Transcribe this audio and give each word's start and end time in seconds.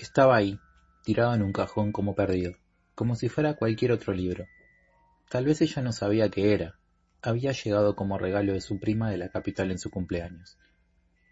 Estaba 0.00 0.34
ahí, 0.34 0.58
tirado 1.04 1.34
en 1.34 1.42
un 1.42 1.52
cajón 1.52 1.92
como 1.92 2.14
perdido, 2.14 2.54
como 2.94 3.16
si 3.16 3.28
fuera 3.28 3.56
cualquier 3.56 3.92
otro 3.92 4.14
libro. 4.14 4.46
Tal 5.28 5.44
vez 5.44 5.60
ella 5.60 5.82
no 5.82 5.92
sabía 5.92 6.30
qué 6.30 6.54
era. 6.54 6.78
Había 7.20 7.52
llegado 7.52 7.94
como 7.96 8.16
regalo 8.16 8.54
de 8.54 8.62
su 8.62 8.80
prima 8.80 9.10
de 9.10 9.18
la 9.18 9.28
capital 9.28 9.70
en 9.70 9.78
su 9.78 9.90
cumpleaños. 9.90 10.56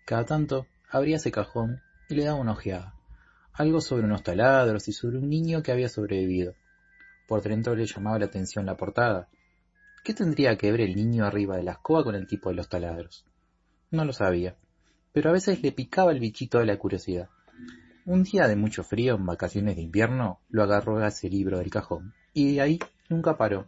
Cada 0.05 0.27
tanto 0.27 0.67
abría 0.91 1.17
ese 1.17 1.33
cajón 1.33 1.81
y 2.11 2.17
le 2.17 2.27
daba 2.27 2.39
una 2.39 2.53
ojeada. 2.53 2.95
Algo 3.55 3.81
sobre 3.81 4.05
unos 4.05 4.23
taladros 4.23 4.87
y 4.89 4.93
sobre 4.93 5.17
un 5.17 5.31
niño 5.31 5.63
que 5.63 5.73
había 5.73 5.89
sobrevivido. 5.89 6.55
Por 7.27 7.41
dentro 7.41 7.75
le 7.75 7.87
llamaba 7.87 8.19
la 8.19 8.27
atención 8.27 8.67
la 8.67 8.77
portada. 8.77 9.31
¿Qué 10.05 10.13
tendría 10.13 10.59
que 10.59 10.71
ver 10.71 10.83
el 10.83 10.95
niño 10.95 11.25
arriba 11.25 11.57
de 11.57 11.63
la 11.63 11.73
escoba 11.73 12.05
con 12.05 12.15
el 12.15 12.27
tipo 12.27 12.51
de 12.51 12.57
los 12.57 12.69
taladros? 12.69 13.25
No 13.91 14.05
lo 14.05 14.13
sabía, 14.13 14.57
pero 15.15 15.31
a 15.31 15.33
veces 15.33 15.63
le 15.63 15.73
picaba 15.73 16.13
el 16.13 16.21
bichito 16.21 16.59
de 16.59 16.67
la 16.67 16.77
curiosidad. 16.77 17.31
Un 18.09 18.23
día 18.23 18.49
de 18.49 18.57
mucho 18.57 18.85
frío 18.85 19.17
en 19.17 19.27
vacaciones 19.27 19.77
de 19.77 19.83
invierno 19.83 20.41
lo 20.49 20.63
agarró 20.63 20.97
a 20.97 21.09
ese 21.09 21.29
libro 21.29 21.59
del 21.59 21.69
cajón 21.69 22.15
y 22.33 22.55
de 22.55 22.63
ahí 22.63 22.79
nunca 23.11 23.37
paró. 23.37 23.67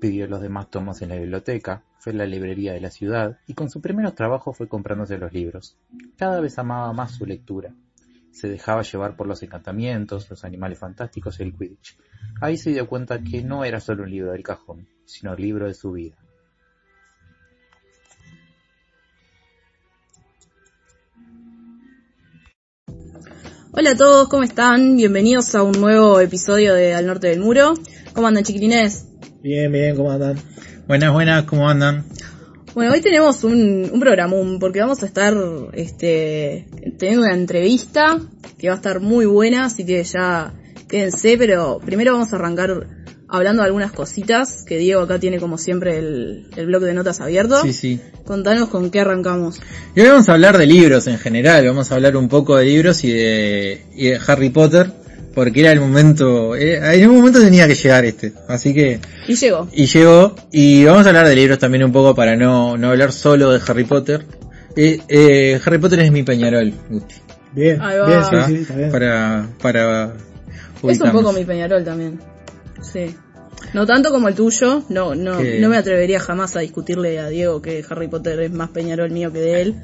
Pidió 0.00 0.28
los 0.28 0.40
demás 0.40 0.70
tomos 0.70 1.02
en 1.02 1.08
la 1.08 1.16
biblioteca, 1.16 1.82
fue 1.98 2.12
a 2.12 2.14
la 2.14 2.26
librería 2.26 2.72
de 2.72 2.80
la 2.80 2.92
ciudad 2.92 3.40
y 3.48 3.54
con 3.54 3.68
su 3.68 3.80
primeros 3.80 4.14
trabajos 4.14 4.56
fue 4.56 4.68
comprándose 4.68 5.18
los 5.18 5.32
libros. 5.32 5.76
Cada 6.16 6.38
vez 6.38 6.56
amaba 6.60 6.92
más 6.92 7.16
su 7.16 7.26
lectura. 7.26 7.74
Se 8.30 8.48
dejaba 8.48 8.82
llevar 8.82 9.16
por 9.16 9.26
los 9.26 9.42
encantamientos, 9.42 10.30
los 10.30 10.44
animales 10.44 10.78
fantásticos 10.78 11.40
y 11.40 11.42
el 11.42 11.52
Quidditch. 11.52 11.98
Ahí 12.40 12.56
se 12.56 12.70
dio 12.70 12.86
cuenta 12.86 13.24
que 13.24 13.42
no 13.42 13.64
era 13.64 13.80
solo 13.80 14.04
un 14.04 14.10
libro 14.12 14.30
del 14.30 14.44
cajón, 14.44 14.86
sino 15.04 15.34
el 15.34 15.42
libro 15.42 15.66
de 15.66 15.74
su 15.74 15.90
vida. 15.90 16.16
Hola 23.78 23.90
a 23.90 23.94
todos, 23.94 24.28
¿cómo 24.28 24.42
están? 24.42 24.96
Bienvenidos 24.96 25.54
a 25.54 25.62
un 25.62 25.78
nuevo 25.78 26.18
episodio 26.18 26.72
de 26.72 26.94
Al 26.94 27.06
Norte 27.06 27.26
del 27.26 27.40
Muro. 27.40 27.74
¿Cómo 28.14 28.26
andan, 28.26 28.42
chiquilines? 28.42 29.06
Bien, 29.42 29.70
bien, 29.70 29.94
¿cómo 29.94 30.10
andan? 30.10 30.38
Buenas, 30.88 31.12
buenas, 31.12 31.44
¿cómo 31.44 31.68
andan? 31.68 32.06
Bueno, 32.74 32.92
hoy 32.92 33.02
tenemos 33.02 33.44
un, 33.44 33.90
un 33.92 34.00
programón 34.00 34.58
porque 34.60 34.80
vamos 34.80 35.02
a 35.02 35.06
estar 35.06 35.34
este, 35.74 36.66
teniendo 36.98 37.26
una 37.26 37.34
entrevista 37.34 38.18
que 38.56 38.68
va 38.68 38.72
a 38.72 38.76
estar 38.76 39.00
muy 39.00 39.26
buena, 39.26 39.66
así 39.66 39.84
que 39.84 40.02
ya 40.04 40.54
quédense, 40.88 41.36
pero 41.36 41.78
primero 41.84 42.14
vamos 42.14 42.32
a 42.32 42.36
arrancar 42.36 42.88
hablando 43.28 43.62
de 43.62 43.66
algunas 43.66 43.92
cositas, 43.92 44.62
que 44.64 44.78
Diego 44.78 45.02
acá 45.02 45.18
tiene 45.18 45.38
como 45.38 45.58
siempre 45.58 45.98
el, 45.98 46.46
el 46.56 46.66
blog 46.66 46.82
de 46.82 46.94
notas 46.94 47.20
abierto. 47.20 47.62
Sí, 47.62 47.72
sí. 47.72 48.00
Contanos 48.24 48.68
con 48.68 48.90
qué 48.90 49.00
arrancamos. 49.00 49.60
Y 49.94 50.00
hoy 50.00 50.08
vamos 50.08 50.28
a 50.28 50.32
hablar 50.32 50.58
de 50.58 50.66
libros 50.66 51.06
en 51.06 51.18
general, 51.18 51.66
vamos 51.66 51.90
a 51.90 51.94
hablar 51.94 52.16
un 52.16 52.28
poco 52.28 52.56
de 52.56 52.64
libros 52.64 53.04
y 53.04 53.12
de, 53.12 53.84
y 53.94 54.08
de 54.08 54.20
Harry 54.26 54.50
Potter, 54.50 54.90
porque 55.34 55.60
era 55.60 55.72
el 55.72 55.80
momento, 55.80 56.54
eh, 56.56 56.80
en 57.00 57.10
un 57.10 57.16
momento 57.16 57.40
tenía 57.40 57.66
que 57.66 57.74
llegar 57.74 58.04
este, 58.04 58.32
así 58.48 58.72
que... 58.72 59.00
Y 59.28 59.34
llegó. 59.34 59.68
Y 59.72 59.86
llegó, 59.86 60.34
y 60.50 60.84
vamos 60.84 61.04
a 61.04 61.08
hablar 61.08 61.28
de 61.28 61.36
libros 61.36 61.58
también 61.58 61.84
un 61.84 61.92
poco 61.92 62.14
para 62.14 62.36
no, 62.36 62.76
no 62.76 62.90
hablar 62.90 63.12
solo 63.12 63.52
de 63.52 63.60
Harry 63.66 63.84
Potter. 63.84 64.24
Eh, 64.76 65.00
eh, 65.08 65.60
Harry 65.64 65.78
Potter 65.78 66.00
es 66.00 66.12
mi 66.12 66.22
pañarol, 66.22 66.72
Gusti. 66.90 67.14
Bien, 67.52 67.80
bien, 68.06 68.22
sí, 68.22 68.36
sí, 68.46 68.54
está 68.60 68.76
bien. 68.76 68.90
Para, 68.92 69.48
para 69.62 70.12
Es 70.86 71.00
un 71.00 71.10
poco 71.10 71.32
mi 71.32 71.42
peñarol 71.44 71.82
también. 71.82 72.20
Sí. 72.92 73.14
No 73.72 73.86
tanto 73.86 74.10
como 74.10 74.28
el 74.28 74.34
tuyo, 74.34 74.84
no, 74.90 75.14
no, 75.14 75.38
no 75.40 75.68
me 75.68 75.76
atrevería 75.76 76.20
jamás 76.20 76.56
a 76.56 76.60
discutirle 76.60 77.18
a 77.18 77.28
Diego 77.28 77.62
que 77.62 77.84
Harry 77.88 78.08
Potter 78.08 78.38
es 78.40 78.52
más 78.52 78.68
peñarol 78.70 79.10
mío 79.10 79.32
que 79.32 79.40
de 79.40 79.62
él, 79.62 79.74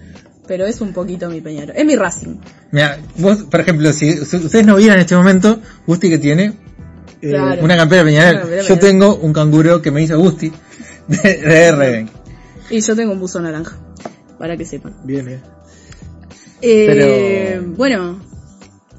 pero 0.46 0.66
es 0.66 0.80
un 0.80 0.92
poquito 0.92 1.28
mi 1.30 1.40
peñarol. 1.40 1.74
Es 1.76 1.84
mi 1.86 1.96
Racing. 1.96 2.36
Mira, 2.70 2.98
vos, 3.16 3.44
por 3.44 3.60
ejemplo, 3.60 3.92
si 3.92 4.12
si 4.24 4.36
ustedes 4.36 4.66
no 4.66 4.76
vieran 4.76 4.96
en 4.98 5.00
este 5.02 5.16
momento, 5.16 5.60
Gusti 5.86 6.10
que 6.10 6.18
tiene 6.18 6.58
Eh, 7.22 7.30
Claro. 7.30 7.62
una 7.64 7.76
campera 7.76 8.04
Peñarol. 8.04 8.32
Una 8.34 8.40
campera 8.40 8.62
Yo 8.62 8.68
Peñarol. 8.78 8.88
tengo 8.90 9.16
un 9.16 9.32
canguro 9.32 9.80
que 9.80 9.90
me 9.90 10.02
hizo 10.02 10.18
Gusti 10.18 10.52
de, 11.08 11.18
de. 11.18 12.06
Y 12.70 12.80
yo 12.80 12.94
tengo 12.96 13.12
un 13.12 13.20
buzo 13.20 13.40
naranja, 13.40 13.78
para 14.38 14.56
que 14.56 14.64
sepan. 14.64 14.96
Bien, 15.04 15.24
bien. 15.24 15.40
Eh, 16.60 16.86
Pero- 17.58 17.72
Bueno, 17.76 18.20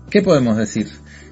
¿Qué 0.10 0.22
podemos 0.22 0.58
decir? 0.58 0.88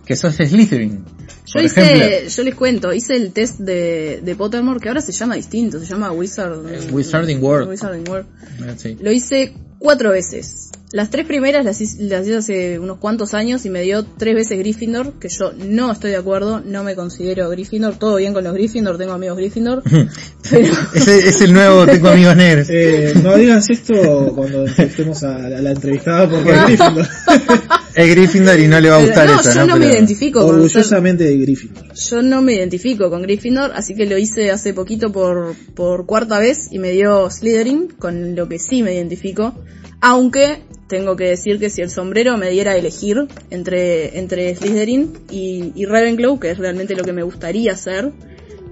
Que 0.06 0.16
sos 0.16 0.36
Slytherin. 0.36 1.06
Yo 1.54 1.60
por 1.60 1.64
hice, 1.64 1.82
ejemplo. 1.82 2.30
yo 2.30 2.44
les 2.44 2.56
cuento, 2.56 2.94
hice 2.94 3.16
el 3.16 3.32
test 3.34 3.60
de, 3.60 4.22
de 4.24 4.36
Pottermore, 4.36 4.80
que 4.80 4.88
ahora 4.88 5.02
se 5.02 5.12
llama 5.12 5.36
distinto, 5.36 5.80
se 5.80 5.86
llama 5.86 6.12
Wizard, 6.12 6.60
Wizarding 6.92 7.44
World. 7.44 7.70
Wizarding 7.70 8.08
World. 8.10 8.28
Ah, 8.64 8.74
sí. 8.78 8.98
Lo 9.02 9.12
hice 9.12 9.54
cuatro 9.80 10.12
veces. 10.12 10.70
Las 10.94 11.10
tres 11.10 11.26
primeras 11.26 11.66
las 11.66 11.82
hice, 11.82 12.04
las 12.04 12.26
hice 12.28 12.38
hace 12.38 12.80
unos 12.80 12.98
cuantos 13.00 13.34
años 13.34 13.66
y 13.66 13.70
me 13.70 13.82
dio 13.82 14.06
tres 14.06 14.36
veces 14.36 14.60
Gryffindor, 14.60 15.14
que 15.20 15.30
yo 15.30 15.52
no 15.54 15.92
estoy 15.92 16.12
de 16.12 16.18
acuerdo, 16.18 16.62
no 16.64 16.84
me 16.84 16.96
considero 16.96 17.50
Gryffindor, 17.50 17.98
todo 17.98 18.18
bien 18.18 18.34
con 18.34 18.44
los 18.44 18.54
Gryffindor, 18.54 18.98
tengo 18.98 19.14
amigos 19.14 19.38
Gryffindor, 19.38 19.84
pero 20.50 20.74
Ese 20.94 21.30
es 21.30 21.42
el 21.42 21.54
nuevo 21.54 21.86
Tengo 21.86 22.10
Amigos 22.10 22.36
Negros. 22.36 22.68
Eh, 22.70 23.14
no 23.24 23.36
digas 23.36 23.70
esto 23.70 24.34
cuando 24.36 24.66
estemos 24.66 25.24
a 25.24 25.38
la, 25.38 25.58
a 25.58 25.62
la 25.62 25.72
entrevistada 25.72 26.30
porque 26.30 26.52
es 26.52 26.64
Gryffindor. 26.66 27.08
Es 27.94 28.10
Gryffindor 28.10 28.60
y 28.60 28.68
no 28.68 28.80
le 28.80 28.90
va 28.90 28.96
a 28.96 29.00
pero 29.00 29.08
gustar 29.10 29.28
no, 29.30 29.40
eso, 29.42 29.54
yo 29.54 29.60
¿no? 29.62 29.68
no 29.68 29.74
me 29.76 29.86
Pero- 29.86 29.94
identifico 29.98 30.42
con 30.46 30.56
Orgullosamente 30.56 31.24
de 31.26 31.38
Gryffindor. 31.38 31.94
yo 31.94 32.22
no 32.22 32.42
me 32.42 32.54
identifico 32.54 33.10
con 33.10 33.22
Gryffindor, 33.22 33.72
así 33.76 33.96
que 33.96 34.06
lo 34.06 34.18
hice 34.18 34.50
hace 34.52 34.74
poquito 34.74 35.12
por, 35.12 35.56
por 35.76 36.06
cuarta 36.06 36.40
vez 36.40 36.70
y 36.72 36.80
me 36.80 36.92
dio 36.92 37.30
Slytherin, 37.30 37.90
con 38.00 38.36
lo 38.36 38.48
que 38.48 38.60
sí 38.60 38.82
me 38.84 38.94
identifico, 38.94 39.54
aunque 40.00 40.64
tengo 40.88 41.16
que 41.16 41.26
decir 41.26 41.60
que 41.60 41.70
si 41.70 41.82
el 41.82 41.90
sombrero 41.90 42.38
me 42.38 42.50
diera 42.50 42.72
a 42.72 42.76
elegir 42.78 43.28
entre, 43.50 44.18
entre 44.20 44.56
Slytherin 44.56 45.12
y, 45.30 45.72
y 45.76 45.86
Ravenclaw, 45.86 46.40
que 46.40 46.52
es 46.52 46.58
realmente 46.58 46.96
lo 46.96 47.04
que 47.04 47.14
me 47.14 47.24
gustaría 47.24 47.74
hacer, 47.74 48.12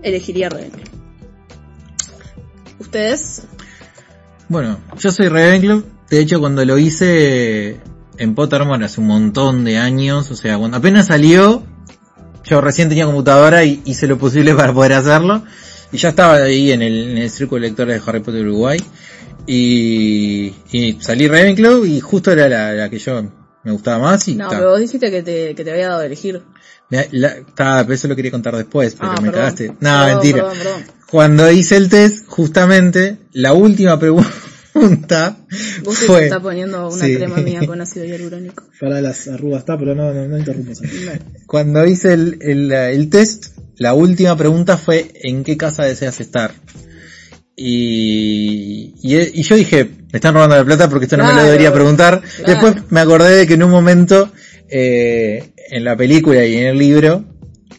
elegiría 0.04 0.50
Ravenclaw. 0.50 0.84
¿Ustedes? 2.80 3.44
Bueno, 4.48 4.80
yo 4.98 5.12
soy 5.12 5.28
Ravenclaw. 5.28 5.84
De 6.10 6.20
hecho, 6.20 6.40
cuando 6.40 6.66
lo 6.66 6.78
hice 6.78 7.78
en 8.20 8.36
Pottermore 8.36 8.86
hace 8.86 9.02
un 9.02 9.08
montón 9.08 9.64
de 9.64 9.78
años, 9.78 10.30
o 10.30 10.36
sea, 10.36 10.58
cuando 10.58 10.78
apenas 10.78 11.08
salió, 11.08 11.64
yo 12.44 12.62
recién 12.62 12.90
tenía 12.90 13.06
computadora 13.06 13.64
y 13.64 13.82
hice 13.86 14.06
lo 14.08 14.18
posible 14.18 14.54
para 14.56 14.74
poder 14.74 14.94
hacerlo. 14.94 15.44
Y 15.92 15.98
ya 15.98 16.10
estaba 16.10 16.36
ahí 16.36 16.72
en 16.72 16.82
el, 16.84 17.12
en 17.12 17.18
el 17.18 17.30
círculo 17.32 17.62
de 17.64 17.70
lectores 17.70 17.96
de 18.04 18.10
Harry 18.10 18.20
Potter 18.20 18.46
Uruguay. 18.46 18.80
Y, 19.48 20.54
y 20.72 20.98
salí 21.02 21.28
Ravenclaw 21.28 21.84
y 21.86 22.00
justo 22.00 22.32
era 22.32 22.48
la, 22.48 22.74
la 22.74 22.90
que 22.90 23.00
yo 23.00 23.24
me 23.64 23.72
gustaba 23.72 23.98
más 24.00 24.28
y 24.28 24.36
No, 24.36 24.48
ta. 24.50 24.58
pero 24.58 24.70
vos 24.72 24.80
dijiste 24.80 25.10
que 25.10 25.24
te, 25.24 25.56
que 25.56 25.64
te 25.64 25.72
había 25.72 25.90
dado 25.90 26.02
a 26.02 26.06
elegir. 26.06 26.44
La- 27.12 27.36
ta, 27.56 27.82
pero 27.84 27.94
eso 27.94 28.08
lo 28.08 28.16
quería 28.16 28.32
contar 28.32 28.56
después, 28.56 28.96
pero 29.00 29.12
Ah, 29.12 29.16
me 29.22 29.30
perdón. 29.30 29.34
cagaste. 29.34 29.68
No, 29.70 29.76
Perdón, 29.80 30.08
mentira. 30.10 30.50
perdón. 30.52 30.84
Cuando 31.10 31.52
hice 31.52 31.78
el 31.78 31.90
test, 31.90 32.28
justamente, 32.28 33.18
la 33.34 33.54
última 33.54 33.98
pregunta 34.00 34.30
Vos 34.74 36.00
te 36.00 36.06
fue... 36.06 36.24
está 36.26 36.40
poniendo 36.40 36.88
una 36.90 37.06
Sí. 37.06 37.16
crema 37.16 37.38
mía 37.38 37.62
con 37.66 37.82
ácido 37.82 38.06
hialurónico. 38.06 38.64
Para 38.80 39.02
las 39.02 39.28
arrugas 39.28 39.60
está, 39.62 39.78
pero 39.78 39.96
no, 39.96 40.14
no, 40.14 40.28
no 40.28 40.38
interrumpas. 40.38 40.82
Cuando 41.48 41.86
hice 41.86 42.14
el, 42.14 42.38
el, 42.42 42.72
el 42.72 43.10
test, 43.10 43.58
la 43.78 43.94
última 43.94 44.36
pregunta 44.38 44.78
fue 44.78 45.12
¿en 45.24 45.44
qué 45.44 45.58
casa 45.58 45.84
deseas 45.84 46.20
estar? 46.20 46.52
Y, 47.62 48.94
y, 49.02 49.18
y 49.40 49.44
yo 49.44 49.56
dije, 49.56 49.84
me 49.84 50.18
están 50.18 50.34
robando 50.34 50.56
la 50.56 50.64
plata 50.64 50.90
porque 50.90 51.06
esto 51.06 51.18
no 51.18 51.26
me 51.26 51.34
lo 51.34 51.44
debería 51.44 51.74
preguntar. 51.74 52.22
claro. 52.22 52.44
Después 52.52 52.76
me 52.92 53.02
acordé 53.02 53.36
de 53.36 53.48
que 53.48 53.56
en 53.56 53.64
un 53.64 53.72
momento, 53.72 54.32
eh, 54.70 55.52
en 55.70 55.84
la 55.84 55.98
película 55.98 56.46
y 56.46 56.56
en 56.56 56.68
el 56.68 56.78
libro, 56.78 57.26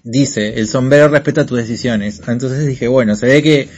dice, 0.05 0.59
el 0.61 0.69
sombrero 0.69 1.09
respeta 1.09 1.47
tus 1.47 1.59
decisiones. 1.59 2.21
Entonces 2.29 2.67
dije, 2.67 2.89
bueno, 2.89 3.17
se 3.17 3.27
ve 3.27 3.43
que 3.43 3.69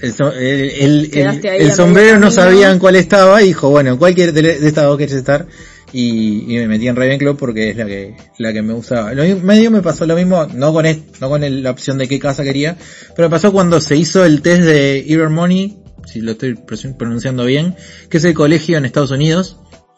el, 0.00 1.10
el, 1.10 1.10
el- 1.12 1.72
sombrero 1.72 2.14
no 2.18 2.28
camino. 2.28 2.30
sabía 2.30 2.70
en 2.70 2.78
cuál 2.78 2.96
estaba 2.96 3.42
y 3.42 3.48
dijo, 3.48 3.70
bueno, 3.70 3.98
¿cuál 3.98 4.14
quiere- 4.14 4.32
de, 4.32 4.42
de 4.42 4.68
estas 4.68 4.84
dos 4.84 4.96
quieres 4.96 5.16
estar? 5.16 5.46
Y, 5.92 6.44
y 6.54 6.58
me 6.58 6.68
metí 6.68 6.86
en 6.86 6.96
Ravenclaw 6.96 7.36
porque 7.36 7.70
es 7.70 7.76
la 7.76 7.86
que, 7.86 8.14
la 8.38 8.52
que 8.52 8.60
me 8.62 8.74
gustaba. 8.74 9.14
Lo 9.14 9.22
medio 9.38 9.70
me 9.70 9.80
pasó 9.80 10.04
lo 10.06 10.14
mismo, 10.16 10.46
no 10.54 10.72
con 10.72 10.84
es- 10.86 10.98
no 11.20 11.28
con 11.30 11.42
el- 11.44 11.62
la 11.62 11.70
opción 11.70 11.96
de 11.98 12.06
qué 12.08 12.18
casa 12.18 12.44
quería, 12.44 12.76
pero 13.16 13.30
pasó 13.30 13.52
cuando 13.52 13.80
se 13.80 13.96
hizo 13.96 14.24
el 14.24 14.42
test 14.42 14.62
de 14.64 15.28
Money, 15.30 15.78
si 16.06 16.20
lo 16.20 16.32
estoy 16.32 16.54
pronun- 16.54 16.96
pronunciando 16.96 17.44
bien, 17.44 17.74
que 18.10 18.18
es 18.18 18.24
el 18.24 18.34
colegio 18.34 18.76
en 18.78 18.84
Estados 18.84 19.10
Unidos, 19.10 19.56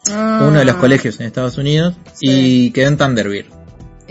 Ah, 0.09 0.45
uno 0.49 0.57
de 0.57 0.65
los 0.65 0.75
colegios 0.77 1.19
en 1.19 1.27
Estados 1.27 1.59
Unidos, 1.59 1.93
Sí. 2.15 2.27
y 2.67 2.71
quedé 2.71 2.85
en 2.87 2.97
Thunderbird. 2.97 3.45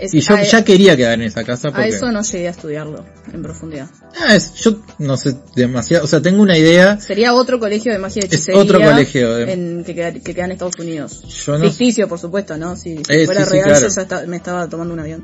Es- 0.01 0.13
Y 0.13 0.19
yo 0.21 0.35
a- 0.35 0.41
ya 0.43 0.63
quería 0.63 0.97
quedar 0.97 1.13
en 1.13 1.21
esa 1.23 1.43
casa 1.43 1.69
A 1.69 1.71
porque... 1.71 1.89
eso 1.89 2.11
no 2.11 2.21
llegué 2.23 2.47
a 2.47 2.51
estudiarlo 2.51 3.05
en 3.33 3.41
profundidad. 3.43 3.89
Ah, 4.19 4.35
es- 4.35 4.53
yo 4.55 4.81
no 4.99 5.15
sé 5.17 5.35
demasiado, 5.55 6.03
o 6.05 6.07
sea, 6.07 6.21
tengo 6.21 6.41
una 6.41 6.57
idea, 6.57 6.99
Sería 6.99 7.33
otro 7.33 7.59
colegio 7.59 7.91
de 7.93 7.99
magia 7.99 8.19
Es 8.21 8.25
hechicería 8.25 8.59
otro 8.61 8.81
colegio 8.81 9.35
de- 9.35 9.51
en, 9.53 9.83
que, 9.85 9.95
queda, 9.95 10.11
que 10.13 10.33
queda 10.33 10.45
en 10.45 10.51
Estados 10.53 10.77
Unidos. 10.79 11.23
yo 11.45 11.57
no 11.57 11.65
Ficticio, 11.69 12.07
por 12.07 12.19
supuesto, 12.19 12.57
¿no? 12.57 12.75
Si, 12.75 12.97
si 12.97 13.03
Eh, 13.09 13.25
fuera 13.25 13.41
sí, 13.45 13.47
sí, 13.47 13.53
real, 13.53 13.69
claro. 13.69 13.87
yo 13.87 14.07
ya 14.21 14.27
me 14.27 14.35
estaba 14.37 14.67
tomando 14.67 14.93
un 14.93 14.99
avión. 14.99 15.23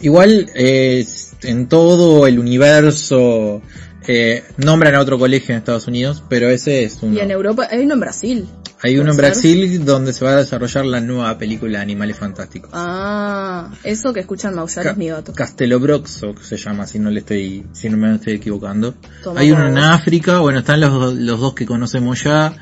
Igual, 0.00 0.50
eh, 0.54 1.06
en 1.42 1.68
todo 1.68 2.26
el 2.26 2.38
universo 2.38 3.62
Eh, 4.08 4.44
nombran 4.58 4.94
a 4.94 5.00
otro 5.00 5.18
colegio 5.18 5.52
en 5.52 5.58
Estados 5.58 5.88
Unidos, 5.88 6.22
pero 6.28 6.48
ese 6.48 6.84
es 6.84 6.98
uno. 7.02 7.16
Y 7.16 7.18
en 7.18 7.32
Europa, 7.32 7.66
hay 7.68 7.80
uno 7.80 7.94
en 7.94 8.00
Brasil. 8.00 8.46
Hay 8.82 8.98
uno 8.98 9.10
en. 9.12 9.16
Brasil 9.16 9.84
donde 9.84 10.12
se 10.12 10.24
va 10.24 10.32
a 10.32 10.36
desarrollar 10.36 10.84
la 10.84 11.00
nueva 11.00 11.38
película 11.38 11.80
Animales 11.80 12.18
Fantásticos. 12.18 12.70
Ah, 12.74 13.72
eso 13.84 14.12
que 14.12 14.20
escuchan 14.20 14.54
maullar 14.54 14.84
Ca- 14.84 14.90
es 14.90 14.96
mi 14.96 15.08
gato. 15.08 15.32
Castelobroxo 15.32 16.34
que 16.34 16.44
se 16.44 16.56
llama, 16.58 16.86
si 16.86 16.98
no 16.98 17.10
le 17.10 17.20
estoy, 17.20 17.64
si 17.72 17.88
no 17.88 17.96
me 17.96 18.14
estoy 18.14 18.34
equivocando. 18.34 18.94
Toma 19.22 19.40
Hay 19.40 19.50
uno 19.50 19.66
en. 19.68 19.78
África, 19.78 20.40
bueno, 20.40 20.58
están 20.60 20.80
los, 20.80 21.14
los 21.14 21.40
dos 21.40 21.54
que 21.54 21.64
conocemos 21.64 22.22
ya, 22.22 22.54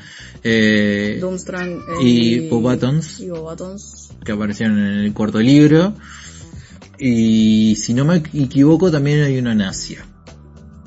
eh, 0.43 1.17
Doomstrang 1.19 1.71
eh, 2.01 2.03
y 2.03 2.49
Bobatons. 2.49 3.19
Y 3.19 3.29
Bobatons. 3.29 4.09
que 4.23 4.31
aparecieron 4.31 4.79
en 4.79 4.99
el 4.99 5.13
cuarto 5.13 5.39
libro. 5.39 5.95
Y 6.97 7.75
si 7.75 7.93
no 7.93 8.05
me 8.05 8.15
equivoco, 8.17 8.89
también 8.89 9.21
hay 9.23 9.37
uno 9.37 9.51
en 9.51 9.61
Asia. 9.63 10.05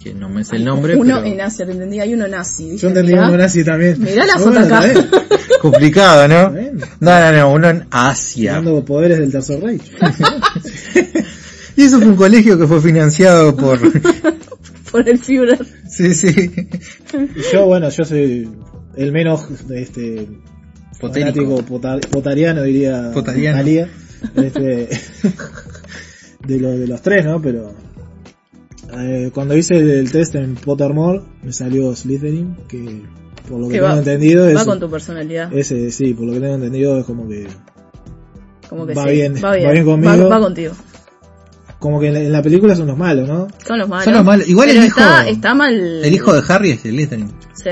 Que 0.08 0.14
no 0.14 0.28
me 0.28 0.44
sé 0.44 0.56
el 0.56 0.64
nombre, 0.64 0.96
Uno 0.96 1.16
pero 1.22 1.26
en 1.34 1.40
Asia, 1.40 1.66
te 1.66 1.72
entendí, 1.72 2.00
hay 2.00 2.14
uno 2.14 2.26
en 2.26 2.34
Asia. 2.34 2.64
Dije, 2.66 2.78
Yo 2.78 2.88
entendí 2.88 3.12
uno 3.12 3.36
nazi 3.36 3.64
también. 3.64 3.96
mirá 4.00 4.24
la 4.26 4.38
foto 4.38 4.58
acá. 4.58 4.82
complicado, 5.60 6.28
¿no? 6.28 6.50
No, 7.00 7.20
no, 7.20 7.32
no, 7.32 7.52
uno 7.52 7.68
en 7.68 7.86
Asia. 7.90 8.52
Dando 8.54 8.84
poderes 8.84 9.18
del 9.18 9.30
Tercer 9.32 9.60
Reich. 9.62 9.82
Y 11.76 11.82
eso 11.84 11.98
fue 11.98 12.08
un 12.08 12.16
colegio 12.16 12.58
que 12.58 12.66
fue 12.66 12.80
financiado 12.80 13.54
por... 13.54 13.78
Por 14.90 15.06
el 15.08 15.18
Führer. 15.20 15.64
sí, 15.88 16.12
sí. 16.14 16.50
Y 17.12 17.52
yo, 17.52 17.66
bueno, 17.66 17.88
yo 17.90 18.04
soy 18.04 18.48
el 18.96 19.12
menos 19.12 19.46
este 19.70 20.26
Potérico. 20.98 21.42
fanático 21.60 21.64
potar- 21.66 22.00
potariano, 22.08 22.62
diría 22.62 23.10
Potariano. 23.12 23.60
Este, 24.34 24.88
de, 26.46 26.58
lo, 26.58 26.70
de 26.70 26.86
los 26.88 27.02
tres, 27.02 27.24
¿no? 27.26 27.40
Pero 27.42 27.74
eh, 29.04 29.30
cuando 29.32 29.56
hice 29.56 29.76
el, 29.76 30.10
test 30.10 30.34
en 30.34 30.54
Pottermore 30.54 31.22
me 31.42 31.52
salió 31.52 31.94
Slytherin, 31.94 32.56
que 32.68 33.02
por 33.48 33.60
lo 33.60 33.66
que 33.68 33.74
Que 33.74 33.78
tengo 33.80 33.92
va- 33.92 33.98
entendido 33.98 34.44
Va 34.44 34.52
es, 34.52 34.64
con 34.64 34.80
tu 34.80 34.90
personalidad. 34.90 35.52
ese, 35.52 35.90
sí, 35.90 36.14
por 36.14 36.26
lo 36.26 36.32
que 36.34 36.40
tengo 36.40 36.54
entendido 36.54 36.98
es 36.98 37.04
como 37.04 37.28
que 37.28 37.46
Como 38.68 38.86
que 38.86 38.94
va 38.94 39.04
sí, 39.04 39.10
bien, 39.10 39.34
va 39.42 39.54
bien, 39.54 39.68
va 39.68 39.72
bien 39.72 39.84
conmigo. 39.84 40.28
Va, 40.28 40.38
va 40.38 40.40
contigo. 40.40 40.74
como 41.78 42.00
que 42.00 42.08
en 42.08 42.14
la, 42.14 42.20
en 42.20 42.32
la 42.32 42.42
película 42.42 42.74
son 42.74 42.86
los 42.88 42.96
malos, 42.98 43.28
¿no? 43.28 43.48
Son 43.66 43.78
los 43.78 43.88
malos. 43.88 44.04
Son 44.04 44.14
los 44.14 44.24
malos. 44.24 44.48
Igual 44.48 44.66
Pero 44.68 44.80
el 44.80 44.86
hijo- 44.86 45.00
está, 45.00 45.28
está 45.28 45.54
mal. 45.54 45.74
El 46.04 46.12
hijo 46.14 46.32
de 46.34 46.42
Harry 46.52 46.70
es 46.72 46.84
el 46.84 46.92
Slytherin. 46.92 47.32
Sí. 47.54 47.70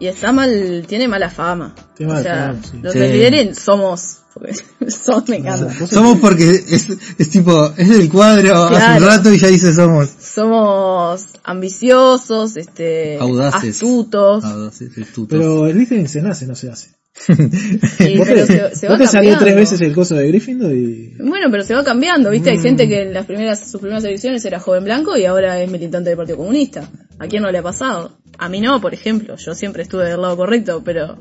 Y 0.00 0.06
está 0.06 0.32
mal, 0.32 0.84
tiene 0.86 1.08
mala 1.08 1.28
fama. 1.30 1.74
Tiene 1.96 2.12
o 2.12 2.14
mala 2.14 2.22
sea, 2.24 2.46
fama, 2.48 2.60
sí. 2.70 2.78
los 2.82 2.92
Sí. 2.92 2.98
de 2.98 3.08
Slytherin 3.10 3.54
somos. 3.54 4.18
Porque 4.38 4.54
son, 4.90 5.24
me 5.28 5.36
encanta. 5.36 5.74
Vos 5.78 5.90
Somos 5.90 6.18
porque 6.18 6.48
es, 6.50 6.88
es 7.18 7.30
tipo, 7.30 7.72
es 7.76 7.88
del 7.88 8.08
cuadro 8.08 8.64
hace 8.64 8.98
un 9.02 9.06
rato 9.08 9.32
y 9.32 9.38
ya 9.38 9.48
dice 9.48 9.72
somos. 9.74 10.08
Somos 10.20 11.26
ambiciosos, 11.44 12.56
este, 12.56 13.18
Audaces. 13.18 13.70
astutos. 13.76 14.44
Audaces, 14.44 14.90
astutos. 14.98 15.28
Pero 15.38 15.70
Slytherin 15.70 16.08
se 16.08 16.22
nace, 16.22 16.46
no 16.46 16.54
se 16.54 16.70
hace. 16.70 16.98
Sí, 17.26 18.16
Vos 18.16 18.28
pero 18.28 18.46
te, 18.46 18.46
se, 18.46 18.76
se 18.76 18.86
va 18.86 18.94
vos 18.94 19.00
te 19.00 19.06
salió 19.08 19.32
cambiando. 19.32 19.38
tres 19.44 19.54
veces 19.56 19.80
el 19.80 19.92
coso 19.92 20.14
de 20.14 20.28
Gryffindor 20.28 20.72
y... 20.72 21.14
Bueno, 21.18 21.48
pero 21.50 21.64
se 21.64 21.74
va 21.74 21.82
cambiando, 21.82 22.30
¿viste? 22.30 22.50
Mm. 22.50 22.52
Hay 22.52 22.60
gente 22.60 22.88
que 22.88 23.02
en 23.02 23.12
las 23.12 23.26
primeras, 23.26 23.68
sus 23.70 23.80
primeras 23.80 24.04
elecciones 24.04 24.44
era 24.44 24.60
joven 24.60 24.84
blanco 24.84 25.16
y 25.16 25.24
ahora 25.24 25.60
es 25.60 25.68
militante 25.70 26.10
del 26.10 26.16
Partido 26.16 26.38
Comunista. 26.38 26.88
¿A 27.18 27.26
quién 27.26 27.42
no 27.42 27.50
le 27.50 27.58
ha 27.58 27.62
pasado? 27.62 28.18
A 28.38 28.48
mí 28.48 28.60
no, 28.60 28.80
por 28.80 28.94
ejemplo. 28.94 29.34
Yo 29.36 29.54
siempre 29.54 29.82
estuve 29.82 30.04
del 30.08 30.22
lado 30.22 30.36
correcto, 30.36 30.82
pero 30.84 31.18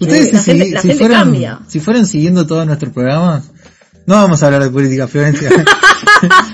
Ustedes 0.00 0.32
la 0.32 0.40
si, 0.40 0.50
gente- 0.52 0.70
la 0.72 0.80
si 0.82 0.88
gente 0.88 1.04
fueran, 1.04 1.22
cambia. 1.24 1.60
si 1.68 1.80
fueran 1.80 2.06
siguiendo 2.06 2.46
todos 2.46 2.66
nuestros 2.66 2.92
programas, 2.92 3.50
no 4.06 4.14
vamos 4.14 4.42
a 4.42 4.46
hablar 4.46 4.62
de 4.64 4.70
política, 4.70 5.06
Florencia. 5.08 5.50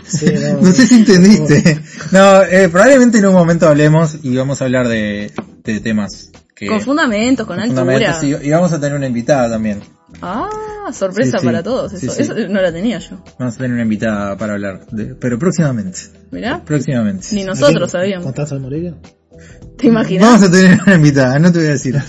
Sí, 0.07 0.27
no, 0.27 0.61
no 0.61 0.73
sé 0.73 0.87
si 0.87 0.95
entendiste. 0.97 1.81
No, 2.13 2.43
eh, 2.43 2.69
probablemente 2.69 3.19
en 3.19 3.27
un 3.27 3.33
momento 3.35 3.67
hablemos 3.69 4.17
y 4.23 4.37
vamos 4.37 4.61
a 4.61 4.65
hablar 4.67 4.87
de, 4.89 5.33
de 5.65 5.81
temas 5.81 6.31
que... 6.55 6.67
con 6.67 6.81
fundamentos, 6.81 7.47
con 7.47 7.59
altura. 7.59 7.81
fundamentos, 7.83 8.23
y, 8.25 8.47
y 8.47 8.51
vamos 8.51 8.73
a 8.73 8.81
tener 8.81 8.97
una 8.97 9.07
invitada 9.07 9.51
también. 9.51 9.81
Ah, 10.23 10.49
sorpresa 10.93 11.33
Sí, 11.33 11.39
sí. 11.41 11.47
para 11.47 11.63
todos. 11.63 11.93
Eso, 11.95 12.13
sí. 12.13 12.23
eso 12.23 12.35
no 12.49 12.61
la 12.63 12.73
tenía 12.73 12.99
yo. 12.99 13.23
Vamos 13.39 13.55
a 13.55 13.57
tener 13.59 13.73
una 13.73 13.83
invitada 13.83 14.37
para 14.37 14.53
hablar, 14.55 14.87
de, 14.91 15.15
pero 15.15 15.39
próximamente. 15.39 16.01
Mirá, 16.31 16.63
Próximamente. 16.65 17.27
ni 17.33 17.45
nosotros 17.45 17.91
¿Con 17.91 18.01
sabíamos. 18.01 18.25
Constanza 18.25 18.59
Moreira? 18.59 18.95
¿Te 19.79 19.87
imaginas? 19.89 20.27
Vamos 20.29 20.43
a 20.49 20.51
tener 20.51 20.81
una 20.87 20.95
invitada, 20.95 21.39
no 21.39 21.51
te 21.53 21.59
voy 21.59 21.69
a 21.69 21.71
decir. 21.73 22.01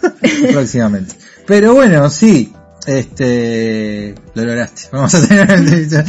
Próximamente. 0.52 1.14
Pero 1.46 1.74
bueno, 1.74 2.08
sí. 2.10 2.52
Este, 2.86 4.14
lo 4.34 4.44
lograste. 4.44 4.82
Vamos 4.92 5.14
a 5.14 5.26
tener 5.26 5.44
una 5.44 5.54
entrevista 5.54 6.04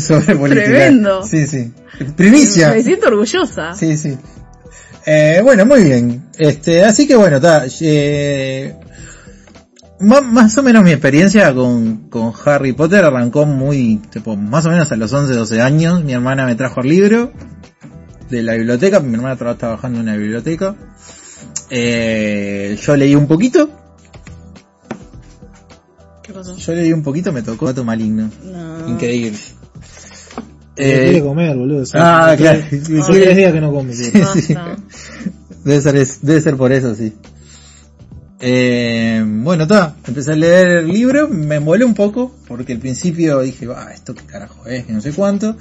sobre 0.00 0.34
política. 0.34 0.66
Tremendo. 0.66 1.22
Sí, 1.22 1.46
sí. 1.46 1.72
Primicia. 2.16 2.72
Me 2.72 2.82
siento 2.82 3.06
orgullosa. 3.06 3.74
Sí, 3.74 3.96
sí. 3.96 4.16
Eh, 5.06 5.40
bueno, 5.44 5.66
muy 5.66 5.84
bien. 5.84 6.28
Este, 6.38 6.84
así 6.84 7.06
que 7.06 7.14
bueno, 7.14 7.36
está. 7.36 7.66
Eh, 7.80 8.74
más 10.00 10.58
o 10.58 10.62
menos 10.62 10.82
mi 10.82 10.90
experiencia 10.90 11.54
con, 11.54 12.08
con 12.08 12.32
Harry 12.44 12.72
Potter 12.72 13.04
arrancó 13.04 13.46
muy, 13.46 13.98
tipo, 14.10 14.36
más 14.36 14.66
o 14.66 14.70
menos 14.70 14.90
a 14.90 14.96
los 14.96 15.12
11, 15.12 15.32
12 15.34 15.60
años. 15.60 16.04
Mi 16.04 16.12
hermana 16.12 16.46
me 16.46 16.56
trajo 16.56 16.80
el 16.80 16.88
libro 16.88 17.32
de 18.28 18.42
la 18.42 18.54
biblioteca. 18.54 19.00
Mi 19.00 19.14
hermana 19.14 19.34
estaba 19.34 19.56
trabajando 19.56 20.00
en 20.00 20.08
una 20.08 20.16
biblioteca. 20.16 20.74
Eh, 21.70 22.78
yo 22.80 22.96
leí 22.96 23.14
un 23.14 23.26
poquito. 23.26 23.70
¿Qué 26.22 26.32
pasó? 26.32 26.56
Yo 26.56 26.72
leí 26.72 26.92
un 26.92 27.02
poquito, 27.02 27.32
me 27.32 27.42
tocó 27.42 27.66
Gato 27.66 27.84
Maligno. 27.84 28.30
No. 28.42 28.88
Increíble. 28.88 29.38
Eh, 30.76 31.04
quiere 31.04 31.22
comer, 31.22 31.56
boludo. 31.56 31.86
¿sabes? 31.86 32.06
ah, 32.06 32.34
claro. 32.36 32.60
hace 32.60 32.78
tres 32.78 33.36
días 33.36 33.52
que 33.52 33.60
no 33.60 33.72
come. 33.72 33.92
Sí. 33.94 34.12
Debe 35.64 35.80
ser, 35.80 36.06
debe 36.20 36.40
ser 36.40 36.56
por 36.56 36.72
eso, 36.72 36.94
sí. 36.94 37.12
Eh, 38.40 39.24
bueno, 39.26 39.62
está, 39.62 39.96
empecé 40.06 40.32
a 40.32 40.36
leer 40.36 40.68
el 40.68 40.88
libro, 40.88 41.28
me 41.28 41.60
molé 41.60 41.84
un 41.84 41.94
poco, 41.94 42.34
porque 42.46 42.74
al 42.74 42.78
principio 42.78 43.40
dije, 43.40 43.66
ah, 43.74 43.88
esto 43.94 44.14
qué 44.14 44.26
carajo 44.26 44.66
es, 44.66 44.84
que 44.84 44.92
no 44.92 45.00
sé 45.00 45.12
cuánto. 45.12 45.56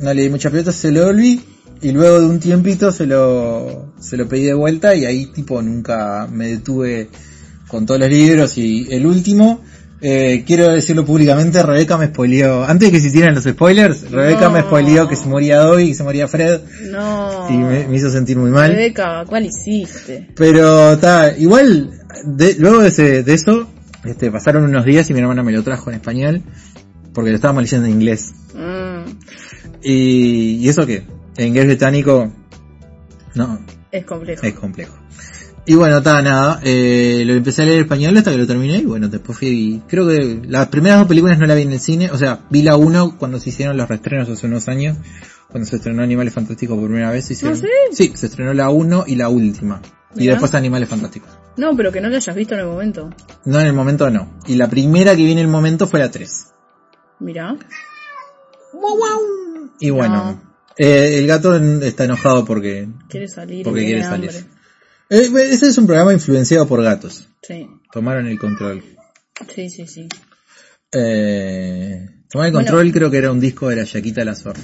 No 0.00 0.12
le 0.12 0.22
di 0.22 0.30
mucha 0.30 0.50
pelota, 0.50 0.72
se 0.72 0.90
lo 0.90 1.06
volví, 1.06 1.40
y 1.82 1.92
luego 1.92 2.20
de 2.20 2.26
un 2.26 2.40
tiempito 2.40 2.90
se 2.92 3.06
lo, 3.06 3.92
se 4.00 4.16
lo 4.16 4.28
pedí 4.28 4.44
de 4.44 4.54
vuelta, 4.54 4.94
y 4.94 5.04
ahí 5.04 5.26
tipo 5.26 5.60
nunca 5.62 6.26
me 6.30 6.48
detuve 6.48 7.08
con 7.68 7.86
todos 7.86 8.00
los 8.00 8.08
libros, 8.10 8.56
y 8.58 8.86
el 8.90 9.06
último, 9.06 9.60
eh, 10.00 10.44
quiero 10.46 10.70
decirlo 10.72 11.04
públicamente, 11.04 11.62
Rebeca 11.62 11.98
me 11.98 12.06
spoileó, 12.06 12.64
antes 12.64 12.86
de 12.88 12.90
que 12.92 12.96
existieran 12.98 13.34
los 13.34 13.44
spoilers, 13.44 14.10
Rebeca 14.10 14.48
me 14.50 14.60
spoileó 14.60 15.08
que 15.08 15.16
se 15.16 15.26
moría 15.26 15.58
Dobby, 15.60 15.88
que 15.88 15.94
se 15.94 16.02
moría 16.04 16.28
Fred, 16.28 16.60
No. 16.90 17.46
y 17.50 17.56
me, 17.58 17.86
me 17.88 17.96
hizo 17.96 18.10
sentir 18.10 18.36
muy 18.38 18.50
mal. 18.50 18.70
Rebeca, 18.72 19.24
¿cuál 19.28 19.46
hiciste? 19.46 20.28
Pero 20.36 20.92
está, 20.92 21.36
igual, 21.36 21.90
de- 22.24 22.56
luego 22.58 22.80
de, 22.80 22.88
ese- 22.88 23.22
de 23.22 23.34
eso, 23.34 23.68
este, 24.04 24.30
pasaron 24.30 24.64
unos 24.64 24.84
días 24.84 25.10
y 25.10 25.14
mi 25.14 25.20
hermana 25.20 25.42
me 25.42 25.52
lo 25.52 25.62
trajo 25.62 25.90
en 25.90 25.96
español, 25.96 26.42
porque 27.12 27.30
lo 27.30 27.36
estábamos 27.36 27.62
leyendo 27.64 27.86
en 27.86 27.92
inglés. 27.92 28.32
Mm, 28.54 29.10
Y, 29.82 30.56
y 30.64 30.68
eso 30.68 30.86
que, 30.86 31.02
en 31.38 31.46
inglés 31.48 31.66
británico, 31.66 32.30
no, 33.34 33.58
es 33.90 34.04
complejo. 34.04 34.42
es 34.46 34.54
complejo. 34.54 34.94
Y 35.64 35.74
bueno, 35.74 35.98
está, 35.98 36.22
nada, 36.22 36.60
eh, 36.64 37.22
lo 37.26 37.34
empecé 37.34 37.60
a 37.62 37.64
leer 37.66 37.76
en 37.78 37.82
español 37.82 38.16
hasta 38.16 38.30
que 38.30 38.38
lo 38.38 38.46
terminé 38.46 38.78
y 38.78 38.84
bueno, 38.86 39.08
después 39.08 39.36
fui, 39.38 39.82
creo 39.86 40.06
que 40.08 40.40
las 40.46 40.68
primeras 40.68 40.98
dos 41.00 41.08
películas 41.08 41.38
no 41.38 41.46
la 41.46 41.54
vi 41.54 41.62
en 41.62 41.72
el 41.72 41.80
cine, 41.80 42.10
o 42.10 42.16
sea, 42.16 42.40
vi 42.50 42.62
la 42.62 42.76
uno 42.76 43.16
cuando 43.18 43.38
se 43.38 43.50
hicieron 43.50 43.76
los 43.76 43.86
reestrenos 43.88 44.30
hace 44.30 44.46
unos 44.46 44.66
años, 44.68 44.96
cuando 45.50 45.68
se 45.68 45.76
estrenó 45.76 46.02
Animales 46.02 46.32
Fantásticos 46.32 46.76
por 46.78 46.86
primera 46.86 47.10
vez. 47.10 47.26
se 47.26 47.34
hicieron- 47.34 47.58
¿Ah, 47.58 47.60
sí? 47.90 47.96
Sí, 48.08 48.12
se 48.16 48.26
estrenó 48.26 48.54
la 48.54 48.70
uno 48.70 49.04
y 49.06 49.16
la 49.16 49.28
última. 49.28 49.80
Y 50.16 50.26
después 50.26 50.54
Animales 50.54 50.88
Fantásticos. 50.88 51.28
No, 51.58 51.76
pero 51.76 51.92
que 51.92 52.00
no 52.00 52.08
lo 52.08 52.16
hayas 52.16 52.34
visto 52.34 52.54
en 52.54 52.60
el 52.60 52.66
momento. 52.66 53.10
No, 53.44 53.60
en 53.60 53.66
el 53.66 53.72
momento 53.74 54.08
no. 54.10 54.38
Y 54.46 54.54
la 54.54 54.68
primera 54.70 55.14
que 55.16 55.22
vi 55.24 55.32
en 55.32 55.38
el 55.38 55.48
momento 55.48 55.86
fue 55.86 56.00
la 56.00 56.10
3. 56.10 56.46
Mirá. 57.20 57.54
Y 59.80 59.90
bueno, 59.90 60.14
No. 60.32 60.47
Eh, 60.78 61.18
el 61.18 61.26
gato 61.26 61.54
en- 61.56 61.82
está 61.82 62.04
enojado 62.04 62.44
porque... 62.44 62.88
Quiere 63.08 63.28
salir. 63.28 63.64
Porque 63.64 63.84
quiere 63.84 64.02
salir. 64.04 64.30
Eh, 65.10 65.30
ese 65.50 65.68
es 65.68 65.78
un 65.78 65.86
programa 65.86 66.12
influenciado 66.12 66.66
por 66.68 66.82
gatos. 66.82 67.28
Sí. 67.42 67.66
Tomaron 67.92 68.26
el 68.26 68.38
control. 68.38 68.82
Sí, 69.54 69.70
sí, 69.70 69.86
sí. 69.86 70.08
Eh, 70.92 72.08
tomar 72.30 72.46
el 72.48 72.52
Bueno. 72.52 72.66
control 72.70 72.92
creo 72.92 73.10
que 73.10 73.18
era 73.18 73.30
un 73.32 73.40
disco 73.40 73.68
de 73.68 73.76
la 73.76 73.84
Yaquita 73.84 74.24
Lazor. 74.24 74.56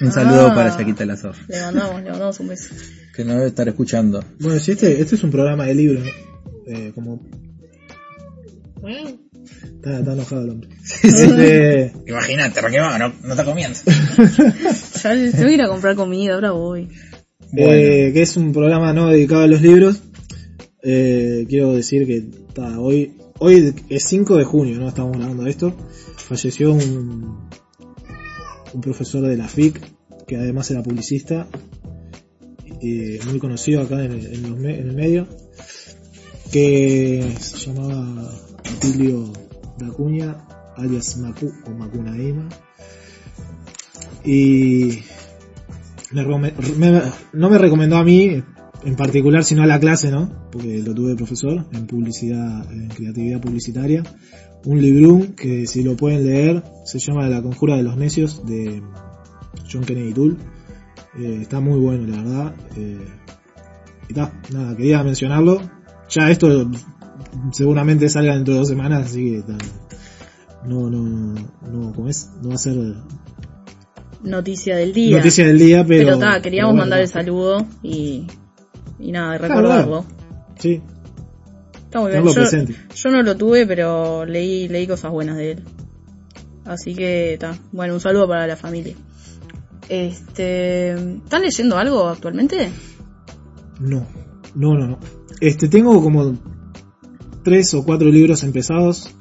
Un 0.00 0.12
saludo 0.12 0.48
Ah. 0.48 0.54
para 0.54 0.76
Yaquita 0.78 1.04
Lazor, 1.06 1.34
Le 1.48 1.60
mandamos, 1.60 2.02
le 2.02 2.10
mandamos 2.10 2.40
un 2.40 2.48
beso. 2.48 2.74
que 3.14 3.24
no 3.24 3.34
debe 3.34 3.48
estar 3.48 3.68
escuchando. 3.68 4.24
Bueno, 4.40 4.58
si 4.60 4.72
este, 4.72 5.00
este 5.00 5.14
es 5.16 5.22
un 5.24 5.30
programa 5.30 5.66
de 5.66 5.74
libros. 5.74 6.06
Eh, 6.66 6.92
como... 6.94 7.20
Está, 9.84 9.98
está 9.98 10.12
enojado 10.12 10.42
el 10.42 10.50
hombre. 10.50 10.68
Este, 11.02 11.92
Imagínate, 12.06 12.60
Raquel, 12.60 12.82
no, 12.98 13.08
no 13.24 13.30
está 13.32 13.44
comiendo. 13.44 13.78
Ya 15.02 15.10
tengo 15.32 15.46
que 15.48 15.52
ir 15.54 15.62
a 15.62 15.68
comprar 15.68 15.96
comida, 15.96 16.34
ahora 16.34 16.52
voy. 16.52 16.88
eh, 17.56 18.12
que 18.14 18.22
es 18.22 18.36
un 18.36 18.52
programa 18.52 18.92
no 18.92 19.08
dedicado 19.08 19.42
a 19.42 19.46
los 19.48 19.60
libros. 19.60 20.00
Eh, 20.84 21.44
quiero 21.48 21.72
decir 21.74 22.06
que 22.06 22.18
está, 22.48 22.78
hoy, 22.78 23.16
hoy 23.40 23.74
es 23.88 24.04
5 24.04 24.36
de 24.36 24.44
junio, 24.44 24.78
¿no? 24.78 24.88
Estamos 24.88 25.16
grabando 25.18 25.46
esto. 25.46 25.74
Falleció 26.16 26.72
un, 26.72 27.48
un 28.72 28.80
profesor 28.80 29.22
de 29.26 29.36
la 29.36 29.48
FIC, 29.48 29.80
que 30.26 30.36
además 30.36 30.70
era 30.70 30.82
publicista. 30.82 31.48
eh, 32.80 33.18
muy 33.26 33.38
conocido 33.40 33.80
acá 33.82 34.04
en, 34.04 34.12
en 34.12 34.42
los 34.50 34.58
me- 34.58 34.78
en 34.78 34.88
el 34.90 34.94
medio, 34.96 35.26
que 36.52 37.32
se 37.40 37.66
llamaba 37.66 38.30
Atilio 38.76 39.32
de 39.82 39.90
Acuña, 39.90 40.36
alias 40.76 41.16
Macu 41.18 41.46
o. 41.46 41.78
Y 44.24 45.00
no 46.12 47.50
me 47.50 47.58
recomendó 47.58 47.96
a 47.96 48.04
mí 48.04 48.42
en 48.84 48.96
particular, 48.96 49.44
sino 49.44 49.62
a 49.62 49.66
la 49.66 49.78
clase, 49.78 50.10
¿no? 50.10 50.48
Porque 50.50 50.82
lo 50.82 50.94
tuve 50.94 51.10
de 51.10 51.16
profesor 51.16 51.66
en 51.72 51.86
publicidad, 51.86 52.70
en 52.72 52.88
creatividad 52.88 53.40
publicitaria. 53.40 54.02
Un 54.64 54.80
librum 54.80 55.34
que 55.34 55.66
si 55.66 55.82
lo 55.82 55.96
pueden 55.96 56.24
leer 56.24 56.62
se 56.84 56.98
llama 56.98 57.28
La 57.28 57.42
conjura 57.42 57.76
de 57.76 57.82
los 57.82 57.96
necios 57.96 58.44
de 58.46 58.82
John 59.70 59.84
Kennedy 59.84 60.12
Toole. 60.12 60.36
Eh, 61.18 61.40
está 61.42 61.60
muy 61.60 61.78
bueno, 61.78 62.06
la 62.06 62.22
verdad. 62.22 62.54
Eh, 62.76 63.06
y 64.08 64.14
ta, 64.14 64.32
nada, 64.52 64.76
quería 64.76 65.02
mencionarlo. 65.02 65.60
Ya 66.08 66.30
esto 66.30 66.70
seguramente 67.52 68.08
salga 68.08 68.34
dentro 68.34 68.54
de 68.54 68.60
dos 68.60 68.68
semanas, 68.68 69.06
así 69.06 69.42
que 69.42 69.44
no, 70.64 70.88
no, 70.90 71.34
no, 71.70 71.92
¿cómo 71.92 72.08
es? 72.08 72.30
No 72.42 72.50
va 72.50 72.54
a 72.54 72.58
ser 72.58 72.76
Noticia 74.22 74.76
del 74.76 74.92
día. 74.92 75.16
noticia 75.16 75.46
del 75.46 75.58
día, 75.58 75.84
pero. 75.84 76.04
Pero 76.04 76.18
ta, 76.18 76.40
queríamos 76.40 76.52
pero 76.52 76.66
bueno, 76.68 76.80
mandar 76.80 77.00
el 77.00 77.08
saludo 77.08 77.66
y, 77.82 78.26
y 79.00 79.10
nada, 79.10 79.36
recordarlo. 79.38 80.04
Sí, 80.58 80.80
Está 81.92 82.00
muy 82.00 82.10
bien. 82.10 82.76
yo 82.94 83.10
no 83.10 83.22
lo 83.22 83.36
tuve, 83.36 83.66
pero 83.66 84.24
leí, 84.24 84.66
leí 84.68 84.86
cosas 84.86 85.10
buenas 85.10 85.36
de 85.36 85.52
él. 85.52 85.64
Así 86.64 86.94
que, 86.94 87.34
está. 87.34 87.58
Bueno, 87.72 87.94
un 87.94 88.00
saludo 88.00 88.26
para 88.28 88.46
la 88.46 88.56
familia. 88.56 88.94
Este, 89.90 90.92
¿están 90.92 91.42
leyendo 91.42 91.76
algo 91.76 92.08
actualmente? 92.08 92.70
No, 93.80 94.06
no, 94.54 94.74
no, 94.74 94.86
no. 94.86 94.98
Este, 95.40 95.68
tengo 95.68 96.00
como 96.00 96.38
tres 97.44 97.74
o 97.74 97.84
cuatro 97.84 98.08
libros 98.10 98.42
empezados 98.42 99.14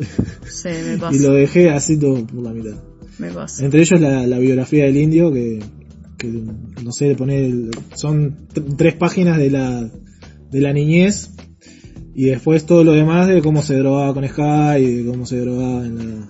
Sí, 0.47 0.69
me 0.87 0.97
pasa. 0.99 1.15
y 1.15 1.19
lo 1.19 1.33
dejé 1.33 1.69
así 1.69 1.97
todo 1.97 2.25
por 2.25 2.43
la 2.43 2.51
mitad. 2.51 2.75
Me 3.19 3.29
pasa. 3.31 3.63
Entre 3.65 3.81
ellos 3.81 3.99
la, 3.99 4.25
la 4.27 4.39
biografía 4.39 4.85
del 4.85 4.97
indio, 4.97 5.31
que, 5.31 5.59
que 6.17 6.27
no 6.27 6.91
sé, 6.91 7.07
le 7.09 7.15
pone 7.15 7.45
el- 7.45 7.71
son 7.95 8.47
tr- 8.53 8.75
tres 8.77 8.95
páginas 8.95 9.37
de 9.37 9.51
la, 9.51 9.89
de 10.51 10.61
la 10.61 10.73
niñez 10.73 11.31
y 12.15 12.25
después 12.25 12.65
todo 12.65 12.83
lo 12.83 12.91
demás 12.93 13.27
de 13.27 13.41
cómo 13.41 13.61
se 13.61 13.75
drogaba 13.77 14.13
con 14.13 14.27
Sky 14.27 14.83
y 14.83 14.95
de 15.03 15.05
cómo 15.11 15.25
se 15.25 15.39
drogaba 15.39 15.85
en 15.85 15.97
la, 15.97 16.27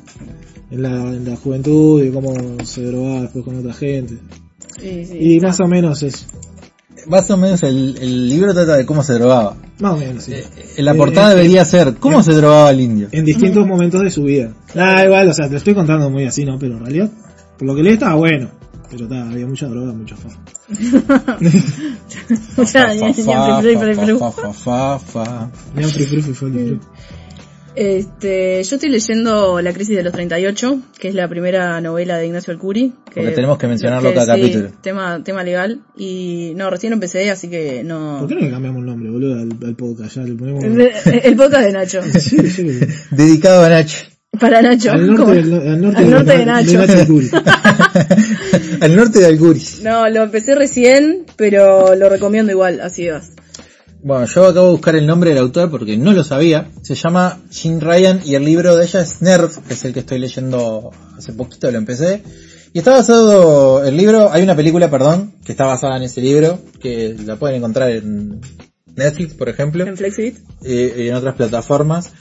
en 0.71 0.81
la, 0.81 1.15
en 1.15 1.25
la 1.25 1.35
juventud 1.35 2.03
y 2.03 2.09
cómo 2.11 2.33
se 2.65 2.83
drogaba 2.85 3.21
después 3.23 3.43
con 3.45 3.55
otra 3.57 3.73
gente. 3.73 4.15
Sí, 4.79 5.05
sí, 5.05 5.17
Y 5.19 5.35
está. 5.37 5.47
más 5.47 5.59
o 5.61 5.67
menos 5.67 6.03
eso. 6.03 6.25
Más 7.07 7.29
o 7.31 7.37
menos 7.37 7.63
el, 7.63 7.97
el 7.99 8.29
libro 8.29 8.53
trata 8.53 8.77
de 8.77 8.85
cómo 8.85 9.03
se 9.03 9.13
drogaba. 9.13 9.55
Más 9.79 9.93
o 9.93 9.97
menos, 9.97 10.23
sí. 10.23 10.33
En 10.77 10.85
la 10.85 10.91
Eh, 10.93 10.95
portada 10.95 11.31
eh, 11.31 11.35
debería 11.35 11.65
ser 11.65 11.95
cómo 11.95 12.21
se 12.23 12.33
drogaba 12.33 12.69
el 12.71 12.81
indio. 12.81 13.07
en 13.11 13.25
distintos 13.25 13.65
momentos 13.65 14.01
de 14.01 14.09
su 14.09 14.23
vida. 14.23 14.53
Nada, 14.75 15.05
igual, 15.05 15.29
o 15.29 15.33
sea, 15.33 15.45
te 15.45 15.51
lo 15.53 15.57
estoy 15.57 15.73
contando 15.73 16.09
muy 16.09 16.25
así, 16.25 16.45
¿no? 16.45 16.57
Pero 16.59 16.77
en 16.77 16.85
realidad, 16.85 17.09
por 17.57 17.67
lo 17.67 17.75
que 17.75 17.83
leí 17.83 17.93
estaba 17.93 18.15
bueno. 18.15 18.49
Pero 18.89 19.07
ta, 19.07 19.29
había 19.29 19.47
mucha 19.47 19.67
droga, 19.67 19.93
mucha 19.93 20.15
fa. 20.17 20.29
Ya, 22.73 22.93
ya, 22.93 23.11
ya, 23.11 23.61
Este, 27.75 28.61
yo 28.63 28.75
estoy 28.75 28.89
leyendo 28.89 29.61
La 29.61 29.71
crisis 29.73 29.95
de 29.95 30.03
los 30.03 30.11
38, 30.13 30.79
que 30.99 31.07
es 31.07 31.15
la 31.15 31.27
primera 31.27 31.79
novela 31.81 32.17
de 32.17 32.25
Ignacio 32.27 32.51
Alcuri. 32.51 32.93
Que, 33.05 33.21
Porque 33.21 33.31
tenemos 33.31 33.57
que 33.57 33.67
mencionarlo 33.67 34.13
cada 34.13 34.35
sí, 34.35 34.41
capítulo. 34.41 34.69
Tema, 34.81 35.23
tema 35.23 35.43
legal. 35.43 35.81
Y 35.97 36.53
no, 36.55 36.69
recién 36.69 36.93
empecé, 36.93 37.29
así 37.31 37.49
que 37.49 37.83
no. 37.83 38.17
¿Por 38.19 38.27
qué 38.29 38.35
no 38.35 38.41
le 38.41 38.51
cambiamos 38.51 38.79
el 38.81 38.85
nombre, 38.85 39.09
boludo, 39.09 39.33
al, 39.35 39.49
al 39.65 39.75
podcast? 39.75 40.15
Ya 40.17 40.23
le 40.23 40.33
ponemos... 40.35 40.63
El 40.63 41.35
podcast 41.35 41.63
de 41.63 41.71
Nacho. 41.71 42.01
Sí, 42.19 42.49
sí. 42.49 42.79
Dedicado 43.11 43.63
a 43.63 43.69
Nacho. 43.69 43.97
Para 44.39 44.61
Nacho. 44.61 44.91
Al 44.91 45.07
norte, 45.07 45.33
del, 45.33 45.53
al 45.53 45.81
norte, 45.81 45.97
Al 45.97 46.05
de- 46.05 46.11
norte 46.11 46.37
de 46.37 46.45
Nacho. 46.45 47.07
Curi. 47.07 47.29
Al 48.81 48.95
norte 48.95 49.19
de 49.19 49.25
Alguris. 49.27 49.81
No, 49.83 50.09
lo 50.09 50.23
empecé 50.23 50.55
recién, 50.55 51.25
pero 51.35 51.95
lo 51.95 52.09
recomiendo 52.09 52.51
igual, 52.51 52.79
así 52.81 53.07
vas. 53.09 53.31
Bueno, 54.03 54.25
yo 54.25 54.45
acabo 54.47 54.65
de 54.67 54.71
buscar 54.71 54.95
el 54.95 55.05
nombre 55.05 55.29
del 55.29 55.39
autor 55.39 55.69
porque 55.69 55.95
no 55.95 56.11
lo 56.13 56.23
sabía. 56.23 56.71
Se 56.81 56.95
llama 56.95 57.39
Jean 57.51 57.79
Ryan 57.81 58.21
y 58.25 58.33
el 58.35 58.43
libro 58.43 58.75
de 58.75 58.85
ella 58.85 59.01
es 59.01 59.21
Nerf, 59.21 59.57
que 59.59 59.75
es 59.75 59.85
el 59.85 59.93
que 59.93 59.99
estoy 59.99 60.17
leyendo 60.17 60.89
hace 61.17 61.33
poquito, 61.33 61.69
lo 61.69 61.77
empecé. 61.77 62.23
Y 62.73 62.79
está 62.79 62.91
basado, 62.91 63.83
el 63.83 63.95
libro, 63.97 64.31
hay 64.31 64.41
una 64.43 64.55
película, 64.55 64.89
perdón, 64.89 65.35
que 65.45 65.51
está 65.51 65.65
basada 65.65 65.97
en 65.97 66.03
ese 66.03 66.21
libro, 66.21 66.57
que 66.79 67.15
la 67.25 67.35
pueden 67.35 67.57
encontrar 67.57 67.91
en 67.91 68.41
Netflix, 68.95 69.33
por 69.35 69.49
ejemplo, 69.49 69.85
En 69.85 69.97
Flexit. 69.97 70.37
eh, 70.63 70.95
y 70.97 71.07
en 71.09 71.15
otras 71.15 71.35
plataformas. 71.35 72.11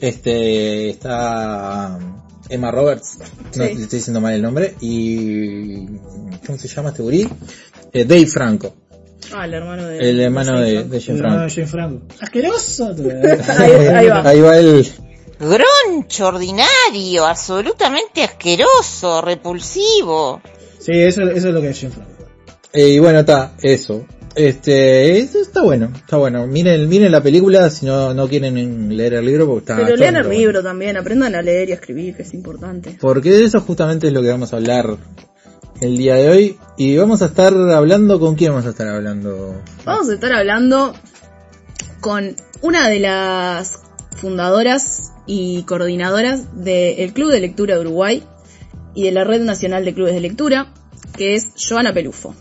Este, 0.00 0.90
está 0.90 1.98
Emma 2.48 2.70
Roberts, 2.70 3.18
no 3.56 3.64
Sí. 3.64 3.74
le 3.74 3.82
estoy 3.82 3.98
diciendo 3.98 4.20
mal 4.20 4.34
el 4.34 4.42
nombre, 4.42 4.74
y, 4.80 5.86
¿cómo 6.46 6.56
se 6.58 6.68
llama 6.68 6.90
este 6.90 7.02
gurí? 7.02 7.28
Eh, 7.92 8.04
Dave 8.04 8.26
Franco, 8.26 8.74
Ah, 9.32 9.44
el 9.44 9.54
hermano 9.54 9.86
de... 9.86 10.10
el 10.10 10.20
hermano 10.20 10.60
de, 10.60 10.84
de 10.84 11.00
Jane 11.00 11.18
Franco. 11.18 11.54
Jane 11.54 11.66
Franco. 11.66 12.06
Asqueroso. 12.20 12.94
Ahí, 13.58 13.72
ahí 13.72 14.08
va. 14.08 14.28
Ahí 14.28 14.40
va 14.40 14.58
el, 14.58 14.86
Groncho, 15.38 16.28
ordinario, 16.28 17.26
absolutamente 17.26 18.22
asqueroso, 18.22 19.20
repulsivo. 19.20 20.40
Sí, 20.78 20.92
eso, 20.92 21.22
eso 21.22 21.48
es 21.48 21.54
lo 21.54 21.60
que 21.60 21.70
es 21.70 21.80
Jane 21.80 21.92
Franco. 21.92 22.10
Eh, 22.72 22.88
y 22.88 22.98
bueno, 22.98 23.20
está, 23.20 23.52
eso. 23.62 24.06
Este, 24.34 25.18
eso 25.18 25.40
está 25.40 25.62
bueno, 25.62 25.90
está 25.94 26.18
bueno. 26.18 26.46
Miren, 26.46 26.88
miren 26.90 27.10
la 27.10 27.22
película 27.22 27.70
si 27.70 27.86
no, 27.86 28.12
no 28.12 28.28
quieren 28.28 28.94
leer 28.94 29.14
el 29.14 29.24
libro 29.24 29.46
porque 29.46 29.60
está 29.60 29.76
Pero 29.76 29.96
lean 29.96 30.16
el 30.16 30.24
bueno. 30.24 30.38
libro 30.38 30.62
también, 30.62 30.98
aprendan 30.98 31.34
a 31.34 31.40
leer 31.40 31.70
y 31.70 31.72
a 31.72 31.76
escribir, 31.76 32.14
que 32.14 32.22
es 32.22 32.34
importante. 32.34 32.98
Porque 33.00 33.30
de 33.30 33.44
eso 33.44 33.60
justamente 33.62 34.08
es 34.08 34.12
lo 34.12 34.20
que 34.20 34.28
vamos 34.28 34.52
a 34.52 34.56
hablar 34.56 34.98
el 35.80 35.98
día 35.98 36.14
de 36.14 36.28
hoy. 36.28 36.58
Y 36.76 36.96
vamos 36.96 37.22
a 37.22 37.26
estar 37.26 37.54
hablando, 37.54 38.20
¿con 38.20 38.34
quién 38.34 38.52
vamos 38.52 38.66
a 38.66 38.70
estar 38.70 38.88
hablando? 38.88 39.62
Vamos 39.84 40.08
a 40.08 40.14
estar 40.14 40.32
hablando 40.32 40.94
con 42.00 42.36
una 42.62 42.88
de 42.88 43.00
las 43.00 43.82
fundadoras 44.16 45.12
y 45.26 45.62
coordinadoras 45.64 46.62
del 46.62 47.12
Club 47.12 47.30
de 47.30 47.40
Lectura 47.40 47.74
de 47.74 47.80
Uruguay 47.80 48.22
y 48.94 49.04
de 49.04 49.12
la 49.12 49.24
Red 49.24 49.42
Nacional 49.42 49.84
de 49.84 49.94
Clubes 49.94 50.14
de 50.14 50.20
Lectura, 50.20 50.72
que 51.16 51.34
es 51.34 51.48
Joana 51.56 51.92
Pelufo. 51.92 52.34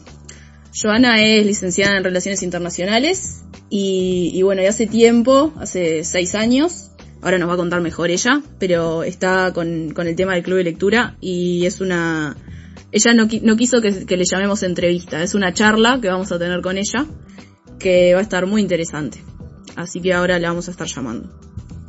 Joana 0.79 1.23
es 1.23 1.45
licenciada 1.45 1.97
en 1.97 2.03
Relaciones 2.03 2.43
Internacionales 2.43 3.43
y, 3.69 4.41
bueno, 4.43 4.61
y 4.61 4.65
hace 4.65 4.87
tiempo, 4.87 5.53
hace 5.59 6.03
seis 6.03 6.35
años, 6.35 6.91
ahora 7.21 7.37
nos 7.37 7.49
va 7.49 7.53
a 7.53 7.57
contar 7.57 7.81
mejor 7.81 8.09
ella, 8.09 8.41
pero 8.59 9.03
está 9.03 9.51
con, 9.53 9.91
con 9.91 10.07
el 10.07 10.15
tema 10.15 10.33
del 10.33 10.43
Club 10.43 10.57
de 10.57 10.63
Lectura 10.65 11.17
y 11.21 11.65
es 11.65 11.81
una... 11.81 12.35
Ella 12.97 13.13
no, 13.13 13.27
qui- 13.27 13.41
no 13.41 13.57
quiso 13.57 13.81
que, 13.81 14.05
que 14.05 14.15
le 14.15 14.23
llamemos 14.23 14.63
entrevista, 14.63 15.21
es 15.21 15.33
una 15.35 15.53
charla 15.53 15.99
que 16.01 16.07
vamos 16.07 16.31
a 16.31 16.39
tener 16.39 16.61
con 16.61 16.77
ella 16.77 17.05
que 17.77 18.13
va 18.13 18.19
a 18.21 18.23
estar 18.23 18.45
muy 18.45 18.61
interesante. 18.61 19.21
Así 19.75 19.99
que 20.01 20.13
ahora 20.13 20.39
la 20.39 20.47
vamos 20.47 20.69
a 20.69 20.71
estar 20.71 20.87
llamando. 20.87 21.29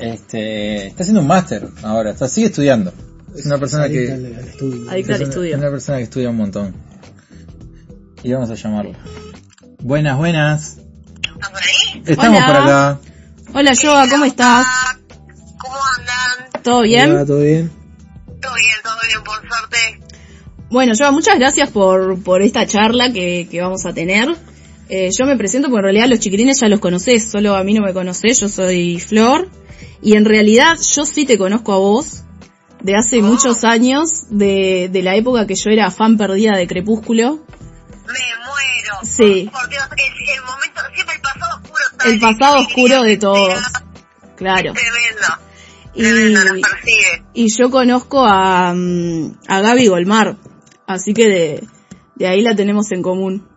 Este, 0.01 0.89
está 0.89 1.05
haciendo 1.05 1.21
un 1.21 1.29
máster 1.29 1.69
ahora, 1.85 2.11
está, 2.11 2.27
sigue 2.29 2.49
estudiando. 2.49 2.93
Es 3.37 3.47
una 3.47 3.59
persona 3.59 3.89
que, 3.89 4.11
Adicta 4.11 4.15
al- 4.15 4.25
al 4.35 4.49
estudio. 4.49 4.91
Es 4.99 5.09
una- 5.09 5.17
estudio. 5.29 5.57
una 5.59 5.71
persona 5.71 5.99
que 5.99 6.05
estudia 6.05 6.31
un 6.31 6.37
montón. 6.39 6.75
Y 8.25 8.33
vamos 8.33 8.51
a 8.51 8.55
llamarla. 8.55 8.99
Buenas, 9.83 10.17
buenas. 10.19 10.79
¿Estás 11.23 11.51
por 11.51 11.61
ahí? 11.63 12.03
Estamos 12.05 12.39
Hola. 12.39 12.47
por 12.49 12.57
acá. 12.57 13.01
Hola 13.55 13.73
Joa, 13.81 14.09
¿cómo 14.11 14.25
estás? 14.25 14.67
¿Cómo 15.61 15.77
andan? 15.99 16.63
¿Todo 16.65 16.83
bien? 16.83 17.11
Hola, 17.13 17.25
¿Todo 17.25 17.41
bien? 17.41 17.71
Todo 18.41 18.55
bien, 18.55 18.77
todo 18.83 18.95
bien, 19.07 19.23
por 19.23 19.39
suerte. 19.49 19.96
Bueno, 20.71 20.93
Joa, 20.99 21.11
muchas 21.13 21.39
gracias 21.39 21.71
por, 21.71 22.23
por 22.23 22.43
esta 22.43 22.67
charla 22.67 23.13
que, 23.13 23.49
que 23.51 23.61
vamos 23.61 23.87
a 23.87 23.93
tener. 23.93 24.29
Eh, 24.89 25.11
yo 25.17 25.27
me 25.27 25.37
presento 25.37 25.69
porque 25.69 25.81
en 25.81 25.85
realidad 25.95 26.09
los 26.09 26.21
chiquitines 26.21 26.61
ya 26.61 26.69
los 26.69 26.81
conocés, 26.81 27.31
solo 27.31 27.57
a 27.57 27.65
mí 27.65 27.75
no 27.75 27.83
me 27.85 27.93
conocés, 27.93 28.41
yo 28.41 28.49
soy 28.49 28.99
Flor. 29.01 29.49
Y 30.03 30.17
en 30.17 30.25
realidad 30.25 30.77
yo 30.95 31.05
sí 31.05 31.25
te 31.25 31.39
conozco 31.39 31.73
a 31.73 31.79
vos 31.79 32.23
de 32.83 32.95
hace 32.95 33.23
muchos 33.23 33.65
años, 33.65 34.25
de, 34.31 34.89
de 34.93 35.03
la 35.03 35.17
época 35.17 35.47
que 35.47 35.55
yo 35.55 35.71
era 35.71 35.91
fan 35.91 36.17
perdida 36.17 36.57
de 36.57 36.67
Crepúsculo. 36.67 37.45
Me 38.07 38.13
muero. 38.45 39.01
Sí. 39.03 39.51
Por 39.53 39.69
Dios, 39.69 39.83
el, 39.97 40.37
el 40.37 40.43
momento, 40.43 40.81
siempre 40.95 41.15
el 41.17 41.21
pasado 41.21 41.61
oscuro. 41.63 41.85
El 42.05 42.21
pasado 42.21 42.57
oscuro 42.61 43.03
de 43.03 43.17
todos. 43.17 43.61
Claro. 44.37 44.73
Tremendo. 44.75 45.27
Y, 45.95 46.03
Tremendo, 46.03 46.45
nos 46.45 46.61
persigue. 46.61 47.25
y 47.35 47.47
yo 47.57 47.71
conozco 47.71 48.25
a, 48.27 48.73
mm, 48.75 49.39
a 49.49 49.61
Gaby 49.63 49.87
Golmar, 49.89 50.37
así 50.87 51.14
que 51.14 51.28
de, 51.28 51.64
de 52.14 52.26
ahí 52.28 52.43
la 52.43 52.55
tenemos 52.55 52.90
en 52.93 53.02
común. 53.02 53.49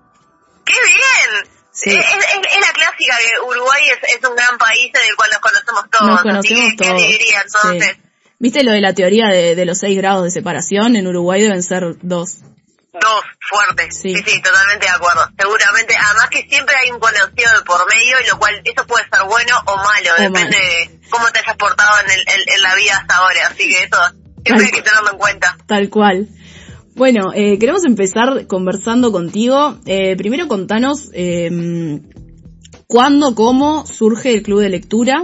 ¡Qué 0.66 0.74
bien! 0.74 1.50
Sí. 1.72 1.92
Es, 1.92 1.98
es- 1.98 2.56
es 2.56 2.62
la 2.62 2.74
clásica 2.74 3.16
que 3.18 3.40
Uruguay 3.48 3.82
es, 3.92 4.16
es 4.16 4.30
un 4.30 4.36
gran 4.36 4.58
país 4.58 4.92
en 4.94 5.10
el 5.10 5.16
cual 5.16 5.30
nos 5.32 5.40
conocemos 5.40 5.84
todos. 5.90 6.08
Nos 6.10 6.20
así 6.20 6.28
conocemos 6.30 6.72
que, 6.72 6.78
Qué 6.78 6.84
todos. 6.90 7.02
alegría, 7.04 7.42
entonces. 7.46 7.96
Sí. 7.96 8.02
¿Viste 8.40 8.64
lo 8.64 8.72
de 8.72 8.82
la 8.82 8.94
teoría 8.94 9.28
de, 9.28 9.56
de 9.56 9.66
los 9.66 9.78
seis 9.80 9.98
grados 9.98 10.24
de 10.24 10.32
separación? 10.32 10.96
En 10.96 11.08
Uruguay 11.08 11.42
deben 11.42 11.62
ser 11.64 11.84
dos. 12.02 12.38
dos 12.94 13.24
fuertes. 13.50 13.96
Sí. 13.98 14.16
Sí. 14.16 14.24
sí, 14.26 14.42
totalmente 14.42 14.86
de 14.88 14.92
acuerdo. 14.92 15.28
Seguramente, 15.38 15.96
además 16.00 16.30
que 16.30 16.48
siempre 16.50 16.76
hay 16.76 16.92
un 16.92 17.00
conocido 17.00 17.52
de 17.58 17.62
por 17.66 17.86
medio, 17.94 18.18
y 18.24 18.28
lo 18.30 18.40
cual 18.40 18.62
eso 18.64 18.86
puede 18.88 19.06
ser 19.10 19.24
bueno 19.28 19.56
o 19.66 19.76
malo, 19.78 20.10
O 20.18 20.22
depende 20.22 20.58
malo. 20.58 20.92
de 21.00 21.10
cómo 21.10 21.28
te 21.32 21.40
hayas 21.40 21.56
portado 21.58 22.00
en, 22.02 22.12
el, 22.12 22.20
en, 22.20 22.54
en 22.56 22.62
la 22.62 22.76
vida 22.76 22.98
hasta 22.98 23.16
ahora. 23.18 23.48
Así 23.48 23.70
que 23.70 23.84
eso 23.84 23.98
siempre 24.46 24.66
hay 24.66 24.72
que 24.72 24.82
tenerlo 24.82 25.12
en 25.12 25.18
cuenta. 25.18 25.58
Tal 25.68 25.90
cual. 25.90 26.28
Bueno, 27.00 27.32
eh, 27.34 27.58
queremos 27.58 27.86
empezar 27.86 28.46
conversando 28.48 29.14
contigo. 29.14 29.80
Eh, 29.86 30.18
primero 30.18 30.50
contanos 30.50 31.10
eh, 31.14 31.50
cuándo, 32.88 33.36
cómo 33.36 33.86
surge 33.86 34.34
el 34.34 34.44
club 34.44 34.60
de 34.60 34.68
lectura 34.68 35.24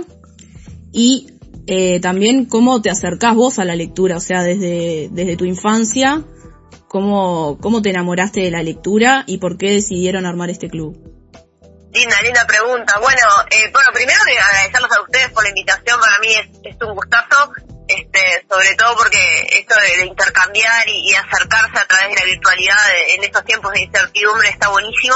y 0.93 1.27
eh, 1.67 1.99
también 1.99 2.45
cómo 2.45 2.81
te 2.81 2.89
acercás 2.89 3.35
vos 3.35 3.59
a 3.59 3.65
la 3.65 3.75
lectura, 3.75 4.15
o 4.15 4.21
sea, 4.21 4.41
desde, 4.41 5.09
desde 5.11 5.35
tu 5.35 5.43
infancia, 5.43 6.23
cómo, 6.87 7.57
cómo 7.59 7.81
te 7.81 7.89
enamoraste 7.89 8.39
de 8.39 8.51
la 8.51 8.63
lectura 8.63 9.25
y 9.27 9.39
por 9.39 9.57
qué 9.57 9.71
decidieron 9.71 10.25
armar 10.25 10.49
este 10.49 10.69
club. 10.69 10.95
Linda, 11.91 12.21
linda 12.23 12.47
pregunta. 12.47 12.93
Bueno, 13.01 13.27
eh, 13.51 13.69
bueno, 13.73 13.89
primero 13.93 14.17
agradecerlos 14.21 14.91
a 14.97 15.01
ustedes 15.01 15.29
por 15.31 15.43
la 15.43 15.49
invitación. 15.49 15.99
Para 15.99 16.19
mí 16.19 16.27
es, 16.29 16.73
es 16.73 16.77
un 16.87 16.95
gustazo, 16.95 17.51
este, 17.87 18.45
sobre 18.49 18.75
todo 18.75 18.95
porque 18.97 19.47
esto 19.51 19.75
de, 19.79 19.97
de 19.97 20.05
intercambiar 20.05 20.87
y, 20.89 21.11
y 21.11 21.15
acercarse 21.15 21.79
a 21.79 21.85
través 21.87 22.09
de 22.09 22.15
la 22.15 22.25
virtualidad 22.25 22.87
de- 22.87 23.13
en 23.15 23.23
estos 23.23 23.43
tiempos 23.45 23.71
de 23.73 23.81
incertidumbre 23.81 24.49
está 24.49 24.69
buenísimo. 24.69 25.15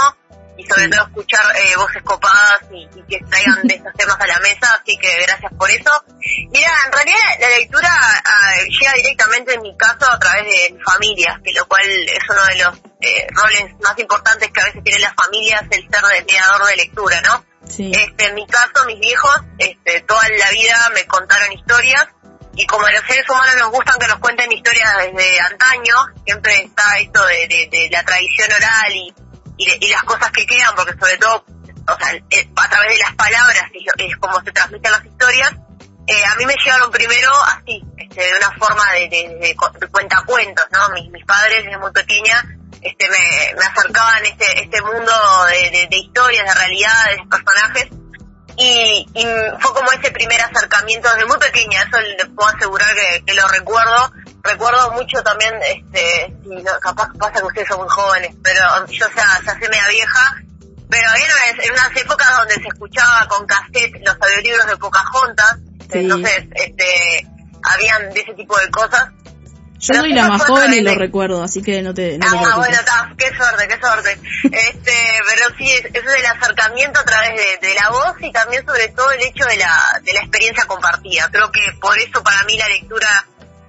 Y 0.58 0.66
sobre 0.66 0.84
Sí. 0.84 0.90
todo 0.92 1.04
escuchar 1.08 1.56
eh, 1.56 1.76
voces 1.78 2.04
copadas 2.04 2.60
y, 2.74 2.84
y 3.00 3.04
que 3.08 3.24
traigan 3.30 3.62
de 3.64 3.76
estos 3.76 3.94
temas 3.94 4.18
a 4.20 4.28
la 4.28 4.40
mesa. 4.40 4.78
Así 4.82 4.98
que 4.98 5.22
gracias 5.22 5.54
por 5.58 5.72
eso. 5.72 5.90
Mira, 6.52 6.70
en 6.86 6.92
realidad 6.92 7.18
la 7.40 7.50
lectura 7.60 7.90
ah, 8.26 8.56
llega 8.68 8.92
directamente 8.94 9.54
en 9.54 9.62
mi 9.62 9.78
caso 9.78 10.12
a 10.12 10.20
través 10.20 10.44
de 10.44 10.74
mi 10.74 10.82
familia, 10.84 11.40
que 11.46 11.54
lo 11.54 11.66
cual 11.66 11.84
es 11.88 12.20
uno 12.30 12.46
de 12.48 12.56
los 12.58 12.78
eh, 13.00 13.28
roles 13.32 13.74
más 13.82 13.98
importantes 14.00 14.52
que 14.52 14.60
a 14.60 14.66
veces 14.66 14.84
tiene 14.84 15.00
la 15.00 15.14
familia, 15.14 15.60
es 15.72 15.78
el 15.78 15.90
ser 15.90 16.02
de 16.04 16.26
mediador 16.26 16.66
de 16.68 16.76
lectura, 16.76 17.22
¿no? 17.22 17.46
Sí, 17.66 17.92
Este, 17.96 18.26
en 18.26 18.36
mi 18.36 18.46
caso, 18.46 18.84
mis 18.86 19.00
viejos, 19.00 19.38
este, 19.60 20.02
toda 20.02 20.28
la 20.28 20.50
vida 20.52 20.90
me 20.94 21.06
contaron 21.08 21.54
historias 21.54 22.06
y 22.60 22.68
como 22.68 22.86
a 22.86 22.92
los 22.92 23.06
seres 23.06 23.24
humanos 23.30 23.56
nos 23.58 23.72
gustan 23.72 23.98
que 23.98 24.08
nos 24.08 24.20
cuenten 24.20 24.52
historias 24.52 24.98
desde 24.98 25.40
antaño, 25.40 25.96
siempre 26.26 26.62
está 26.64 27.00
esto 27.00 27.26
de, 27.26 27.88
la 27.90 28.04
tradición 28.04 28.52
oral 28.52 28.92
y, 28.94 29.14
las 29.90 30.04
cosas 30.04 30.30
que 30.32 30.46
quedan, 30.46 30.76
porque 30.76 30.94
sobre 31.00 31.18
todo, 31.18 31.46
o 31.46 31.98
sea, 31.98 32.14
eh, 32.30 32.50
a 32.56 32.70
través 32.70 32.92
de 32.92 32.98
las 33.00 33.16
palabras 33.16 33.64
es, 33.98 34.18
como 34.18 34.42
se 34.44 34.52
transmiten 34.52 34.92
las 34.92 35.06
historias. 35.06 35.52
Eh, 36.06 36.26
a 36.26 36.36
mí 36.36 36.46
me 36.46 36.56
llegaron 36.62 36.92
primero 36.92 37.32
así, 37.46 37.82
este, 37.98 38.22
de 38.24 38.38
una 38.38 38.52
forma 38.58 38.84
de, 38.92 39.08
de, 39.08 39.38
de 39.40 39.56
cu- 39.56 39.72
de 39.80 39.88
cuentacuentos, 39.88 40.66
¿no? 40.72 40.90
Mis, 40.90 41.10
mis 41.12 41.24
padres 41.26 41.64
desde 41.64 41.78
muy 41.78 41.92
pequeña 41.92 42.44
este, 42.82 43.10
me, 43.10 43.54
me 43.58 43.66
acercaban 43.66 44.26
este, 44.26 44.64
este 44.64 44.82
mundo 44.82 45.14
de 45.48 45.88
historias, 45.92 46.46
de 46.46 46.54
realidades, 46.60 47.18
de 47.18 47.26
personajes, 47.30 47.88
y, 48.60 49.08
y 49.14 49.24
fue 49.60 49.74
como 49.74 49.92
ese 49.94 50.12
primer 50.12 50.42
acercamiento 50.42 51.10
desde 51.14 51.26
muy 51.26 51.38
pequeña, 51.38 51.82
eso 51.84 51.98
le 52.00 52.26
puedo 52.36 52.50
asegurar 52.50 52.94
que, 52.94 53.24
que 53.26 53.34
lo 53.34 53.48
recuerdo. 53.48 54.12
Recuerdo 54.44 54.92
mucho 54.92 55.22
también, 55.24 55.54
este, 55.68 56.34
si 56.44 56.50
no, 56.64 56.72
capaz 56.82 57.10
pasa 57.18 57.40
que 57.40 57.46
ustedes 57.46 57.68
son 57.68 57.80
muy 57.80 57.90
jóvenes, 57.90 58.36
pero 58.44 58.86
yo 58.88 59.06
ya, 59.16 59.40
ya 59.46 59.54
sé 59.54 59.70
media 59.70 59.88
vieja, 59.90 60.36
pero 60.90 61.10
había 61.10 61.26
unas- 61.26 61.66
en 61.66 61.72
unas 61.74 61.96
épocas 61.96 62.38
donde 62.38 62.54
se 62.56 62.68
escuchaba 62.68 63.28
con 63.28 63.46
cassette 63.46 63.96
los 64.06 64.16
audiolibros 64.22 64.68
de 64.68 64.78
Pocahontas, 64.78 65.56
Sí. 65.92 66.00
entonces 66.00 66.46
este, 66.56 67.28
habían 67.64 68.10
de 68.14 68.20
ese 68.22 68.34
tipo 68.34 68.58
de 68.60 68.70
cosas. 68.72 69.10
Yo 69.80 69.88
pero 69.94 70.02
soy 70.02 70.14
la 70.14 70.28
más 70.28 70.44
joven 70.46 70.74
y 70.74 70.82
lo 70.82 70.94
recuerdo, 70.96 71.44
así 71.44 71.62
que 71.64 71.82
no 71.82 71.94
te, 71.94 72.18
no 72.18 72.26
te 72.30 72.36
Ah, 72.38 72.40
preocupes. 72.42 72.56
bueno, 72.58 73.16
qué 73.18 73.36
suerte, 73.36 73.68
qué 73.68 73.80
suerte. 73.80 74.20
Este, 74.44 74.94
pero 75.28 75.56
sí, 75.58 75.72
es- 75.72 75.86
eso 75.94 76.10
del 76.10 76.26
acercamiento 76.26 77.00
a 77.00 77.04
través 77.06 77.30
de, 77.36 77.68
de 77.68 77.74
la 77.76 77.90
voz 77.90 78.16
y 78.20 78.32
también 78.32 78.66
sobre 78.66 78.90
todo 78.90 79.10
el 79.12 79.22
hecho 79.22 79.46
de 79.46 79.58
la, 79.58 80.00
de 80.04 80.14
la 80.14 80.20
experiencia 80.22 80.66
compartida. 80.66 81.30
Creo 81.32 81.52
que 81.52 81.62
por 81.80 81.98
eso 82.00 82.22
para 82.24 82.44
mí 82.44 82.58
la 82.58 82.68
lectura 82.68 83.26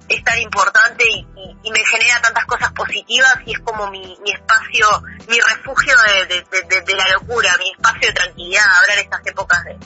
es 0.09 0.23
tan 0.25 0.37
importante 0.39 1.05
y, 1.09 1.25
y- 1.37 1.57
y 1.63 1.71
me 1.71 1.79
genera 1.85 2.19
tantas 2.21 2.45
cosas 2.45 2.71
positivas 2.73 3.33
y 3.45 3.53
es 3.53 3.59
como 3.59 3.89
mi, 3.89 4.17
mi 4.23 4.31
espacio, 4.33 4.87
mi 5.29 5.39
refugio 5.39 5.93
de- 6.27 6.43
de- 6.67 6.81
de 6.81 6.93
la 6.95 7.07
locura, 7.13 7.55
mi 7.59 7.71
espacio 7.71 8.07
de 8.09 8.13
tranquilidad, 8.13 8.65
ahora 8.79 8.93
en 8.95 8.99
estas 8.99 9.25
épocas 9.27 9.63
de, 9.63 9.77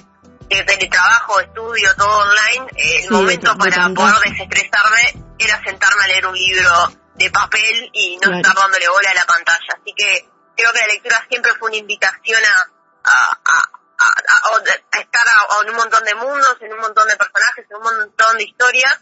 de 0.49 0.63
teletrabajo, 0.63 1.39
estudio, 1.39 1.95
todo 1.95 2.17
online, 2.19 2.67
eh, 2.75 2.97
el 2.97 3.03
Sí, 3.03 3.10
momento 3.10 3.55
para 3.58 3.89
poder 3.89 4.15
desestresarme 4.31 5.13
era 5.39 5.62
sentarme 5.63 6.03
a 6.03 6.08
leer 6.08 6.25
un 6.27 6.36
libro 6.36 6.91
de 7.15 7.29
papel 7.31 7.89
y 7.93 8.15
no 8.17 8.21
Claro. 8.23 8.38
estar 8.38 8.55
dándole 8.55 8.88
bola 8.89 9.10
a 9.12 9.13
la 9.13 9.25
pantalla. 9.25 9.73
Así 9.81 9.93
que 9.95 10.29
creo 10.55 10.71
que 10.73 10.79
la 10.79 10.88
lectura 10.88 11.25
siempre 11.29 11.51
fue 11.60 11.69
una 11.69 11.77
invitación 11.77 12.41
a, 12.45 13.12
a, 13.12 13.39
a, 13.45 14.99
estar 14.99 15.27
a- 15.27 15.62
en 15.63 15.69
un 15.69 15.75
montón 15.75 16.03
de 16.03 16.15
mundos, 16.15 16.58
en 16.62 16.73
un 16.73 16.79
montón 16.79 17.08
de 17.08 17.15
personajes, 17.17 17.65
en 17.69 17.77
un 17.77 17.84
montón 17.84 18.38
de 18.38 18.43
historias. 18.43 18.99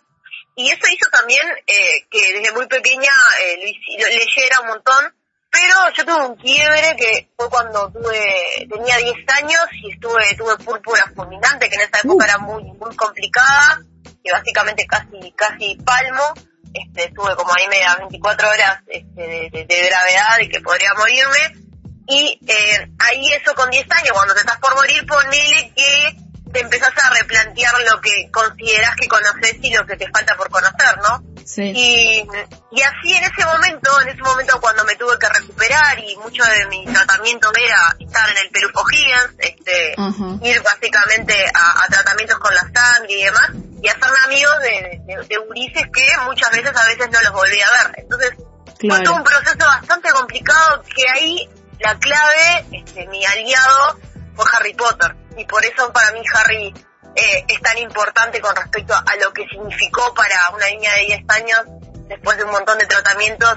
Y 0.56 0.70
eso 0.70 0.86
hizo 0.92 1.10
también 1.10 1.48
eh, 1.66 2.08
que 2.12 2.34
desde 2.34 2.52
muy 2.54 2.68
pequeña 2.68 3.12
eh, 3.42 3.74
leyera 3.98 4.60
un 4.62 4.68
montón, 4.68 5.16
pero 5.54 5.76
yo 5.96 6.04
tuve 6.06 6.26
un 6.26 6.36
quiebre 6.36 6.96
que 6.98 7.30
fue 7.38 7.50
cuando 7.50 7.90
tuve 7.92 8.68
tenía 8.70 8.98
10 8.98 9.16
años 9.38 9.62
y 9.84 9.92
estuve 9.94 10.36
tuve 10.36 10.58
púrpura 10.58 11.06
fulminante, 11.16 11.70
que 11.70 11.76
en 11.76 11.82
esa 11.82 12.00
época 12.04 12.26
Uh. 12.26 12.28
era 12.30 12.38
muy 12.40 12.64
muy 12.64 12.96
complicada, 12.96 13.80
y 14.24 14.32
básicamente 14.32 14.86
casi 14.88 15.32
casi 15.38 15.76
palmo. 15.86 16.34
Este, 16.74 17.06
estuve 17.06 17.36
como 17.36 17.54
ahí 17.56 17.68
media 17.68 17.96
24 18.00 18.50
horas 18.50 18.80
este, 18.88 19.22
de, 19.22 19.50
de- 19.52 19.66
de 19.66 19.86
gravedad 19.90 20.40
y 20.42 20.50
que 20.50 20.60
podría 20.60 20.92
morirme. 20.96 21.62
Y 22.08 22.40
eh, 22.48 22.90
ahí 23.00 23.28
eso 23.34 23.54
con 23.54 23.70
10 23.70 23.86
años, 23.92 24.12
cuando 24.14 24.34
te 24.34 24.40
estás 24.40 24.58
por 24.58 24.74
morir, 24.76 25.06
ponele 25.06 25.72
que 25.76 26.18
te 26.52 26.60
empezás 26.62 26.92
a 26.98 27.10
replantear 27.14 27.74
lo 27.92 28.02
que 28.02 28.30
considerás 28.32 28.96
que 28.96 29.08
conoces 29.08 29.56
y 29.62 29.72
lo 29.74 29.86
que 29.86 29.96
te 29.98 30.10
falta 30.10 30.36
por 30.36 30.50
conocer, 30.50 30.98
¿no? 31.08 31.24
Sí, 31.46 31.72
Y, 31.76 32.28
y 32.72 32.82
así 32.82 33.14
en 33.14 33.24
ese 33.24 33.46
momento, 33.46 34.02
en 34.02 34.10
ese 34.10 34.22
momento 34.22 34.60
cuando 34.62 34.84
me 34.86 34.96
tuve 34.96 35.18
que 35.20 35.28
recuperar 35.30 36.00
y 36.00 36.16
mucho 36.18 36.44
de 36.44 36.66
mi 36.68 36.86
tratamiento 36.86 37.52
era 37.56 37.96
estar 38.00 38.30
en 38.30 38.38
el 38.38 38.50
Perú 38.50 38.70
Higgins, 38.92 39.36
este, 39.40 39.96
ir 40.42 40.62
básicamente 40.62 41.46
a, 41.54 41.84
a 41.84 41.88
tratamientos 41.88 42.38
con 42.40 42.54
la 42.56 42.62
sangre 42.62 43.14
y 43.14 43.24
demás, 43.24 43.50
y 43.82 43.88
hacerme 43.88 44.18
amigos 44.26 44.60
de, 44.62 45.02
de, 45.06 45.28
de 45.28 45.38
gurises 45.38 45.84
que 45.94 46.08
muchas 46.26 46.52
veces 46.52 46.72
a 46.76 46.86
veces 46.86 47.10
no 47.12 47.22
los 47.22 47.34
volví 47.34 47.60
a 47.62 47.72
ver. 47.84 47.96
Entonces 47.98 48.32
fue 48.80 49.00
todo 49.02 49.16
un 49.16 49.24
claro. 49.24 49.42
proceso 49.44 49.66
bastante 49.68 50.10
complicado 50.12 50.84
que 50.96 51.04
ahí 51.14 51.50
la 51.80 51.98
clave, 52.00 52.66
este, 52.72 53.08
mi 53.08 53.26
aliado, 53.26 54.00
fue 54.36 54.46
Harry 54.54 54.74
Potter. 54.74 55.16
Y 55.38 55.46
por 55.46 55.66
eso 55.66 55.92
para 55.92 56.12
mí 56.12 56.22
Harry 56.34 56.74
eh, 57.16 57.46
es 57.48 57.62
tan 57.62 57.78
importante 57.78 58.42
con 58.42 58.56
respecto 58.56 58.94
a 58.94 59.16
lo 59.18 59.32
que 59.34 59.46
significó 59.48 60.14
para 60.14 60.50
una 60.54 60.68
niña 60.68 60.94
de 60.96 61.02
10 61.06 61.22
años, 61.30 61.60
después 62.08 62.38
de 62.38 62.44
un 62.44 62.52
montón 62.52 62.78
de 62.80 62.86
tratamientos, 62.86 63.56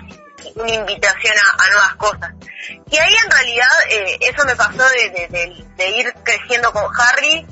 una 0.55 0.73
invitación 0.73 1.35
a, 1.59 1.71
nuevas 1.71 1.95
cosas. 1.97 2.33
Y 2.91 2.97
ahí 2.99 3.15
en 3.25 3.31
realidad 3.31 3.69
eh, 3.89 4.19
eso 4.21 4.45
me 4.45 4.55
pasó 4.57 4.83
de, 4.89 5.29
de- 5.77 5.89
ir 5.91 6.13
creciendo 6.23 6.73
con 6.73 6.85
Harry, 6.99 7.47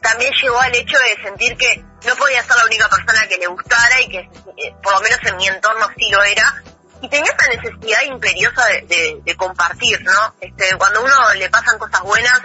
también 0.00 0.32
llegó 0.40 0.58
al 0.58 0.74
hecho 0.74 0.98
de 0.98 1.22
sentir 1.22 1.56
que 1.56 1.84
no 2.06 2.16
podía 2.16 2.42
ser 2.42 2.56
la 2.56 2.64
única 2.64 2.88
persona 2.88 3.26
que 3.28 3.36
le 3.36 3.46
gustara 3.46 4.00
y 4.00 4.08
que 4.08 4.18
eh, 4.56 4.74
por 4.82 4.94
lo 4.94 5.00
menos 5.00 5.18
en 5.24 5.36
mi 5.36 5.46
entorno 5.46 5.86
sí 5.96 6.10
lo 6.10 6.22
era. 6.24 6.62
Y 7.02 7.08
tenía 7.08 7.32
esa 7.32 7.48
necesidad 7.48 8.02
imperiosa 8.02 8.64
de 8.66 9.34
compartir, 9.36 10.00
¿no? 10.02 10.34
Este, 10.40 10.76
cuando 10.76 11.02
uno 11.02 11.34
le 11.34 11.50
pasan 11.50 11.76
cosas 11.78 12.00
buenas 12.02 12.40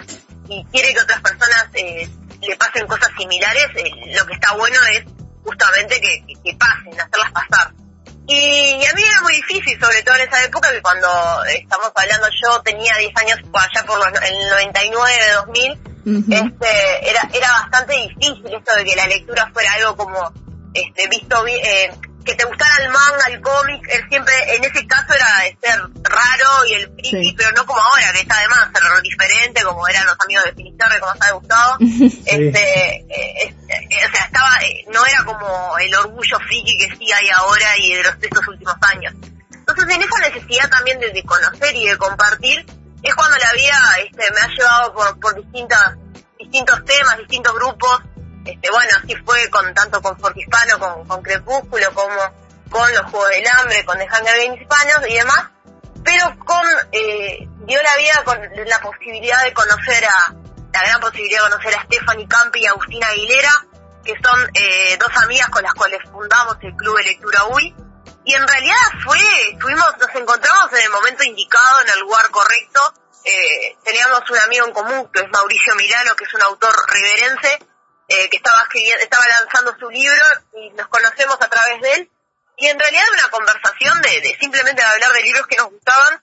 y 0.48 0.64
quiere 0.72 0.94
que 0.94 1.00
otras 1.00 1.20
personas 1.20 1.66
eh, 1.74 2.08
le 2.40 2.56
pasen 2.56 2.86
cosas 2.86 3.10
similares, 3.18 3.66
eh, 3.76 3.90
lo 4.16 4.26
que 4.26 4.34
está 4.34 4.54
bueno 4.54 4.78
es 4.92 5.04
justamente 5.44 6.00
que, 6.00 6.24
que- 6.26 6.34
que 6.42 6.54
pasen, 6.56 7.00
hacerlas 7.00 7.32
pasar. 7.32 7.72
Y, 8.26 8.34
y 8.34 8.84
a 8.84 8.92
mí 8.92 9.02
era 9.02 9.22
muy 9.22 9.34
difícil, 9.36 9.80
sobre 9.80 10.02
todo 10.02 10.14
en 10.16 10.28
esa 10.28 10.44
época, 10.44 10.70
que 10.70 10.82
cuando 10.82 11.08
estamos 11.46 11.90
hablando, 11.94 12.26
yo 12.42 12.60
tenía 12.62 12.92
10 12.98 13.12
años 13.16 13.38
allá 13.54 13.86
por 13.86 13.98
los, 13.98 14.06
el 14.22 14.48
99, 14.50 15.14
2000, 15.46 15.72
Ujú. 15.72 16.32
este, 16.32 17.10
era, 17.10 17.28
era 17.32 17.50
bastante 17.52 17.94
difícil 17.94 18.44
esto 18.54 18.74
de 18.76 18.84
que 18.84 18.96
la 18.96 19.06
lectura 19.06 19.50
fuera 19.52 19.72
algo 19.74 19.96
como 19.96 20.32
este, 20.74 21.08
visto 21.08 21.46
eh, 21.46 21.90
que 22.28 22.34
te 22.34 22.44
gustara 22.44 22.84
el 22.84 22.90
manga, 22.90 23.24
el 23.30 23.40
cómic, 23.40 23.88
él 23.90 24.04
siempre, 24.10 24.34
en 24.54 24.62
ese 24.62 24.86
caso 24.86 25.14
era 25.14 25.44
de 25.44 25.58
ser 25.62 25.80
raro 26.02 26.66
y 26.68 26.74
el 26.74 26.86
friki, 26.92 27.30
Sí. 27.30 27.34
pero 27.38 27.52
no 27.52 27.64
como 27.64 27.80
ahora, 27.80 28.12
que 28.12 28.20
está 28.20 28.36
además 28.36 28.68
ser 28.74 29.02
diferente, 29.02 29.62
como 29.62 29.88
eran 29.88 30.04
los 30.04 30.16
amigos 30.22 30.44
de 30.44 30.52
Finisterre, 30.52 31.00
como 31.00 31.14
sabe 31.16 31.32
Gustavo. 31.32 31.76
este, 31.80 32.96
eh, 32.96 33.54
eh, 33.68 34.06
o 34.06 34.14
sea, 34.14 34.24
estaba, 34.26 34.58
eh, 34.60 34.84
no 34.92 35.06
era 35.06 35.24
como 35.24 35.78
el 35.78 35.94
orgullo 35.94 36.38
friki 36.40 36.76
que 36.76 36.96
sí 36.96 37.10
hay 37.10 37.30
ahora 37.34 37.78
y 37.78 37.94
de 37.94 38.02
los 38.02 38.20
de 38.20 38.26
estos 38.26 38.46
últimos 38.46 38.74
años. 38.82 39.14
Entonces, 39.50 39.94
en 39.96 40.02
esa 40.02 40.18
necesidad 40.18 40.68
también 40.68 41.00
de, 41.00 41.10
de 41.10 41.22
conocer 41.24 41.74
y 41.76 41.86
de 41.88 41.96
compartir, 41.96 42.66
es 43.02 43.14
cuando 43.14 43.38
la 43.38 43.52
vida 43.54 43.78
este, 44.04 44.30
me 44.34 44.40
ha 44.40 44.48
llevado 44.48 44.92
por, 44.92 45.18
por 45.18 45.34
distintas, 45.34 45.96
distintos 46.38 46.84
temas, 46.84 47.16
distintos 47.20 47.54
grupos. 47.54 48.00
Este, 48.44 48.70
bueno, 48.70 48.90
así 49.02 49.14
fue 49.24 49.48
con 49.50 49.72
tanto 49.74 50.00
con 50.00 50.18
Fortispano, 50.18 50.78
con, 50.78 51.06
con 51.06 51.22
Crepúsculo, 51.22 51.92
como 51.92 52.48
con 52.70 52.92
los 52.94 53.10
Juegos 53.10 53.30
del 53.30 53.46
Hambre, 53.48 53.84
con 53.84 53.98
The 53.98 54.04
Hunger 54.04 54.44
Games 54.44 54.60
hispanos 54.60 55.08
y 55.08 55.14
demás, 55.14 55.50
pero 56.04 56.38
con 56.44 56.66
eh, 56.92 57.48
dio 57.66 57.82
la 57.82 57.96
vida 57.96 58.22
con 58.24 58.38
la 58.66 58.80
posibilidad 58.80 59.42
de 59.44 59.52
conocer 59.52 60.04
a, 60.04 60.34
la 60.72 60.82
gran 60.82 61.00
posibilidad 61.00 61.44
de 61.44 61.50
conocer 61.50 61.74
a 61.74 61.82
Stephanie 61.84 62.28
Campi 62.28 62.60
y 62.60 62.66
Agustina 62.66 63.08
Aguilera, 63.08 63.52
que 64.04 64.14
son 64.22 64.50
eh, 64.54 64.96
dos 64.98 65.10
amigas 65.22 65.48
con 65.48 65.62
las 65.62 65.74
cuales 65.74 66.00
fundamos 66.10 66.56
el 66.62 66.74
Club 66.76 66.96
de 66.98 67.04
Lectura 67.04 67.44
UI. 67.46 67.74
Y 68.24 68.34
en 68.34 68.46
realidad 68.46 68.76
fue, 69.04 69.18
fuimos, 69.60 69.96
nos 69.98 70.14
encontramos 70.14 70.72
en 70.72 70.84
el 70.84 70.90
momento 70.90 71.24
indicado, 71.24 71.80
en 71.80 71.88
el 71.90 72.00
lugar 72.00 72.30
correcto. 72.30 72.80
Eh, 73.24 73.76
teníamos 73.84 74.22
un 74.30 74.38
amigo 74.38 74.66
en 74.66 74.72
común, 74.72 75.10
que 75.12 75.20
es 75.20 75.30
Mauricio 75.30 75.74
Milano, 75.76 76.14
que 76.14 76.24
es 76.24 76.34
un 76.34 76.42
autor 76.42 76.74
riverense, 76.88 77.58
eh, 78.08 78.28
que 78.30 78.38
estaba 78.38 78.62
escribiendo, 78.62 79.04
estaba 79.04 79.24
lanzando 79.28 79.76
su 79.78 79.88
libro 79.90 80.24
y 80.54 80.70
nos 80.70 80.88
conocemos 80.88 81.36
a 81.40 81.48
través 81.48 81.80
de 81.82 81.92
él. 81.92 82.10
Y 82.56 82.66
en 82.66 82.78
realidad 82.78 83.04
una 83.12 83.28
conversación 83.28 84.02
de, 84.02 84.20
de 84.20 84.36
simplemente 84.40 84.82
hablar 84.82 85.12
de 85.12 85.22
libros 85.22 85.46
que 85.46 85.56
nos 85.56 85.70
gustaban, 85.70 86.20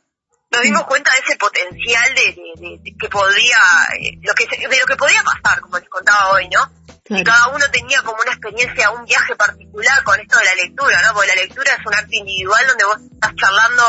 nos 0.52 0.62
dimos 0.62 0.84
cuenta 0.86 1.12
de 1.14 1.20
ese 1.20 1.38
potencial 1.38 2.16
de, 2.16 2.24
de, 2.24 2.78
de 2.82 2.98
que 2.98 3.10
podía, 3.10 3.60
eh, 4.00 4.18
lo 4.22 4.34
que, 4.34 4.46
de 4.46 4.80
lo 4.80 4.86
que 4.86 4.96
podía 4.96 5.24
pasar, 5.24 5.62
como 5.62 5.78
les 5.78 5.90
contaba 5.90 6.32
hoy, 6.32 6.50
¿no? 6.50 6.72
Y 7.08 7.24
cada 7.24 7.50
uno 7.50 7.70
tenía 7.72 8.02
como 8.02 8.20
una 8.20 8.32
experiencia, 8.32 8.90
un 8.90 9.06
viaje 9.06 9.36
particular 9.36 10.04
con 10.04 10.20
esto 10.20 10.40
de 10.40 10.46
la 10.46 10.56
lectura, 10.56 11.02
¿no? 11.04 11.14
Porque 11.14 11.28
la 11.28 11.36
lectura 11.36 11.72
es 11.72 11.86
un 11.86 11.94
arte 11.94 12.18
individual 12.18 12.66
donde 12.68 12.86
vos 12.86 12.98
estás 13.14 13.36
charlando 13.36 13.84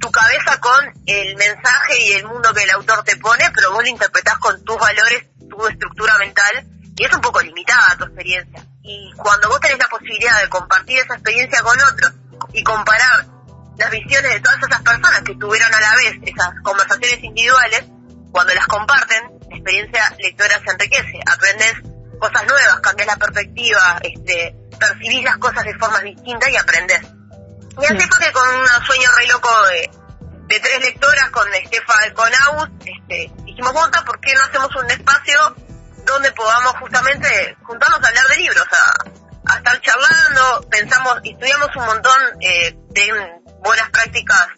tu 0.00 0.10
cabeza 0.10 0.58
con 0.60 0.92
el 1.06 1.36
mensaje 1.36 2.00
y 2.00 2.12
el 2.12 2.26
mundo 2.26 2.52
que 2.52 2.64
el 2.64 2.70
autor 2.70 3.04
te 3.04 3.16
pone, 3.16 3.48
pero 3.54 3.72
vos 3.72 3.82
lo 3.82 3.88
interpretás 3.88 4.38
con 4.38 4.64
tus 4.64 4.76
valores, 4.76 5.26
tu 5.48 5.66
estructura 5.68 6.18
mental, 6.18 6.66
y 6.98 7.04
es 7.04 7.14
un 7.14 7.20
poco 7.20 7.40
limitada 7.40 7.96
tu 7.96 8.04
experiencia. 8.04 8.64
Y 8.82 9.12
cuando 9.16 9.48
vos 9.48 9.60
tenés 9.60 9.78
la 9.78 9.86
posibilidad 9.86 10.40
de 10.40 10.48
compartir 10.48 10.98
esa 10.98 11.14
experiencia 11.14 11.62
con 11.62 11.78
otros 11.80 12.12
y 12.52 12.62
comparar 12.64 13.26
las 13.76 13.90
visiones 13.90 14.34
de 14.34 14.40
todas 14.40 14.58
esas 14.58 14.82
personas 14.82 15.22
que 15.22 15.36
tuvieron 15.36 15.72
a 15.72 15.80
la 15.80 15.94
vez 15.94 16.16
esas 16.22 16.50
conversaciones 16.62 17.22
individuales, 17.22 17.84
cuando 18.32 18.52
las 18.54 18.66
comparten, 18.66 19.30
la 19.48 19.56
experiencia 19.56 20.16
lectora 20.18 20.60
se 20.64 20.70
enriquece, 20.72 21.20
aprendes 21.30 21.74
cosas 22.18 22.44
nuevas, 22.46 22.80
cambias 22.80 23.06
la 23.06 23.16
perspectiva, 23.16 24.00
este, 24.02 24.56
percibís 24.78 25.22
las 25.22 25.36
cosas 25.38 25.64
de 25.64 25.78
formas 25.78 26.02
distintas 26.02 26.50
y 26.50 26.56
aprendes. 26.56 27.00
Y 27.80 27.84
así 27.84 28.08
fue 28.08 28.26
que 28.26 28.32
con 28.32 28.48
un 28.56 28.66
sueño 28.84 29.08
re 29.16 29.26
loco 29.28 29.48
de, 29.66 29.90
de 30.48 30.60
tres 30.60 30.80
lectoras, 30.80 31.30
con 31.30 31.54
Estefa, 31.54 31.94
con 32.14 32.28
Aus, 32.34 32.70
este, 32.84 33.30
dijimos, 33.44 33.72
¿por 34.04 34.20
qué 34.20 34.34
no 34.34 34.42
hacemos 34.42 34.74
un 34.74 34.90
espacio 34.90 35.67
donde 36.08 36.32
podamos 36.32 36.72
justamente 36.80 37.56
juntarnos 37.62 38.02
a 38.02 38.08
hablar 38.08 38.26
de 38.28 38.36
libros, 38.36 38.66
a, 38.72 39.56
estar 39.56 39.80
charlando, 39.80 40.68
pensamos, 40.70 41.20
estudiamos 41.24 41.74
un 41.76 41.86
montón 41.86 42.20
eh, 42.40 42.76
de 42.90 43.40
buenas 43.60 43.88
prácticas 43.90 44.48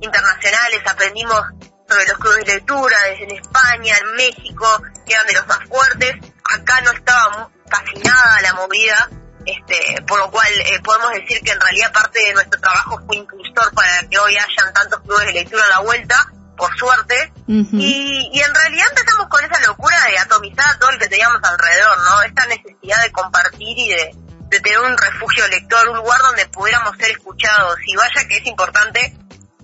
internacionales, 0.00 0.82
aprendimos 0.86 1.40
sobre 1.88 2.06
los 2.06 2.18
clubes 2.18 2.44
de 2.44 2.54
lectura 2.54 2.96
desde 3.10 3.36
España, 3.36 3.94
en 3.98 4.16
México, 4.16 4.82
que 5.06 5.12
eran 5.12 5.26
de 5.26 5.32
los 5.34 5.46
más 5.46 5.58
fuertes. 5.68 6.14
Acá 6.52 6.80
no 6.82 6.90
estaba 6.92 7.50
casi 7.68 7.98
nada 8.00 8.40
la 8.42 8.54
movida, 8.54 9.08
este, 9.46 10.02
por 10.02 10.18
lo 10.18 10.30
cual 10.30 10.52
eh, 10.66 10.80
podemos 10.82 11.12
decir 11.12 11.40
que 11.42 11.52
en 11.52 11.60
realidad 11.60 11.92
parte 11.92 12.20
de 12.20 12.34
nuestro 12.34 12.60
trabajo 12.60 13.00
fue 13.06 13.16
impulsor 13.16 13.72
para 13.74 14.00
que 14.08 14.18
hoy 14.18 14.36
hayan 14.36 14.72
tantos 14.72 15.00
clubes 15.00 15.26
de 15.26 15.32
lectura 15.32 15.64
a 15.64 15.70
la 15.70 15.80
vuelta, 15.80 16.32
por 16.56 16.76
suerte. 16.78 17.32
y, 17.80 18.30
y 18.32 18.40
en 18.40 18.54
realidad 18.54 18.86
empezamos 18.90 19.26
con 19.28 19.44
esa 19.44 19.60
locura 19.66 19.96
de 20.08 20.18
atomizar 20.18 20.78
todo 20.78 20.92
lo 20.92 20.98
que 20.98 21.08
teníamos 21.08 21.40
alrededor, 21.42 21.98
¿no? 22.04 22.22
Esta 22.22 22.46
necesidad 22.46 23.02
de 23.02 23.12
compartir 23.12 23.78
y 23.78 23.88
de, 23.88 24.10
de 24.48 24.60
tener 24.60 24.78
un 24.80 24.96
refugio 24.96 25.46
lector, 25.48 25.88
un 25.88 25.96
lugar 25.98 26.20
donde 26.22 26.46
pudiéramos 26.46 26.96
ser 26.98 27.10
escuchados. 27.10 27.76
Y 27.86 27.96
vaya 27.96 28.28
que 28.28 28.36
es 28.38 28.46
importante 28.46 29.16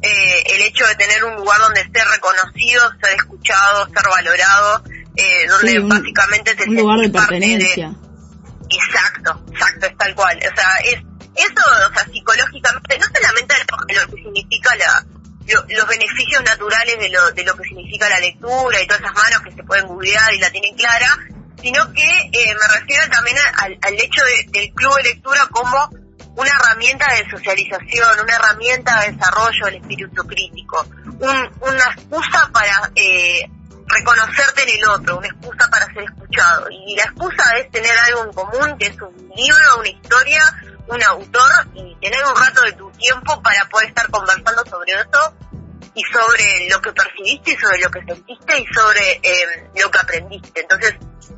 eh, 0.02 0.42
el 0.54 0.62
hecho 0.62 0.86
de 0.86 0.94
tener 0.96 1.24
un 1.24 1.36
lugar 1.36 1.58
donde 1.60 1.82
ser 1.82 2.06
reconocido, 2.08 2.90
ser 3.02 3.14
escuchado, 3.16 3.86
ser 3.86 4.08
valorado, 4.10 4.82
eh, 5.16 5.46
donde 5.48 5.70
Sí, 5.72 5.78
un- 5.78 5.88
básicamente 5.88 6.54
te 6.54 6.64
un 6.68 6.76
lugar 6.76 6.98
de. 7.58 7.74
Exacto, 8.70 9.44
exacto, 9.52 9.86
es 9.86 9.96
tal 9.98 10.14
cual. 10.14 10.38
O 10.38 10.54
sea, 10.56 10.76
es 10.84 10.94
eso, 11.34 11.62
o 11.90 11.94
sea, 11.94 12.04
psicológicamente, 12.12 12.98
no 12.98 13.06
solamente 13.14 13.54
lo 13.94 14.06
que 14.08 14.22
significa 14.22 14.76
la, 14.76 15.04
lo- 15.46 15.64
los 15.68 15.86
beneficios 15.88 16.42
naturales 16.44 16.98
de 16.98 17.08
lo, 17.10 17.30
de 17.32 17.44
lo 17.44 17.56
que 17.56 17.64
significa 17.64 18.08
la 18.08 18.20
lectura 18.20 18.80
y 18.80 18.86
todas 18.86 19.02
esas 19.02 19.14
manos 19.14 19.40
que 19.42 19.52
se 19.52 19.62
pueden 19.64 19.86
googlear 19.86 20.32
y 20.34 20.38
la 20.38 20.50
tienen 20.50 20.74
clara, 20.76 21.18
sino 21.62 21.92
que 21.92 22.02
eh, 22.32 22.54
me 22.54 22.78
refiero 22.80 23.08
también 23.10 23.36
al, 23.58 23.78
al 23.82 23.94
hecho 23.94 24.22
de- 24.24 24.50
del 24.60 24.72
club 24.74 24.94
de 24.96 25.02
lectura 25.04 25.46
como 25.50 25.90
una 26.36 26.50
herramienta 26.50 27.06
de 27.14 27.28
socialización, 27.30 28.20
una 28.22 28.34
herramienta 28.36 29.00
de 29.00 29.12
desarrollo 29.12 29.66
del 29.66 29.74
espíritu 29.76 30.26
crítico, 30.26 30.86
un- 31.18 31.50
una 31.60 31.84
excusa 31.96 32.48
para 32.52 32.90
eh, 32.94 33.42
reconocerte 33.88 34.62
en 34.62 34.78
el 34.78 34.88
otro, 34.88 35.18
una 35.18 35.26
excusa 35.26 35.68
para 35.70 35.86
ser 35.92 36.04
escuchado. 36.04 36.68
Y 36.70 36.96
la 36.96 37.02
excusa 37.04 37.42
es 37.58 37.70
tener 37.72 37.90
algo 38.06 38.24
en 38.24 38.32
común, 38.32 38.78
que 38.78 38.86
es 38.86 38.96
un 39.00 39.30
libro, 39.34 39.78
una 39.80 39.88
historia, 39.88 40.42
un 40.90 41.02
autor, 41.04 41.50
y 41.74 41.94
tener 41.96 42.24
un 42.24 42.36
rato 42.36 42.62
de 42.62 42.72
tu 42.72 42.90
tiempo 42.92 43.40
para 43.42 43.64
poder 43.68 43.88
estar 43.88 44.10
conversando 44.10 44.64
sobre 44.68 44.92
eso 44.92 45.34
y 45.94 46.02
sobre 46.04 46.68
lo 46.68 46.80
que 46.80 46.92
percibiste 46.92 47.52
y 47.52 47.56
sobre 47.56 47.78
lo 47.78 47.90
que 47.90 48.04
sentiste 48.04 48.58
y 48.58 48.66
sobre 48.72 49.12
eh, 49.22 49.70
lo 49.76 49.90
que 49.90 49.98
aprendiste. 49.98 50.60
Entonces, 50.60 50.94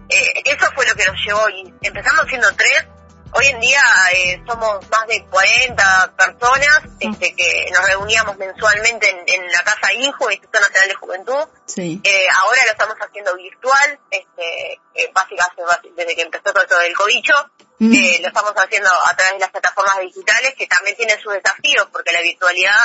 eh, 0.09 0.43
eso 0.45 0.67
fue 0.75 0.87
lo 0.87 0.95
que 0.95 1.05
nos 1.07 1.17
llevó 1.25 1.49
y 1.51 1.75
empezamos 1.83 2.27
siendo 2.29 2.49
tres. 2.55 2.87
Hoy 3.35 3.47
en 3.47 3.61
día 3.61 3.83
eh, 4.13 4.43
somos 4.47 4.89
más 4.91 5.07
de 5.07 5.25
40 5.31 6.15
personas 6.17 6.83
este, 7.01 7.35
que 7.35 7.71
nos 7.73 7.87
reuníamos 7.87 8.37
mensualmente 8.37 9.09
en, 9.09 9.25
en 9.27 9.51
la 9.51 9.63
Casa 9.63 9.93
INJU, 9.93 10.31
Instituto 10.31 10.61
Nacional 10.61 10.89
de 10.89 10.95
Juventud. 10.95 11.49
Sí. 11.67 12.01
Eh, 12.05 12.27
ahora 12.43 12.65
lo 12.67 12.73
estamos 12.73 12.97
haciendo 13.01 13.35
virtual, 13.37 13.99
este, 14.11 14.73
eh, 14.95 15.11
básicamente 15.15 15.63
desde 15.97 16.15
que 16.15 16.23
empezó 16.23 16.53
todo 16.53 16.63
esto 16.63 16.79
del 16.79 16.95
cobicho. 16.95 17.35
Mm. 17.79 17.93
Eh, 17.95 18.19
lo 18.21 18.29
estamos 18.29 18.53
haciendo 18.55 18.91
a 18.91 19.17
través 19.17 19.35
de 19.35 19.41
las 19.41 19.51
plataformas 19.51 19.99
digitales 20.01 20.55
que 20.57 20.67
también 20.67 20.97
tienen 20.97 21.19
sus 21.21 21.33
desafíos 21.33 21.89
porque 21.91 22.13
la 22.13 22.21
virtualidad 22.21 22.79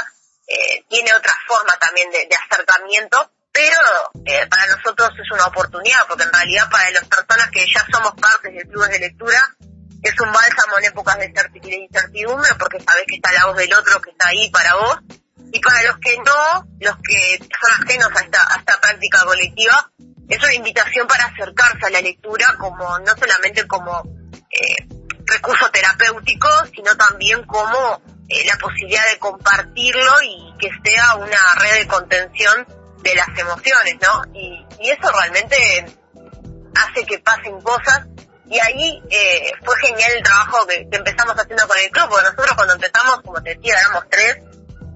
eh, 0.48 0.86
tiene 0.90 1.14
otra 1.14 1.34
forma 1.46 1.78
también 1.78 2.10
de, 2.10 2.26
de 2.26 2.36
acercamiento, 2.36 3.32
pero 3.52 3.78
eh, 4.26 4.48
para 4.48 4.66
nosotros 4.68 5.10
es 5.22 5.32
una 5.32 5.46
oportunidad 5.46 6.08
porque 6.08 6.24
en 6.24 6.32
realidad 6.34 6.70
para 6.72 6.90
las 6.92 7.06
personas 7.06 7.52
que 7.52 7.66
ya 7.72 7.86
somos 7.92 8.14
partes 8.14 8.54
de 8.54 8.68
clubes 8.68 8.90
de 8.90 9.00
lectura 9.00 9.56
es 10.04 10.20
un 10.20 10.32
bálsamo 10.32 10.78
en 10.78 10.86
épocas 10.86 11.18
de 11.18 11.34
certi- 11.34 11.62
de 11.62 11.76
incertidumbre 11.76 12.50
porque 12.60 12.80
sabes 12.80 13.04
que 13.08 13.16
está 13.16 13.32
la 13.34 13.48
voz 13.48 13.58
del 13.58 13.74
otro 13.74 14.02
que 14.02 14.12
está 14.12 14.28
ahí 14.28 14.50
para 14.52 14.76
vos 14.76 14.98
y 15.52 15.60
para 15.60 15.82
los 15.84 15.98
que 16.00 16.18
no, 16.18 16.68
los 16.80 16.96
que 16.98 17.40
son 17.40 17.72
ajenos 17.84 18.10
a 18.16 18.20
esta, 18.20 18.54
a 18.54 18.60
esta 18.60 18.82
práctica 18.82 19.24
colectiva, 19.26 19.92
es 20.28 20.44
una 20.44 20.54
invitación 20.54 21.08
para 21.08 21.26
acercarse 21.26 21.86
a 21.86 21.90
la 21.90 22.02
lectura 22.02 22.56
como 22.60 23.00
no 23.00 23.16
solamente 23.18 23.66
como 23.66 24.04
eh, 24.52 24.88
recurso 25.26 25.70
terapéutico, 25.72 26.50
sino 26.76 26.96
también 26.98 27.44
como 27.44 28.02
eh, 28.28 28.46
la 28.46 28.58
posibilidad 28.58 29.06
de 29.10 29.20
compartirlo 29.20 30.22
y 30.22 30.54
que 30.60 30.70
sea 30.84 31.16
una 31.16 31.56
red 31.60 31.80
de 31.80 31.88
contención 31.88 32.68
de 33.02 33.16
las 33.16 33.30
emociones, 33.38 33.96
¿no? 34.02 34.22
Y 34.34 34.90
eso 34.90 35.12
realmente 35.12 35.86
hace 36.76 37.06
que 37.06 37.20
pasen 37.20 37.62
cosas 37.62 38.06
y 38.50 38.60
ahí 38.60 39.04
eh, 39.10 39.52
fue 39.64 39.76
genial 39.82 40.12
el 40.16 40.24
trabajo 40.24 40.66
que, 40.68 40.88
empezamos 40.92 41.36
haciendo 41.38 41.68
con 41.68 41.78
el 41.78 41.90
club, 41.90 42.10
porque 42.10 42.24
nosotros 42.24 42.56
cuando 42.56 42.74
empezamos, 42.76 43.22
como 43.22 43.42
te 43.42 43.56
decía, 43.56 43.80
éramos 43.80 44.04
tres 44.10 44.38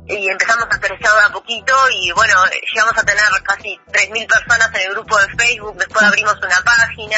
y 0.07 0.29
empezamos 0.29 0.65
a 0.69 0.79
crecer 0.79 0.99
de 0.99 1.25
a 1.25 1.29
poquito 1.29 1.73
y 1.91 2.11
bueno, 2.11 2.33
llegamos 2.73 2.97
a 2.97 3.03
tener 3.03 3.23
casi 3.43 3.79
3.000 3.91 4.27
personas 4.27 4.69
en 4.73 4.81
el 4.81 4.93
grupo 4.93 5.17
de 5.17 5.27
Facebook, 5.35 5.77
después 5.77 6.03
abrimos 6.03 6.35
una 6.41 6.61
página, 6.63 7.17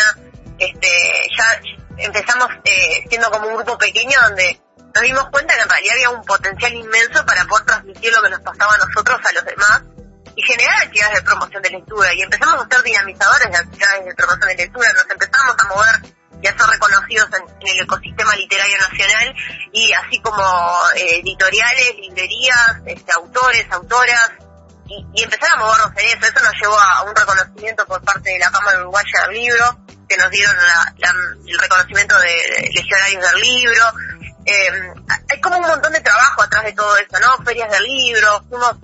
este 0.58 0.90
ya 1.38 1.62
empezamos 1.98 2.50
eh, 2.66 3.06
siendo 3.10 3.30
como 3.30 3.48
un 3.48 3.56
grupo 3.56 3.78
pequeño 3.78 4.18
donde 4.24 4.60
nos 4.94 5.04
dimos 5.04 5.30
cuenta 5.32 5.56
que 5.56 5.62
en 5.62 5.70
realidad 5.70 5.96
había 5.96 6.10
un 6.10 6.24
potencial 6.24 6.74
inmenso 6.74 7.26
para 7.26 7.46
poder 7.46 7.66
transmitir 7.66 8.12
lo 8.12 8.22
que 8.22 8.30
nos 8.30 8.42
pasaba 8.42 8.76
a 8.76 8.78
nosotros 8.78 9.20
a 9.24 9.34
los 9.34 9.46
demás 9.46 9.82
y 10.36 10.42
generar 10.42 10.84
actividades 10.84 11.16
de 11.16 11.22
promoción 11.22 11.62
de 11.62 11.70
lectura 11.70 12.14
y 12.14 12.22
empezamos 12.22 12.66
a 12.66 12.76
ser 12.76 12.84
dinamizadores 12.84 13.52
de 13.52 13.58
actividades 13.58 14.06
de 14.06 14.16
promoción 14.16 14.50
de 14.50 14.56
lectura, 14.56 14.94
nos 14.94 15.10
empezamos 15.10 15.56
a 15.58 15.68
mover 15.68 16.14
y 16.44 16.48
a 16.48 16.58
ser 16.58 16.68
reconocidos 16.68 17.30
en, 17.40 17.68
el 17.68 17.80
ecosistema 17.82 18.36
literario 18.36 18.78
nacional 18.78 19.34
y 19.72 19.94
así 19.94 20.20
como 20.22 20.44
eh, 20.96 21.20
editoriales, 21.24 21.96
librerías, 22.02 22.82
este, 22.86 23.12
autores, 23.16 23.66
autoras 23.72 24.32
y, 24.88 25.06
y 25.16 25.24
empezar 25.24 25.50
a 25.54 25.60
movernos 25.60 25.92
en 25.98 26.06
eso. 26.08 26.26
Eso 26.28 26.44
nos 26.44 26.54
llevó 26.62 26.78
a 26.80 27.04
un 27.04 27.16
reconocimiento 27.16 27.86
por 27.86 28.04
parte 28.04 28.32
de 28.32 28.40
la 28.40 28.52
Cámara 28.52 28.80
Uruguaya 28.82 29.22
del 29.28 29.36
Libro, 29.36 29.80
que 30.10 30.18
nos 30.18 30.30
dieron 30.32 30.54
la- 30.58 30.94
la- 30.98 31.16
el 31.48 31.58
reconocimiento 31.58 32.20
de, 32.20 32.28
de 32.28 32.70
legionarios 32.74 33.32
del 33.32 33.42
libro. 33.42 33.84
Eh, 34.46 34.72
hay 35.30 35.40
como 35.40 35.58
un 35.58 35.66
montón 35.68 35.94
de 35.94 36.02
trabajo 36.02 36.42
atrás 36.44 36.66
de 36.66 36.74
todo 36.74 36.98
eso, 36.98 37.18
¿no? 37.22 37.44
Ferias 37.46 37.72
del 37.72 37.84
libro, 37.84 38.44
fuimos, 38.50 38.76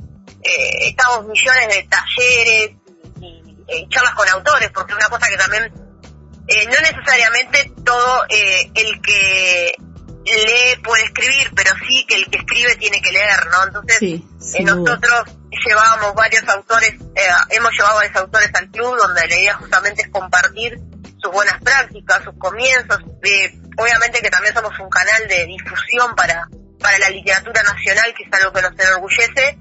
eh, 0.41 0.87
estamos 0.87 1.25
millones 1.27 1.67
de 1.67 1.83
talleres 1.89 2.71
y, 3.19 3.25
y, 3.25 3.65
eh, 3.67 3.85
charlas 3.89 4.15
con 4.15 4.29
autores, 4.29 4.71
porque 4.73 4.93
una 4.93 5.09
cosa 5.09 5.27
que 5.27 5.35
también 5.35 5.88
eh, 6.49 6.65
no 6.65 6.79
necesariamente 6.81 7.71
todo 7.85 8.25
eh, 8.29 8.71
el 8.75 9.01
que 9.01 9.73
lee 10.25 10.81
puede 10.83 11.03
escribir, 11.03 11.51
pero 11.55 11.71
sí 11.87 12.05
que 12.07 12.15
el 12.15 12.29
que 12.29 12.39
escribe 12.39 12.75
tiene 12.75 13.01
que 13.01 13.11
leer, 13.11 13.47
¿no? 13.51 13.63
Entonces, 13.63 13.97
Sí, 13.99 14.27
eh, 14.55 14.63
nosotros 14.63 15.23
llevábamos 15.67 16.13
varios 16.15 16.47
autores, 16.49 16.91
eh, 17.15 17.21
hemos 17.51 17.71
llevado 17.71 17.95
varios 17.95 18.15
autores 18.15 18.49
al 18.53 18.69
club 18.69 18.95
donde 18.97 19.27
la 19.27 19.35
idea 19.35 19.53
justamente 19.55 20.03
es 20.03 20.09
compartir 20.09 20.79
sus 21.21 21.31
buenas 21.31 21.61
prácticas, 21.61 22.23
sus 22.23 22.37
comienzos. 22.37 22.99
eh, 23.23 23.59
obviamente 23.77 24.21
que 24.21 24.29
también 24.29 24.53
somos 24.53 24.77
un 24.79 24.89
canal 24.89 25.27
de 25.27 25.45
difusión 25.45 26.15
para, 26.15 26.47
para 26.79 26.97
la 26.99 27.09
literatura 27.09 27.63
nacional, 27.63 28.13
que 28.13 28.23
es 28.23 28.33
algo 28.33 28.51
que 28.53 28.61
nos 28.61 28.79
enorgullece. 28.79 29.57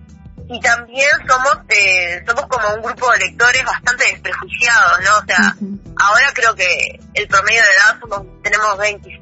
Y 0.50 0.60
también 0.60 1.10
somos, 1.26 1.58
eh, 1.68 2.22
somos 2.26 2.46
como 2.46 2.74
un 2.74 2.82
grupo 2.82 3.10
de 3.12 3.18
lectores 3.18 3.62
bastante 3.64 4.04
desprejuiciados, 4.04 5.00
¿no? 5.04 5.18
O 5.18 5.24
sea, 5.26 5.54
ahora 5.98 6.32
creo 6.32 6.54
que 6.54 6.98
el 7.12 7.28
promedio 7.28 7.60
de 7.62 7.68
edad 7.68 8.00
somos, 8.00 8.42
tenemos 8.42 8.78
26, 8.78 9.20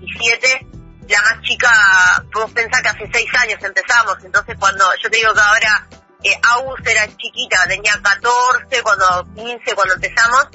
27. 0.00 0.66
La 1.08 1.22
más 1.22 1.42
chica, 1.42 1.70
vos 2.32 2.50
pensás 2.50 2.82
que 2.82 2.88
hace 2.88 3.10
6 3.12 3.30
años 3.42 3.62
empezamos. 3.62 4.16
Entonces, 4.24 4.56
cuando 4.58 4.84
yo 5.00 5.10
te 5.10 5.16
digo 5.16 5.32
que 5.32 5.40
ahora 5.40 5.86
eh, 6.24 6.40
Agus 6.42 6.80
era 6.86 7.06
chiquita, 7.06 7.66
tenía 7.68 7.92
14, 8.02 8.82
cuando 8.82 9.28
15, 9.36 9.74
cuando 9.76 9.94
empezamos, 9.94 10.48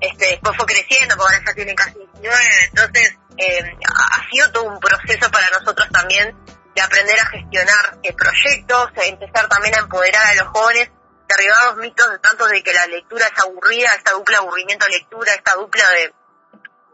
este, 0.00 0.26
después 0.26 0.56
fue 0.56 0.66
creciendo, 0.66 1.16
porque 1.16 1.34
ahora 1.34 1.46
ya 1.46 1.54
tiene 1.54 1.74
casi 1.74 1.98
19. 2.14 2.38
Entonces, 2.70 3.18
eh, 3.36 3.76
ha 3.84 4.30
sido 4.30 4.52
todo 4.52 4.64
un 4.64 4.80
proceso 4.80 5.30
para 5.30 5.50
nosotros 5.50 5.86
también 5.92 6.34
de 6.76 6.82
aprender 6.82 7.18
a 7.18 7.26
gestionar 7.26 7.98
eh, 8.02 8.12
proyectos, 8.12 8.90
empezar 9.02 9.48
también 9.48 9.74
a 9.74 9.78
empoderar 9.78 10.26
a 10.26 10.34
los 10.34 10.48
jóvenes, 10.48 10.90
derribar 11.28 11.64
los 11.66 11.76
mitos 11.78 12.10
de 12.10 12.18
tanto 12.18 12.46
de 12.46 12.62
que 12.62 12.72
la 12.74 12.86
lectura 12.86 13.26
es 13.26 13.38
aburrida, 13.42 13.92
esta 13.94 14.12
dupla 14.12 14.38
aburrimiento-lectura, 14.38 15.32
esta 15.34 15.54
dupla 15.54 15.88
de... 15.90 16.14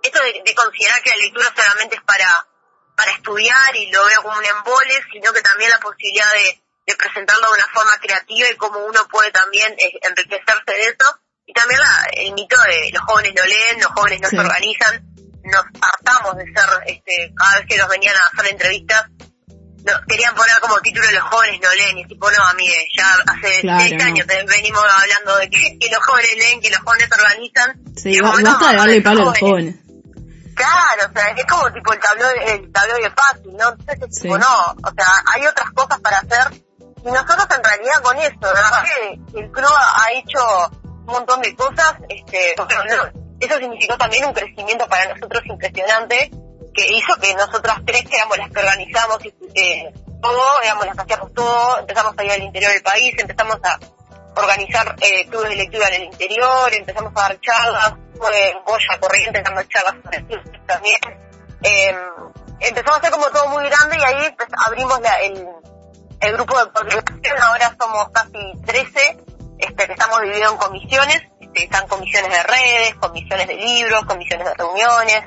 Esto 0.02 0.20
de, 0.22 0.42
de 0.44 0.54
considerar 0.54 1.02
que 1.02 1.10
la 1.10 1.16
lectura 1.16 1.52
solamente 1.56 1.96
es 1.96 2.02
para, 2.02 2.46
para 2.96 3.10
estudiar 3.12 3.76
y 3.76 3.90
lo 3.90 4.04
veo 4.06 4.22
como 4.22 4.38
un 4.38 4.44
embole, 4.44 4.94
sino 5.12 5.32
que 5.32 5.42
también 5.42 5.70
la 5.70 5.78
posibilidad 5.78 6.32
de, 6.32 6.62
de 6.86 6.96
presentarlo 6.96 7.46
de 7.48 7.54
una 7.58 7.68
forma 7.72 7.92
creativa 8.00 8.48
y 8.50 8.56
cómo 8.56 8.78
uno 8.86 9.06
puede 9.08 9.30
también 9.32 9.72
eh, 9.78 9.92
enriquecerse 10.02 10.72
de 10.72 10.82
eso. 10.86 11.20
Y 11.46 11.52
también 11.54 11.80
la- 11.80 12.06
el 12.16 12.32
mito 12.34 12.56
de 12.62 12.90
los 12.92 13.02
jóvenes 13.02 13.32
no 13.36 13.44
leen, 13.44 13.80
los 13.80 13.92
jóvenes 13.92 14.20
no 14.22 14.28
Sí. 14.28 14.36
se 14.36 14.42
organizan, 14.42 15.06
nos 15.44 15.64
hartamos 15.80 16.36
de 16.36 16.44
ser, 16.46 16.68
este, 16.86 17.32
cada 17.36 17.56
vez 17.58 17.66
que 17.68 17.76
nos 17.76 17.88
venían 17.88 18.16
a 18.16 18.26
hacer 18.26 18.46
entrevistas, 18.52 19.04
no, 19.84 19.92
querían 20.08 20.34
poner 20.34 20.58
como 20.60 20.78
título 20.80 21.10
los 21.10 21.22
jóvenes 21.24 21.60
no 21.62 21.74
leen 21.74 21.98
y 21.98 22.06
tipo 22.06 22.30
no 22.30 22.42
amigue 22.44 22.86
ya 22.96 23.06
hace 23.32 23.60
Claro, 23.62 23.80
seis 23.80 23.94
no. 23.98 24.04
años 24.04 24.26
venimos 24.46 24.82
hablando 25.00 25.36
de 25.38 25.50
que, 25.50 25.78
que 25.78 25.88
los 25.90 26.04
jóvenes 26.04 26.36
leen 26.36 26.60
que 26.60 26.70
los 26.70 26.78
jóvenes 26.80 27.08
organizan 27.12 27.80
Sí, 27.96 28.10
Y 28.10 28.14
es 28.16 28.22
ba- 28.22 28.30
como, 28.30 28.40
no, 28.42 28.50
basta 28.52 28.70
de 28.70 28.76
darle 28.76 29.00
palo 29.02 29.20
a 29.22 29.24
los 29.26 29.38
jóvenes. 29.38 29.74
claro 30.54 31.10
o 31.10 31.12
sea 31.18 31.28
es 31.30 31.46
como 31.46 31.72
tipo 31.72 31.92
el 31.92 31.98
tablero 32.00 32.28
el 32.46 32.72
tablero 32.72 32.98
de 32.98 33.10
fácil 33.10 33.56
no 33.56 33.70
entonces 33.70 34.08
es 34.08 34.16
Sí. 34.16 34.22
tipo 34.22 34.38
no 34.38 34.46
o 34.84 34.90
sea 34.96 35.06
hay 35.34 35.46
otras 35.46 35.70
cosas 35.72 36.00
para 36.00 36.18
hacer 36.18 36.60
y 37.04 37.10
nosotros 37.10 37.46
en 37.56 37.64
realidad 37.64 38.02
con 38.02 38.16
eso 38.18 38.38
verdad 38.40 38.84
que 38.84 39.40
el 39.40 39.50
club 39.50 39.72
ha 39.74 40.12
hecho 40.12 40.38
un 40.84 41.06
montón 41.06 41.40
de 41.42 41.54
cosas 41.56 41.94
este 42.08 42.54
no, 42.58 43.22
eso 43.40 43.58
significó 43.58 43.96
también 43.98 44.24
un 44.26 44.32
crecimiento 44.32 44.86
para 44.86 45.12
nosotros 45.14 45.42
impresionante 45.46 46.30
que 46.74 46.86
hizo 46.92 47.14
que 47.20 47.34
nosotras 47.34 47.78
tres 47.86 48.02
que 48.08 48.16
éramos 48.16 48.38
las 48.38 48.50
que 48.50 48.60
organizamos 48.60 49.18
eh, 49.54 49.92
todo, 50.22 50.60
éramos 50.62 50.86
las 50.86 50.94
que 50.96 51.02
hacíamos 51.02 51.32
todo, 51.34 51.78
empezamos 51.80 52.14
a 52.16 52.24
ir 52.24 52.32
al 52.32 52.42
interior 52.42 52.72
del 52.72 52.82
país, 52.82 53.14
empezamos 53.18 53.56
a 53.64 53.78
organizar 54.40 54.96
eh, 55.02 55.26
clubes 55.28 55.50
de 55.50 55.56
lectura 55.56 55.88
en 55.88 55.94
el 55.94 56.02
interior, 56.04 56.72
empezamos 56.72 57.12
a 57.16 57.20
dar 57.20 57.40
charlas, 57.40 57.94
fue 58.16 58.50
en 58.50 58.64
Goya 58.64 58.98
Corrientes 59.00 59.42
dando 59.44 59.62
charlas 59.64 59.96
también. 60.66 60.98
Eh, 61.62 61.94
empezamos 62.60 62.96
a 62.96 63.00
hacer 63.00 63.10
como 63.10 63.28
todo 63.30 63.48
muy 63.48 63.64
grande 63.68 63.96
y 63.98 64.02
ahí 64.02 64.34
pues, 64.36 64.48
abrimos 64.66 65.00
la- 65.00 65.20
el, 65.20 65.46
el 66.20 66.32
grupo 66.34 66.58
de 66.64 66.70
coordinación, 66.72 67.38
ahora 67.42 67.76
somos 67.78 68.08
casi 68.10 68.52
13, 68.64 69.18
este, 69.58 69.86
que 69.86 69.92
estamos 69.92 70.20
divididos 70.22 70.52
en 70.52 70.58
comisiones, 70.58 71.22
este, 71.40 71.64
están 71.64 71.86
comisiones 71.88 72.30
de 72.30 72.42
redes, 72.44 72.94
comisiones 72.94 73.46
de 73.48 73.54
libros, 73.56 74.04
comisiones 74.06 74.46
de 74.46 74.54
reuniones, 74.54 75.24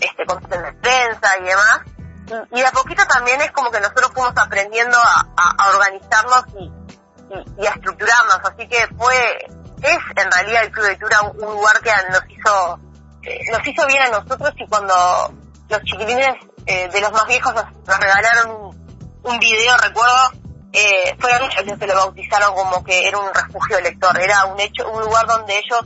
este, 0.00 0.26
comisiones 0.26 0.72
de 0.74 0.80
prensa 0.80 1.38
y 1.40 1.44
demás. 1.44 1.80
Y, 2.52 2.58
y 2.58 2.60
de 2.60 2.66
a 2.66 2.72
poquito 2.72 3.04
también 3.06 3.40
es 3.42 3.50
como 3.52 3.70
que 3.70 3.80
nosotros 3.80 4.10
fuimos 4.14 4.32
aprendiendo 4.36 4.96
a, 4.98 5.26
a- 5.36 5.54
a 5.58 5.68
organizarnos 5.76 6.44
y, 6.58 6.64
y- 6.64 7.62
y 7.62 7.66
a 7.66 7.70
estructurarnos, 7.70 8.38
así 8.44 8.66
que 8.68 8.86
fue, 8.96 9.46
es 9.82 9.98
en 10.16 10.30
realidad 10.32 10.62
el 10.64 10.70
Club 10.70 10.84
de 10.84 10.90
Lectura 10.92 11.20
un, 11.22 11.44
un 11.44 11.52
lugar 11.54 11.80
que 11.80 11.90
nos 12.10 12.22
hizo, 12.30 12.78
eh, 13.22 13.38
nos 13.52 13.66
hizo 13.66 13.86
bien 13.86 14.02
a 14.04 14.08
nosotros 14.20 14.52
y 14.56 14.66
cuando 14.68 14.94
los 15.68 15.82
chiquilines 15.82 16.34
eh, 16.66 16.88
de 16.88 17.00
los 17.00 17.12
más 17.12 17.26
viejos 17.26 17.54
nos, 17.54 17.64
nos 17.86 17.98
regalaron 17.98 18.50
un, 18.50 19.20
un 19.22 19.38
video, 19.38 19.76
recuerdo, 19.78 20.32
eh, 20.72 21.14
fueron 21.20 21.42
ellos 21.50 21.66
los 21.66 21.78
que 21.78 21.86
lo 21.86 21.94
bautizaron 21.94 22.54
como 22.54 22.82
que 22.84 23.06
era 23.08 23.18
un 23.18 23.32
refugio 23.34 23.80
lector, 23.80 24.18
era 24.18 24.44
un 24.46 24.58
hecho, 24.60 24.88
un 24.90 25.02
lugar 25.02 25.26
donde 25.26 25.58
ellos, 25.58 25.80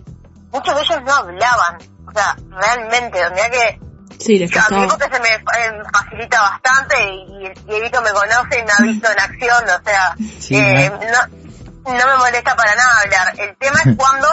muchos 0.53 0.75
de 0.75 0.83
ellos 0.83 1.03
no 1.03 1.15
hablaban, 1.15 1.79
o 2.07 2.13
sea, 2.13 2.37
realmente, 2.49 3.23
donde 3.25 3.43
hay 3.43 3.51
que 3.51 3.81
Sí, 4.19 4.39
les 4.39 4.51
a 4.57 4.69
mí 4.71 4.87
porque 4.89 5.15
se 5.15 5.21
me 5.21 5.29
eh, 5.35 5.83
facilita 5.93 6.41
bastante 6.41 6.97
y 7.13 7.47
el 7.47 7.55
Dieguito 7.67 8.01
me 8.03 8.11
conoce 8.11 8.59
y 8.59 8.65
me 8.65 8.73
ha 8.73 8.83
visto 8.83 9.11
en 9.11 9.21
acción, 9.21 9.65
o 9.65 9.85
sea, 9.85 10.15
Sí, 10.41 10.57
eh, 10.57 10.91
no, 10.91 11.93
no 11.95 12.07
me 12.07 12.17
molesta 12.19 12.57
para 12.57 12.75
nada 12.75 13.01
hablar. 13.05 13.35
El 13.39 13.57
tema 13.57 13.81
es 13.85 13.95
cuando, 13.97 14.29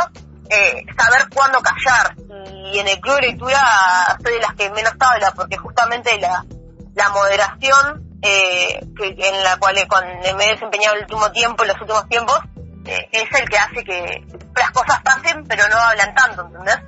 eh, 0.49 0.85
saber 0.97 1.27
cuándo 1.33 1.59
callar. 1.61 2.15
Y 2.73 2.79
en 2.79 2.87
el 2.87 2.99
club 2.99 3.15
de 3.15 3.27
lectura 3.27 4.17
soy 4.23 4.33
de 4.33 4.39
las 4.39 4.53
que 4.55 4.69
menos 4.71 4.93
habla 4.99 5.31
porque 5.35 5.57
justamente 5.57 6.19
la, 6.19 6.43
la 6.95 7.09
moderación 7.09 8.03
eh, 8.21 8.79
que, 8.97 9.15
en 9.17 9.43
la 9.43 9.57
cual 9.57 9.77
eh, 9.77 9.87
con- 9.87 10.03
me 10.37 10.45
he 10.45 10.51
desempeñado 10.53 10.95
el 10.95 11.01
último 11.03 11.31
tiempo, 11.31 11.63
en 11.63 11.69
los 11.69 11.79
últimos 11.81 12.07
tiempos, 12.09 12.39
eh, 12.85 13.07
es 13.11 13.39
el 13.39 13.47
que 13.49 13.57
hace 13.57 13.83
que 13.83 14.23
las 14.55 14.71
cosas 14.71 14.99
pasen 15.03 15.45
pero 15.47 15.67
no 15.69 15.77
hablan 15.77 16.13
tanto, 16.15 16.45
¿entendés? 16.47 16.79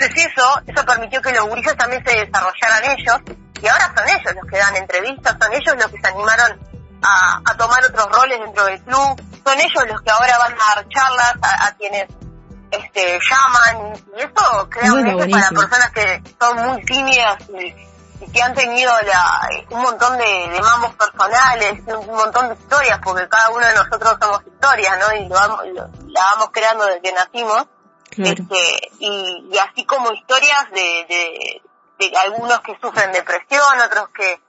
Entonces 0.00 0.26
eso, 0.26 0.62
eso 0.66 0.84
permitió 0.86 1.20
que 1.20 1.32
los 1.32 1.46
gurises 1.48 1.76
también 1.76 2.04
se 2.06 2.24
desarrollaran 2.24 2.84
ellos, 2.84 3.16
y 3.60 3.66
ahora 3.66 3.92
son 3.96 4.08
ellos 4.08 4.34
los 4.34 4.46
que 4.50 4.58
dan 4.58 4.76
entrevistas, 4.76 5.36
son 5.40 5.52
ellos 5.52 5.74
los 5.76 5.86
que 5.88 6.00
se 6.00 6.06
animaron 6.08 6.60
a, 7.02 7.40
a 7.44 7.56
tomar 7.56 7.84
otros 7.84 8.06
roles 8.12 8.38
dentro 8.40 8.64
del 8.64 8.80
club, 8.82 9.20
son 9.44 9.58
ellos 9.60 9.84
los 9.88 10.00
que 10.02 10.10
ahora 10.10 10.38
van 10.38 10.52
a 10.52 10.74
dar 10.76 10.88
charlas 10.88 11.34
a, 11.42 11.66
a 11.66 11.72
quienes 11.76 12.06
este 12.70 13.18
llaman, 13.30 13.94
y 14.16 14.20
eso 14.20 14.68
crea 14.70 14.92
un 14.92 15.06
eje 15.06 15.30
para 15.32 15.48
personas 15.60 15.90
que 15.90 16.22
son 16.38 16.56
muy 16.66 16.84
tímidas 16.84 17.36
y, 17.48 18.24
y 18.24 18.30
que 18.32 18.42
han 18.42 18.54
tenido 18.54 18.92
la, 19.02 19.48
un 19.70 19.80
montón 19.82 20.18
de, 20.18 20.48
de 20.52 20.60
mamos 20.60 20.94
personales, 20.96 21.80
un, 21.86 21.96
un 22.08 22.16
montón 22.16 22.48
de 22.48 22.54
historias, 22.54 22.98
porque 23.02 23.26
cada 23.28 23.48
uno 23.50 23.66
de 23.66 23.74
nosotros 23.74 24.16
somos 24.20 24.40
historias, 24.46 24.98
¿no? 24.98 25.14
Y 25.16 25.28
lo 25.28 25.34
vamos, 25.34 25.60
lo- 25.74 25.88
la 26.08 26.20
vamos 26.34 26.50
creando 26.52 26.84
desde 26.86 27.00
que 27.00 27.12
nacimos. 27.12 27.66
Este, 28.16 28.90
y, 28.98 29.48
y 29.52 29.58
así 29.58 29.84
como 29.84 30.12
historias 30.12 30.70
de, 30.72 31.60
de, 31.98 32.16
algunos 32.18 32.60
que 32.60 32.76
sufren 32.80 33.12
depresión, 33.12 33.80
otros 33.84 34.08
que, 34.10 34.40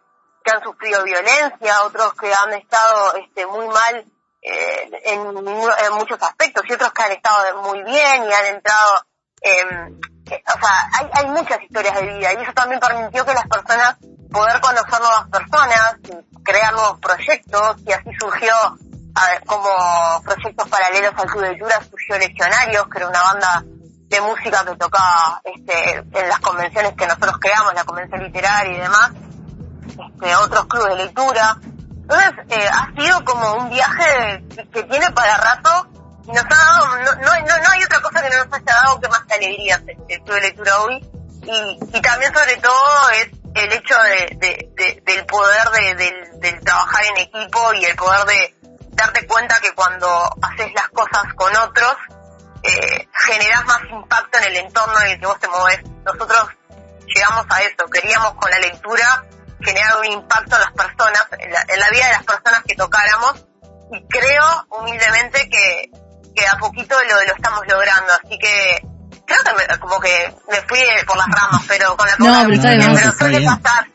han 0.52 0.63
sufrido 0.63 1.04
violencia, 1.04 1.84
otros 1.84 2.15
que 2.15 2.34
han 2.34 2.52
estado 2.54 3.13
este, 3.17 3.45
muy 3.45 3.67
mal 3.67 4.04
eh, 4.41 4.89
en, 5.06 5.22
muchos 5.93 6.17
aspectos 6.24 6.63
y 6.67 6.74
otros 6.74 6.91
que 6.91 7.04
han 7.04 7.12
estado 7.12 7.62
muy 7.62 7.84
bien 7.84 8.24
y 8.24 8.34
han 8.34 8.45
entrado 8.56 9.06
en... 9.41 10.00
eh, 10.32 10.43
o 10.48 10.60
sea, 10.60 10.89
hay, 10.98 11.10
hay 11.13 11.26
muchas 11.28 11.62
historias 11.62 11.93
de 11.93 12.02
vida 12.02 12.34
y 12.34 12.41
eso 12.41 12.54
también 12.54 12.80
permitió 12.80 13.24
que 13.28 13.34
las 13.36 13.48
personas 13.48 13.98
poder 14.32 14.60
conocer 14.60 15.00
nuevas 15.00 15.28
personas, 15.30 15.98
crear 16.43 16.74
nuevos 16.74 17.00
proyectos 17.00 17.78
y 17.86 17.91
así 17.91 18.10
surgió 18.19 18.54
a 19.15 19.39
como 19.45 20.22
proyectos 20.24 20.69
paralelos 20.69 21.13
al 21.17 21.26
Club 21.28 21.43
de 21.43 21.50
Lectura 21.52 21.82
surgió 21.89 22.17
Legionarios, 22.17 22.88
que 22.89 22.98
era 23.00 23.08
una 23.10 23.22
banda 23.22 23.63
de 23.65 24.22
música 24.22 24.65
que 24.65 24.76
tocaba 24.76 25.41
este, 25.43 25.98
en 25.98 26.30
las 26.30 26.39
convenciones 26.39 26.93
que 26.93 27.06
nosotros 27.06 27.38
creamos, 27.39 27.74
la 27.74 27.84
convención 27.84 28.24
literaria 28.24 28.78
y 28.78 28.80
demás, 28.82 29.12
este, 29.88 30.36
otros 30.36 30.65
clubes 30.65 30.98
de 30.98 31.06
lectura. 31.06 31.58
Entonces, 31.62 32.32
eh, 32.50 32.67
ha 32.72 32.91
sido 33.00 33.24
como 33.24 33.54
un 33.54 33.69
viaje 33.69 34.43
que, 34.74 34.84
tiene 34.84 35.12
para 35.12 35.38
rato 35.38 35.88
y 36.26 36.32
nos 36.32 36.43
ha 36.43 36.48
dado, 36.48 36.88
no, 36.98 37.15
no, 37.15 37.58
no, 37.62 37.69
hay 37.69 37.84
otra 37.84 38.02
cosa 38.02 38.22
que 38.24 38.30
no 38.36 38.45
nos 38.45 38.54
haya 38.54 38.74
dado 38.84 39.00
que 39.00 39.08
más 39.10 39.19
que 39.26 39.34
alegrías 39.36 39.82
el, 40.08 40.22
club 40.24 40.36
de 40.36 40.41
lectura 40.41 40.80
hoy. 40.82 41.08
Y, 41.43 41.80
y 41.98 42.02
también 42.02 42.34
sobre 42.34 42.58
todo 42.58 43.10
es 43.12 43.30
el 43.56 43.72
hecho 43.74 43.95
de, 44.04 44.36
de- 44.38 44.69
de- 44.76 45.02
del 45.06 45.26
poder 45.26 45.69
de, 45.69 45.95
del, 45.95 46.39
del 46.39 46.60
trabajar 46.62 47.04
en 47.06 47.17
equipo 47.17 47.74
y 47.74 47.86
el 47.86 47.95
poder 47.95 48.26
de 48.26 48.56
darte 49.00 49.26
cuenta 49.28 49.60
que 49.62 49.74
cuando 49.74 50.08
haces 50.42 50.72
las 50.74 50.90
cosas 50.90 51.24
con 51.36 51.56
otros, 51.56 51.96
eh, 52.64 53.08
generas 53.26 53.66
más 53.66 53.80
impacto 53.90 54.38
en 54.40 54.44
el 54.46 54.58
entorno 54.58 55.00
en 55.02 55.08
el 55.12 55.20
que 55.20 55.26
vos 55.26 55.40
te 55.40 55.48
movés. 55.48 55.80
Nosotros 56.06 56.50
llegamos 57.08 57.46
a 57.50 57.62
eso, 57.64 57.86
queríamos 57.92 58.34
con 58.36 58.52
la 58.52 58.60
lectura 58.60 59.24
generar 59.62 59.98
un 60.00 60.06
impacto 60.06 60.56
en 60.56 60.62
las 60.62 60.72
personas, 60.74 61.26
en 61.40 61.52
la, 61.52 61.62
en 61.68 61.80
la 61.80 61.90
vida 61.90 62.06
de 62.08 62.12
las 62.14 62.24
personas 62.24 62.64
que 62.68 62.76
tocáramos 62.76 63.46
y 63.92 64.08
creo 64.08 64.44
humildemente 64.70 65.50
que, 65.50 65.90
que 66.36 66.48
a 66.48 66.58
poquito 66.58 66.96
lo, 67.10 67.16
lo 67.26 67.34
estamos 67.36 67.62
logrando, 67.68 68.14
así 68.14 68.38
que 68.38 68.82
creo 69.26 69.40
que 69.44 69.54
me- 69.54 69.80
como 69.80 70.00
que 70.00 70.34
me 70.50 70.62
fui 70.68 70.80
por 71.08 71.18
las 71.18 71.28
ramas, 71.28 71.62
pero 71.68 71.96
con 71.98 72.08
la 72.08 72.16
No, 72.20 72.42
pero 72.44 72.54
está 72.56 72.70
de 72.70 72.96
pero 72.96 73.12
suele 73.14 73.40
bien. 73.40 73.60
pasar. 73.62 73.88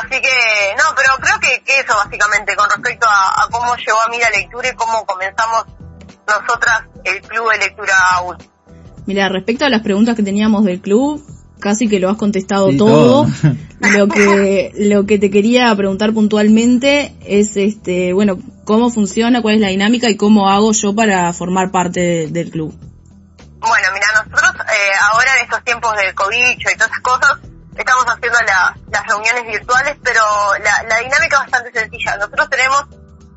Así 0.00 0.20
que, 0.20 0.74
no, 0.78 0.84
pero 0.96 1.08
creo 1.20 1.38
que, 1.40 1.62
que 1.64 1.80
eso 1.80 1.94
básicamente 1.94 2.56
con 2.56 2.68
respecto 2.70 3.06
a, 3.08 3.42
a 3.44 3.48
cómo 3.50 3.74
llegó 3.76 4.00
a 4.00 4.08
mí 4.08 4.18
la 4.18 4.30
lectura 4.30 4.68
y 4.70 4.74
cómo 4.74 5.04
comenzamos 5.04 5.66
nosotras 6.26 6.82
el 7.04 7.20
club 7.22 7.50
de 7.52 7.58
lectura 7.58 7.94
AUL. 8.16 8.36
Mira, 9.06 9.28
respecto 9.28 9.64
a 9.64 9.68
las 9.68 9.82
preguntas 9.82 10.16
que 10.16 10.22
teníamos 10.22 10.64
del 10.64 10.80
club, 10.80 11.22
casi 11.60 11.88
que 11.88 11.98
lo 12.00 12.08
has 12.08 12.16
contestado 12.16 12.70
Sí, 12.70 12.76
todo. 12.78 13.24
todo. 13.24 13.26
Lo 13.98 14.06
que 14.06 14.70
lo 14.76 15.06
que 15.06 15.18
te 15.18 15.28
quería 15.28 15.74
preguntar 15.74 16.12
puntualmente 16.12 17.16
es 17.26 17.56
este, 17.56 18.12
bueno, 18.12 18.38
cómo 18.64 18.90
funciona, 18.90 19.42
cuál 19.42 19.56
es 19.56 19.60
la 19.60 19.68
dinámica 19.68 20.08
y 20.08 20.16
cómo 20.16 20.48
hago 20.48 20.70
yo 20.72 20.94
para 20.94 21.32
formar 21.32 21.72
parte 21.72 21.98
de- 22.00 22.26
del 22.28 22.50
club. 22.52 22.72
Bueno, 23.58 23.88
mira, 23.92 24.06
nosotros 24.14 24.52
eh, 24.68 24.92
ahora 25.12 25.32
en 25.36 25.44
estos 25.46 25.64
tiempos 25.64 25.96
del 25.96 26.14
COVID 26.14 26.50
y 26.60 26.62
todas 26.76 26.90
esas 26.90 27.00
cosas, 27.00 27.38
estamos 27.76 28.04
haciendo 28.06 28.38
la- 28.42 28.74
las 28.90 29.06
reuniones 29.06 29.46
virtuales, 29.46 29.96
pero 30.02 30.20
la, 30.62 30.82
la 30.84 30.98
dinámica 30.98 31.36
es 31.44 31.50
bastante 31.50 31.78
sencilla. 31.80 32.16
Nosotros 32.16 32.50
tenemos 32.50 32.84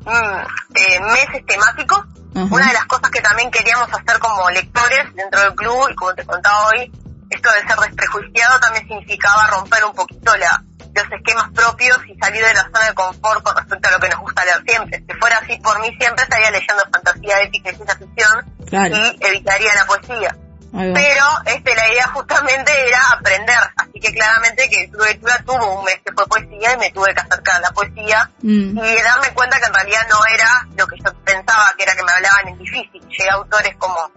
mm, 0.04 0.40
eh, 0.76 1.00
meses 1.00 1.46
temáticos. 1.46 2.00
Una 2.34 2.66
de 2.66 2.74
las 2.74 2.84
cosas 2.84 3.10
que 3.10 3.22
también 3.22 3.50
queríamos 3.50 3.88
hacer 3.90 4.18
como 4.18 4.50
lectores 4.50 5.14
dentro 5.14 5.40
del 5.40 5.54
club, 5.54 5.88
y 5.90 5.94
como 5.94 6.14
te 6.14 6.26
contaba 6.26 6.66
hoy, 6.66 6.92
esto 7.30 7.48
de 7.50 7.66
ser 7.66 7.78
desprejuiciado 7.78 8.60
también 8.60 8.86
significaba 8.86 9.46
romper 9.46 9.82
un 9.86 9.94
poquito 9.94 10.36
la, 10.36 10.62
los 10.94 11.04
esquemas 11.12 11.48
propios 11.54 11.98
y 12.06 12.14
salir 12.18 12.44
de 12.44 12.52
la 12.52 12.64
zona 12.64 12.84
de 12.88 12.92
confort 12.94 13.42
con 13.42 13.56
respecto 13.56 13.88
a 13.88 13.92
lo 13.92 13.98
que 14.00 14.08
nos 14.10 14.20
gusta 14.20 14.44
leer 14.44 14.62
siempre. 14.68 15.02
Si 15.08 15.14
fuera 15.18 15.38
así 15.38 15.56
por 15.56 15.80
mí, 15.80 15.88
siempre 15.98 16.24
estaría 16.24 16.50
leyendo 16.50 16.82
fantasía 16.92 17.40
épica 17.40 17.70
y 17.70 17.74
ciencia 17.74 17.96
ficción 17.96 18.54
Claro. 18.68 18.94
y 18.96 19.16
evitaría 19.26 19.74
la 19.74 19.86
poesía. 19.86 20.36
Pero 20.72 21.26
este, 21.46 21.74
la 21.74 21.88
idea 21.88 22.08
justamente 22.08 22.88
era 22.88 23.00
aprender, 23.12 23.58
así 23.76 24.00
que 24.00 24.12
claramente 24.12 24.68
que 24.68 24.88
de 24.88 25.04
Lectura 25.06 25.38
tuvo 25.46 25.78
un 25.78 25.84
mes 25.84 25.98
que 26.04 26.12
fue 26.12 26.26
poesía 26.26 26.74
y 26.74 26.76
me 26.76 26.90
tuve 26.90 27.14
que 27.14 27.20
acercar 27.20 27.56
a 27.56 27.60
la 27.60 27.70
poesía 27.70 28.30
Mm, 28.42 28.78
y 28.78 29.02
darme 29.02 29.32
cuenta 29.34 29.58
que 29.58 29.66
en 29.66 29.74
realidad 29.74 30.06
no 30.08 30.18
era 30.32 30.66
lo 30.76 30.86
que 30.86 30.96
yo 30.98 31.12
pensaba, 31.24 31.74
que 31.76 31.82
era 31.82 31.96
que 31.96 32.02
me 32.04 32.12
hablaban 32.12 32.48
en 32.48 32.58
difícil. 32.58 33.00
Llegué 33.08 33.28
a 33.30 33.34
autores 33.34 33.74
como 33.76 34.10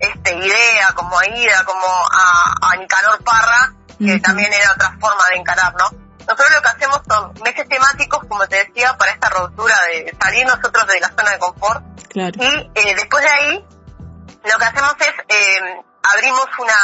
este 0.00 0.34
Idea, 0.34 0.92
como 0.94 1.18
Aida, 1.18 1.64
como 1.64 1.86
a, 1.86 2.54
a 2.62 2.76
Nicanor 2.76 3.22
Parra, 3.22 3.74
que 3.98 4.18
también 4.20 4.52
era 4.52 4.72
otra 4.72 4.96
forma 5.00 5.22
de 5.30 5.38
encarar, 5.38 5.74
¿no? 5.74 5.90
Nosotros 6.26 6.50
lo 6.52 6.62
que 6.62 6.68
hacemos 6.68 7.00
son 7.08 7.32
meses 7.44 7.68
temáticos, 7.68 8.24
como 8.28 8.46
te 8.48 8.56
decía, 8.56 8.96
para 8.98 9.12
esta 9.12 9.28
rotura 9.28 9.74
de 9.82 10.14
salir 10.20 10.44
nosotros 10.44 10.86
de 10.88 11.00
la 11.00 11.08
zona 11.08 11.30
de 11.30 11.38
confort 11.38 11.84
claro. 12.08 12.34
y 12.40 12.70
eh, 12.74 12.94
después 12.96 13.22
de 13.22 13.30
ahí, 13.30 13.64
lo 14.44 14.58
que 14.58 14.64
hacemos 14.64 14.94
es, 14.98 15.14
eh, 15.28 15.82
abrimos 16.14 16.46
una, 16.58 16.74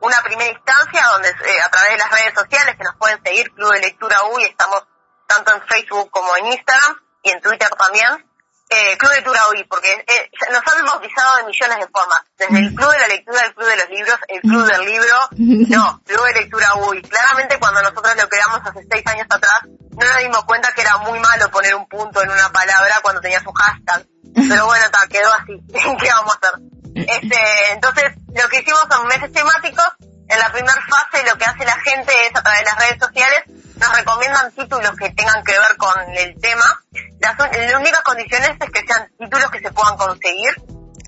una 0.00 0.22
primera 0.22 0.50
instancia 0.50 1.02
donde 1.12 1.28
eh, 1.28 1.60
a 1.64 1.70
través 1.70 1.90
de 1.90 1.98
las 1.98 2.10
redes 2.10 2.34
sociales 2.34 2.76
que 2.76 2.84
nos 2.84 2.96
pueden 2.96 3.22
seguir, 3.24 3.52
Club 3.52 3.72
de 3.72 3.80
Lectura 3.80 4.16
UI, 4.32 4.44
estamos 4.44 4.84
tanto 5.26 5.54
en 5.54 5.62
Facebook 5.66 6.10
como 6.10 6.36
en 6.36 6.46
Instagram 6.46 7.00
y 7.22 7.30
en 7.30 7.40
Twitter 7.40 7.68
también. 7.70 8.24
Eh, 8.70 8.98
Club 8.98 9.10
de 9.10 9.16
Lectura 9.16 9.40
UI, 9.50 9.64
porque 9.64 9.88
eh, 9.88 10.30
nos 10.52 10.62
han 10.66 10.84
bautizado 10.84 11.36
de 11.38 11.44
millones 11.44 11.78
de 11.78 11.88
formas. 11.88 12.20
Desde 12.36 12.58
el 12.58 12.74
Club 12.74 12.90
de 12.92 12.98
la 12.98 13.08
Lectura, 13.08 13.40
el 13.44 13.54
Club 13.54 13.66
de 13.66 13.76
los 13.76 13.88
Libros, 13.88 14.18
el 14.28 14.40
Club 14.42 14.66
del 14.66 14.84
Libro, 14.84 15.16
no, 15.76 16.02
Club 16.04 16.26
de 16.26 16.40
Lectura 16.40 16.74
UI. 16.74 17.02
Claramente 17.02 17.58
cuando 17.58 17.82
nosotros 17.82 18.14
lo 18.16 18.28
creamos 18.28 18.60
hace 18.64 18.86
seis 18.90 19.06
años 19.06 19.26
atrás, 19.30 19.60
no 19.64 20.06
nos 20.06 20.18
dimos 20.18 20.44
cuenta 20.44 20.72
que 20.72 20.82
era 20.82 20.98
muy 20.98 21.18
malo 21.18 21.50
poner 21.50 21.74
un 21.74 21.88
punto 21.88 22.22
en 22.22 22.30
una 22.30 22.52
palabra 22.52 23.00
cuando 23.02 23.20
tenías 23.22 23.44
un 23.46 23.54
hashtag. 23.54 24.06
Pero 24.34 24.66
bueno, 24.66 24.84
ta, 24.90 25.06
quedó 25.08 25.32
así. 25.32 25.60
¿Qué 25.72 26.10
vamos 26.10 26.34
a 26.34 26.48
hacer? 26.48 26.77
Este, 27.06 27.72
entonces, 27.72 28.04
lo 28.34 28.48
que 28.48 28.60
hicimos 28.60 28.84
son 28.90 29.06
meses 29.06 29.32
temáticos. 29.32 29.86
En 30.28 30.38
la 30.38 30.52
primera 30.52 30.74
fase 30.86 31.24
lo 31.24 31.38
que 31.38 31.46
hace 31.46 31.64
la 31.64 31.78
gente 31.80 32.12
es 32.26 32.36
a 32.36 32.42
través 32.42 32.60
de 32.60 32.64
las 32.66 32.78
redes 32.78 32.98
sociales 33.00 33.44
nos 33.76 33.96
recomiendan 33.96 34.52
títulos 34.52 34.90
que 34.98 35.08
tengan 35.10 35.42
que 35.42 35.52
ver 35.52 35.76
con 35.78 35.94
el 36.16 36.38
tema. 36.40 36.82
Las, 37.20 37.34
únicas 37.78 38.02
condiciones 38.02 38.50
es 38.60 38.70
que 38.70 38.86
sean 38.86 39.08
títulos 39.18 39.50
que 39.50 39.60
se 39.60 39.70
puedan 39.70 39.96
conseguir 39.96 40.50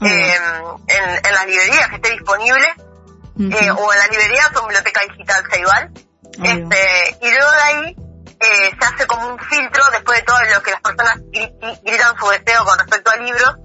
eh, 0.06 0.36
en, 0.86 1.26
en 1.26 1.34
las 1.34 1.46
librerías, 1.46 1.88
que 1.88 1.96
esté 1.96 2.10
disponible, 2.12 2.66
eh, 3.40 3.70
o 3.72 3.92
en 3.92 3.98
las 3.98 4.10
librerías 4.10 4.50
o 4.56 4.60
en 4.60 4.66
biblioteca 4.68 5.00
digital 5.02 5.44
Ceibal. 5.52 5.90
Ahí 6.40 6.62
va. 6.62 6.74
Este, 6.74 7.18
y 7.26 7.30
luego 7.30 7.50
de 7.52 7.60
ahí 7.62 7.96
eh, 8.40 8.70
se 8.80 8.86
hace 8.86 9.06
como 9.06 9.26
un 9.28 9.38
filtro 9.38 9.84
después 9.92 10.18
de 10.18 10.24
todo 10.24 10.38
lo 10.54 10.62
que 10.62 10.70
las 10.70 10.80
personas 10.80 11.16
gri- 11.30 11.80
gritan 11.84 12.16
su 12.18 12.28
deseo 12.30 12.64
con 12.64 12.78
respecto 12.78 13.10
al 13.10 13.24
libro. 13.24 13.56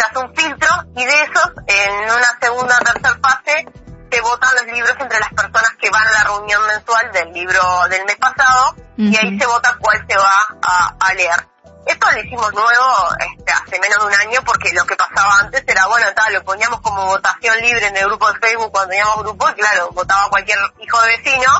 Se 0.00 0.06
hace 0.06 0.18
un 0.18 0.34
filtro 0.34 0.68
y 0.96 1.04
de 1.04 1.22
esos, 1.24 1.52
en 1.66 2.04
una 2.04 2.38
segunda 2.40 2.74
o 2.80 2.84
tercera 2.84 3.18
fase, 3.22 3.66
se 4.10 4.20
votan 4.22 4.50
los 4.54 4.74
libros 4.74 4.94
entre 4.98 5.20
las 5.20 5.28
personas 5.34 5.70
que 5.78 5.90
van 5.90 6.06
a 6.06 6.10
la 6.12 6.24
reunión 6.24 6.66
mensual 6.66 7.12
del 7.12 7.32
libro 7.34 7.60
del 7.90 8.06
mes 8.06 8.16
pasado 8.16 8.74
y 8.96 9.14
ahí 9.14 9.38
se 9.38 9.44
vota 9.46 9.76
cuál 9.78 10.02
se 10.08 10.16
va 10.16 10.46
a, 10.62 10.94
a 10.98 11.14
leer. 11.14 11.46
Esto 11.84 12.10
lo 12.10 12.18
hicimos 12.20 12.50
nuevo 12.54 12.94
este, 13.36 13.52
hace 13.52 13.78
menos 13.78 13.98
de 14.00 14.06
un 14.06 14.14
año 14.14 14.40
porque 14.46 14.72
lo 14.72 14.86
que 14.86 14.96
pasaba 14.96 15.38
antes 15.40 15.62
era, 15.66 15.86
bueno, 15.86 16.06
tal, 16.14 16.32
lo 16.32 16.44
poníamos 16.44 16.80
como 16.80 17.04
votación 17.06 17.58
libre 17.58 17.86
en 17.86 17.96
el 17.98 18.06
grupo 18.06 18.32
de 18.32 18.38
Facebook 18.40 18.70
cuando 18.72 18.88
teníamos 18.90 19.18
grupo 19.22 19.50
y 19.50 19.54
claro, 19.54 19.90
votaba 19.92 20.30
cualquier 20.30 20.58
hijo 20.80 21.00
de 21.02 21.08
vecino 21.18 21.50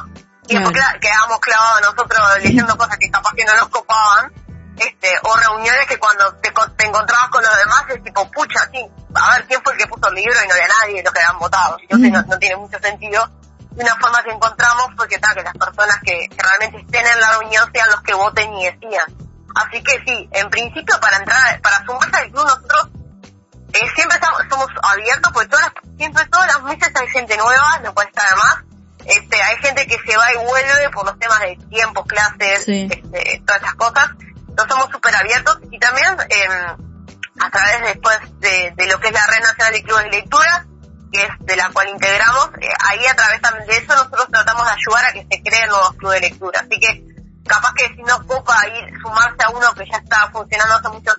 y 0.49 0.55
después 0.55 0.75
Claro. 0.77 0.99
quedábamos 1.01 1.41
clavados 1.41 1.81
nosotros 1.83 2.21
leyendo 2.43 2.77
cosas 2.79 2.97
que 2.99 3.11
capaz 3.11 3.33
que 3.35 3.45
no 3.45 3.55
nos 3.57 3.69
copaban 3.69 4.33
este 4.81 5.15
o 5.23 5.37
reuniones 5.37 5.87
que 5.87 5.99
cuando 5.99 6.33
te, 6.37 6.53
te 6.77 6.87
encontrabas 6.87 7.29
con 7.31 7.43
los 7.43 7.57
demás 7.59 7.85
es 7.89 8.03
tipo, 8.03 8.31
pucha, 8.31 8.69
sí, 8.73 8.85
a 9.15 9.31
ver 9.33 9.47
quién 9.47 9.63
fue 9.63 9.73
el 9.75 9.79
que 9.79 9.87
puso 9.87 10.09
el 10.09 10.15
libro 10.15 10.35
y 10.45 10.49
no 10.49 10.55
había 10.55 10.69
nadie, 10.81 11.03
los 11.03 11.13
que 11.13 11.21
habían 11.21 11.39
votado. 11.39 11.77
Entonces 11.81 12.11
no, 12.13 12.23
no 12.23 12.39
tiene 12.39 12.57
mucho 12.57 12.79
sentido. 12.81 13.29
Y 13.77 13.81
una 13.83 13.95
forma 13.97 14.23
que 14.25 14.31
encontramos 14.31 14.87
fue 14.97 15.07
que, 15.09 15.19
tal, 15.19 15.35
que 15.35 15.43
las 15.43 15.55
personas 15.55 15.97
que, 16.05 16.29
que 16.29 16.43
realmente 16.43 16.79
estén 16.81 17.07
en 17.07 17.21
la 17.21 17.31
reunión 17.39 17.71
sean 17.73 17.91
los 17.91 18.01
que 18.03 18.15
voten 18.15 18.53
y 18.55 18.65
decidan. 18.67 19.07
Así 19.55 19.83
que 19.83 20.03
sí, 20.07 20.29
en 20.33 20.51
principio 20.51 20.99
para 21.01 21.17
entrar, 21.19 21.61
para 21.61 21.85
sumarse 21.85 22.17
al 22.17 22.31
club 22.31 22.45
nosotros 22.45 22.89
eh, 23.73 23.89
siempre 23.95 24.17
estamos, 24.17 24.41
somos 24.51 24.67
abiertos 24.83 25.33
porque 25.33 25.49
todas 25.49 25.67
las- 25.73 25.97
siempre 25.97 26.25
todos 26.27 26.47
los 26.55 26.63
meses 26.65 26.91
hay 26.95 27.09
gente 27.09 27.37
nueva, 27.37 27.79
lo 27.85 27.95
cual 27.95 28.09
está 28.09 28.23
de 28.29 28.37
más. 28.37 28.57
Este, 29.07 29.41
hay 29.43 29.57
gente 29.59 29.87
que 29.87 29.97
se 30.05 30.17
va 30.17 30.33
y 30.33 30.37
vuelve 30.37 30.91
por 30.93 31.07
los 31.07 31.19
temas 31.19 31.39
de 31.41 31.57
tiempos, 31.71 32.05
clases, 32.07 32.65
Sí. 32.65 32.89
este, 32.91 33.43
todas 33.47 33.63
esas 33.63 33.75
cosas. 33.75 34.11
Entonces 34.61 34.77
somos 34.77 34.93
súper 34.93 35.17
abiertos 35.17 35.59
y 35.71 35.79
también 35.79 36.17
eh, 36.29 36.49
a 37.41 37.51
través 37.51 37.81
después 37.83 38.19
de, 38.41 38.73
de 38.77 38.87
lo 38.87 39.01
que 39.01 39.09
es 39.09 39.15
la 39.15 39.27
Red 39.27 39.41
Nacional 39.41 39.73
de 39.73 39.83
Clubes 39.83 40.05
de 40.05 40.11
Lectura, 40.11 40.67
que 41.11 41.23
es 41.23 41.31
de 41.41 41.57
la 41.57 41.71
cual 41.71 41.89
integramos, 41.89 42.51
eh, 42.61 42.69
ahí 42.89 43.07
a 43.07 43.15
través 43.15 43.41
también 43.41 43.67
de 43.67 43.77
eso 43.79 43.95
nosotros 43.95 44.29
tratamos 44.31 44.67
de 44.67 44.73
ayudar 44.73 45.05
a 45.07 45.13
que 45.13 45.27
se 45.31 45.43
creen 45.43 45.69
nuevos 45.69 45.95
clubes 45.97 46.21
de 46.21 46.29
lectura. 46.29 46.61
Así 46.61 46.79
que 46.79 47.05
capaz 47.47 47.73
que 47.75 47.89
si 47.89 48.03
no 48.03 48.27
copa 48.27 48.69
ir 48.69 48.93
sumarse 49.01 49.43
a 49.43 49.49
uno 49.49 49.75
que 49.75 49.87
ya 49.91 49.97
está 49.97 50.31
funcionando 50.31 50.75
hace 50.75 50.89
muchos 50.89 51.17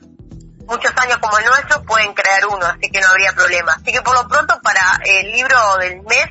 muchos 0.68 0.94
años 0.98 1.18
como 1.18 1.38
el 1.38 1.46
nuestro, 1.46 1.84
pueden 1.84 2.14
crear 2.14 2.46
uno, 2.46 2.66
así 2.66 2.90
que 2.92 3.02
no 3.02 3.08
habría 3.08 3.34
problema. 3.34 3.74
Así 3.74 3.92
que 3.92 4.02
por 4.02 4.14
lo 4.14 4.28
pronto 4.28 4.58
para 4.62 5.02
el 5.04 5.32
libro 5.32 5.58
del 5.80 6.02
mes, 6.04 6.28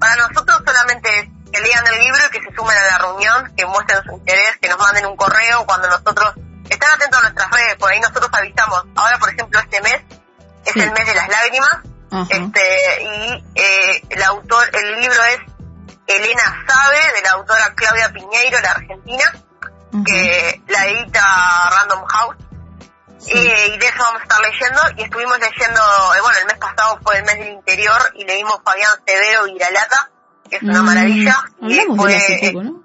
para 0.00 0.16
nosotros 0.16 0.62
solamente 0.66 1.08
es 1.20 1.28
que 1.52 1.60
lean 1.60 1.86
el 1.86 1.98
libro 2.00 2.20
y 2.26 2.30
que 2.30 2.40
se 2.42 2.54
sumen 2.54 2.76
a 2.76 2.82
la 2.84 2.98
reunión, 2.98 3.52
que 3.56 3.66
muestren 3.66 4.02
su 4.04 4.12
interés, 4.12 4.56
que 4.60 4.68
nos 4.68 4.78
manden 4.78 5.06
un 5.06 5.16
correo 5.16 5.64
cuando 5.66 5.88
nosotros 5.88 6.34
están 6.68 6.90
atentos 6.92 7.18
a 7.18 7.22
nuestras 7.22 7.50
redes, 7.50 7.76
por 7.76 7.90
ahí 7.90 8.00
nosotros 8.00 8.28
avisamos. 8.32 8.84
Ahora, 8.96 9.18
por 9.18 9.30
ejemplo, 9.30 9.58
este 9.60 9.80
mes 9.80 10.00
es 10.64 10.72
Sí. 10.74 10.80
el 10.80 10.90
mes 10.92 11.06
de 11.06 11.14
las 11.14 11.28
lágrimas, 11.28 11.78
este 12.30 13.02
y 13.02 13.44
eh, 13.54 14.02
el 14.10 14.22
autor, 14.22 14.68
el 14.74 15.00
libro 15.00 15.22
es 15.24 15.38
Elena 16.06 16.64
Sabe, 16.66 17.12
de 17.14 17.22
la 17.22 17.30
autora 17.32 17.74
Claudia 17.74 18.10
Piñeiro, 18.12 18.60
la 18.60 18.70
argentina, 18.70 19.32
que 20.06 20.62
la 20.68 20.86
edita 20.86 21.70
Random 21.70 22.04
House. 22.06 22.36
Sí. 23.18 23.32
Eh, 23.34 23.72
y 23.74 23.78
de 23.78 23.86
eso 23.86 23.98
vamos 23.98 24.20
a 24.20 24.24
estar 24.24 24.40
leyendo 24.40 24.80
y 24.96 25.02
estuvimos 25.04 25.38
leyendo, 25.38 25.80
eh, 26.14 26.20
bueno, 26.20 26.38
el 26.38 26.46
mes 26.46 26.56
pasado 26.58 26.98
fue 27.02 27.16
el 27.18 27.24
mes 27.24 27.38
del 27.38 27.48
interior 27.48 28.00
y 28.14 28.24
leímos 28.24 28.60
Fabián 28.64 28.90
Severo 29.06 29.46
y 29.48 29.56
Iralata, 29.56 30.10
que 30.48 30.56
es 30.56 30.62
una 30.62 30.82
Mm, 30.82 30.86
maravilla, 30.86 31.36
y 31.62 31.64
Hablamos 31.78 31.96
de 31.96 32.02
fue 32.02 32.10
él 32.12 32.16
hace 32.16 32.52
poco, 32.52 32.62
¿no? 32.64 32.82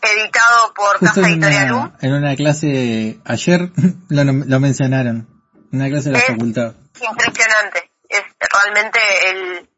editado 0.00 0.74
por 0.74 0.98
Justo 0.98 1.06
Casa 1.06 1.20
en 1.20 1.26
Editorial 1.42 1.72
U. 1.72 1.92
en 2.00 2.12
una 2.14 2.36
clase, 2.36 3.18
ayer 3.24 3.70
lo, 4.08 4.24
lo 4.24 4.60
mencionaron, 4.60 5.28
en 5.72 5.80
una 5.80 5.88
clase 5.88 6.10
de 6.10 6.12
la 6.12 6.18
Eh, 6.20 6.24
facultad. 6.28 6.74
Impresionante, 7.00 7.90
es 8.08 8.22
realmente 8.52 8.98
el, 9.30 9.68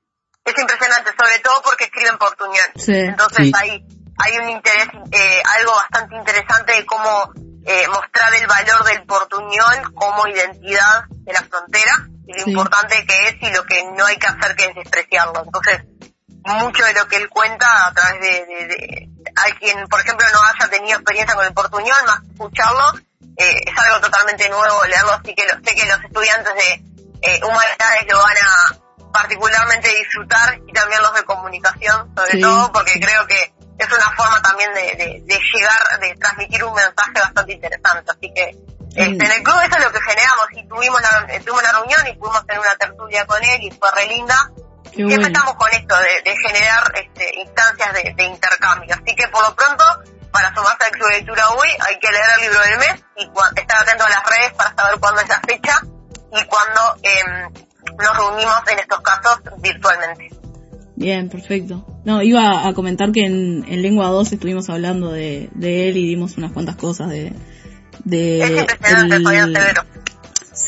es 0.45 0.59
impresionante, 0.59 1.11
sobre 1.19 1.39
todo 1.43 1.61
porque 1.65 1.85
escriben 1.85 2.17
portuñol. 2.19 2.67
Sí. 2.77 2.93
Entonces 2.95 3.47
Sí. 3.47 3.53
hay, 3.57 3.85
hay 4.19 4.39
un 4.43 4.49
interés, 4.51 4.89
eh, 5.13 5.43
algo 5.59 5.73
bastante 5.75 6.17
interesante 6.17 6.73
de 6.75 6.87
cómo 6.87 7.33
eh, 7.67 7.87
mostrar 7.89 8.33
el 8.35 8.47
valor 8.47 8.85
del 8.85 9.03
portuñol 9.05 9.93
como 9.95 10.27
identidad 10.29 11.05
de 11.11 11.33
la 11.33 11.43
frontera 11.43 12.09
y 12.27 12.33
lo 12.39 12.45
Sí. 12.45 12.51
importante 12.51 13.05
que 13.07 13.29
es 13.29 13.37
y 13.43 13.55
lo 13.55 13.65
que 13.65 13.85
no 13.97 14.07
hay 14.07 14.17
que 14.17 14.27
hacer 14.29 14.57
que 14.57 14.65
es 14.67 14.75
despreciarlo. 14.77 15.43
Entonces, 15.45 15.83
mucho 16.45 16.85
de 16.85 16.95
lo 16.95 17.07
que 17.09 17.17
él 17.17 17.29
cuenta 17.29 17.87
a 17.87 17.93
través 17.93 18.21
de, 18.21 18.47
de, 18.47 18.67
de- 18.67 19.11
quien, 19.59 19.87
por 19.89 20.01
ejemplo, 20.01 20.27
no 20.33 20.41
haya 20.43 20.71
tenido 20.71 20.97
experiencia 20.99 21.35
con 21.35 21.45
el 21.45 21.53
portuñol, 21.53 21.97
más 22.07 22.21
escucharlo, 22.31 22.93
eh, 23.37 23.57
es 23.67 23.79
algo 23.79 24.01
totalmente 24.01 24.49
nuevo 24.49 24.85
leerlo, 24.85 25.13
así 25.13 25.35
que 25.35 25.45
lo, 25.47 25.55
sé 25.65 25.75
que 25.75 25.87
los 25.87 26.03
estudiantes 26.05 26.55
de 26.55 26.85
eh, 27.23 27.41
humanidades 27.45 28.07
lo 28.09 28.19
van 28.19 28.37
a 28.37 29.11
particularmente 29.13 29.89
disfrutar 29.89 30.59
y 30.67 30.73
también 30.73 31.03
los 31.03 31.13
de 31.15 31.25
comunicación, 31.25 32.13
sobre 32.17 32.33
Sí, 32.33 32.41
todo 32.41 32.73
porque 32.73 32.99
creo 33.01 33.27
que 33.27 33.53
es 33.79 33.87
una 33.93 34.11
forma 34.17 34.41
también 34.43 34.73
de, 34.75 34.83
de, 34.83 35.21
de 35.25 35.41
llegar, 35.53 36.01
de 36.01 36.15
transmitir 36.17 36.63
un 36.65 36.75
mensaje 36.75 37.13
bastante 37.15 37.53
interesante. 37.53 38.11
Así 38.11 38.33
que 38.35 38.51
este, 38.95 39.25
en 39.25 39.33
el 39.33 39.43
club 39.43 39.57
eso 39.65 39.77
es 39.79 39.85
lo 39.85 39.93
que 39.93 40.01
generamos 40.03 40.47
y 40.53 40.69
tuvimos 40.69 41.01
la, 41.01 41.27
tuvimos 41.41 41.63
la 41.63 41.73
reunión 41.73 42.07
y 42.07 42.13
pudimos 42.17 42.47
tener 42.47 42.61
una 42.61 42.77
tertulia 42.77 43.27
con 43.27 43.43
él 43.43 43.63
y 43.63 43.71
fue 43.71 43.91
re 43.93 44.07
linda. 44.07 44.51
Qué 44.91 44.97
Siempre 44.97 45.17
bueno. 45.17 45.27
estamos 45.29 45.55
con 45.55 45.69
esto 45.73 45.95
de, 45.99 46.31
de 46.31 46.37
generar 46.49 46.93
este, 46.95 47.39
instancias 47.41 47.93
de, 47.95 48.15
de 48.15 48.25
intercambio. 48.25 48.95
Así 48.95 49.15
que 49.17 49.29
por 49.29 49.43
lo 49.49 49.55
pronto, 49.55 49.85
para 50.33 50.55
sumarse 50.55 50.85
al 50.85 50.91
Club 50.93 51.09
de 51.11 51.17
Lectura 51.19 51.49
hoy, 51.51 51.69
hay 51.87 51.99
que 51.99 52.11
leer 52.11 52.25
el 52.37 52.41
libro 52.43 52.61
del 52.61 52.79
mes 52.79 53.05
y 53.17 53.61
estar 53.61 53.83
atento 53.83 54.05
a 54.05 54.09
las 54.11 54.23
redes 54.27 54.53
para 54.57 54.75
saber 54.75 55.01
cuándo 55.01 55.21
es 55.21 55.29
la 55.29 55.41
fecha 55.41 55.81
y 56.33 56.45
cuándo 56.47 56.81
em, 57.03 57.53
nos 57.99 58.17
reunimos 58.17 58.63
en 58.71 58.79
estos 58.79 59.01
casos 59.01 59.41
virtualmente. 59.59 60.29
Bien, 60.97 61.29
perfecto. 61.31 61.87
No, 62.05 62.23
iba 62.23 62.67
a 62.69 62.75
comentar 62.75 63.11
que 63.13 63.25
en, 63.25 63.65
en 63.67 63.83
Lengua 63.83 64.07
2 64.09 64.33
estuvimos 64.33 64.69
hablando 64.69 65.11
de, 65.13 65.49
de 65.55 65.89
él 65.89 65.97
y 65.97 66.07
dimos 66.09 66.37
unas 66.37 66.53
cuantas 66.53 66.77
cosas 66.77 67.09
de... 67.09 67.33
de 68.05 68.43
es 68.43 68.51
impresionante, 68.61 69.17
el- 69.17 69.55
Severo. 69.57 69.83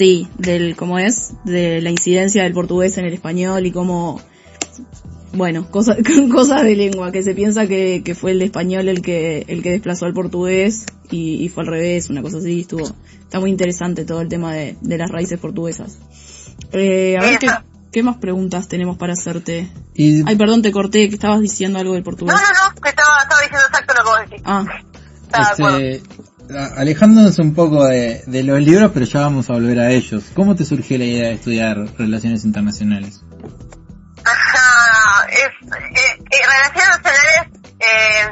Sí, 0.02 0.26
del 0.36 0.74
cómo 0.74 0.98
es, 0.98 1.34
de 1.44 1.80
la 1.80 1.90
incidencia 1.90 2.42
del 2.42 2.52
portugués 2.52 2.98
en 2.98 3.04
el 3.04 3.14
español 3.14 3.64
y 3.66 3.70
cómo, 3.70 4.20
bueno, 5.32 5.70
cosas 5.70 5.98
cosas 6.32 6.64
de 6.64 6.74
lengua, 6.74 7.12
que 7.12 7.22
se 7.22 7.36
piensa 7.36 7.68
que, 7.68 8.02
que 8.04 8.16
fue 8.16 8.32
el 8.32 8.42
español 8.42 8.88
el 8.88 9.00
que 9.00 9.44
el 9.46 9.62
que 9.62 9.70
desplazó 9.70 10.06
al 10.06 10.12
portugués 10.12 10.86
y, 11.08 11.44
y 11.44 11.48
fue 11.50 11.62
al 11.62 11.68
revés, 11.68 12.10
una 12.10 12.20
cosa 12.20 12.38
así, 12.38 12.62
estuvo, 12.62 12.84
está 13.20 13.38
muy 13.38 13.50
interesante 13.50 14.04
todo 14.04 14.20
el 14.22 14.28
tema 14.28 14.52
de, 14.52 14.76
de 14.80 14.98
las 14.98 15.08
raíces 15.08 15.38
portuguesas. 15.38 16.00
Eh, 16.72 17.16
a 17.16 17.20
ver 17.20 17.38
qué, 17.92 18.02
más 18.02 18.16
preguntas 18.16 18.66
tenemos 18.66 18.96
para 18.96 19.12
hacerte. 19.12 19.70
Y 19.94 20.28
Ay, 20.28 20.34
perdón, 20.34 20.62
te 20.62 20.72
corté, 20.72 21.08
que 21.10 21.14
estabas 21.14 21.40
diciendo 21.40 21.78
algo 21.78 21.92
del 21.92 22.02
portugués. 22.02 22.34
No, 22.34 22.40
no, 22.40 22.74
no, 22.74 22.80
que 22.80 22.88
estaba, 22.88 23.22
estaba 23.22 23.40
diciendo 23.40 23.66
exacto 23.68 23.94
lo 23.94 24.02
que 24.02 24.10
vos 24.10 24.30
decís. 24.30 24.42
Ah, 24.46 24.64
Estaba 25.26 25.46
de 25.46 25.52
acuerdo. 25.52 25.78
este, 25.78 26.31
alejándonos 26.76 27.38
un 27.38 27.54
poco 27.54 27.84
de, 27.86 28.22
de 28.26 28.42
los 28.42 28.60
libros, 28.60 28.90
pero 28.92 29.06
ya 29.06 29.20
vamos 29.20 29.50
a 29.50 29.54
volver 29.54 29.78
a 29.80 29.90
ellos. 29.90 30.24
¿Cómo 30.34 30.54
te 30.54 30.64
surgió 30.64 30.98
la 30.98 31.04
idea 31.04 31.28
de 31.28 31.34
estudiar 31.34 31.76
relaciones 31.98 32.44
internacionales? 32.44 33.22
Ajá, 34.24 35.26
es, 35.28 35.38
eh, 35.38 36.18
eh, 36.30 36.46
relaciones 36.46 37.00
nacionales, 37.02 37.60
eh, 37.80 38.28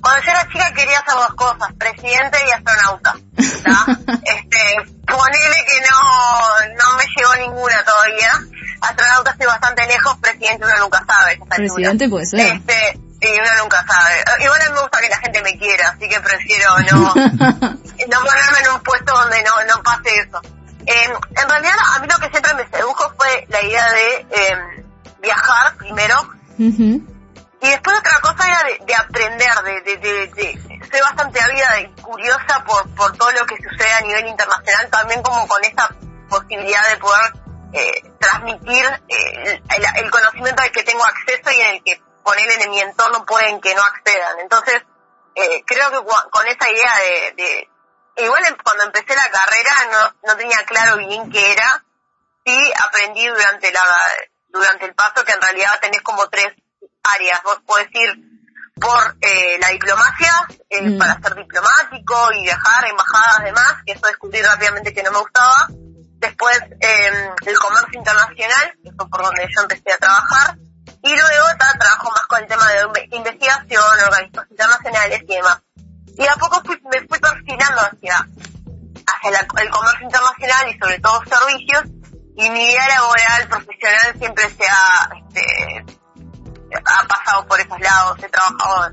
cuando 0.00 0.24
yo 0.24 0.30
era 0.30 0.48
chica 0.48 0.72
quería 0.74 0.98
hacer 0.98 1.14
dos 1.14 1.34
cosas, 1.34 1.72
presidente 1.78 2.38
y 2.46 2.50
astronauta. 2.50 3.14
este, 3.36 4.92
ponele 5.06 5.56
que 5.68 5.80
no, 5.90 6.74
no 6.76 6.96
me 6.96 7.04
llegó 7.16 7.48
ninguna 7.48 7.84
todavía. 7.84 8.32
Astronauta 8.80 9.32
estoy 9.32 9.46
bastante 9.46 9.86
lejos, 9.86 10.16
presidente 10.18 10.64
uno 10.64 10.84
nunca 10.84 11.04
sabe. 11.06 11.40
presidente 11.54 12.08
puede 12.08 12.26
ser. 12.26 12.56
Este, 12.56 13.00
y 13.20 13.38
uno 13.38 13.48
nunca 13.62 13.84
sabe. 13.86 14.24
Igual 14.44 14.60
a 14.62 14.66
mí 14.68 14.72
me 14.74 14.80
gusta 14.80 15.00
que 15.00 15.08
la 15.08 15.18
gente 15.18 15.42
me 15.42 15.58
quiera, 15.58 15.88
así 15.90 16.08
que 16.08 16.20
prefiero 16.20 16.78
no, 16.90 17.14
no 17.14 18.20
ponerme 18.24 18.58
en 18.64 18.70
un 18.74 18.80
puesto 18.82 19.12
donde 19.12 19.42
no, 19.42 19.52
no 19.76 19.82
pase 19.82 20.08
eso. 20.18 20.40
Eh, 20.86 21.04
en 21.42 21.48
realidad, 21.48 21.74
a 21.94 21.98
mí 22.00 22.08
lo 22.08 22.18
que 22.18 22.30
siempre 22.30 22.54
me 22.54 22.68
sedujo 22.68 23.12
fue 23.18 23.46
la 23.50 23.62
idea 23.62 23.90
de 23.92 24.26
eh, 24.30 24.84
viajar 25.20 25.76
primero 25.76 26.16
y 27.62 27.68
después 27.68 27.98
otra 27.98 28.18
cosa 28.20 28.48
era 28.48 28.62
de, 28.64 28.78
de 28.86 28.94
aprender, 28.94 29.54
de, 29.64 29.80
de, 29.82 29.96
de, 29.98 30.26
de- 30.28 30.80
soy 30.90 31.00
bastante 31.02 31.40
ávida 31.40 31.80
y 31.80 31.88
curiosa 32.02 32.64
por, 32.66 32.88
por 32.94 33.16
todo 33.16 33.30
lo 33.32 33.44
que 33.46 33.56
sucede 33.56 33.92
a 33.92 34.00
nivel 34.00 34.26
internacional, 34.28 34.88
también 34.90 35.22
como 35.22 35.46
con 35.46 35.62
esa 35.64 35.88
posibilidad 36.28 36.88
de 36.88 36.96
poder 36.96 37.32
eh, 37.74 38.02
transmitir 38.18 38.84
eh, 39.08 39.60
el, 39.76 40.04
el 40.04 40.10
conocimiento 40.10 40.62
al 40.62 40.70
que 40.72 40.82
tengo 40.82 41.04
acceso 41.04 41.50
y 41.52 41.60
en 41.60 41.68
el 41.76 41.84
que 41.84 42.02
ponerle 42.22 42.62
en 42.62 42.70
mi 42.70 42.80
entorno 42.80 43.24
pueden 43.24 43.60
que 43.60 43.74
no 43.74 43.82
accedan. 43.82 44.40
Entonces, 44.40 44.82
eh, 45.34 45.62
creo 45.66 45.90
que 45.90 45.98
con 46.30 46.46
esa 46.46 46.70
idea 46.70 46.92
de, 46.96 47.34
de 47.42 47.68
igual 48.24 48.42
cuando 48.62 48.84
empecé 48.84 49.14
la 49.14 49.30
carrera 49.30 49.72
no, 49.90 50.28
no 50.28 50.36
tenía 50.36 50.58
claro 50.66 50.96
bien 50.98 51.30
qué 51.30 51.52
era, 51.52 51.84
sí 52.44 52.72
aprendí 52.86 53.26
durante 53.26 53.72
la 53.72 53.82
durante 54.48 54.84
el 54.86 54.94
paso 54.94 55.24
que 55.24 55.32
en 55.32 55.40
realidad 55.40 55.78
tenés 55.80 56.02
como 56.02 56.28
tres 56.28 56.52
áreas. 57.04 57.40
Vos 57.44 57.60
podés 57.66 57.88
ir 57.92 58.30
por 58.80 59.16
eh, 59.20 59.58
la 59.60 59.68
diplomacia, 59.68 60.32
eh, 60.70 60.82
Mm. 60.82 60.98
para 60.98 61.20
ser 61.20 61.34
diplomático 61.34 62.32
y 62.32 62.42
viajar, 62.42 62.86
embajadas, 62.88 63.44
demás, 63.44 63.74
que 63.86 63.92
eso 63.92 64.06
descubrí 64.06 64.40
rápidamente 64.42 64.92
que 64.92 65.02
no 65.02 65.12
me 65.12 65.18
gustaba. 65.18 65.68
Después 65.70 66.58
eh, 66.80 67.30
el 67.46 67.58
comercio 67.58 67.98
internacional, 67.98 68.74
que 68.82 68.90
fue 68.92 69.08
por 69.08 69.22
donde 69.22 69.46
yo 69.54 69.62
empecé 69.62 69.92
a 69.92 69.98
trabajar. 69.98 70.56
Y 71.10 71.16
luego 71.16 71.46
ta, 71.58 71.72
trabajo 71.78 72.10
más 72.10 72.26
con 72.28 72.40
el 72.40 72.46
tema 72.46 72.68
de 72.68 72.84
inve- 72.86 73.08
investigación, 73.10 73.82
organismos 74.06 74.44
internacionales 74.50 75.22
y 75.26 75.34
demás. 75.34 75.58
Y 76.16 76.26
a 76.26 76.34
poco 76.36 76.62
fui- 76.64 76.80
me 76.92 77.00
fui 77.08 77.18
perfilando 77.18 77.80
hacia, 77.80 78.16
hacia 79.06 79.30
la- 79.30 79.62
el 79.62 79.70
comercio 79.70 80.04
internacional 80.04 80.68
y 80.68 80.78
sobre 80.78 80.98
todo 81.00 81.22
servicios. 81.24 81.82
Y 82.36 82.48
mi 82.50 82.66
vida 82.68 82.86
laboral, 82.88 83.48
profesional, 83.48 84.14
siempre 84.18 84.48
se 84.50 84.64
ha, 84.68 85.10
este, 85.16 85.84
ha 86.84 87.04
pasado 87.08 87.46
por 87.46 87.58
esos 87.60 87.80
lados. 87.80 88.18
He 88.22 88.28
trabajado 88.28 88.92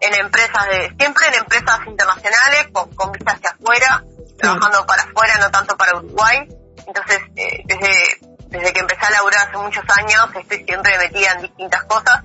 en 0.00 0.14
empresas 0.14 0.66
de, 0.68 0.94
siempre 0.98 1.26
en 1.28 1.34
empresas 1.34 1.78
internacionales, 1.86 2.68
con, 2.72 2.92
con 2.96 3.12
vista 3.12 3.32
hacia 3.32 3.50
afuera, 3.50 4.02
trabajando 4.38 4.84
para 4.84 5.02
afuera, 5.04 5.38
no 5.38 5.50
tanto 5.50 5.76
para 5.76 5.96
Uruguay. 5.96 6.38
Entonces, 6.86 7.20
eh, 7.36 7.62
desde, 7.66 8.31
desde 8.52 8.72
que 8.72 8.80
empecé 8.80 9.04
a 9.06 9.10
laburar 9.10 9.48
hace 9.48 9.56
muchos 9.58 9.84
años, 9.96 10.28
estoy 10.40 10.64
siempre 10.64 10.96
metida 10.98 11.32
en 11.32 11.42
distintas 11.42 11.82
cosas. 11.84 12.22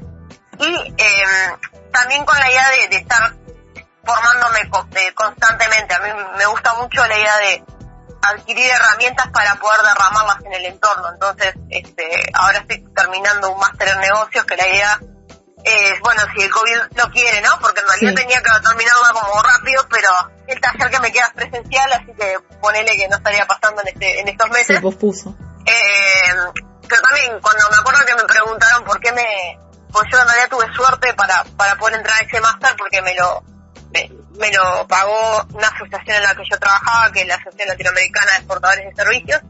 Y 0.60 0.94
eh, 0.98 1.24
también 1.92 2.26
con 2.26 2.38
la 2.40 2.50
idea 2.50 2.70
de, 2.70 2.88
de 2.90 2.98
estar 2.98 3.34
formándome 4.06 4.70
co- 4.70 4.86
de- 4.92 5.14
constantemente. 5.14 5.94
A 5.94 6.00
mí 6.00 6.10
me 6.38 6.46
gusta 6.48 6.74
mucho 6.76 7.06
la 7.06 7.18
idea 7.18 7.38
de 7.38 7.64
adquirir 8.22 8.70
herramientas 8.70 9.28
para 9.32 9.56
poder 9.56 9.82
derramarlas 9.82 10.44
en 10.46 10.54
el 10.54 10.66
entorno. 10.66 11.10
Entonces, 11.14 11.54
este, 11.70 12.30
ahora 12.34 12.60
estoy 12.60 12.84
terminando 12.96 13.52
un 13.52 13.60
máster 13.60 13.88
en 13.90 14.00
negocios 14.00 14.46
que 14.46 14.58
la 14.58 14.68
idea 14.68 15.00
es, 15.64 16.00
bueno, 16.02 16.22
si 16.36 16.44
el 16.44 16.50
COVID 16.50 16.78
lo 16.96 17.10
quiere, 17.12 17.42
¿no? 17.42 17.50
Porque 17.60 17.82
en 17.82 17.88
realidad 17.88 18.10
Sí. 18.12 18.16
tenía 18.16 18.42
que 18.42 18.50
terminarla 18.66 19.12
como 19.14 19.42
rápido, 19.44 19.86
pero 19.90 20.10
el 20.48 20.62
taller 20.62 20.90
que 20.90 21.00
me 21.00 21.12
queda 21.12 21.26
es 21.26 21.34
presencial, 21.34 21.92
así 21.94 22.14
que 22.18 22.38
ponele 22.62 22.96
que 22.98 23.08
no 23.10 23.18
estaría 23.18 23.46
pasando 23.46 23.82
en, 23.82 23.90
este, 23.90 24.20
en 24.22 24.28
estos 24.30 24.50
meses. 24.50 24.76
Se 24.78 24.82
pospuso. 24.82 25.36
Eh, 25.68 26.64
pero 26.88 27.02
también 27.02 27.40
cuando 27.42 27.70
me 27.70 27.78
acuerdo 27.78 28.06
que 28.06 28.16
me 28.16 28.24
preguntaron 28.24 28.84
por 28.86 29.00
qué 29.00 29.12
me, 29.12 29.60
pues 29.92 30.06
yo 30.12 30.20
en 30.20 30.28
realidad 30.28 30.50
tuve 30.50 30.74
suerte 30.74 31.14
para, 31.14 31.44
para 31.58 31.76
poder 31.76 31.98
entrar 31.98 32.22
a 32.22 32.26
ese 32.26 32.40
máster 32.40 32.74
porque 32.78 33.02
me 33.02 33.14
lo, 33.16 33.44
me, 33.92 34.10
me 34.38 34.52
lo 34.52 34.88
pagó 34.88 35.46
una 35.54 35.68
asociación 35.68 36.18
en 36.18 36.24
la 36.24 36.36
que 36.36 36.44
yo 36.50 36.58
trabajaba, 36.58 37.12
que 37.12 37.22
es 37.22 37.28
la 37.28 37.36
Asociación 37.36 37.68
Latinoamericana 37.68 38.32
de 38.32 38.38
Exportadores 38.38 38.86
de 38.86 38.96
Servicios, 38.96 39.42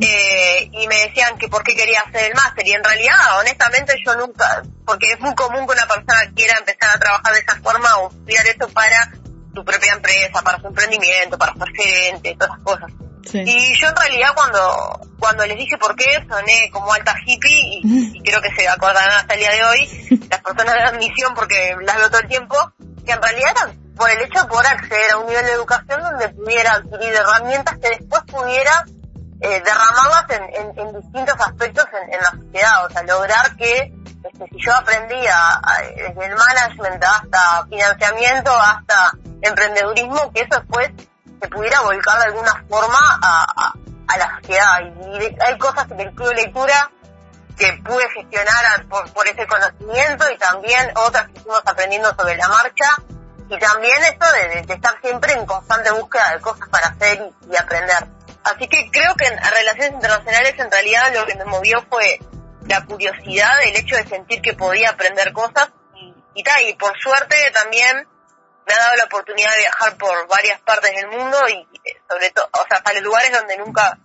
eh, 0.00 0.70
y 0.72 0.86
me 0.86 1.06
decían 1.06 1.36
que 1.38 1.48
por 1.48 1.62
qué 1.64 1.74
quería 1.74 2.00
hacer 2.00 2.30
el 2.30 2.34
máster 2.34 2.66
y 2.66 2.72
en 2.72 2.84
realidad 2.84 3.38
honestamente 3.40 3.94
yo 4.04 4.14
nunca 4.14 4.62
porque 4.86 5.12
es 5.12 5.20
muy 5.20 5.34
común 5.34 5.66
que 5.66 5.72
una 5.72 5.86
persona 5.86 6.32
quiera 6.34 6.56
empezar 6.58 6.90
a 6.94 6.98
trabajar 6.98 7.34
de 7.34 7.40
esa 7.40 7.56
forma 7.56 7.96
o 7.98 8.08
estudiar 8.08 8.46
eso 8.46 8.68
para 8.68 9.10
su 9.54 9.64
propia 9.64 9.92
empresa 9.92 10.40
para 10.42 10.60
su 10.60 10.68
emprendimiento 10.68 11.36
para 11.36 11.52
ser 11.54 11.68
gerente 11.76 12.36
todas 12.38 12.54
esas 12.54 12.64
cosas 12.64 13.07
Sí. 13.30 13.42
y 13.46 13.74
yo 13.80 13.88
en 13.88 13.96
realidad 13.96 14.30
cuando 14.34 15.00
cuando 15.18 15.44
les 15.46 15.56
dije 15.56 15.76
por 15.78 15.94
qué 15.96 16.24
soné 16.28 16.70
como 16.72 16.92
alta 16.92 17.14
hippie 17.26 17.50
y, 17.50 17.80
y 18.18 18.22
creo 18.22 18.40
que 18.40 18.50
se 18.54 18.68
acordarán 18.68 19.10
hasta 19.18 19.34
el 19.34 19.40
día 19.40 19.50
de 19.52 19.64
hoy 19.64 20.26
las 20.30 20.40
personas 20.40 20.74
de 20.74 20.82
admisión 20.82 21.34
porque 21.34 21.76
las 21.82 21.96
veo 21.96 22.08
todo 22.10 22.20
el 22.20 22.28
tiempo 22.28 22.56
que 23.04 23.12
en 23.12 23.22
realidad 23.22 23.50
eran 23.56 23.78
por 23.96 24.08
el 24.10 24.20
hecho 24.22 24.40
de 24.42 24.48
poder 24.48 24.66
acceder 24.68 25.10
a 25.12 25.16
un 25.18 25.26
nivel 25.26 25.44
de 25.44 25.52
educación 25.52 26.00
donde 26.00 26.28
pudiera 26.30 26.72
adquirir 26.74 27.12
herramientas 27.14 27.78
que 27.82 27.88
después 27.90 28.22
pudiera 28.28 28.84
eh, 29.40 29.62
derramarlas 29.64 30.24
en, 30.30 30.42
en, 30.54 30.78
en 30.78 31.00
distintos 31.00 31.34
aspectos 31.40 31.84
en, 32.02 32.14
en 32.14 32.20
la 32.20 32.30
sociedad, 32.30 32.86
o 32.86 32.90
sea, 32.90 33.02
lograr 33.04 33.56
que 33.56 33.92
este, 34.24 34.44
si 34.50 34.64
yo 34.64 34.74
aprendía 34.74 35.32
a- 35.36 35.80
desde 35.96 36.26
el 36.26 36.34
management 36.34 37.04
hasta 37.04 37.66
financiamiento, 37.68 38.52
hasta 38.52 39.12
emprendedurismo, 39.42 40.32
que 40.32 40.40
eso 40.42 40.58
después 40.60 40.90
se 41.40 41.48
pudiera 41.48 41.80
volcar 41.82 42.18
de 42.18 42.24
alguna 42.26 42.64
forma 42.68 42.98
a, 43.22 43.72
a, 44.08 44.16
la 44.18 44.36
sociedad. 44.40 44.80
Y, 44.82 45.36
hay 45.42 45.58
cosas 45.58 45.90
en 45.90 46.00
el 46.00 46.12
club 46.14 46.28
de 46.30 46.34
lectura 46.36 46.90
que 47.56 47.72
pude 47.84 48.08
gestionar 48.10 48.64
a- 48.66 48.84
por, 48.88 49.12
por 49.12 49.26
ese 49.28 49.46
conocimiento 49.46 50.30
y 50.30 50.38
también 50.38 50.90
otras 50.96 51.28
que 51.28 51.40
fuimos 51.40 51.62
aprendiendo 51.64 52.14
sobre 52.16 52.36
la 52.36 52.48
marcha 52.48 52.96
y 53.50 53.58
también 53.58 54.02
esto 54.04 54.26
de, 54.32 54.62
de- 54.62 54.74
estar 54.74 55.00
siempre 55.00 55.32
en 55.32 55.46
constante 55.46 55.90
búsqueda 55.92 56.34
de 56.34 56.40
cosas 56.40 56.68
para 56.68 56.88
hacer 56.88 57.20
y, 57.48 57.52
y 57.52 57.56
aprender. 57.56 58.06
Así 58.44 58.66
que 58.68 58.90
creo 58.90 59.14
que 59.16 59.26
en 59.26 59.36
relaciones 59.38 59.92
internacionales 59.92 60.54
en 60.58 60.70
realidad 60.70 61.12
lo 61.14 61.26
que 61.26 61.34
me 61.34 61.44
movió 61.44 61.84
fue 61.90 62.20
la 62.66 62.84
curiosidad, 62.84 63.50
el 63.64 63.76
hecho 63.76 63.96
de 63.96 64.06
sentir 64.06 64.40
que 64.42 64.54
podía 64.54 64.90
aprender 64.90 65.32
cosas 65.32 65.70
y, 65.94 66.14
y 66.34 66.42
tal, 66.44 66.62
y 66.62 66.74
por 66.74 66.92
suerte 67.00 67.36
también 67.54 68.06
me 68.68 68.74
ha 68.74 68.78
dado 68.78 68.96
la 68.96 69.04
oportunidad 69.04 69.50
de 69.52 69.58
viajar 69.58 69.96
por 69.96 70.28
varias 70.28 70.60
partes 70.60 70.94
del 70.94 71.08
mundo 71.08 71.38
y 71.48 71.54
eh, 71.88 71.96
sobre 72.08 72.30
todo, 72.30 72.48
o 72.52 72.66
sea, 72.68 72.76
hasta 72.78 73.00
lugares 73.00 73.32
donde 73.32 73.56
nunca 73.56 73.98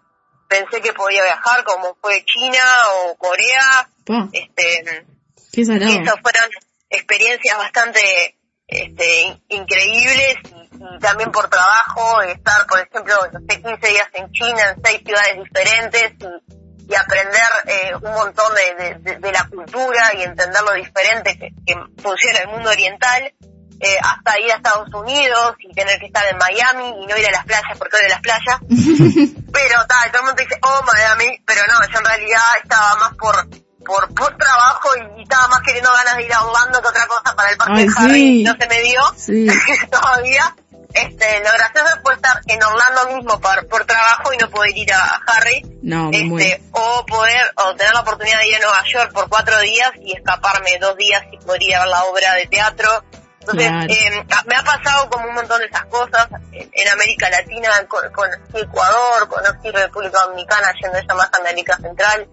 pensé 0.47 0.81
que 0.81 0.93
podía 0.93 1.23
viajar, 1.23 1.63
como 1.63 1.95
fue 2.01 2.23
China 2.25 2.63
o 2.95 3.15
Corea, 3.17 3.89
este, 4.31 5.05
qué 5.51 5.61
y 5.61 5.65
salado. 5.65 5.91
esos 5.91 6.19
fueron 6.21 6.49
experiencias 6.89 7.57
bastante 7.57 8.37
este, 8.67 9.41
increíbles 9.49 10.37
y, 10.45 10.99
también 10.99 11.31
por 11.31 11.49
trabajo, 11.49 12.21
estar, 12.21 12.65
por 12.67 12.79
ejemplo, 12.79 13.15
no 13.31 13.39
sé, 13.49 13.61
15 13.61 13.87
días 13.87 14.07
en 14.13 14.31
China, 14.31 14.69
en 14.69 14.83
seis 14.83 15.01
ciudades 15.05 15.37
diferentes 15.43 16.13
y, 16.19 16.91
y 16.91 16.95
aprender 16.95 17.51
eh, 17.65 17.95
un 17.95 18.13
montón 18.13 18.53
de, 18.55 18.99
de, 18.99 19.19
de, 19.19 19.31
la 19.31 19.47
cultura 19.47 20.13
y 20.17 20.23
entender 20.23 20.61
lo 20.61 20.73
diferente 20.73 21.37
que, 21.37 21.49
que 21.65 21.75
funciona 22.01 22.39
el 22.39 22.47
mundo 22.49 22.69
oriental. 22.69 23.33
Eh, 23.79 23.97
hasta 24.01 24.39
ir 24.39 24.51
a 24.51 24.55
Estados 24.55 24.93
Unidos 24.93 25.55
y 25.59 25.73
tener 25.73 25.99
que 25.99 26.05
estar 26.05 26.25
en 26.27 26.37
Miami 26.37 27.03
y 27.03 27.05
no 27.05 27.17
ir 27.17 27.27
a 27.27 27.31
las 27.31 27.45
playas 27.45 27.77
porque 27.77 27.97
odio 27.97 28.09
las 28.09 28.21
playas. 28.21 28.59
pero 29.51 29.85
tal, 29.87 30.11
todo 30.11 30.21
el 30.21 30.27
mundo 30.27 30.41
dice, 30.41 30.57
oh 30.61 30.81
Miami, 30.85 31.41
pero 31.45 31.61
no, 31.67 31.85
yo 31.91 31.99
en 31.99 32.05
realidad 32.05 32.41
estaba 32.63 32.95
más 32.95 33.15
por 33.15 33.47
por, 33.83 34.13
por 34.13 34.37
trabajo 34.37 34.89
y, 35.17 35.23
estaba 35.23 35.47
más 35.49 35.61
queriendo 35.61 35.91
ganas 35.93 36.17
de 36.17 36.23
ir 36.23 36.33
a 36.33 36.43
Orlando 36.43 36.81
que 36.81 36.87
otra 36.87 37.07
cosa 37.07 37.35
para 37.35 37.49
el 37.51 37.57
parque 37.57 37.73
Ay, 37.81 37.87
de 37.87 37.93
Harry 37.97 38.13
sí. 38.13 38.43
no 38.43 38.55
se 38.57 38.67
me 38.67 38.81
dio 38.81 39.01
Sí. 39.17 39.47
todavía. 39.91 40.55
Este, 40.93 41.39
lo 41.39 41.51
gracioso 41.53 42.01
fue 42.03 42.13
estar 42.13 42.39
en 42.45 42.61
Orlando 42.61 43.15
mismo 43.15 43.39
por, 43.39 43.67
por 43.67 43.83
trabajo 43.85 44.31
y 44.31 44.37
no 44.37 44.47
poder 44.51 44.77
ir 44.77 44.93
a 44.93 45.21
Harry. 45.25 45.79
No, 45.81 46.11
este, 46.13 46.61
o 46.71 47.03
poder, 47.07 47.51
o 47.55 47.75
tener 47.75 47.93
la 47.93 48.01
oportunidad 48.01 48.39
de 48.39 48.47
ir 48.47 48.55
a 48.57 48.59
Nueva 48.59 48.83
York 48.85 49.11
por 49.11 49.27
cuatro 49.27 49.59
días 49.61 49.91
y 49.99 50.15
escaparme 50.15 50.77
dos 50.79 50.95
días 50.95 51.23
y 51.31 51.37
poder 51.37 51.63
ir 51.63 51.75
a 51.75 51.79
ver 51.79 51.87
la 51.87 52.03
obra 52.03 52.35
de 52.35 52.45
teatro. 52.45 53.03
Entonces, 53.43 53.67
Claro. 53.67 53.93
eh, 53.93 54.25
me 54.45 54.55
ha 54.55 54.63
pasado 54.63 55.09
como 55.09 55.27
un 55.27 55.33
montón 55.35 55.59
de 55.59 55.65
esas 55.65 55.85
cosas 55.85 56.27
en, 56.53 56.69
en 56.71 56.87
América 56.89 57.29
Latina, 57.29 57.69
con, 57.89 58.09
conocí 58.13 58.59
Ecuador, 58.59 59.27
conocí 59.27 59.69
República 59.69 60.21
Dominicana, 60.21 60.71
yendo 60.81 60.97
ella 60.97 61.13
más 61.13 61.29
a 61.33 61.37
América 61.37 61.75
Central, 61.77 62.27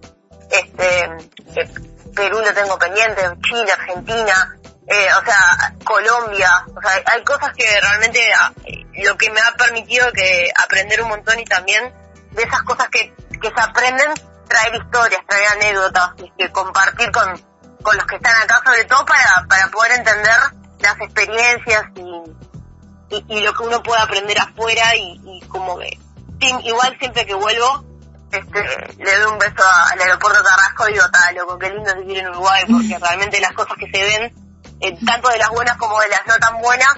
este, 0.50 1.04
eh, 1.56 1.68
Perú 2.14 2.40
lo 2.40 2.54
tengo 2.54 2.78
pendiente, 2.78 3.22
Chile, 3.42 3.72
Argentina, 3.72 4.56
eh, 4.86 5.08
o 5.20 5.24
sea, 5.24 5.74
Colombia, 5.84 6.64
o 6.76 6.80
sea, 6.80 7.02
hay 7.06 7.24
cosas 7.24 7.50
que 7.56 7.64
realmente 7.80 8.20
ah, 8.38 8.52
lo 9.02 9.16
que 9.16 9.30
me 9.30 9.40
ha 9.40 9.52
permitido 9.56 10.12
que 10.12 10.48
aprender 10.62 11.02
un 11.02 11.08
montón 11.08 11.38
y 11.40 11.44
también 11.44 11.92
de 12.32 12.42
esas 12.44 12.62
cosas 12.62 12.88
que, 12.88 13.12
que 13.40 13.48
se 13.48 13.60
aprenden, 13.60 14.12
traer 14.48 14.74
historias, 14.76 15.20
traer 15.28 15.48
anécdotas, 15.54 16.10
y 16.18 16.30
que 16.38 16.52
compartir 16.52 17.10
con, 17.10 17.36
con 17.82 17.96
los 17.96 18.06
que 18.06 18.16
están 18.16 18.34
acá, 18.42 18.60
sobre 18.64 18.84
todo 18.84 19.04
para, 19.06 19.44
para 19.48 19.66
poder 19.68 19.92
entender 19.92 20.36
las 20.80 21.00
experiencias 21.00 21.84
y, 21.96 23.16
y, 23.16 23.24
y 23.28 23.40
lo 23.40 23.52
que 23.54 23.62
uno 23.64 23.82
puede 23.82 24.00
aprender 24.00 24.38
afuera 24.40 24.94
y, 24.96 25.20
y 25.24 25.40
como 25.48 25.78
que 25.78 25.98
igual 26.64 26.96
siempre 26.98 27.26
que 27.26 27.34
vuelvo 27.34 27.84
este, 28.32 28.94
le 28.98 29.18
doy 29.18 29.32
un 29.32 29.38
beso 29.38 29.62
al 29.92 30.00
aeropuerto 30.00 30.42
Carrasco 30.42 30.88
y 30.88 30.92
digo, 30.92 31.10
"Ta, 31.10 31.32
loco, 31.32 31.58
qué 31.58 31.70
lindo 31.70 31.94
vivir 31.96 32.18
en 32.18 32.28
Uruguay, 32.28 32.64
porque 32.70 32.96
realmente 33.02 33.40
las 33.40 33.52
cosas 33.52 33.76
que 33.76 33.90
se 33.90 34.04
ven, 34.04 34.32
eh, 34.80 34.96
tanto 35.04 35.28
de 35.30 35.38
las 35.38 35.50
buenas 35.50 35.76
como 35.76 36.00
de 36.00 36.08
las 36.08 36.26
no 36.26 36.36
tan 36.36 36.60
buenas, 36.60 36.96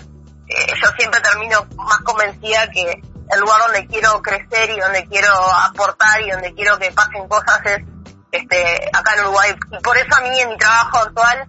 eh, 0.48 0.74
yo 0.82 0.90
siempre 0.98 1.20
termino 1.20 1.66
más 1.76 1.98
convencida 2.00 2.68
que 2.68 3.02
el 3.30 3.40
lugar 3.40 3.62
donde 3.62 3.86
quiero 3.86 4.20
crecer 4.20 4.70
y 4.70 4.80
donde 4.80 5.06
quiero 5.06 5.32
aportar 5.64 6.20
y 6.20 6.30
donde 6.30 6.52
quiero 6.54 6.78
que 6.78 6.92
pasen 6.92 7.26
cosas 7.28 7.60
es 7.64 7.82
este, 8.30 8.90
acá 8.92 9.14
en 9.14 9.20
Uruguay. 9.20 9.54
Y 9.72 9.82
por 9.82 9.96
eso 9.96 10.14
a 10.14 10.20
mí 10.20 10.38
en 10.38 10.50
mi 10.50 10.56
trabajo 10.58 10.98
actual, 10.98 11.48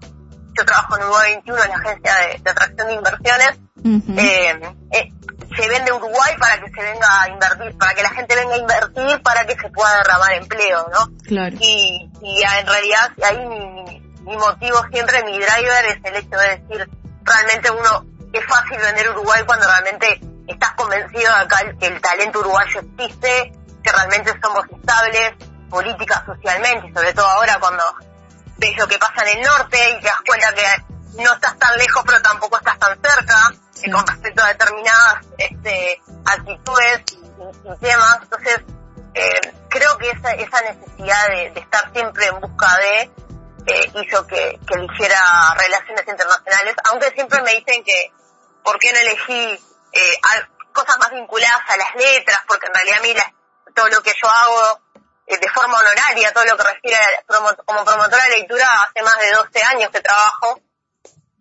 yo 0.58 0.66
trabajo 0.66 0.98
en 0.98 1.04
Uruguay 1.04 1.34
21, 1.34 1.64
en 1.64 1.70
la 1.70 1.76
agencia 1.76 2.16
de, 2.16 2.38
de 2.40 2.50
atracción 2.52 2.88
de 2.88 2.94
inversiones, 2.94 3.60
eh, 4.20 4.76
eh, 4.92 5.10
se 5.56 5.68
vende 5.70 5.92
Uruguay 5.92 6.34
para 6.40 6.60
que 6.62 6.72
se 6.72 6.82
venga 6.82 7.22
a 7.22 7.28
invertir, 7.30 7.78
para 7.78 7.94
que 7.94 8.04
la 8.04 8.10
gente 8.12 8.36
venga 8.36 8.54
a 8.56 8.58
invertir, 8.58 9.22
para 9.22 9.46
que 9.46 9.56
se 9.56 9.70
pueda 9.70 9.98
derramar 9.98 10.34
empleo, 10.34 10.88
¿no? 10.94 11.10
Claro. 11.28 11.56
Y, 11.60 12.10
y 12.22 12.42
en 12.44 12.66
realidad 12.68 13.12
ahí 13.24 13.46
mi, 13.46 13.84
mi- 13.84 14.00
mi 14.24 14.38
motivo 14.38 14.78
siempre, 14.92 15.24
mi 15.26 15.34
driver 15.38 15.86
es 15.86 15.98
el 16.06 16.16
hecho 16.16 16.38
de 16.38 16.58
decir, 16.58 16.90
realmente 17.24 17.72
uno, 17.72 18.06
es 18.32 18.46
fácil 18.46 18.78
vender 18.80 19.10
Uruguay 19.10 19.44
cuando 19.46 19.68
realmente 19.68 20.22
estás 20.48 20.72
convencido 20.76 21.22
de 21.36 21.42
acá 21.44 21.58
que 21.80 21.88
el 21.88 22.00
talento 22.02 22.40
uruguayo 22.40 22.80
existe, 22.98 23.52
que 23.84 23.92
realmente 23.92 24.34
somos 24.42 24.64
estables, 24.72 25.34
política, 25.70 26.24
socialmente, 26.26 26.88
y 26.88 26.94
sobre 26.94 27.14
todo 27.14 27.28
ahora 27.28 27.58
cuando 27.60 27.84
ves 28.64 28.78
lo 28.78 28.88
que 28.88 28.98
pasa 28.98 29.22
en 29.24 29.38
el 29.38 29.44
norte 29.44 29.90
y 29.90 30.00
te 30.00 30.08
das 30.08 30.22
cuenta 30.26 30.54
que 30.54 31.22
no 31.22 31.34
estás 31.34 31.58
tan 31.60 31.78
lejos 31.78 32.04
pero 32.06 32.22
tampoco 32.22 32.58
estás 32.58 32.80
tan 32.80 33.00
cerca 33.02 33.54
Sí. 33.74 33.92
con 33.92 34.06
respecto 34.06 34.44
a 34.44 34.48
determinadas 34.48 35.26
este, 35.38 36.02
actitudes 36.26 37.02
y, 37.12 37.80
temas. 37.80 38.20
Entonces, 38.22 38.62
eh, 39.14 39.54
creo 39.70 39.98
que 39.98 40.12
esa, 40.12 40.32
esa 40.32 40.62
necesidad 40.62 41.28
de, 41.30 41.52
de 41.52 41.60
estar 41.60 41.92
siempre 41.92 42.28
en 42.28 42.40
busca 42.40 42.78
de 42.78 43.12
eh, 43.66 43.92
hizo 43.96 44.26
que, 44.28 44.60
que 44.68 44.74
eligiera 44.76 45.20
relaciones 45.58 46.06
internacionales, 46.08 46.76
aunque 46.90 47.12
siempre 47.12 47.42
me 47.42 47.52
dicen 47.56 47.84
que 47.84 48.12
por 48.64 48.78
qué 48.80 48.94
no 48.94 49.00
elegí 49.00 49.60
eh, 49.92 50.18
cosas 50.72 50.98
más 51.00 51.12
vinculadas 51.12 51.62
a 51.68 51.78
las 51.78 51.96
letras, 51.96 52.40
porque 52.48 52.68
en 52.68 52.74
realidad 52.74 53.00
a 53.00 53.02
mí 53.02 53.14
todo 53.76 53.90
lo 53.90 54.02
que 54.02 54.14
yo 54.22 54.30
hago 54.30 54.82
de 55.28 55.50
forma 55.50 55.78
honoraria, 55.78 56.34
todo 56.34 56.46
lo 56.46 56.58
que 56.58 56.64
refiere 56.64 56.98
a 56.98 57.66
como 57.66 57.86
promotora 57.86 58.24
de 58.26 58.40
lectura 58.40 58.68
hace 58.84 59.04
más 59.04 59.18
de 59.20 59.32
12 59.32 59.64
años 59.64 59.90
que 59.90 60.02
trabajo, 60.02 60.60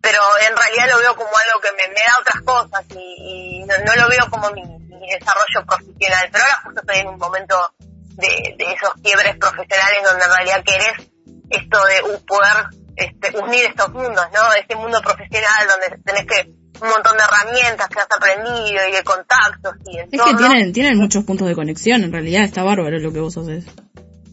pero 0.01 0.21
en 0.47 0.55
realidad 0.55 0.89
lo 0.89 0.99
veo 0.99 1.15
como 1.15 1.29
algo 1.29 1.61
que 1.61 1.71
me, 1.73 1.93
da 1.93 2.19
otras 2.19 2.41
cosas 2.43 2.85
y, 2.89 3.63
no, 3.65 3.77
no 3.85 3.95
lo 3.95 4.09
veo 4.09 4.29
como 4.29 4.49
mi, 4.51 4.63
desarrollo 5.03 5.65
profesional. 5.67 6.29
Pero 6.31 6.43
ahora 6.45 6.61
justo 6.63 6.79
estoy 6.79 6.97
en 6.99 7.07
un 7.07 7.17
momento 7.17 7.73
de, 8.15 8.55
esos 8.57 8.93
quiebres 9.03 9.35
profesionales 9.37 10.03
donde 10.03 10.23
en 10.23 10.31
realidad 10.31 10.63
querés 10.65 11.09
esto 11.49 11.85
de 11.85 12.19
poder 12.25 12.65
este, 12.95 13.37
unir 13.37 13.65
estos 13.65 13.89
mundos, 13.89 14.25
¿no? 14.33 14.53
Este 14.53 14.75
mundo 14.75 15.01
profesional 15.01 15.67
donde 15.67 16.03
tenés 16.03 16.25
que 16.25 16.62
un 16.83 16.89
montón 16.89 17.15
de 17.17 17.23
herramientas 17.23 17.87
que 17.87 17.99
has 17.99 18.07
aprendido 18.11 18.87
y 18.87 18.91
de 18.91 19.03
contactos 19.03 19.75
y 19.85 19.99
Es 19.99 20.09
que 20.09 20.35
tienen, 20.35 20.73
tienen 20.73 20.97
muchos 20.97 21.23
puntos 21.23 21.47
de 21.47 21.55
conexión, 21.55 22.03
en 22.03 22.11
realidad 22.11 22.43
está 22.43 22.63
bárbaro 22.63 22.99
lo 22.99 23.11
que 23.13 23.19
vos 23.19 23.37
haces. 23.37 23.65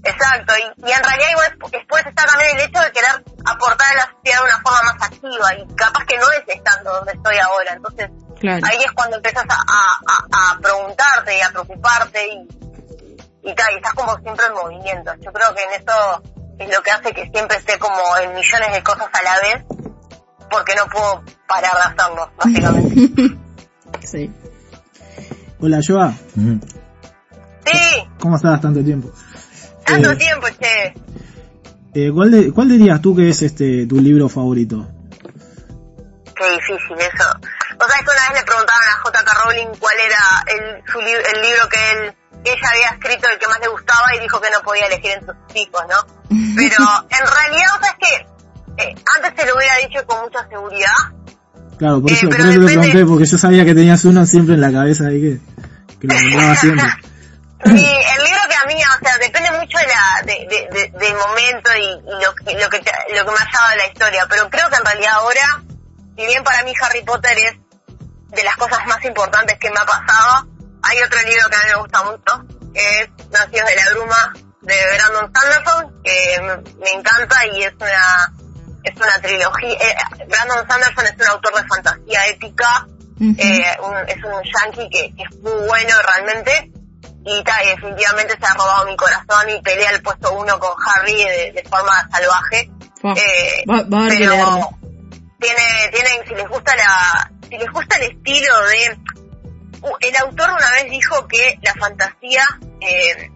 Exacto, 0.02 0.54
y, 0.56 0.88
y 0.88 0.92
en 0.92 1.02
realidad 1.04 1.28
igual 1.30 1.58
después 1.72 2.06
está 2.06 2.24
también 2.24 2.56
el 2.56 2.62
hecho 2.68 2.80
de 2.80 2.90
querer 2.90 3.22
aportar 3.44 3.86
a 3.92 3.94
la 3.96 4.12
sociedad 4.16 4.38
de 4.40 4.44
una 4.46 4.60
forma 4.62 4.82
más 4.94 5.02
activa 5.02 5.54
y 5.54 5.74
capaz 5.76 6.04
que 6.06 6.16
no 6.16 6.26
es 6.32 6.42
estando 6.56 6.92
donde 6.92 7.12
estoy 7.12 7.36
ahora, 7.38 7.72
entonces 7.74 8.10
Claro. 8.40 8.66
ahí 8.66 8.78
es 8.78 8.92
cuando 8.92 9.16
empiezas 9.16 9.44
a, 9.48 9.54
a, 9.54 10.00
a- 10.08 10.52
a 10.54 10.58
preguntarte 10.58 11.36
y 11.36 11.40
a 11.42 11.50
preocuparte 11.50 12.26
y, 12.28 12.48
y 13.50 13.54
tal, 13.54 13.72
y 13.74 13.76
estás 13.76 13.92
como 13.92 14.16
siempre 14.20 14.46
en 14.46 14.54
movimiento. 14.54 15.12
Yo 15.20 15.30
creo 15.32 15.54
que 15.54 15.62
en 15.64 15.72
eso 15.82 16.22
es 16.58 16.74
lo 16.74 16.82
que 16.82 16.90
hace 16.90 17.12
que 17.12 17.28
siempre 17.30 17.58
esté 17.58 17.78
como 17.78 18.00
en 18.16 18.32
millones 18.34 18.72
de 18.72 18.82
cosas 18.82 19.08
a 19.12 19.22
la 19.22 19.38
vez, 19.40 19.64
porque 20.50 20.74
no 20.74 20.86
puedo 20.86 21.22
parar 21.46 21.72
de 21.74 22.02
hacerlo, 22.02 22.30
básicamente. 22.36 23.36
Sí. 24.04 24.30
Hola, 25.60 25.80
Joa. 25.86 26.14
Ujú. 26.36 26.58
sí, 27.66 28.08
¿Cómo 28.20 28.36
estás 28.36 28.60
tanto 28.60 28.82
tiempo? 28.82 29.10
tanto 29.84 30.12
Eh, 30.12 30.16
tiempo, 30.16 30.46
che. 30.58 30.94
eh, 31.94 32.10
¿cuál, 32.14 32.30
de- 32.30 32.52
¿Cuál 32.52 32.68
dirías 32.68 33.00
tú 33.02 33.14
que 33.14 33.28
es 33.28 33.42
este 33.42 33.86
tu 33.86 33.96
libro 34.00 34.28
favorito? 34.28 34.88
Qué 36.34 36.50
difícil 36.52 36.96
eso. 36.98 37.28
O 37.78 37.84
sea, 37.86 37.98
es 37.98 38.04
que 38.06 38.10
una 38.12 38.28
vez 38.30 38.40
le 38.40 38.44
preguntaban 38.46 38.82
a 38.88 39.00
J.K. 39.02 39.34
Rowling 39.44 39.78
cuál 39.78 39.94
era 39.98 40.22
el, 40.46 40.82
su 40.90 41.00
li- 41.00 41.10
el 41.34 41.42
libro 41.42 41.68
que 41.68 41.92
él 41.92 42.14
que 42.42 42.52
ella 42.52 42.68
había 42.70 42.88
escrito 42.96 43.28
el 43.28 43.38
que 43.38 43.48
más 43.48 43.60
le 43.60 43.68
gustaba 43.68 44.14
y 44.16 44.20
dijo 44.20 44.40
que 44.40 44.48
no 44.50 44.62
podía 44.62 44.86
elegir 44.86 45.10
entre 45.12 45.34
sus 45.34 45.56
hijos, 45.56 45.82
¿no? 45.90 46.06
Pero 46.56 46.76
en 47.10 47.26
realidad, 47.26 47.68
o 47.76 47.82
sea, 47.84 47.90
es 47.90 47.98
que 48.08 48.26
eh, 48.82 48.94
antes 49.16 49.34
te 49.34 49.46
lo 49.46 49.56
hubiera 49.56 49.76
dicho 49.86 50.04
con 50.06 50.22
mucha 50.22 50.46
seguridad. 50.48 50.92
Claro, 51.78 52.00
por 52.02 52.10
Eh, 52.10 52.14
eso, 52.14 52.28
pero 52.28 52.44
por 52.44 52.50
eso 52.50 52.60
te 52.60 52.66
pregunté, 52.66 53.04
porque 53.06 53.24
yo 53.26 53.38
sabía 53.38 53.64
que 53.64 53.74
tenías 53.74 54.04
uno 54.04 54.26
siempre 54.26 54.54
en 54.54 54.60
la 54.60 54.70
cabeza 54.72 55.06
ahí 55.06 55.20
que, 55.20 55.98
que 56.00 56.06
lo 56.06 56.14
nombraba 56.20 56.56
siempre. 56.60 56.86
Y 57.64 57.68
el 57.68 58.24
libro 58.24 58.40
que 58.48 58.54
a 58.56 58.64
mí, 58.66 58.74
o 58.82 59.04
sea, 59.04 59.18
depende 59.18 59.50
mucho 59.52 59.78
de 59.78 59.86
la, 59.86 60.22
de, 60.24 60.32
de- 60.48 60.68
de- 60.72 60.98
del 60.98 61.14
momento 61.14 61.70
y, 61.76 61.84
y 61.84 62.24
lo, 62.24 62.34
que- 62.34 62.54
lo, 62.58 62.70
que 62.70 62.78
lo 62.78 63.24
que 63.26 63.30
me 63.32 63.38
ha 63.38 63.68
a 63.70 63.76
la 63.76 63.86
historia. 63.86 64.26
Pero 64.30 64.48
creo 64.48 64.68
que 64.70 64.76
en 64.76 64.84
realidad 64.84 65.12
ahora, 65.14 65.62
si 66.16 66.24
bien 66.26 66.42
para 66.42 66.62
mí 66.64 66.72
Harry 66.82 67.02
Potter 67.04 67.36
es 67.38 67.52
de 68.28 68.44
las 68.44 68.56
cosas 68.56 68.78
más 68.86 69.04
importantes 69.04 69.58
que 69.58 69.68
me 69.70 69.76
ha 69.78 69.84
pasado, 69.84 70.48
hay 70.82 70.98
otro 71.02 71.18
libro 71.20 71.48
que 71.50 71.56
a 71.56 71.58
mí 71.60 71.70
me 71.74 71.80
gusta 71.80 72.02
mucho, 72.04 72.72
que 72.72 73.00
es 73.02 73.08
Nacidos 73.30 73.68
de 73.68 73.76
la 73.76 73.90
Bruma, 73.92 74.32
de 74.62 74.74
Brandon 74.96 75.32
Sanderson, 75.34 76.02
que 76.02 76.40
me, 76.40 76.56
me 76.78 76.90
encanta 76.98 77.46
y 77.46 77.62
es 77.64 77.72
una 77.74 78.32
es 78.84 78.96
una 78.96 79.20
trilogía. 79.20 79.72
eh, 79.72 79.94
Brandon 80.28 80.66
Sanderson 80.68 81.04
es 81.06 81.14
un 81.16 81.26
autor 81.32 81.54
de 81.62 81.68
fantasía 81.68 82.26
épica, 82.28 82.86
eh, 83.38 83.76
un- 83.82 84.08
es 84.08 84.16
un 84.24 84.42
yankee 84.42 84.88
que, 84.90 85.14
que 85.14 85.22
es 85.22 85.36
muy 85.42 85.52
bueno 85.68 85.94
realmente 86.14 86.70
y, 87.24 87.44
ta, 87.44 87.62
y 87.64 87.68
definitivamente 87.68 88.34
se 88.40 88.46
ha 88.46 88.54
robado 88.54 88.86
mi 88.86 88.96
corazón 88.96 89.50
y 89.50 89.60
pelea 89.60 89.90
el 89.90 90.02
puesto 90.02 90.32
uno 90.32 90.58
con 90.58 90.70
Harry 90.86 91.14
de, 91.24 91.52
de 91.52 91.62
forma 91.68 92.08
salvaje. 92.10 92.70
Eh, 93.16 93.64
Va- 93.70 93.82
va 93.82 94.08
pero 94.08 94.70
tiene, 95.38 95.88
tienen, 95.92 96.26
si 96.28 96.34
les 96.34 96.48
gusta 96.48 96.74
la, 96.76 97.30
si 97.48 97.56
les 97.58 97.70
gusta 97.70 97.96
el 97.96 98.02
estilo 98.12 98.54
de, 98.68 98.98
uh, 99.82 99.96
el 100.00 100.16
autor 100.16 100.50
una 100.50 100.70
vez 100.72 100.90
dijo 100.90 101.26
que 101.28 101.58
la 101.62 101.74
fantasía, 101.74 102.44
eh, 102.80 103.30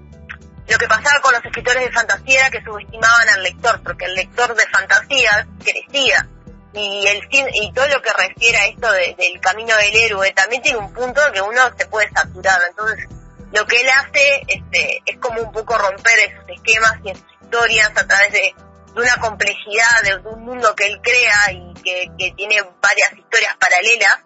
lo 0.67 0.79
que 0.79 0.89
pasaba 0.89 1.21
con 1.21 1.33
los 1.33 1.45
escritores 1.45 1.85
de 1.85 1.93
fantasía 1.93 2.41
era 2.41 2.51
que 2.51 2.65
subestimaban 2.65 3.29
al 3.29 3.43
lector, 3.43 3.83
porque 3.83 4.07
el 4.07 4.15
lector 4.15 4.55
de 4.55 4.67
fantasía 4.69 5.47
crecía. 5.63 6.29
y 6.77 7.07
el 7.07 7.29
y 7.31 7.73
todo 7.73 7.87
lo 7.87 8.03
que 8.03 8.13
refiere 8.13 8.59
a 8.59 8.67
esto 8.67 8.91
de- 8.91 9.15
del 9.17 9.39
camino 9.41 9.77
del 9.77 9.95
héroe 9.95 10.33
también 10.33 10.61
tiene 10.61 10.79
un 10.79 10.93
punto 10.93 11.21
que 11.33 11.41
uno 11.41 11.61
se 11.79 11.87
puede 11.87 12.11
saturar 12.11 12.61
entonces 12.69 13.07
lo 13.53 13.65
que 13.65 13.81
él 13.81 13.89
hace 13.91 14.43
este 14.49 15.01
es 15.07 15.17
como 15.19 15.41
un 15.41 15.53
poco 15.53 15.79
romper 15.79 16.19
esos 16.19 16.43
esquemas 16.49 16.95
y 17.05 17.11
esas 17.11 17.23
historias 17.41 17.91
a 17.97 18.05
través 18.09 18.33
de, 18.33 18.53
una 18.97 19.17
complejidad 19.21 20.03
de, 20.03 20.19
de 20.19 20.29
un 20.29 20.45
mundo 20.45 20.75
que 20.75 20.87
él 20.89 21.01
crea 21.01 21.53
y 21.53 21.75
que, 21.75 22.11
que 22.19 22.33
tiene 22.33 22.61
varias 22.81 23.13
historias 23.13 23.55
paralelas 23.57 24.19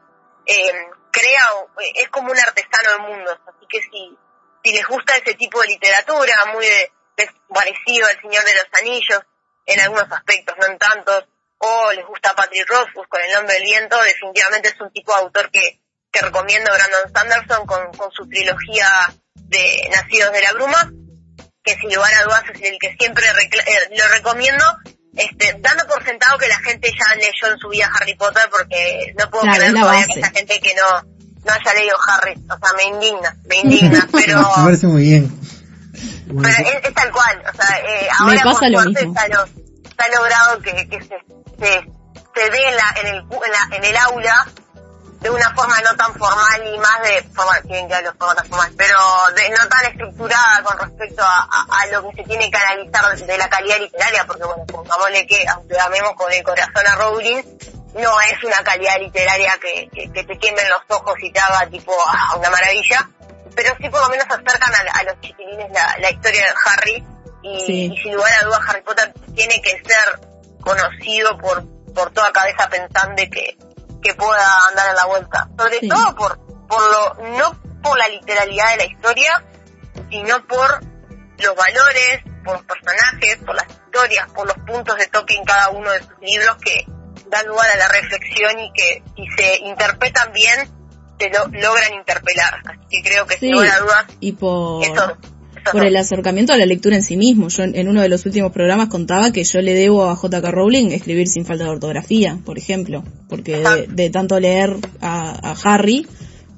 eh, 0.47 0.73
crea 1.11 1.45
eh, 1.83 1.93
es 1.97 2.09
como 2.09 2.33
un 2.33 2.39
artesano 2.39 2.93
de 2.93 2.99
mundos 3.11 3.39
así 3.47 3.67
que 3.69 3.83
si 3.83 4.17
si 4.63 4.73
les 4.73 4.87
gusta 4.87 5.17
ese 5.17 5.35
tipo 5.35 5.61
de 5.61 5.69
literatura 5.69 6.35
muy 6.53 6.65
de, 6.67 6.93
de- 7.17 7.31
parecido 7.53 8.07
al 8.07 8.21
Señor 8.21 8.45
de 8.45 8.55
los 8.55 8.67
Anillos 8.81 9.21
en 9.67 9.81
algunos 9.81 10.11
aspectos 10.11 10.55
no 10.59 10.67
en 10.67 10.79
tantos 10.79 11.25
o 11.59 11.93
les 11.93 12.07
gusta 12.07 12.35
Patrick 12.35 12.69
Rothfuss 12.69 13.07
con 13.09 13.21
El 13.21 13.33
Nombre 13.35 13.55
del 13.55 13.65
Viento, 13.65 14.01
definitivamente 14.03 14.69
es 14.69 14.81
un 14.81 14.93
tipo 14.93 15.13
de 15.13 15.19
autor 15.23 15.51
que, 15.51 15.81
que 16.13 16.21
recomiendo 16.21 16.71
Brandon 16.73 17.13
Sanderson 17.13 17.67
con, 17.67 17.93
con 17.95 18.11
su 18.13 18.29
trilogía 18.29 18.87
de 19.35 19.89
Nacidos 19.91 20.33
de 20.33 20.43
la 20.43 20.53
Bruma, 20.53 20.93
que 21.65 21.75
sin 21.75 21.93
lugar 21.93 22.15
a 22.15 22.23
dudas 22.25 22.45
es 22.55 22.63
el 22.63 22.79
que 22.79 22.95
siempre 22.99 23.25
eh, 23.29 23.89
lo 23.97 24.09
recomiendo, 24.09 24.65
este, 25.17 25.57
dando 25.59 25.87
por 25.89 26.05
sentado 26.05 26.39
que 26.39 26.47
la 26.49 26.59
gente 26.61 26.91
ya 26.93 27.15
leyó 27.17 27.53
en 27.53 27.59
su 27.59 27.69
vida 27.69 27.91
Harry 27.99 28.15
Potter, 28.15 28.49
porque 28.51 29.13
no 29.19 29.29
puedo 29.29 29.43
Claro, 29.45 29.59
creer 29.59 29.75
todavía 29.75 30.07
que 30.07 30.21
esa 30.21 30.31
gente 30.31 30.61
que 30.61 30.75
no, 30.75 31.18
no 31.49 31.55
haya 31.55 31.75
leído 31.75 31.97
Harry, 32.07 32.35
o 32.49 32.59
sea, 32.59 32.73
me 32.77 32.83
indigna, 32.85 33.37
me 33.49 33.57
indigna, 33.61 34.09
pero... 34.13 34.41
Me 34.57 34.65
parece 34.65 34.87
muy 34.87 35.03
bien. 35.03 35.41
Pero 36.29 36.49
es, 36.49 36.85
es 36.87 36.95
tal 36.95 37.11
cual, 37.11 37.43
o 37.53 37.57
sea, 37.57 37.79
eh, 37.79 38.03
Me 38.03 38.09
ahora 38.19 38.43
pasa 38.45 38.61
por 38.61 38.83
suerte 38.83 39.05
está, 39.07 39.29
lo- 39.29 39.45
está 39.89 40.09
logrado 40.15 40.61
que, 40.61 40.89
que 40.89 41.01
se, 41.01 41.09
se, 41.59 41.91
se 42.35 42.51
dé 42.51 42.69
en, 42.69 42.77
la, 42.77 42.95
en, 43.01 43.07
el, 43.15 43.25
cu- 43.27 43.41
en, 43.45 43.51
la- 43.53 43.77
en 43.77 43.85
el 43.85 43.97
aula 43.97 44.47
de 45.21 45.31
una 45.31 45.51
forma 45.53 45.81
no 45.81 45.97
tan 45.97 46.15
formal 46.15 46.63
y 46.73 46.79
más 46.79 47.03
de 47.03 47.23
formal, 47.35 47.61
tienen 47.63 47.89
que 47.89 47.95
hablar 47.95 48.13
de 48.13 48.19
forma 48.19 48.35
tan 48.37 48.47
formal, 48.47 48.73
pero 48.77 48.99
de, 49.35 49.51
no 49.51 49.69
tan 49.69 49.87
estructurada 49.87 50.63
con 50.63 50.79
respecto 50.79 51.23
a, 51.25 51.49
a- 51.51 51.81
a 51.81 51.87
lo 51.87 52.09
que 52.11 52.23
se 52.23 52.29
tiene 52.29 52.49
que 52.51 52.57
analizar 52.59 53.17
de 53.27 53.39
la 53.39 53.49
calidad 53.49 53.79
literaria, 53.81 54.25
porque 54.27 54.45
bueno, 54.45 54.65
pongámosle 54.67 55.27
que, 55.27 55.45
aunque 55.49 55.81
amemos 55.81 56.13
con 56.15 56.31
el 56.33 56.43
corazón 56.45 56.87
a 56.87 56.95
Rowling, 56.95 57.43
no 57.95 58.21
es 58.21 58.45
una 58.45 58.63
calidad 58.63 58.99
literaria 59.01 59.59
que, 59.61 59.89
que, 59.93 60.13
que 60.13 60.25
te 60.25 60.39
quemen 60.39 60.69
los 60.69 60.99
ojos 60.99 61.15
y 61.23 61.33
te 61.33 61.41
haga 61.41 61.67
tipo 61.69 61.93
ah, 62.07 62.37
una 62.37 62.51
maravilla, 62.51 63.09
pero 63.55 63.75
sí 63.81 63.89
por 63.89 64.01
lo 64.03 64.09
menos 64.11 64.27
acercan 64.29 64.73
a, 64.75 64.99
a 65.01 65.03
los 65.05 65.21
chiquilines 65.21 65.71
la, 65.73 65.97
la 66.01 66.11
historia 66.11 66.43
de 66.43 66.55
Harry 66.67 67.05
y, 67.43 67.61
Sí. 67.67 67.93
y 67.93 67.97
sin 68.03 68.15
lugar 68.15 68.33
a 68.41 68.45
dudas 68.45 68.61
Harry 68.69 68.83
Potter 68.83 69.13
tiene 69.35 69.61
que 69.63 69.71
ser 69.71 70.21
conocido 70.61 71.39
por, 71.39 71.65
por 71.95 72.11
toda 72.13 72.31
cabeza 72.33 72.69
pensante 72.69 73.31
que, 73.31 73.57
que 74.03 74.15
pueda 74.15 74.69
andar 74.69 74.91
en 74.91 74.97
la 74.97 75.05
vuelta. 75.07 75.49
Sobre 75.59 75.81
Sí. 75.81 75.89
todo 75.89 76.15
por, 76.15 76.39
por 76.67 76.83
lo, 76.91 77.15
no 77.39 77.59
por 77.83 77.97
la 77.99 78.09
literalidad 78.09 78.71
de 78.71 78.77
la 78.77 78.85
historia, 78.85 79.45
sino 80.11 80.47
por 80.47 80.81
los 81.39 81.55
valores, 81.57 82.21
por 82.45 82.55
los 82.57 82.65
personajes, 82.65 83.37
por 83.47 83.55
las 83.55 83.67
historias, 83.69 84.29
por 84.35 84.47
los 84.47 84.57
puntos 84.67 84.97
de 84.97 85.07
toque 85.07 85.35
en 85.35 85.45
cada 85.45 85.71
uno 85.71 85.91
de 85.91 86.01
sus 86.01 86.19
libros 86.21 86.57
que 86.63 86.85
dan 87.31 87.47
lugar 87.47 87.69
a 87.71 87.77
la 87.77 87.89
reflexión 87.89 88.59
y 88.59 88.73
que 88.73 89.03
si 89.17 89.27
se 89.37 89.59
interpretan 89.65 90.33
bien, 90.33 90.69
se 91.19 91.31
lo, 91.31 91.47
logran 91.47 91.95
interpelar. 91.95 92.55
Así 92.65 92.87
que 92.91 93.03
creo 93.03 93.27
que 93.27 93.35
Sí, 93.35 93.47
sin 93.47 93.53
lugar 93.53 93.71
a 93.71 93.81
dudas, 93.81 94.05
y 94.21 94.33
por, 94.33 94.85
eso, 94.85 94.95
eso 94.95 95.73
por 95.73 95.85
el 95.85 95.97
acercamiento 95.97 96.53
a 96.53 96.57
la 96.57 96.67
lectura 96.67 96.97
en 96.97 97.03
sí 97.03 97.17
mismo. 97.17 97.49
Yo 97.49 97.65
en, 97.65 97.77
en 97.77 97.89
uno 97.89 98.01
de 98.01 98.09
los 98.09 98.25
últimos 98.27 98.53
programas 98.53 98.89
contaba 98.89 99.33
que 99.33 99.45
yo 99.45 99.61
le 99.61 99.75
debo 99.75 100.07
a 100.07 100.17
J.K. 100.17 100.51
Rowling 100.51 100.91
escribir 100.93 101.29
sin 101.29 101.45
falta 101.45 101.65
de 101.65 101.71
ortografía, 101.71 102.39
por 102.45 102.59
ejemplo, 102.59 103.05
porque 103.29 103.57
de, 103.59 103.87
de 103.89 104.11
tanto 104.11 104.39
leer 104.41 104.77
a, 105.01 105.51
a 105.51 105.57
Harry 105.65 106.07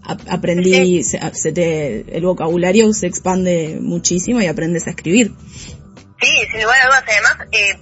aprendí, 0.02 1.02
se, 1.04 1.20
se 1.34 1.52
te, 1.52 2.16
el 2.16 2.24
vocabulario 2.24 2.92
se 2.92 3.06
expande 3.06 3.78
muchísimo 3.80 4.40
y 4.40 4.46
aprendes 4.46 4.86
a 4.86 4.90
escribir. 4.90 5.32
Sí, 6.20 6.28
sin 6.50 6.62
lugar 6.62 6.80
a 6.82 6.86
dudas. 6.86 7.04
Además, 7.06 7.48
eh, 7.52 7.78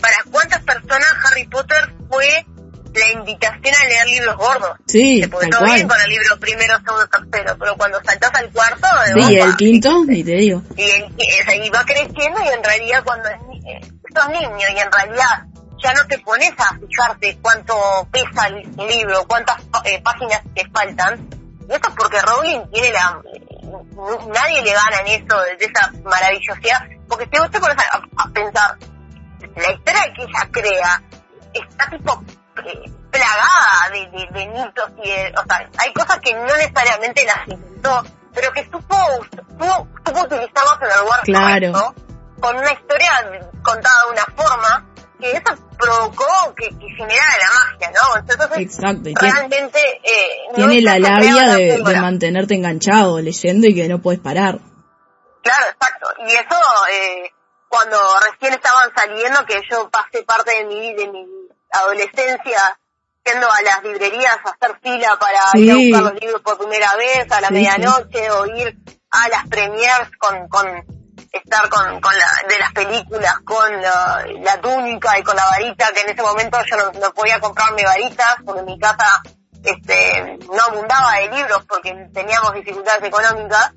¿para 0.00 0.16
cuántas 0.30 0.62
personas 0.62 1.08
Harry 1.24 1.46
Potter 1.46 1.92
fue 2.08 2.46
la 2.94 3.10
invitación 3.12 3.74
a 3.80 3.84
leer 3.88 4.06
libros 4.08 4.36
gordos? 4.36 4.76
Sí, 4.86 5.22
Porque 5.30 5.48
tal 5.48 5.64
bien 5.64 5.86
con 5.88 6.00
el 6.00 6.08
libro 6.10 6.38
primero, 6.40 6.76
segundo, 6.84 7.06
tercero, 7.08 7.56
pero 7.58 7.76
cuando 7.76 8.00
saltás 8.04 8.30
al 8.34 8.50
cuarto, 8.50 8.86
de 9.06 9.06
Sí, 9.22 9.36
bomba. 9.36 9.44
el 9.50 9.56
quinto, 9.56 10.04
y 10.08 10.24
te 10.24 10.32
digo. 10.32 10.62
y, 10.76 10.82
el- 10.90 11.14
y- 11.16 11.66
y 11.66 11.70
va 11.70 11.84
creciendo 11.84 12.40
y 12.44 12.48
en 12.48 12.64
realidad 12.64 13.02
cuando 13.04 13.28
es 13.28 13.36
ni- 13.48 13.58
eh, 13.72 13.80
sos 14.14 14.28
niño 14.30 14.66
y 14.74 14.78
en 14.78 14.90
realidad 14.92 15.44
ya 15.82 15.92
no 15.94 16.06
te 16.08 16.18
pones 16.18 16.52
a 16.58 16.76
fijarte 16.78 17.38
cuánto 17.40 17.74
pesa 18.12 18.48
el 18.48 18.86
libro, 18.88 19.24
cuántas 19.28 19.56
eh, 19.84 20.00
páginas 20.02 20.40
te 20.54 20.68
faltan. 20.70 21.28
Y 21.68 21.72
eso 21.72 21.88
es 21.88 21.94
porque 21.96 22.20
Rowling 22.20 22.60
tiene 22.72 22.90
la... 22.90 23.22
nadie 24.32 24.62
le 24.62 24.72
gana 24.72 24.96
en 25.06 25.24
eso, 25.24 25.36
de 25.58 25.64
esa 25.64 25.90
maravillosidad. 26.04 26.80
Porque 27.08 27.26
te 27.26 27.38
pones 27.60 27.76
a, 27.78 28.02
a 28.22 28.28
pensar, 28.32 28.76
la 29.56 29.72
historia 29.72 30.12
que 30.14 30.22
ella 30.22 30.48
crea 30.50 31.02
está 31.52 31.90
tipo 31.90 32.22
eh, 32.64 32.90
plagada 33.10 33.90
de, 33.92 34.06
de, 34.10 34.26
de 34.32 34.46
mitos 34.48 34.90
y 35.02 35.08
de, 35.08 35.32
o 35.36 35.44
sea, 35.46 35.68
hay 35.78 35.92
cosas 35.92 36.18
que 36.20 36.34
no 36.34 36.44
necesariamente 36.56 37.24
las 37.24 37.48
inventó, 37.48 38.02
pero 38.34 38.52
que 38.52 38.64
supo, 38.64 38.96
supo, 39.30 39.88
supo 40.06 40.20
utilizarlas 40.22 40.78
en 40.82 40.90
el 40.90 41.00
lugar 41.00 41.20
Claro. 41.24 41.72
correcto, 41.72 41.94
con 42.40 42.56
una 42.56 42.72
historia 42.72 43.10
contada 43.62 44.04
de 44.06 44.12
una 44.12 44.24
forma 44.36 44.86
que 45.18 45.32
eso 45.32 45.54
provocó 45.78 46.54
que, 46.56 46.68
que 46.78 46.86
generara 46.96 47.36
la 47.38 47.72
magia, 47.72 47.90
¿no? 47.90 48.18
Entonces, 48.18 48.58
Exacto, 48.58 49.08
y 49.10 49.14
realmente 49.14 49.78
eh, 50.02 50.54
tiene 50.54 50.80
la 50.80 50.98
labia 50.98 51.56
de, 51.56 51.82
de 51.82 52.00
mantenerte 52.00 52.54
enganchado 52.54 53.20
leyendo 53.20 53.66
y 53.66 53.74
que 53.74 53.88
no 53.88 53.98
puedes 54.00 54.20
parar. 54.20 54.58
Claro, 55.42 55.64
exacto. 55.72 56.06
Y 56.26 56.32
eso, 56.32 56.56
eh, 56.92 57.32
cuando 57.70 57.96
recién 58.28 58.52
estaban 58.52 58.90
saliendo, 58.96 59.46
que 59.46 59.62
yo 59.70 59.88
pasé 59.90 60.24
parte 60.24 60.50
de 60.56 60.64
mi, 60.64 60.92
de 60.94 61.06
mi 61.08 61.24
adolescencia 61.70 62.78
yendo 63.24 63.46
a 63.50 63.62
las 63.62 63.82
librerías 63.84 64.36
a 64.44 64.50
hacer 64.50 64.76
fila 64.82 65.16
para 65.20 65.52
Sí. 65.52 65.60
ir 65.60 65.70
a 65.70 65.76
buscar 65.76 66.02
los 66.12 66.20
libros 66.20 66.42
por 66.42 66.58
primera 66.58 66.96
vez, 66.96 67.30
a 67.30 67.40
la 67.40 67.48
Sí, 67.48 67.54
medianoche, 67.54 68.30
o 68.32 68.46
ir 68.46 68.76
a 69.12 69.28
las 69.28 69.46
premiers 69.48 70.10
con, 70.18 70.48
con 70.48 70.66
estar 71.32 71.68
con, 71.68 72.00
con 72.00 72.12
la, 72.18 72.26
de 72.48 72.58
las 72.58 72.72
películas, 72.72 73.34
con 73.44 73.80
la, 73.80 74.24
la 74.40 74.60
túnica 74.60 75.16
y 75.16 75.22
con 75.22 75.36
la 75.36 75.44
varita, 75.44 75.92
que 75.92 76.00
en 76.00 76.10
ese 76.10 76.22
momento 76.22 76.58
yo 76.68 76.76
no, 76.76 76.90
no 76.98 77.12
podía 77.14 77.38
comprarme 77.38 77.84
varitas, 77.84 78.36
porque 78.44 78.62
mi 78.62 78.78
casa 78.80 79.22
este 79.62 80.38
no 80.52 80.62
abundaba 80.64 81.16
de 81.18 81.28
libros 81.28 81.64
porque 81.68 81.92
teníamos 82.12 82.52
dificultades 82.54 83.04
económicas. 83.04 83.72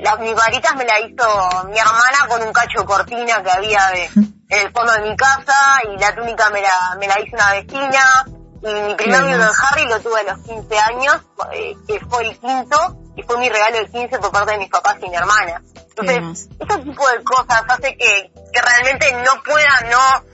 Las, 0.00 0.18
mis 0.20 0.34
varitas 0.34 0.74
me 0.76 0.84
la 0.84 0.98
hizo 1.00 1.64
mi 1.68 1.78
hermana 1.78 2.26
con 2.28 2.42
un 2.42 2.52
cacho 2.52 2.80
de 2.80 2.86
cortina 2.86 3.42
que 3.42 3.50
había 3.50 3.86
de, 3.88 4.04
en 4.14 4.66
el 4.66 4.72
fondo 4.72 4.92
de 4.94 5.00
mi 5.02 5.16
casa 5.16 5.54
y 5.92 5.98
la 5.98 6.14
túnica 6.14 6.48
me 6.50 6.62
la, 6.62 6.96
me 6.98 7.06
la 7.06 7.20
hizo 7.20 7.36
una 7.36 7.50
vecina 7.52 8.24
y 8.62 8.72
mi 8.72 8.94
primer 8.94 9.20
libro 9.24 9.44
de. 9.44 9.50
Harry 9.62 9.84
lo 9.86 10.00
tuve 10.00 10.20
a 10.20 10.34
los 10.34 10.38
15 10.46 10.78
años, 10.78 11.16
eh, 11.52 11.74
que 11.86 12.00
fue 12.06 12.26
el 12.28 12.38
quinto 12.38 12.96
y 13.14 13.22
fue 13.24 13.36
mi 13.36 13.50
regalo 13.50 13.76
de 13.78 13.90
15 13.90 14.18
por 14.20 14.32
parte 14.32 14.52
de 14.52 14.58
mis 14.58 14.70
papás 14.70 14.96
y 15.02 15.10
mi 15.10 15.16
hermana. 15.16 15.60
Entonces, 15.96 16.48
ese 16.58 16.78
tipo 16.82 17.08
de 17.10 17.22
cosas 17.22 17.62
hace 17.68 17.94
que, 17.98 18.32
que 18.52 18.60
realmente 18.62 19.12
no 19.22 19.42
pueda 19.42 19.80
no 19.90 20.24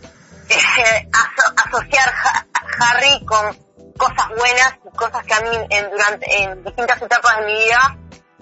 eh, 0.48 1.08
aso- 1.12 1.54
asociar 1.66 2.08
Ha- 2.24 2.46
Harry 2.82 3.24
con 3.26 3.52
cosas 3.98 4.28
buenas 4.28 4.74
y 4.86 4.96
cosas 4.96 5.24
que 5.26 5.34
a 5.34 5.40
mí 5.40 5.50
en, 5.70 5.90
durante 5.90 6.42
en 6.42 6.62
distintas 6.64 7.02
etapas 7.02 7.38
de 7.38 7.46
mi 7.46 7.54
vida 7.64 7.96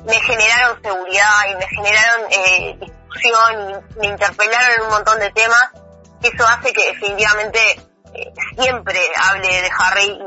me 0.08 0.20
generaron 0.20 0.82
seguridad 0.82 1.30
y 1.50 1.54
me 1.56 1.66
generaron 1.68 2.20
eh, 2.30 2.78
discusión 2.80 3.84
y 3.96 4.00
me 4.00 4.06
interpelaron 4.08 4.70
en 4.76 4.82
un 4.84 4.90
montón 4.90 5.18
de 5.20 5.30
temas 5.30 5.70
eso 6.22 6.46
hace 6.48 6.72
que 6.72 6.86
definitivamente 6.92 7.58
eh, 8.14 8.32
siempre 8.58 8.98
hable 9.30 9.48
de 9.48 9.70
Harry 9.78 10.18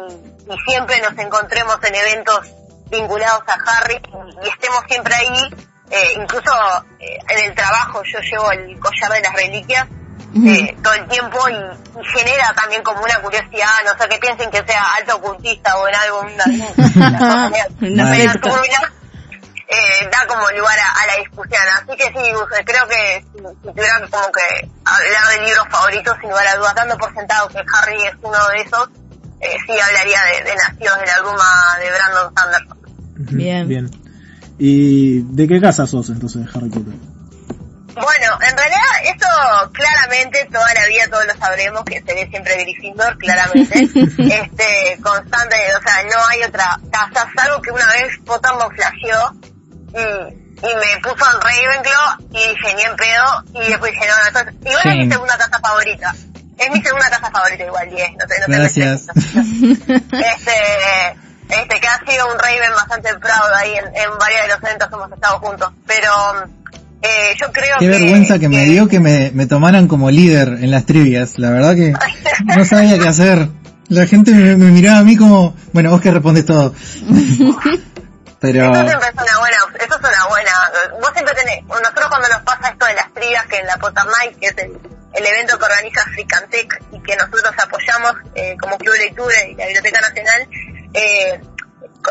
y, 0.47 0.53
y 0.53 0.57
siempre 0.69 0.99
nos 1.01 1.17
encontremos 1.17 1.77
en 1.83 1.95
eventos 1.95 2.47
vinculados 2.89 3.43
a 3.47 3.57
Harry 3.77 3.95
y, 3.95 4.45
y 4.45 4.49
estemos 4.49 4.81
siempre 4.87 5.13
ahí 5.15 5.53
eh, 5.89 6.13
incluso 6.15 6.51
eh, 6.99 7.17
en 7.29 7.45
el 7.49 7.55
trabajo 7.55 8.01
yo 8.03 8.19
llevo 8.19 8.51
el 8.51 8.79
collar 8.79 9.11
de 9.11 9.21
las 9.21 9.33
reliquias 9.33 9.87
eh, 10.33 10.77
todo 10.81 10.93
el 10.93 11.05
tiempo 11.09 11.39
y, 11.49 11.53
y 11.55 12.05
genera 12.17 12.53
también 12.53 12.81
como 12.83 13.01
una 13.01 13.19
curiosidad, 13.21 13.67
no 13.83 14.01
sé 14.01 14.07
que 14.07 14.17
piensen 14.17 14.49
que 14.49 14.63
sea 14.65 14.93
alto 14.97 15.17
ocultista 15.17 15.75
o 15.77 15.85
en 15.89 15.95
algo, 15.95 16.21
una, 16.21 16.45
una 16.95 17.49
Una 17.81 18.15
secta. 18.15 18.39
turbia, 18.49 18.93
eh, 19.71 20.09
da 20.11 20.27
como 20.27 20.49
lugar 20.51 20.77
a, 20.77 21.01
a 21.01 21.07
la 21.07 21.15
discusión. 21.17 21.63
Así 21.75 21.95
que 21.95 22.05
sí, 22.11 22.31
Gus, 22.33 22.45
creo 22.65 22.87
que 22.87 23.23
si, 23.31 23.39
si 23.39 23.73
tuviera 23.73 23.99
como 23.99 24.31
que 24.31 24.69
hablar 24.83 25.23
de 25.31 25.45
libros 25.45 25.65
favoritos, 25.71 26.17
sin 26.19 26.29
lugar 26.29 26.47
a 26.47 26.57
dudas, 26.57 26.75
dando 26.75 26.97
por 26.97 27.13
sentado 27.13 27.47
que 27.47 27.59
Harry 27.59 28.03
es 28.03 28.13
uno 28.21 28.37
de 28.49 28.61
esos, 28.61 28.89
eh, 29.39 29.57
sí 29.65 29.73
hablaría 29.79 30.19
de, 30.23 30.43
de 30.43 30.55
Nacidos 30.55 30.99
de 30.99 31.05
la 31.05 31.21
Bruma 31.21 31.77
de 31.79 31.89
Brandon 31.89 32.33
Sanderson. 32.35 32.77
Bien. 33.15 33.67
Bien. 33.67 33.89
¿Y 34.59 35.21
de 35.21 35.47
qué 35.47 35.61
casa 35.61 35.87
sos 35.87 36.09
entonces, 36.09 36.45
Harry 36.53 36.69
Potter? 36.69 36.93
Bueno, 37.93 38.39
en 38.47 38.57
realidad 38.57 38.79
eso 39.03 39.71
claramente 39.73 40.47
toda 40.51 40.73
la 40.73 40.87
vida 40.87 41.07
todos 41.09 41.25
lo 41.25 41.35
sabremos 41.35 41.83
que 41.83 42.01
se 42.01 42.13
ve 42.13 42.27
siempre 42.29 42.63
Gryffindor, 42.63 43.17
claramente. 43.17 43.79
este, 43.83 45.01
constante, 45.01 45.55
o 45.77 45.81
sea, 45.81 46.03
no 46.03 46.25
hay 46.29 46.43
otra 46.43 46.79
casa, 46.91 47.29
salvo 47.35 47.61
que 47.61 47.71
una 47.71 47.85
vez 47.87 48.17
Pottermore 48.25 48.75
flasheó 48.75 49.50
y, 49.93 50.33
y 50.61 50.75
me 50.75 51.01
puso 51.01 51.25
en 51.33 51.41
Ravenclaw 51.41 52.29
y 52.31 52.49
dije 52.49 52.75
ni 52.75 52.81
en 52.83 52.95
pedo 52.95 53.43
y 53.65 53.69
después 53.69 53.91
dije 53.91 54.05
no, 54.07 54.15
no, 54.17 54.27
entonces, 54.27 54.53
igual 54.61 54.85
es 54.85 54.91
Sí. 54.93 54.97
mi 54.99 55.11
segunda 55.11 55.37
casa 55.37 55.59
favorita. 55.59 56.15
Es 56.57 56.69
mi 56.71 56.81
segunda 56.81 57.09
casa 57.09 57.31
favorita 57.31 57.63
igual, 57.65 57.89
10, 57.89 58.11
no 58.11 58.27
sé, 58.27 58.39
no 58.41 58.45
te 58.45 58.51
Gracias. 58.51 59.07
este, 59.15 60.57
este, 61.49 61.79
que 61.79 61.87
ha 61.87 61.99
sido 62.07 62.31
un 62.31 62.37
Raven 62.39 62.71
bastante 62.75 63.09
proud 63.17 63.53
ahí 63.55 63.71
en, 63.73 63.85
en 63.87 64.17
varios 64.19 64.41
de 64.43 64.47
los 64.49 64.63
eventos 64.63 64.87
que 64.89 64.95
hemos 64.95 65.11
estado 65.11 65.39
juntos. 65.39 65.71
Pero 65.87 66.11
eh, 67.01 67.35
yo 67.39 67.51
creo 67.51 67.77
Qué 67.79 67.85
que... 67.85 67.91
vergüenza 67.91 68.37
que 68.37 68.47
me 68.47 68.63
dio 68.65 68.87
que 68.87 68.99
me, 68.99 69.31
me 69.33 69.47
tomaran 69.47 69.87
como 69.87 70.11
líder 70.11 70.49
en 70.61 70.69
las 70.69 70.85
trivias. 70.85 71.39
La 71.39 71.49
verdad 71.49 71.73
que 71.75 71.93
no 72.55 72.63
sabía 72.65 72.99
qué 72.99 73.07
hacer. 73.07 73.47
La 73.87 74.05
gente 74.05 74.31
me, 74.31 74.55
me 74.55 74.71
miraba 74.71 74.99
a 74.99 75.03
mí 75.03 75.17
como, 75.17 75.55
bueno, 75.73 75.89
vos 75.89 75.99
que 75.99 76.11
respondes 76.11 76.45
todo. 76.45 76.73
Pero, 78.41 78.63
Eso 78.63 78.87
siempre 78.87 79.07
es 79.07 79.13
una 79.13 79.37
buena, 79.37 79.57
eso 79.79 79.95
es 79.95 79.99
una 79.99 80.25
buena, 80.27 80.51
vos 80.99 81.11
siempre 81.13 81.35
tenés, 81.35 81.63
nosotros 81.63 82.07
cuando 82.07 82.27
nos 82.27 82.41
pasa 82.41 82.69
esto 82.69 82.85
de 82.87 82.95
las 82.95 83.13
trivias 83.13 83.45
que 83.45 83.57
en 83.57 83.67
la 83.67 83.75
Night, 83.77 84.39
que 84.39 84.47
es 84.47 84.57
el, 84.57 84.79
el 85.13 85.25
evento 85.27 85.59
que 85.59 85.65
organiza 85.65 86.01
Fricantec 86.05 86.81
y 86.91 87.03
que 87.03 87.15
nosotros 87.17 87.53
apoyamos 87.55 88.13
eh, 88.33 88.57
como 88.59 88.79
Club 88.79 88.93
de 88.93 88.99
Lectura 88.99 89.43
y 89.43 89.53
la 89.53 89.65
Biblioteca 89.67 90.01
Nacional, 90.01 90.49
eh, 90.95 91.39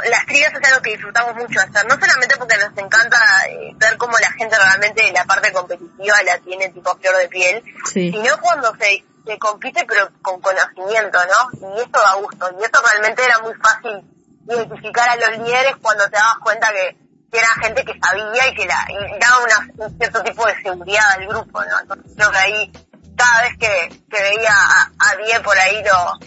las 0.09 0.27
trivias 0.27 0.53
es 0.55 0.69
algo 0.69 0.83
que 0.83 0.91
disfrutamos 0.91 1.35
mucho 1.35 1.59
hacer, 1.59 1.85
no 1.89 1.99
solamente 1.99 2.37
porque 2.37 2.57
nos 2.59 2.79
encanta 2.79 3.19
eh, 3.49 3.73
ver 3.75 3.97
cómo 3.97 4.17
la 4.21 4.31
gente 4.31 4.57
realmente 4.57 5.11
la 5.13 5.25
parte 5.25 5.53
competitiva 5.53 6.23
la 6.23 6.39
tiene 6.39 6.69
tipo 6.69 6.97
flor 6.97 7.17
de 7.17 7.29
piel, 7.29 7.65
Sí. 7.87 8.13
sino 8.13 8.39
cuando 8.41 8.73
se, 8.77 9.05
se 9.27 9.37
compite 9.41 9.85
pero 9.85 10.11
con 10.23 10.41
conocimiento, 10.41 11.19
¿no? 11.27 11.75
Y 11.77 11.81
esto 11.81 11.99
da 11.99 12.15
gusto, 12.15 12.55
y 12.61 12.65
esto 12.65 12.81
realmente 12.89 13.25
era 13.25 13.41
muy 13.41 13.55
fácil 13.55 14.05
identificar 14.55 15.09
a 15.09 15.17
los 15.17 15.39
líderes 15.39 15.77
cuando 15.81 16.05
te 16.05 16.17
dabas 16.17 16.39
cuenta 16.43 16.69
que, 16.73 16.97
era 17.33 17.47
gente 17.63 17.85
que 17.85 17.93
sabía 18.03 18.49
y 18.49 18.55
que 18.55 18.67
la, 18.67 18.87
y 18.89 19.19
daba 19.21 19.45
una, 19.45 19.87
un 19.87 19.97
cierto 19.99 20.21
tipo 20.25 20.45
de 20.47 20.63
seguridad 20.63 21.13
al 21.13 21.29
grupo, 21.29 21.63
¿no? 21.65 21.81
Entonces 21.81 22.13
creo 22.17 22.31
que 22.33 22.39
ahí, 22.39 22.73
cada 23.17 23.43
vez 23.43 23.57
que, 23.57 24.03
veía 24.11 24.53
a, 24.53 24.91
a 24.99 25.17
Die 25.17 25.41
por 25.41 25.57
ahí 25.57 25.81
lo, 25.85 26.19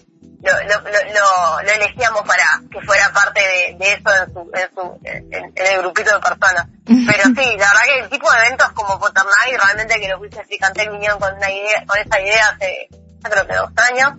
elegíamos 1.60 2.22
para 2.22 2.46
que 2.72 2.82
fuera 2.86 3.12
parte 3.12 3.42
de, 3.78 3.94
eso 3.94 4.16
en, 4.16 4.34
su, 4.34 4.52
en, 4.54 4.74
su, 4.74 5.00
en, 5.04 5.34
en 5.56 5.74
el 5.74 5.80
grupito 5.80 6.14
de 6.14 6.20
personas. 6.22 6.68
Pero 6.86 7.24
sí, 7.24 7.58
la 7.58 7.68
verdad 7.68 7.84
que 7.86 8.00
el 8.00 8.10
tipo 8.10 8.32
de 8.32 8.38
eventos 8.40 8.72
como 8.74 9.00
Potter 9.00 9.24
Night, 9.24 9.62
realmente 9.62 10.00
que 10.00 10.08
los 10.08 10.20
y 10.50 10.58
Cantec 10.58 10.92
vinieron 10.92 11.20
con 11.20 11.34
una 11.36 11.52
idea, 11.52 11.86
con 11.86 12.00
esa 12.00 12.22
idea 12.22 12.48
hace, 12.50 12.90
creo 13.22 13.48
que 13.48 13.56
dos 13.56 13.72
años, 13.78 14.14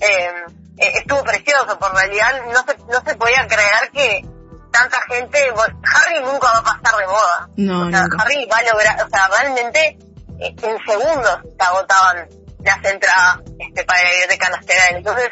eh, 0.00 0.44
eh, 0.78 0.92
estuvo 0.96 1.22
precioso, 1.24 1.78
por 1.78 1.94
realidad 1.94 2.32
no 2.46 2.64
se, 2.64 2.78
no 2.84 3.02
se 3.04 3.16
podía 3.16 3.46
creer 3.46 3.90
que 3.92 4.24
tanta 4.70 5.00
gente, 5.08 5.50
bueno, 5.52 5.80
Harry 5.94 6.20
nunca 6.20 6.52
va 6.52 6.58
a 6.58 6.62
pasar 6.62 7.00
de 7.00 7.06
moda. 7.06 7.48
No, 7.56 7.86
o 7.86 7.90
sea, 7.90 8.02
nunca. 8.02 8.22
Harry 8.22 8.46
va 8.46 8.58
a 8.58 8.62
lograr, 8.62 9.02
o 9.04 9.08
sea, 9.08 9.28
realmente 9.28 9.98
eh, 10.40 10.54
en 10.62 10.78
segundos 10.84 11.40
se 11.58 11.64
agotaban 11.64 12.28
las 12.64 12.84
entradas 12.84 13.38
este, 13.58 13.84
para 13.84 14.02
la 14.02 14.10
biblioteca 14.10 14.50
nacional. 14.50 14.88
Entonces, 14.90 15.30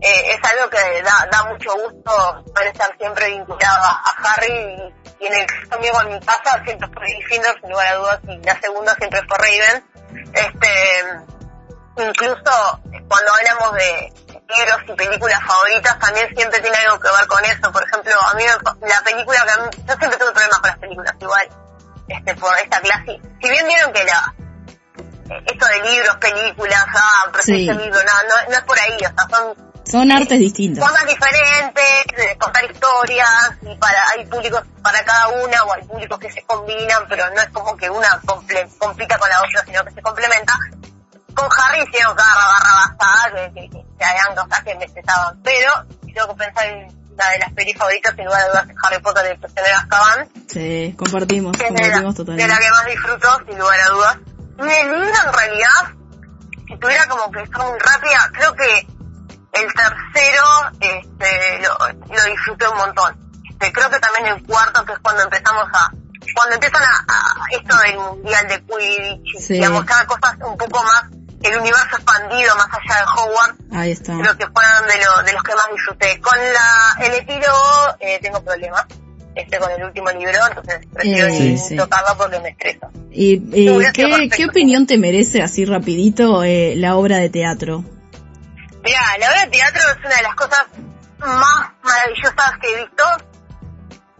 eh, 0.00 0.32
es 0.32 0.50
algo 0.50 0.70
que 0.70 1.02
da, 1.02 1.28
da 1.30 1.44
mucho 1.44 1.70
gusto 1.74 2.44
poder 2.54 2.68
estar 2.68 2.96
siempre 2.98 3.30
vinculado 3.30 3.84
a, 3.84 4.02
a 4.04 4.32
Harry 4.32 4.52
y, 4.52 5.24
y 5.24 5.26
en 5.26 5.34
el 5.34 5.46
caso 5.46 6.02
en 6.02 6.08
mi 6.14 6.20
casa 6.20 6.62
siempre 6.64 6.88
fue 6.94 7.02
Gryffindor 7.02 7.60
sin 7.60 7.70
lugar 7.70 7.86
a 7.86 7.96
dudas 7.96 8.20
y 8.28 8.38
la 8.38 8.60
segunda 8.60 8.94
siempre 8.94 9.20
fue 9.26 9.38
Raven. 9.38 9.84
Este, 10.32 11.37
incluso 12.02 12.80
cuando 13.08 13.32
hablamos 13.34 13.72
de 13.74 14.12
libros 14.56 14.78
y 14.88 14.92
películas 14.94 15.40
favoritas 15.46 15.98
también 15.98 16.28
siempre 16.36 16.60
tiene 16.60 16.76
algo 16.78 16.98
que 17.00 17.08
ver 17.10 17.26
con 17.26 17.44
eso. 17.44 17.70
Por 17.72 17.82
ejemplo, 17.86 18.12
a 18.30 18.34
mí 18.34 18.44
la 18.88 19.00
película 19.02 19.44
que 19.44 19.50
a 19.50 19.56
mí, 19.58 19.70
yo 19.86 19.94
siempre 19.96 20.18
tuve 20.18 20.32
problemas 20.32 20.58
con 20.58 20.70
las 20.70 20.78
películas 20.78 21.14
igual, 21.20 21.48
este, 22.08 22.34
por 22.36 22.56
esta 22.58 22.80
clase. 22.80 23.20
Si 23.42 23.50
bien 23.50 23.66
vieron 23.66 23.92
que 23.92 24.04
la, 24.04 24.34
esto 25.46 25.66
de 25.66 25.90
libros, 25.90 26.16
películas, 26.16 26.84
ah, 26.94 27.24
proceso 27.32 27.52
Sí. 27.52 27.66
libro, 27.66 27.98
no, 28.02 28.12
no, 28.28 28.50
no 28.50 28.54
es 28.56 28.62
por 28.64 28.78
ahí, 28.78 28.94
o 28.96 28.98
sea, 28.98 29.26
son 29.30 29.68
Son 29.90 30.10
artes 30.12 30.38
distintas. 30.38 30.84
formas 30.84 31.06
diferentes 31.06 32.04
de 32.16 32.36
contar 32.38 32.64
historias 32.70 33.28
y 33.62 33.74
para 33.76 34.02
hay 34.10 34.24
públicos 34.26 34.62
para 34.82 35.02
cada 35.04 35.28
una 35.28 35.62
o 35.64 35.72
hay 35.74 35.82
públicos 35.82 36.18
que 36.18 36.30
se 36.32 36.42
combinan 36.44 37.04
pero 37.08 37.28
no 37.30 37.40
es 37.40 37.48
como 37.50 37.74
que 37.76 37.88
una 37.90 38.20
comple- 38.22 38.68
compita 38.78 39.18
con 39.18 39.28
la 39.30 39.38
otra 39.40 39.64
sino 39.64 39.82
que 39.84 39.90
se 39.92 40.02
complementa 40.02 40.54
con 41.38 41.48
Harry 41.58 41.82
hicieron 41.88 42.14
cada 42.16 42.34
barra 42.34 43.30
que, 43.34 43.52
que, 43.54 43.70
que 43.70 43.84
se 43.98 44.04
hayan 44.04 44.34
cosas 44.36 44.62
que 44.64 44.74
necesitaban 44.74 45.40
pero 45.42 45.72
si 46.04 46.12
tengo 46.12 46.28
que 46.28 46.44
pensar 46.44 46.66
en 46.66 46.98
una 47.12 47.28
de 47.30 47.38
las 47.40 47.52
pelis 47.52 47.76
favoritas 47.76 48.14
sin 48.14 48.24
lugar 48.24 48.40
a 48.42 48.48
dudas 48.48 48.68
es 48.70 48.76
Harry 48.84 49.02
Potter 49.02 49.24
y 49.26 49.30
el 49.32 49.38
prisionero 49.40 49.66
de 49.76 49.82
Azkaban 49.82 50.28
Sí, 50.48 50.94
compartimos, 50.98 51.56
que 51.56 51.64
es 51.64 51.68
compartimos 51.68 52.14
de 52.14 52.24
la 52.24 52.36
totalmente. 52.36 52.64
que 52.64 52.70
más 52.70 52.86
disfruto 52.86 53.28
sin 53.48 53.58
lugar 53.58 53.80
a 53.80 53.88
dudas 53.90 54.16
y 54.58 54.62
el 54.62 54.90
libro 54.92 55.20
en 55.26 55.32
realidad 55.32 55.94
si 56.66 56.76
tuviera 56.78 57.06
como 57.06 57.30
que 57.30 57.42
estar 57.42 57.66
muy 57.66 57.78
rápida 57.78 58.30
creo 58.32 58.54
que 58.54 58.86
el 59.52 59.66
tercero 59.74 60.44
este, 60.80 61.60
lo, 61.62 62.14
lo 62.14 62.24
disfruté 62.30 62.68
un 62.68 62.76
montón. 62.76 63.40
Este, 63.50 63.72
creo 63.72 63.90
que 63.90 63.98
también 63.98 64.26
el 64.26 64.42
cuarto, 64.46 64.84
que 64.84 64.92
es 64.92 64.98
cuando 65.00 65.22
empezamos 65.22 65.64
a, 65.72 65.90
cuando 66.34 66.54
empiezan 66.54 66.82
a, 66.82 67.04
a 67.08 67.34
esto 67.50 67.76
del 67.78 67.96
mundial 67.98 68.46
de 68.46 68.62
Quidditch, 68.64 69.40
Sí. 69.40 69.64
a 69.64 69.70
mostrar 69.70 70.06
cosas 70.06 70.36
un 70.46 70.56
poco 70.56 70.80
más, 70.84 71.04
el 71.42 71.56
universo 71.58 71.96
expandido 71.96 72.54
más 72.56 72.66
allá 72.66 73.00
de 73.00 73.06
Hogwarts, 73.16 73.58
Ahí 73.72 73.90
está. 73.92 74.12
creo 74.18 74.36
que 74.36 74.46
fueron 74.48 74.86
de, 74.88 75.04
lo, 75.04 75.22
de 75.24 75.32
los 75.32 75.42
que 75.42 75.54
más 75.54 75.66
disfruté. 75.72 76.20
Con 76.20 76.36
la, 76.38 77.06
el 77.06 77.14
epílogo 77.14 77.96
eh, 78.00 78.18
tengo 78.20 78.42
problemas, 78.42 78.84
este, 79.34 79.58
con 79.58 79.70
el 79.70 79.84
último 79.84 80.10
libro, 80.10 80.32
entonces 80.48 80.80
prefiero 80.92 81.28
Eh, 81.28 81.56
sí. 81.56 81.76
tocarlo 81.76 82.16
porque 82.16 82.40
me 82.40 82.48
estresa. 82.50 82.88
¿Y, 83.10 83.38
qué, 83.92 84.28
qué 84.34 84.46
opinión 84.46 84.86
te 84.86 84.98
merece, 84.98 85.42
así 85.42 85.64
rapidito, 85.64 86.42
eh, 86.44 86.74
la 86.76 86.96
obra 86.96 87.18
de 87.18 87.30
teatro? 87.30 87.84
Mira, 88.82 89.00
la 89.20 89.28
obra 89.28 89.44
de 89.44 89.50
teatro 89.50 89.80
es 89.92 90.04
una 90.04 90.16
de 90.16 90.22
las 90.22 90.34
cosas 90.34 90.64
más 91.18 91.70
maravillosas 91.82 92.52
que 92.60 92.72
he 92.72 92.76
visto 92.84 93.04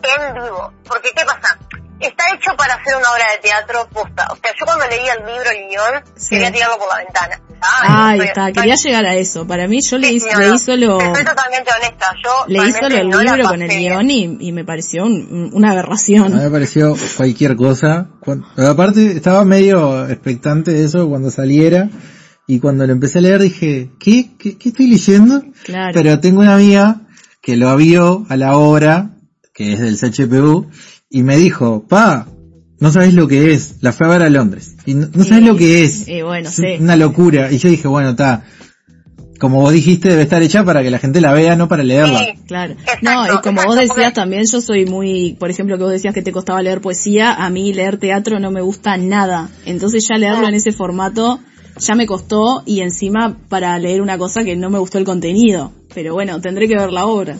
en 0.03 0.35
vivo. 0.35 0.73
Porque, 0.87 1.11
¿qué 1.17 1.25
pasa? 1.25 1.59
Está 2.01 2.25
hecho 2.35 2.57
para 2.57 2.75
hacer 2.75 2.95
una 2.97 3.11
obra 3.13 3.25
de 3.35 3.39
teatro 3.49 3.89
posta. 3.93 4.29
O 4.31 4.37
sea, 4.37 4.53
yo 4.59 4.65
cuando 4.67 4.87
leía 4.89 5.15
el 5.15 5.27
libro, 5.27 5.51
el 5.51 5.69
guion, 5.69 6.05
Sí. 6.17 6.29
quería 6.31 6.53
tirarlo 6.53 6.79
por 6.79 6.89
la 6.89 6.99
ventana. 7.05 7.41
Ah, 7.61 8.11
ahí 8.11 8.21
está, 8.21 8.53
quería 8.53 8.77
llegar 8.77 9.05
a 9.05 9.17
eso. 9.17 9.45
Para 9.47 9.67
mí, 9.67 9.81
yo 9.83 9.99
leí, 9.99 10.21
Sí, 10.21 10.29
no, 10.33 10.39
leí 10.39 10.59
solo, 10.59 10.99
Te 10.99 11.05
Soy 11.15 11.25
totalmente 11.25 11.71
honesta. 11.77 12.07
Yo 12.25 12.45
leí 12.47 12.73
solo 12.73 12.97
el 12.97 13.09
no 13.09 13.21
libro 13.21 13.49
con 13.49 13.63
el 13.63 13.69
guion 13.69 14.11
y, 14.11 14.37
y 14.49 14.53
me 14.53 14.65
pareció 14.65 15.05
un- 15.05 15.51
una 15.53 15.71
a 15.71 15.73
mí 15.73 15.79
aberración. 15.79 16.37
me 16.37 16.51
pareció 16.51 16.95
cualquier 17.17 17.57
cosa. 17.57 18.07
Pero 18.55 18.69
aparte, 18.69 19.11
estaba 19.17 19.45
medio 19.45 20.09
expectante 20.09 20.73
de 20.73 20.85
eso 20.85 21.09
cuando 21.09 21.31
saliera. 21.33 21.89
Y 22.47 22.61
cuando 22.61 22.87
lo 22.87 22.93
empecé 22.93 23.19
a 23.19 23.23
leer 23.23 23.41
dije, 23.43 23.91
¿qué? 24.01 24.31
¿Qué, 24.39 24.57
qué 24.57 24.69
estoy 24.71 24.87
leyendo? 24.87 25.43
Claro. 25.65 25.91
Pero 25.93 26.19
tengo 26.21 26.41
una 26.41 26.55
amiga 26.55 27.01
que 27.43 27.57
lo 27.57 27.75
vio 27.77 28.25
a 28.31 28.37
la 28.37 28.57
obra, 28.57 29.11
que 29.53 29.73
es 29.75 29.81
del 29.81 29.99
CHPU, 29.99 30.71
y 31.11 31.23
me 31.23 31.37
dijo, 31.37 31.85
pa, 31.89 32.27
no 32.81 32.93
sabes 32.93 33.15
lo 33.15 33.27
que 33.29 33.53
es, 33.53 33.77
la 33.81 33.93
fue 33.93 34.07
a 34.07 34.11
ver 34.11 34.23
a 34.23 34.31
Londres. 34.31 34.77
Y 34.87 34.95
no, 34.95 35.09
no 35.13 35.25
sabes 35.25 35.45
lo 35.45 35.57
que 35.57 35.83
es. 35.85 36.07
y 36.09 36.23
bueno, 36.23 36.49
Es 36.49 36.55
sí. 36.57 36.77
Una 36.81 36.97
locura. 36.97 37.51
Y 37.53 37.59
yo 37.59 37.69
dije, 37.69 37.89
bueno, 37.89 38.11
está. 38.11 38.45
Como 39.41 39.61
vos 39.61 39.73
dijiste, 39.73 40.09
debe 40.09 40.23
estar 40.23 40.43
hecha 40.43 40.65
para 40.65 40.83
que 40.83 40.91
la 40.91 40.99
gente 40.99 41.21
la 41.21 41.33
vea, 41.33 41.55
no 41.55 41.69
para 41.69 41.85
leerla. 41.85 42.19
Sí. 42.19 42.27
Claro. 42.49 42.73
Exacto, 42.73 42.99
no, 43.03 43.25
y 43.27 43.29
como 43.41 43.61
exacto, 43.61 43.67
vos 43.69 43.77
decías 43.77 44.13
también, 44.13 44.43
yo 44.51 44.61
soy 44.61 44.85
muy, 44.87 45.37
por 45.39 45.49
ejemplo, 45.49 45.79
que 45.79 45.85
vos 45.85 45.93
decías 45.93 46.13
que 46.13 46.23
te 46.23 46.33
costaba 46.33 46.61
leer 46.61 46.81
poesía, 46.81 47.35
a 47.35 47.49
mí 47.49 47.73
leer 47.73 47.99
teatro 47.99 48.41
no 48.41 48.51
me 48.51 48.63
gusta 48.63 48.97
nada. 48.97 49.49
Entonces 49.65 50.05
ya 50.09 50.17
leerlo 50.19 50.47
Ah. 50.47 50.49
en 50.49 50.57
ese 50.57 50.73
formato 50.73 51.39
ya 51.79 51.95
me 51.95 52.07
costó 52.07 52.65
y 52.67 52.81
encima 52.81 53.39
para 53.49 53.79
leer 53.79 54.03
una 54.03 54.19
cosa 54.19 54.43
que 54.43 54.57
no 54.57 54.71
me 54.71 54.81
gustó 54.81 54.99
el 54.99 55.05
contenido. 55.05 55.71
Pero 55.95 56.15
bueno, 56.15 56.41
tendré 56.41 56.67
que 56.67 56.75
ver 56.77 56.91
la 56.91 57.07
obra. 57.07 57.37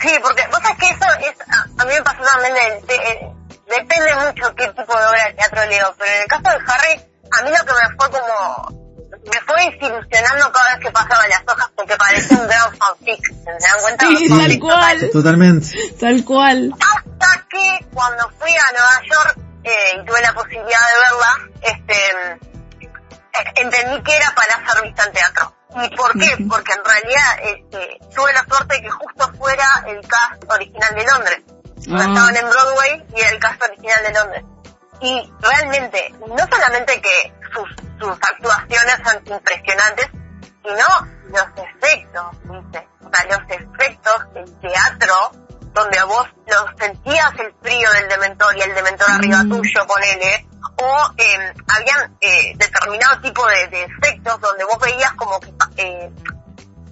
Sí, 0.00 0.10
porque 0.22 0.46
vos 0.48 0.60
sabés 0.62 0.78
que 0.78 0.86
eso 0.88 1.06
es, 1.20 1.34
a, 1.48 1.82
a 1.82 1.84
mí 1.84 1.92
me 1.94 2.02
pasó 2.02 2.22
también, 2.22 2.54
de- 2.54 2.94
de- 2.94 3.32
depende 3.76 4.14
mucho 4.16 4.54
qué 4.54 4.66
tipo 4.68 4.98
de 4.98 5.06
obra 5.06 5.24
de 5.26 5.32
teatro 5.34 5.64
leo, 5.66 5.94
pero 5.98 6.10
en 6.14 6.22
el 6.22 6.26
caso 6.28 6.42
de 6.42 6.64
Harry, 6.66 7.04
a 7.32 7.42
mí 7.42 7.50
lo 7.50 7.64
que 7.64 7.72
me 7.72 7.96
fue 7.96 8.10
como, 8.10 8.80
me 9.30 9.40
fue 9.42 9.70
desilusionando 9.70 10.52
cada 10.52 10.74
vez 10.76 10.84
que 10.84 10.90
pasaba 10.90 11.28
las 11.28 11.42
hojas 11.46 11.70
porque 11.76 11.96
parecía 11.96 12.38
un 12.38 12.48
gran 12.48 12.76
fanfic, 12.76 13.26
¿se 13.26 13.50
dan 13.50 13.80
cuenta? 13.82 14.06
Sí, 14.06 14.28
tal 14.28 14.38
fanfic 14.38 14.60
cual. 14.60 14.80
total. 14.98 15.10
Totalmente. 15.12 15.66
Tal 16.00 16.24
cual. 16.24 16.72
Hasta 16.80 17.46
que 17.48 17.86
cuando 17.92 18.30
fui 18.38 18.50
a 18.52 18.72
Nueva 18.72 19.00
York 19.04 19.38
eh, 19.64 20.00
y 20.00 20.04
tuve 20.06 20.20
la 20.22 20.32
posibilidad 20.32 20.80
de 20.80 21.00
verla, 21.04 21.50
este, 21.60 21.94
eh, 22.80 23.52
entendí 23.56 24.02
que 24.02 24.16
era 24.16 24.34
para 24.34 24.54
hacer 24.66 24.82
vista 24.82 25.04
en 25.04 25.12
teatro. 25.12 25.54
¿Y 25.76 25.96
por 25.96 26.12
qué? 26.18 26.36
Porque 26.48 26.72
en 26.72 26.84
realidad 26.84 27.38
este, 27.42 27.98
tuve 28.14 28.32
la 28.32 28.44
suerte 28.44 28.74
de 28.76 28.82
que 28.82 28.90
justo 28.90 29.32
fuera 29.34 29.84
el 29.86 30.00
cast 30.06 30.44
original 30.50 30.94
de 30.94 31.04
Londres. 31.04 31.40
Ah. 31.90 32.06
Estaban 32.08 32.36
en 32.36 32.50
Broadway 32.50 33.06
y 33.14 33.20
era 33.20 33.30
el 33.30 33.38
cast 33.38 33.62
original 33.62 34.02
de 34.02 34.12
Londres. 34.12 34.44
y 35.00 35.32
realmente, 35.40 36.14
no 36.20 36.46
solamente 36.50 37.00
que 37.00 37.32
sus, 37.54 37.68
sus 37.98 38.18
actuaciones 38.20 38.96
son 39.04 39.16
impresionantes, 39.26 40.10
sino 40.62 40.86
los 41.28 41.46
efectos, 41.56 42.26
¿viste? 42.44 42.88
O 43.02 43.10
sea, 43.10 43.38
los 43.38 43.50
efectos 43.50 44.34
del 44.34 44.60
teatro, 44.60 45.32
donde 45.72 46.02
vos 46.04 46.26
los 46.46 46.64
sentías 46.78 47.32
el 47.38 47.52
frío 47.62 47.90
del 47.92 48.08
dementor 48.08 48.56
y 48.56 48.60
el 48.62 48.74
dementor 48.74 49.10
arriba 49.10 49.42
Mm. 49.44 49.48
tuyo, 49.50 49.86
ponele, 49.86 50.46
o 50.76 51.12
eh, 51.16 51.54
habían 51.68 52.16
eh, 52.20 52.52
determinado 52.56 53.20
tipo 53.20 53.46
de, 53.46 53.66
de 53.68 53.84
efectos 53.84 54.40
donde 54.40 54.64
vos 54.64 54.78
veías 54.80 55.12
como 55.12 55.38
que 55.40 55.52
eh, 55.76 56.10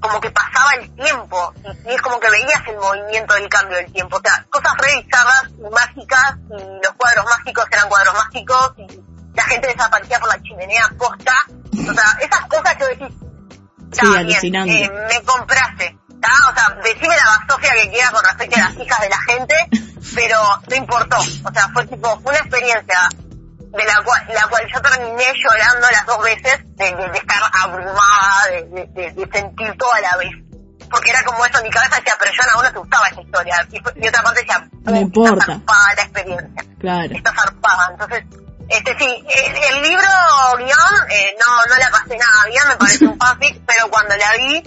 como 0.01 0.21
que 0.21 0.31
pasaba 0.31 0.75
el 0.81 0.95
tiempo 0.95 1.53
y, 1.65 1.91
y 1.91 1.95
es 1.95 2.03
como 2.03 2.21
que 2.21 2.31
veías 2.31 2.63
el 2.69 2.77
movimiento 2.77 3.35
del 3.35 3.49
cambio 3.49 3.77
del 3.79 3.93
tiempo, 3.93 4.17
o 4.17 4.21
sea, 4.21 4.45
cosas 4.49 4.73
re 4.79 5.03
bizarras 5.03 5.49
y 5.59 5.71
mágicas 5.75 6.37
y 6.51 6.63
los 6.85 6.93
cuadros 6.97 7.25
mágicos 7.25 7.65
eran 7.73 7.89
cuadros 7.89 8.15
mágicos 8.15 8.73
y 8.77 9.01
la 9.35 9.43
gente 9.45 9.67
desaparecía 9.69 10.21
por 10.21 10.29
la 10.29 10.41
chimenea 10.43 10.89
posta, 10.97 11.35
o 11.49 11.93
sea, 11.95 12.19
esas 12.21 12.47
cosas 12.47 12.77
que 12.77 12.85
decís, 12.87 13.09
Sí, 13.91 14.07
bien, 14.25 14.69
eh, 14.69 14.91
me 15.09 15.23
compraste, 15.25 15.97
¿tá? 16.21 16.33
o 16.51 16.55
sea, 16.55 16.77
decime 16.83 17.17
la 17.17 17.39
basofia 17.39 17.73
que 17.73 17.91
quiera 17.91 18.11
con 18.11 18.25
respecto 18.25 18.57
a 18.57 18.61
las 18.61 18.77
hijas 18.77 19.01
de 19.01 19.09
la 19.09 19.21
gente, 19.23 19.55
pero 20.15 20.39
no 20.69 20.75
importó, 20.77 21.17
o 21.19 21.53
sea, 21.53 21.69
fue 21.73 21.87
tipo, 21.87 22.21
fue 22.21 22.33
una 22.33 22.39
experiencia 22.39 23.09
de 23.59 23.85
la 23.85 24.03
cual, 24.03 24.23
la 24.35 24.43
cual 24.49 24.63
yo 24.73 24.81
terminé 24.81 25.25
llorando 25.37 25.91
las 25.91 26.07
dos 26.07 26.23
veces, 26.23 26.59
de, 26.77 26.85
de- 26.95 27.09
de 27.11 27.19
estar 27.19 27.39
abrumada, 27.63 28.47
de, 28.51 28.87
de- 29.15 29.29
sentir 29.33 29.77
todo 29.79 29.93
a 29.93 30.01
la 30.01 30.17
vez. 30.17 30.31
Porque 30.91 31.11
era 31.11 31.23
como 31.23 31.45
eso, 31.45 31.59
en 31.59 31.65
mi 31.65 31.71
cabeza 31.71 31.97
decía, 31.97 32.15
pero 32.19 32.33
yo 32.33 32.43
a 32.51 32.61
uno 32.61 32.73
te 32.73 32.79
gustaba 32.79 33.09
esa 33.09 33.21
historia. 33.21 33.69
Y, 33.71 33.77
y 34.05 34.09
otra 34.09 34.23
parte 34.23 34.41
decía, 34.41 34.67
No 34.85 34.93
"Uh, 34.93 34.97
importa". 34.97 35.35
Está 35.43 35.53
zarpada 35.53 35.95
la 35.97 36.03
experiencia, 36.03 36.65
Claro. 36.81 37.15
está 37.15 37.35
zarpada. 37.35 37.89
Entonces, 37.93 38.25
este 38.71 38.97
sí, 38.99 39.25
el, 39.45 39.57
el 39.77 39.83
libro 39.83 40.09
guion, 40.57 41.11
eh, 41.11 41.37
no, 41.39 41.67
no 41.67 41.77
la 41.77 41.91
pasé 41.91 42.17
nada 42.17 42.47
bien, 42.47 42.63
me 42.69 42.77
parece 42.77 43.05
un 43.07 43.19
fanfic, 43.19 43.63
pero 43.67 43.91
cuando 43.91 44.17
la 44.17 44.33
vi, 44.33 44.63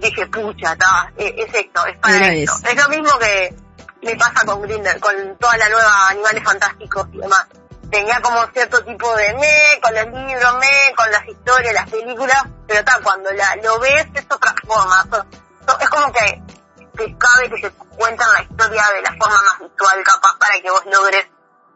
dije, 0.00 0.26
pucha, 0.26 0.72
está, 0.72 1.12
eh, 1.16 1.34
es 1.38 1.54
esto, 1.54 1.86
es 1.86 1.96
para 1.98 2.16
Era 2.16 2.32
esto. 2.32 2.56
eso. 2.56 2.66
Es 2.66 2.76
lo 2.82 2.88
mismo 2.88 3.18
que 3.18 3.54
me 4.02 4.16
pasa 4.16 4.44
con 4.46 4.62
Grinder, 4.62 4.98
con 5.00 5.36
toda 5.38 5.56
la 5.58 5.68
nueva 5.68 6.08
Animales 6.08 6.44
Fantásticos 6.44 7.06
y 7.12 7.18
demás. 7.18 7.46
Tenía 7.90 8.20
como 8.22 8.46
cierto 8.52 8.84
tipo 8.84 9.14
de 9.16 9.34
me, 9.34 9.80
con 9.82 9.94
los 9.94 10.06
libros, 10.06 10.54
me, 10.60 10.94
con 10.96 11.10
las 11.10 11.26
historias, 11.26 11.74
las 11.74 11.90
películas, 11.90 12.42
pero 12.66 12.80
está, 12.80 13.00
cuando 13.02 13.30
la, 13.32 13.56
lo 13.56 13.78
ves 13.80 14.06
es 14.14 14.24
otra 14.30 14.54
forma. 14.66 15.02
So- 15.10 15.26
so- 15.66 15.78
es 15.80 15.88
como 15.90 16.12
que 16.12 16.42
te 16.96 17.16
cabe 17.18 17.50
que 17.50 17.60
se 17.62 17.70
cuentan 17.72 18.32
la 18.32 18.42
historia 18.42 18.84
de 18.94 19.02
la 19.02 19.10
forma 19.18 19.42
más 19.42 19.58
visual 19.70 20.02
capaz 20.04 20.38
para 20.38 20.60
que 20.60 20.70
vos 20.70 20.82
logres 20.86 21.26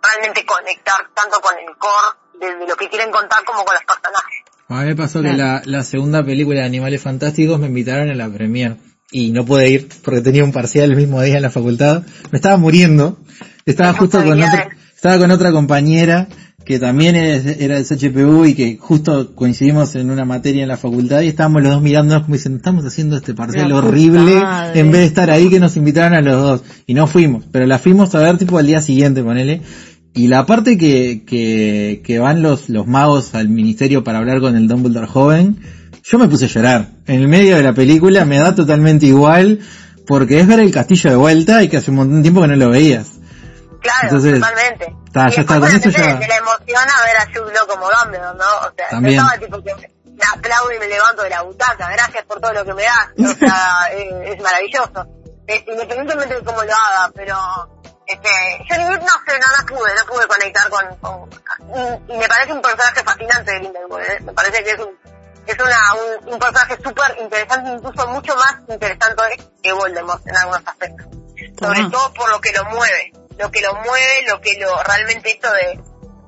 realmente 0.02 0.44
conectar 0.46 1.08
tanto 1.14 1.40
con 1.40 1.58
el 1.58 1.76
core 1.78 2.16
de, 2.34 2.54
de 2.56 2.66
lo 2.66 2.76
que 2.76 2.88
quieren 2.88 3.10
contar 3.10 3.42
como 3.44 3.64
con 3.64 3.74
los 3.74 3.84
personajes. 3.84 4.40
A 4.68 4.80
mí 4.80 4.86
me 4.86 4.96
pasó 4.96 5.22
que 5.22 5.32
la, 5.34 5.62
la 5.66 5.82
segunda 5.84 6.24
película 6.24 6.60
de 6.60 6.66
Animales 6.66 7.00
Fantásticos 7.02 7.60
me 7.60 7.66
invitaron 7.66 8.08
a 8.10 8.14
la 8.14 8.28
premier 8.32 8.76
y 9.12 9.30
no 9.30 9.44
pude 9.44 9.68
ir 9.70 9.88
porque 10.02 10.20
tenía 10.22 10.42
un 10.44 10.52
parcial 10.52 10.90
el 10.90 10.96
mismo 10.96 11.20
día 11.22 11.36
en 11.36 11.42
la 11.42 11.50
facultad. 11.50 12.02
Me 12.32 12.38
estaba 12.38 12.56
muriendo. 12.56 13.18
Estaba 13.66 13.92
justo 13.94 14.22
con 14.24 14.32
otra, 14.42 14.68
estaba 14.94 15.18
con 15.18 15.30
otra 15.30 15.52
compañera 15.52 16.28
que 16.64 16.78
también 16.78 17.14
es- 17.14 17.44
era 17.60 17.74
del 17.78 17.84
CHPU 17.84 18.46
y 18.46 18.54
que 18.54 18.78
justo 18.80 19.34
coincidimos 19.34 19.94
en 19.96 20.10
una 20.10 20.24
materia 20.24 20.62
en 20.62 20.68
la 20.68 20.78
facultad 20.78 21.20
y 21.20 21.28
estábamos 21.28 21.62
los 21.62 21.72
dos 21.74 21.82
mirándonos 21.82 22.22
como 22.22 22.34
diciendo, 22.36 22.56
estamos 22.56 22.86
haciendo 22.86 23.16
este 23.18 23.34
parcial 23.34 23.68
La 23.68 23.76
horrible 23.76 24.36
madre. 24.40 24.80
en 24.80 24.90
vez 24.90 25.00
de 25.02 25.06
estar 25.06 25.30
ahí 25.30 25.50
que 25.50 25.60
nos 25.60 25.76
invitaron 25.76 26.14
a 26.14 26.22
los 26.22 26.40
dos. 26.42 26.62
Y 26.86 26.94
no 26.94 27.06
fuimos, 27.06 27.44
pero 27.52 27.66
la 27.66 27.78
fuimos 27.78 28.14
a 28.14 28.20
ver 28.20 28.38
tipo 28.38 28.56
al 28.56 28.66
día 28.66 28.80
siguiente, 28.80 29.22
ponele. 29.22 29.60
Y 30.14 30.28
la 30.28 30.46
parte 30.46 30.78
que, 30.78 31.24
que, 31.26 32.00
que 32.04 32.18
van 32.20 32.40
los, 32.40 32.68
los 32.68 32.86
magos 32.86 33.34
al 33.34 33.48
ministerio 33.48 34.04
para 34.04 34.18
hablar 34.18 34.40
con 34.40 34.56
el 34.56 34.68
Dumbledore 34.68 35.08
joven, 35.08 35.60
yo 36.04 36.18
me 36.18 36.28
puse 36.28 36.44
a 36.44 36.48
llorar. 36.48 36.88
En 37.06 37.20
el 37.20 37.28
medio 37.28 37.56
de 37.56 37.62
la 37.64 37.72
película 37.72 38.24
me 38.24 38.38
da 38.38 38.54
totalmente 38.54 39.06
igual, 39.06 39.58
porque 40.06 40.38
es 40.40 40.46
ver 40.46 40.60
el 40.60 40.70
castillo 40.72 41.10
de 41.10 41.16
vuelta 41.16 41.62
y 41.62 41.68
que 41.68 41.78
hace 41.78 41.90
un 41.90 41.96
montón 41.96 42.16
de 42.18 42.22
tiempo 42.22 42.42
que 42.42 42.46
no 42.48 42.56
lo 42.56 42.70
veías. 42.70 43.08
Claro, 43.80 43.98
Entonces, 44.04 44.34
totalmente. 44.40 44.94
está, 45.06 45.28
ya 45.30 45.40
está, 45.42 45.58
con 45.60 45.68
eso 45.68 45.90
ya- 45.90 45.98
Se 45.98 46.28
le 46.28 46.36
emociona 46.36 46.92
ver 47.04 47.16
a 47.18 47.26
Jude 47.26 47.52
como 47.68 47.86
Dumbledore, 47.90 48.38
¿no? 48.38 48.68
O 48.68 48.72
sea, 48.76 48.88
También. 48.90 49.16
yo 49.16 49.20
estaba 49.22 49.38
tipo 49.40 49.62
que 49.62 49.88
me 50.14 50.24
aplaudo 50.32 50.72
y 50.74 50.78
me 50.78 50.88
levanto 50.88 51.22
de 51.22 51.30
la 51.30 51.42
butaca. 51.42 51.90
Gracias 51.90 52.24
por 52.24 52.40
todo 52.40 52.52
lo 52.52 52.64
que 52.64 52.72
me 52.72 52.82
das. 52.84 53.08
O 53.18 53.38
sea, 53.38 53.88
eh, 53.92 54.32
es 54.36 54.42
maravilloso. 54.42 55.06
Eh, 55.48 55.64
independientemente 55.70 56.34
de 56.36 56.40
cómo 56.44 56.62
lo 56.62 56.72
haga, 56.72 57.12
pero... 57.14 57.36
Este, 58.06 58.28
yo 58.68 58.76
no 58.76 59.06
sé, 59.26 59.38
no, 59.38 59.46
no 59.58 59.66
pude, 59.66 59.94
no 59.94 60.06
pude 60.06 60.26
conectar 60.26 60.68
con... 60.68 60.96
con 60.96 61.30
y, 61.74 62.12
y 62.12 62.18
me 62.18 62.28
parece 62.28 62.52
un 62.52 62.60
personaje 62.62 63.02
fascinante 63.02 63.52
de 63.52 63.58
Grindelwald, 63.60 64.10
¿eh? 64.10 64.20
Me 64.20 64.32
parece 64.32 64.62
que 64.62 64.70
es 64.70 64.78
un, 64.78 64.98
es 65.46 65.58
una, 65.58 65.94
un, 65.94 66.32
un 66.34 66.38
personaje 66.38 66.76
súper 66.82 67.16
interesante, 67.20 67.70
incluso 67.70 68.06
mucho 68.08 68.36
más 68.36 68.56
interesante 68.68 69.22
que 69.62 69.72
Voldemort 69.72 70.26
en 70.26 70.36
algunos 70.36 70.66
aspectos 70.66 71.06
sobre 71.58 71.84
todo 71.90 72.12
por 72.14 72.28
lo 72.30 72.40
que 72.40 72.52
lo 72.52 72.64
mueve, 72.66 73.12
lo 73.38 73.50
que 73.50 73.60
lo 73.60 73.74
mueve, 73.74 74.22
lo 74.28 74.40
que 74.40 74.58
lo 74.58 74.82
realmente 74.82 75.30
esto 75.30 75.52
de, 75.52 75.80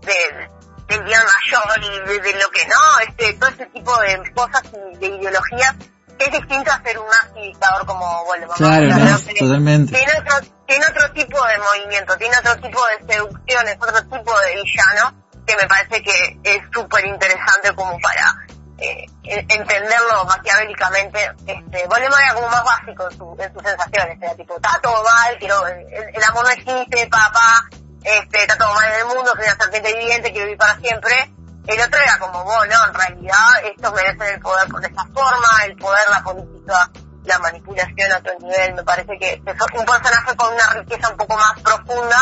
de 0.03 0.49
del 0.89 1.03
bien 1.03 1.20
mayor 1.20 1.83
y 1.83 2.09
de, 2.09 2.20
de 2.20 2.33
lo 2.35 2.49
que 2.51 2.64
no, 2.66 2.99
este, 3.01 3.33
todo 3.35 3.51
ese 3.51 3.66
tipo 3.66 3.99
de 4.01 4.33
cosas 4.33 4.62
y 4.95 4.97
de 4.99 5.07
ideologías 5.07 5.74
que 6.19 6.25
es 6.27 6.33
distinto 6.33 6.71
a 6.73 6.83
ser 6.83 6.99
un 6.99 7.07
nazi 7.09 7.41
dictador 7.41 7.87
como 7.87 8.25
Voldemort. 8.25 8.57
Claro, 8.59 8.87
no, 8.89 9.19
totalmente. 9.39 9.93
Tiene 9.95 10.12
otro, 10.19 10.49
tiene 10.67 10.85
otro 10.87 11.12
tipo 11.12 11.45
de 11.47 11.59
movimiento, 11.59 12.17
tiene 12.17 12.37
otro 12.39 12.57
tipo 12.61 12.81
de 12.87 13.12
seducciones, 13.14 13.77
otro 13.81 14.03
tipo 14.09 14.41
de 14.41 14.55
villano 14.55 15.23
que 15.47 15.57
me 15.57 15.67
parece 15.69 16.03
que 16.03 16.39
es 16.43 16.61
súper 16.73 17.07
interesante 17.07 17.73
como 17.75 17.99
para 18.01 18.35
eh, 18.79 19.05
en- 19.25 19.47
entenderlo 19.51 20.25
maquiavélicamente. 20.27 21.33
Este, 21.47 21.87
Voldemort 21.89 22.21
era 22.23 22.35
como 22.35 22.49
más 22.49 22.64
básico 22.64 23.09
en, 23.11 23.17
su- 23.19 23.37
en 23.39 23.53
sus 23.53 23.62
sensaciones, 23.62 24.19
era 24.21 24.35
tipo, 24.35 24.57
está 24.57 24.79
todo 24.83 25.03
mal, 25.05 25.37
quiero, 25.39 25.67
el, 25.67 25.87
el 26.14 26.25
amor 26.25 26.45
no 26.45 26.51
existe, 26.51 27.07
papá, 27.09 27.64
este, 28.03 28.43
está 28.43 28.57
todo 28.59 28.75
mal 28.75 28.93
en 28.93 29.01
el 29.01 29.07
mundo, 29.07 29.33
soy 29.35 29.45
una 29.45 29.57
serpiente 29.57 29.95
viviente, 29.95 30.31
quiero 30.33 30.47
vivir 30.47 30.59
para 30.59 30.77
siempre. 30.79 31.33
El 31.67 31.81
otro 31.81 31.99
era 32.01 32.19
como, 32.19 32.45
vos, 32.45 32.57
no, 32.71 32.89
en 32.89 32.95
realidad 32.95 33.47
estos 33.75 33.93
merecen 33.95 34.35
el 34.35 34.41
poder 34.41 34.69
por 34.69 34.85
esta 34.85 35.05
forma, 35.07 35.49
el 35.67 35.77
poder, 35.77 36.01
la 36.11 36.23
política, 36.23 36.91
la 37.25 37.39
manipulación 37.41 38.12
a 38.12 38.19
otro 38.19 38.33
nivel, 38.41 38.75
me 38.75 38.85
parece 38.85 39.12
que 39.19 39.33
es 39.33 39.39
un 39.79 39.85
personaje 39.85 40.37
con 40.37 40.55
una 40.55 40.81
riqueza 40.81 41.11
un 41.11 41.17
poco 41.17 41.35
más 41.37 41.61
profunda, 41.62 42.17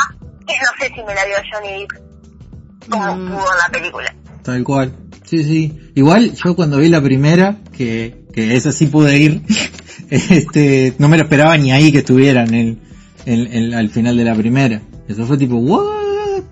que 0.46 0.54
no 0.54 0.70
sé 0.78 0.88
si 0.94 1.02
me 1.04 1.14
la 1.14 1.24
dio 1.24 1.36
Johnny 1.52 1.80
Depp 1.80 2.90
como 2.90 3.14
Mm. 3.16 3.28
pudo 3.30 3.52
en 3.52 3.58
la 3.58 3.68
película. 3.70 4.14
Tal 4.42 4.62
cual. 4.64 4.94
Sí, 5.24 5.42
sí. 5.44 5.90
Igual 5.94 6.32
yo 6.34 6.54
cuando 6.54 6.76
vi 6.78 6.88
la 6.88 7.00
primera, 7.02 7.56
que, 7.76 8.26
que 8.34 8.56
esa 8.56 8.72
sí 8.72 8.86
pude 8.86 9.16
ir, 9.16 9.42
este, 10.10 10.94
no 10.98 11.08
me 11.08 11.16
lo 11.16 11.24
esperaba 11.24 11.56
ni 11.56 11.72
ahí 11.72 11.92
que 11.92 11.98
estuvieran 11.98 12.52
el, 12.54 12.78
el, 13.26 13.46
el- 13.52 13.74
al 13.74 13.90
final 13.90 14.16
de 14.16 14.24
la 14.24 14.34
primera. 14.34 14.80
Eso 15.08 15.26
fue 15.26 15.36
tipo, 15.38 15.56
what? 15.56 16.42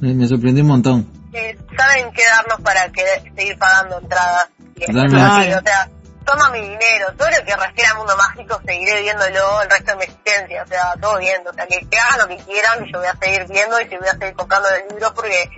Me, 0.00 0.14
me 0.14 0.26
sorprendió 0.28 0.62
un 0.62 0.68
montón. 0.68 1.08
Eh, 1.32 1.56
saben 1.78 2.12
qué 2.12 2.22
darnos 2.24 2.60
para 2.60 2.90
que 2.90 3.32
seguir 3.36 3.58
pagando 3.58 3.98
entradas. 3.98 4.48
Y 4.76 4.84
o 4.84 5.62
sea, 5.62 5.88
toma 6.24 6.50
mi 6.50 6.60
dinero, 6.60 7.12
todo 7.16 7.30
lo 7.30 7.44
que 7.44 7.56
refiere 7.56 7.88
al 7.88 7.96
mundo 7.96 8.16
mágico 8.16 8.60
seguiré 8.66 9.00
viéndolo 9.02 9.62
el 9.62 9.70
resto 9.70 9.92
de 9.92 9.96
mi 9.96 10.04
existencia, 10.04 10.62
o 10.62 10.66
sea, 10.66 10.94
todo 11.00 11.18
viendo, 11.18 11.50
o 11.50 11.54
sea, 11.54 11.66
que, 11.66 11.88
que 11.88 11.98
hagan 11.98 12.18
lo 12.18 12.28
que 12.28 12.36
quieran, 12.44 12.84
que 12.84 12.92
yo 12.92 12.98
voy 12.98 13.08
a 13.08 13.16
seguir 13.16 13.46
viendo 13.48 13.80
y 13.80 13.88
que 13.88 13.98
voy 13.98 14.08
a 14.08 14.12
seguir 14.12 14.34
comprando 14.34 14.68
los 14.70 14.92
libros 14.92 15.12
porque 15.12 15.50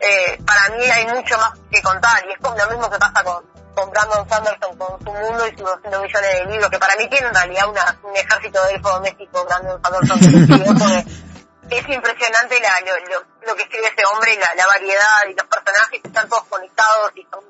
eh, 0.00 0.38
para 0.46 0.76
mí 0.76 0.84
hay 0.84 1.06
mucho 1.06 1.36
más 1.38 1.52
que 1.70 1.82
contar. 1.82 2.24
Y 2.28 2.32
es 2.32 2.38
como 2.40 2.56
lo 2.56 2.70
mismo 2.70 2.90
que 2.90 2.98
pasa 2.98 3.22
con, 3.22 3.44
con 3.74 3.90
Brandon 3.90 4.28
Sanderson 4.28 4.76
con 4.78 4.98
su 5.00 5.12
mundo 5.12 5.46
y 5.46 5.50
sus 5.50 5.66
200 5.66 6.02
millones 6.02 6.32
de 6.32 6.44
libros, 6.46 6.70
que 6.70 6.78
para 6.78 6.96
mí 6.96 7.08
tiene 7.08 7.26
en 7.28 7.34
realidad 7.34 7.68
una, 7.68 7.98
un 8.02 8.16
ejército 8.16 8.64
de 8.64 8.74
elfos 8.74 8.92
domésticos, 8.94 9.44
Brandon 9.46 9.82
Sanderson, 9.82 10.18
porque 10.78 11.78
es 11.78 11.88
impresionante 11.88 12.60
la, 12.60 12.80
lo, 12.80 13.18
lo, 13.18 13.33
lo 13.46 13.56
que 13.56 13.62
escribe 13.62 13.88
este 13.88 14.04
hombre 14.06 14.36
la, 14.36 14.54
la 14.54 14.66
variedad 14.66 15.26
y 15.28 15.34
los 15.34 15.46
personajes 15.46 16.00
que 16.00 16.08
están 16.08 16.28
todos 16.28 16.44
conectados 16.44 17.12
y 17.14 17.26
son 17.30 17.44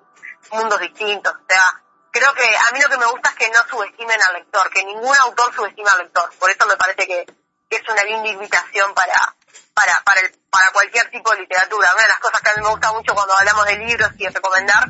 mundos 0.53 0.81
distintos. 0.81 1.33
O 1.33 1.47
sea, 1.49 1.83
creo 2.11 2.33
que 2.35 2.45
a 2.45 2.73
mí 2.73 2.81
lo 2.81 2.89
que 2.89 2.99
me 2.99 3.07
gusta 3.07 3.31
es 3.31 3.35
que 3.37 3.51
no 3.51 3.59
subestimen 3.69 4.23
al 4.23 4.35
lector, 4.35 4.71
que 4.71 4.85
ningún 4.85 5.17
autor 5.17 5.55
subestima 5.55 5.91
al 5.93 5.99
lector. 5.99 6.31
Por 6.39 6.51
eso 6.51 6.67
me 6.67 6.77
parece 6.77 7.07
que, 7.07 7.27
es 7.71 7.89
una 7.89 8.05
linda 8.05 8.29
invitación 8.29 8.95
para 8.95 9.35
para 9.75 10.01
para, 10.49 10.71
cualquier 10.71 11.11
tipo 11.11 11.33
de 11.33 11.41
literatura. 11.41 11.93
Una 11.93 12.03
de 12.05 12.09
las 12.09 12.21
cosas 12.21 12.41
que 12.41 12.51
a 12.51 12.55
mí 12.55 12.63
me 12.63 12.69
gusta 12.69 12.93
mucho 12.93 13.15
cuando 13.17 13.37
hablamos 13.37 13.67
de 13.67 13.77
libros 13.79 14.13
y 14.17 14.23
de 14.23 14.31
recomendar 14.31 14.85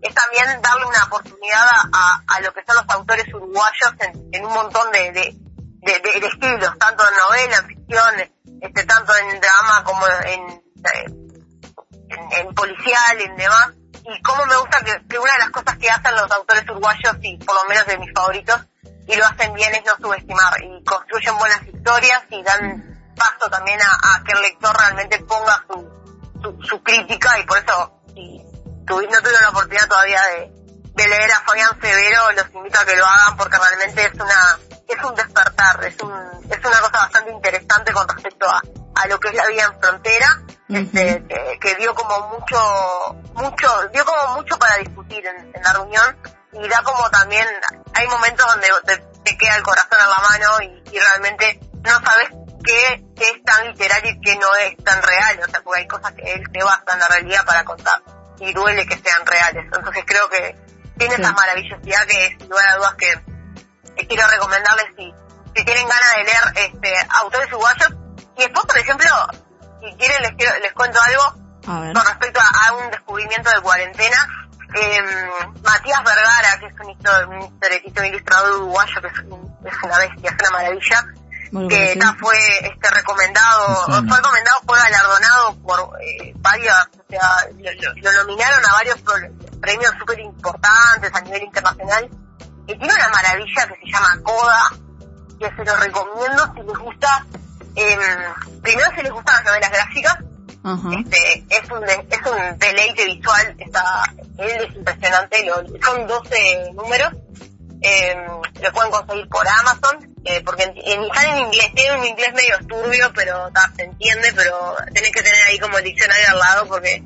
es 0.00 0.14
también 0.14 0.62
darle 0.62 0.86
una 0.86 1.04
oportunidad 1.04 1.68
a, 1.68 1.90
a, 1.92 2.22
a 2.26 2.40
lo 2.40 2.54
que 2.54 2.64
son 2.64 2.76
los 2.76 2.88
autores 2.88 3.26
uruguayos 3.34 3.92
en, 3.98 4.30
en 4.32 4.46
un 4.46 4.54
montón 4.54 4.90
de, 4.90 5.12
de, 5.12 5.34
de, 5.82 5.92
de- 5.98 6.26
estilos, 6.26 6.78
tanto 6.78 7.02
en 7.08 7.16
novela, 7.16 7.56
en 7.58 7.66
ficción, 7.66 8.14
este, 8.60 8.84
tanto 8.84 9.12
en 9.16 9.40
drama 9.40 9.84
como 9.84 10.06
en, 10.24 10.62
en, 12.38 12.54
policial, 12.54 13.20
en 13.20 13.36
demás. 13.36 13.70
Y 14.04 14.22
cómo 14.22 14.44
me 14.46 14.56
gusta 14.56 14.80
que, 14.80 15.06
que 15.08 15.18
una 15.18 15.32
de 15.34 15.38
las 15.40 15.50
cosas 15.50 15.76
que 15.78 15.90
hacen 15.90 16.14
los 16.16 16.30
autores 16.30 16.64
uruguayos, 16.68 17.16
y 17.22 17.36
por 17.38 17.54
lo 17.54 17.64
menos 17.68 17.86
de 17.86 17.98
mis 17.98 18.12
favoritos, 18.14 18.60
y 19.06 19.14
lo 19.16 19.26
hacen 19.26 19.52
bien 19.54 19.74
es 19.74 19.84
no 19.84 19.96
subestimar, 20.00 20.52
y 20.62 20.84
construyen 20.84 21.36
buenas 21.38 21.62
historias 21.66 22.22
y 22.30 22.42
dan 22.42 23.12
paso 23.16 23.50
también 23.50 23.78
a, 23.82 24.22
que 24.24 24.32
el 24.32 24.40
lector 24.40 24.74
realmente 24.76 25.18
ponga 25.24 25.64
su, 25.68 25.88
su, 26.42 26.62
su, 26.62 26.82
crítica 26.82 27.38
y 27.38 27.44
por 27.44 27.58
eso 27.58 28.00
si 28.14 28.40
tuvi- 28.86 29.08
no 29.10 29.18
tuvieron 29.20 29.42
la 29.42 29.50
oportunidad 29.50 29.88
todavía 29.88 30.22
de, 30.22 30.50
de 30.94 31.08
leer 31.08 31.30
a 31.32 31.40
Fabián 31.42 31.78
Severo, 31.82 32.32
los 32.32 32.54
invito 32.54 32.78
a 32.78 32.84
que 32.86 32.96
lo 32.96 33.04
hagan 33.04 33.36
porque 33.36 33.58
realmente 33.58 34.06
es 34.06 34.14
una 34.14 34.58
es 34.92 35.04
un 35.04 35.14
despertar, 35.14 35.84
es 35.84 36.00
un 36.02 36.12
es 36.50 36.58
una 36.64 36.80
cosa 36.80 36.98
bastante 37.02 37.30
interesante 37.30 37.92
con 37.92 38.08
respecto 38.08 38.48
a, 38.48 38.60
a 38.96 39.06
lo 39.06 39.18
que 39.20 39.28
es 39.28 39.34
la 39.34 39.46
vida 39.46 39.64
en 39.64 39.80
frontera, 39.80 40.42
este, 40.68 41.24
que, 41.28 41.58
que 41.60 41.74
dio 41.76 41.94
como 41.94 42.28
mucho 42.28 43.16
mucho 43.34 43.88
dio 43.92 44.04
como 44.04 44.34
mucho 44.36 44.58
para 44.58 44.76
discutir 44.78 45.24
en, 45.26 45.50
en 45.54 45.62
la 45.62 45.72
reunión 45.72 46.16
y 46.52 46.68
da 46.68 46.82
como 46.82 47.08
también 47.10 47.46
hay 47.94 48.06
momentos 48.08 48.46
donde 48.46 48.68
te, 48.86 48.96
te 49.24 49.36
queda 49.38 49.56
el 49.56 49.62
corazón 49.62 49.98
en 50.00 50.08
la 50.10 50.18
mano 50.28 50.62
y, 50.62 50.96
y 50.96 50.98
realmente 50.98 51.60
no 51.84 51.92
sabes 52.04 52.28
qué, 52.64 53.04
qué 53.16 53.30
es 53.30 53.42
tan 53.44 53.66
literario 53.68 54.10
y 54.12 54.20
qué 54.20 54.36
no 54.36 54.54
es 54.56 54.76
tan 54.84 55.02
real, 55.02 55.40
o 55.46 55.50
sea, 55.50 55.62
porque 55.62 55.80
hay 55.80 55.88
cosas 55.88 56.12
que 56.12 56.32
él 56.32 56.42
se 56.52 56.64
basa 56.64 56.92
en 56.92 56.98
la 56.98 57.08
realidad 57.08 57.44
para 57.46 57.64
contar 57.64 58.02
y 58.38 58.52
duele 58.52 58.86
que 58.86 58.98
sean 58.98 59.24
reales. 59.26 59.64
Entonces 59.72 60.04
creo 60.06 60.28
que 60.28 60.56
tiene 60.98 61.16
Sí. 61.16 61.22
esa 61.22 61.32
maravillosidad 61.32 62.06
que 62.06 62.36
sin 62.38 62.48
lugar 62.48 62.68
a 62.68 62.76
dudas 62.76 62.94
que, 62.96 63.12
que 64.00 64.06
quiero 64.08 64.26
recomendarles 64.28 64.86
si, 64.96 65.12
si 65.56 65.64
tienen 65.64 65.86
ganas 65.88 66.12
de 66.16 66.24
leer 66.24 66.68
este 66.72 66.94
autores 67.10 67.48
uruguayos. 67.48 67.90
Y 68.36 68.42
después, 68.42 68.66
por 68.66 68.78
ejemplo, 68.78 69.08
si 69.80 69.94
quieren 69.96 70.22
les, 70.22 70.32
quiero- 70.36 70.58
les 70.60 70.72
cuento 70.72 71.00
algo 71.02 71.34
con 71.92 72.04
respecto 72.06 72.40
a, 72.40 72.68
a 72.68 72.72
un 72.74 72.90
descubrimiento 72.90 73.50
de 73.50 73.60
cuarentena. 73.60 74.28
Eh, 74.72 75.02
Matías 75.64 76.02
Vergara, 76.04 76.58
que 76.60 76.66
es 76.66 76.74
un, 76.80 76.86
histo- 76.96 77.28
un 77.28 77.42
historietista, 77.42 78.00
un 78.02 78.06
ilustrador 78.06 78.52
uruguayo, 78.60 79.00
que 79.00 79.06
es, 79.08 79.14
es 79.14 79.82
una 79.82 79.98
bestia, 79.98 80.30
es 80.30 80.36
una 80.48 80.50
maravilla, 80.50 81.04
que 81.68 81.96
ta, 81.98 82.14
fue 82.20 82.38
este 82.62 82.90
recomendado, 82.90 83.84
fue 84.08 84.16
recomendado, 84.16 84.60
fue 84.64 84.78
galardonado 84.78 85.56
por 85.62 85.90
eh, 86.00 86.32
varias, 86.36 86.86
o 86.86 87.04
sea, 87.10 87.20
lo, 87.58 87.72
lo- 87.72 87.94
lo 88.00 88.12
nominaron 88.22 88.64
a 88.64 88.72
varios 88.74 88.96
premios 89.60 89.92
súper 89.98 90.20
importantes 90.20 91.10
a 91.12 91.20
nivel 91.22 91.42
internacional, 91.42 92.08
y 92.70 92.78
tiene 92.78 92.94
una 92.94 93.08
maravilla 93.08 93.66
que 93.68 93.74
se 93.86 93.92
llama 93.92 94.20
Coda, 94.22 94.70
que 95.38 95.46
se 95.56 95.64
lo 95.64 95.76
recomiendo 95.76 96.52
si 96.54 96.60
les 96.62 96.78
gusta, 96.78 97.26
em, 97.74 98.60
primero 98.62 98.90
si 98.96 99.02
les 99.02 99.12
gustan 99.12 99.36
las 99.36 99.44
novelas 99.44 99.70
gráficas, 99.70 100.16
este, 100.92 101.44
es 101.48 101.70
un 101.70 101.80
de- 101.80 102.06
es 102.10 102.20
un 102.26 102.58
deleite 102.58 103.04
visual, 103.06 103.56
está, 103.58 104.02
él 104.38 104.68
es 104.68 104.76
impresionante, 104.76 105.44
lo- 105.46 105.64
son 105.84 106.06
12 106.06 106.70
números, 106.74 107.12
eh, 107.82 108.14
lo 108.60 108.72
pueden 108.72 108.90
conseguir 108.90 109.26
por 109.28 109.46
Amazon, 109.48 110.14
eh, 110.24 110.42
porque 110.44 110.64
en, 110.64 110.74
en, 110.76 111.02
están 111.04 111.24
en 111.30 111.38
inglés, 111.46 111.72
tiene 111.74 111.98
un 111.98 112.04
inglés 112.04 112.32
medio 112.34 112.58
turbio, 112.68 113.10
pero 113.14 113.50
ta, 113.54 113.72
se 113.74 113.84
entiende, 113.84 114.32
pero 114.36 114.76
tenés 114.92 115.10
que 115.12 115.22
tener 115.22 115.42
ahí 115.44 115.58
como 115.58 115.78
el 115.78 115.84
diccionario 115.84 116.26
al 116.32 116.38
lado 116.38 116.66
porque 116.66 117.02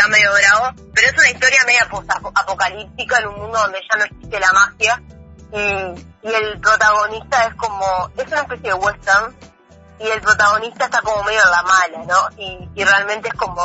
está 0.00 0.08
medio 0.08 0.30
bravo, 0.32 0.74
pero 0.94 1.08
es 1.08 1.18
una 1.18 1.30
historia 1.30 1.58
media 1.66 1.88
apocalíptica 2.34 3.18
en 3.18 3.26
un 3.28 3.36
mundo 3.36 3.58
donde 3.58 3.80
ya 3.90 3.98
no 3.98 4.04
existe 4.04 4.40
la 4.40 4.52
magia 4.52 5.02
y, 5.52 6.26
y 6.26 6.32
el 6.32 6.58
protagonista 6.60 7.46
es 7.46 7.54
como, 7.56 8.10
es 8.16 8.26
una 8.28 8.40
especie 8.40 8.70
de 8.70 8.74
western 8.74 9.36
y 9.98 10.08
el 10.08 10.20
protagonista 10.22 10.86
está 10.86 11.02
como 11.02 11.22
medio 11.24 11.40
en 11.44 11.50
la 11.50 11.62
mala, 11.62 11.98
¿no? 12.06 12.42
Y, 12.42 12.70
y 12.74 12.84
realmente 12.84 13.28
es 13.28 13.34
como, 13.34 13.62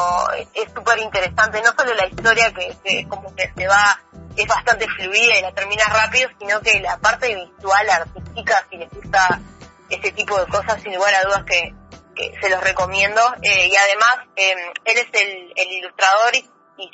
es 0.54 0.70
súper 0.74 1.00
interesante, 1.00 1.62
no 1.62 1.72
solo 1.78 1.94
la 1.94 2.08
historia 2.08 2.54
que, 2.54 2.76
que 2.84 3.08
como 3.08 3.34
que 3.34 3.54
se 3.56 3.68
va, 3.68 3.98
es 4.36 4.46
bastante 4.46 4.86
fluida 4.90 5.40
y 5.40 5.42
la 5.42 5.54
terminas 5.54 5.88
rápido, 5.88 6.30
sino 6.38 6.60
que 6.60 6.82
la 6.82 6.98
parte 6.98 7.34
visual, 7.34 7.90
artística, 7.90 8.66
si 8.70 8.76
les 8.76 8.90
gusta 8.90 9.40
ese 9.90 10.12
tipo 10.12 10.38
de 10.38 10.48
cosas, 10.48 10.82
sin 10.82 10.96
lugar 10.96 11.14
a 11.16 11.24
dudas 11.24 11.44
que, 11.46 11.74
que 12.16 12.34
se 12.42 12.50
los 12.50 12.62
recomiendo. 12.64 13.22
Eh, 13.42 13.68
y 13.68 13.76
además, 13.76 14.18
eh, 14.36 14.56
él 14.86 14.98
es 14.98 15.22
el, 15.22 15.54
el 15.56 15.72
ilustrador 15.72 16.36
y, 16.36 16.50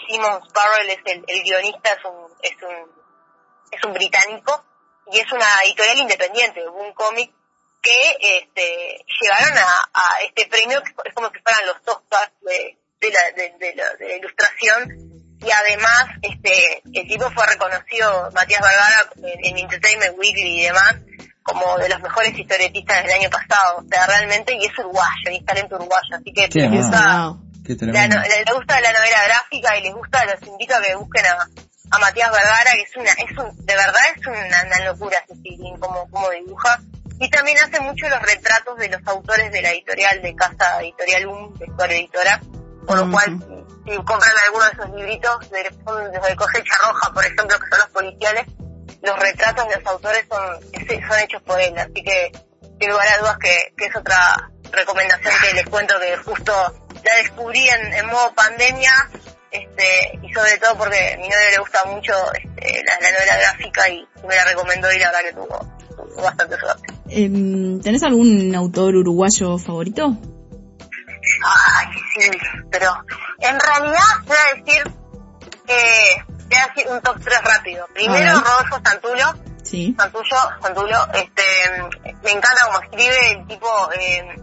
Simon 0.07 0.41
Sparrow 0.47 0.77
es 0.87 0.99
el, 1.05 1.43
guionista, 1.43 1.93
es 1.93 2.05
un, 2.05 2.31
es 2.43 2.55
un, 2.61 2.91
es 3.71 3.83
un 3.83 3.93
británico 3.93 4.63
y 5.11 5.17
es 5.17 5.31
una 5.31 5.45
editorial 5.65 5.97
independiente, 5.97 6.67
un 6.69 6.93
cómic 6.93 7.33
que 7.81 8.17
este, 8.21 9.03
llegaron 9.19 9.57
a, 9.57 9.89
a 9.91 10.21
este 10.21 10.45
premio 10.45 10.83
que 10.83 10.91
es 11.05 11.15
como 11.15 11.31
si 11.31 11.39
fueran 11.39 11.65
los 11.65 11.77
Oscars 11.95 12.31
de, 12.41 12.77
de, 12.99 13.11
la, 13.11 13.31
de, 13.31 13.75
la, 13.75 13.95
de 13.95 14.07
la 14.07 14.15
ilustración 14.17 15.11
y 15.43 15.51
además 15.51 16.05
este 16.21 16.83
el 16.93 17.07
tipo 17.07 17.31
fue 17.31 17.47
reconocido 17.47 18.29
Matías 18.33 18.61
Vergara 18.61 19.09
en 19.17 19.57
Entertainment 19.57 20.17
Weekly 20.17 20.59
y 20.59 20.65
demás 20.65 20.95
como 21.53 21.77
de 21.77 21.89
los 21.89 22.01
mejores 22.01 22.37
historietistas 22.37 23.03
del 23.03 23.11
año 23.13 23.29
pasado 23.29 23.79
o 23.79 23.83
sea 23.89 24.05
realmente 24.07 24.53
y 24.55 24.65
es 24.65 24.77
uruguayo 24.79 25.31
y 25.31 25.37
es 25.37 25.45
talento 25.45 25.75
uruguayo 25.75 26.15
así 26.15 26.33
que 26.33 26.47
les 26.59 26.71
gusta 26.81 26.97
la 27.75 27.77
tremendo. 27.77 28.15
no- 28.17 28.21
les 28.23 28.55
gusta 28.55 28.81
la 28.81 28.91
novela 28.93 29.23
gráfica 29.25 29.77
y 29.77 29.83
les 29.83 29.93
gusta, 29.93 30.25
los 30.25 30.41
invito 30.47 30.75
a 30.75 30.81
que 30.81 30.95
busquen 30.95 31.25
a, 31.27 31.47
a 31.95 31.99
Matías 31.99 32.31
Vergara, 32.31 32.71
que 32.73 32.81
es 32.81 32.95
una, 32.97 33.11
es 33.11 33.37
un, 33.37 33.65
de 33.65 33.75
verdad 33.75 34.01
es 34.15 34.25
una, 34.27 34.63
una 34.65 34.85
locura 34.91 35.17
Cecilín, 35.27 35.77
como, 35.77 36.09
como 36.09 36.29
dibuja. 36.31 36.79
Y 37.19 37.29
también 37.29 37.57
hace 37.59 37.79
mucho 37.79 38.09
los 38.09 38.19
retratos 38.23 38.77
de 38.77 38.89
los 38.89 39.05
autores 39.07 39.51
de 39.51 39.61
la 39.61 39.69
editorial, 39.71 40.21
de 40.23 40.33
Casa 40.35 40.81
Editorial 40.81 41.27
UM, 41.27 41.53
de 41.59 41.65
Historia 41.67 41.97
Editora, 41.97 42.41
por 42.87 42.97
lo 42.97 43.11
cual, 43.11 43.37
si, 43.85 43.91
si 43.91 43.97
compran 43.97 44.31
alguno 44.47 44.65
de 44.65 44.71
esos 44.71 44.89
libritos, 44.95 45.49
de, 45.51 45.63
de 45.63 46.35
Cosecha 46.35 46.75
Roja, 46.83 47.13
por 47.13 47.23
ejemplo, 47.23 47.59
que 47.59 47.67
son 47.69 47.79
los 47.79 47.89
policiales, 47.89 48.45
los 49.01 49.19
retratos 49.19 49.67
de 49.67 49.75
los 49.77 49.85
autores 49.87 50.25
son, 50.29 50.61
son 50.61 51.19
hechos 51.19 51.41
por 51.43 51.59
él, 51.59 51.77
así 51.77 52.03
que 52.03 52.31
sin 52.79 52.89
lugar 52.89 53.07
a 53.07 53.17
dudas 53.19 53.37
que, 53.39 53.73
que 53.77 53.85
es 53.85 53.95
otra 53.95 54.49
recomendación 54.71 55.33
que 55.41 55.53
les 55.53 55.65
cuento 55.65 55.99
que 55.99 56.17
justo 56.17 56.53
la 57.03 57.15
descubrí 57.15 57.67
en, 57.67 57.93
en 57.93 58.05
modo 58.07 58.33
pandemia 58.33 58.91
este 59.51 60.17
y 60.23 60.33
sobre 60.33 60.57
todo 60.59 60.77
porque 60.77 61.13
a 61.13 61.17
mi 61.17 61.23
novio 61.23 61.49
le 61.51 61.57
gusta 61.57 61.85
mucho 61.85 62.13
este, 62.33 62.83
la, 62.85 62.99
la 63.01 63.11
novela 63.11 63.37
gráfica 63.37 63.89
y 63.89 64.07
me 64.27 64.35
la 64.35 64.45
recomendó 64.45 64.91
y 64.91 64.99
la 64.99 65.11
verdad 65.11 65.19
que 65.23 65.33
tuvo, 65.33 65.59
tuvo 65.95 66.21
bastante 66.21 66.57
suerte. 66.57 66.93
Em, 67.09 67.81
¿Tenés 67.81 68.03
algún 68.03 68.55
autor 68.55 68.95
uruguayo 68.95 69.57
favorito? 69.57 70.15
Ay, 71.43 71.87
sí, 72.17 72.31
pero 72.71 72.93
en 73.39 73.59
realidad 73.59 73.99
voy 74.25 74.37
a 74.37 74.55
decir, 74.55 74.91
eh, 75.67 76.23
voy 76.55 76.63
a 76.63 76.73
decir 76.73 76.91
un 76.91 77.01
top 77.01 77.17
3 77.23 77.41
rápido. 77.43 77.87
Primero. 77.93 78.39
Rodolfo 78.39 78.79
Santulo, 78.83 79.51
Sí. 79.63 79.95
Santuyo, 79.97 80.35
Santulo, 80.61 81.07
este, 81.13 81.43
me 82.23 82.31
encanta 82.31 82.65
cómo 82.65 82.81
escribe, 82.81 83.31
el 83.31 83.47
tipo, 83.47 83.67
eh, 83.93 84.35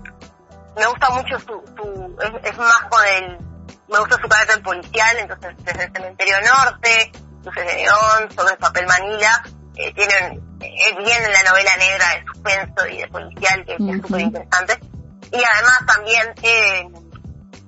me 0.77 0.87
gusta 0.87 1.11
mucho 1.11 1.39
su, 1.41 1.63
su 1.77 2.17
es, 2.23 2.51
es 2.51 2.57
más 2.57 2.83
con 2.89 3.05
el, 3.07 3.39
me 3.89 3.99
gusta 3.99 4.17
su 4.23 4.29
carácter 4.29 4.63
policial, 4.63 5.17
entonces 5.19 5.55
desde 5.65 5.85
el 5.85 5.93
Cementerio 5.93 6.37
Norte, 6.41 7.13
Luces 7.45 7.67
de 7.67 7.75
León, 7.75 8.31
sobre 8.35 8.53
el 8.53 8.59
papel 8.59 8.87
Manila, 8.87 9.45
eh, 9.77 9.93
tienen, 9.93 10.41
es 10.61 10.97
bien 10.97 11.25
en 11.25 11.33
la 11.33 11.43
novela 11.43 11.77
negra 11.77 12.07
de 12.15 12.25
suspenso 12.25 12.87
y 12.87 12.99
de 12.99 13.09
policial, 13.09 13.65
que, 13.65 13.73
es 13.73 14.03
súper 14.03 14.21
interesante. 14.21 14.81
Y 15.31 15.43
además 15.45 15.79
también, 15.87 16.35
eh, 16.43 16.89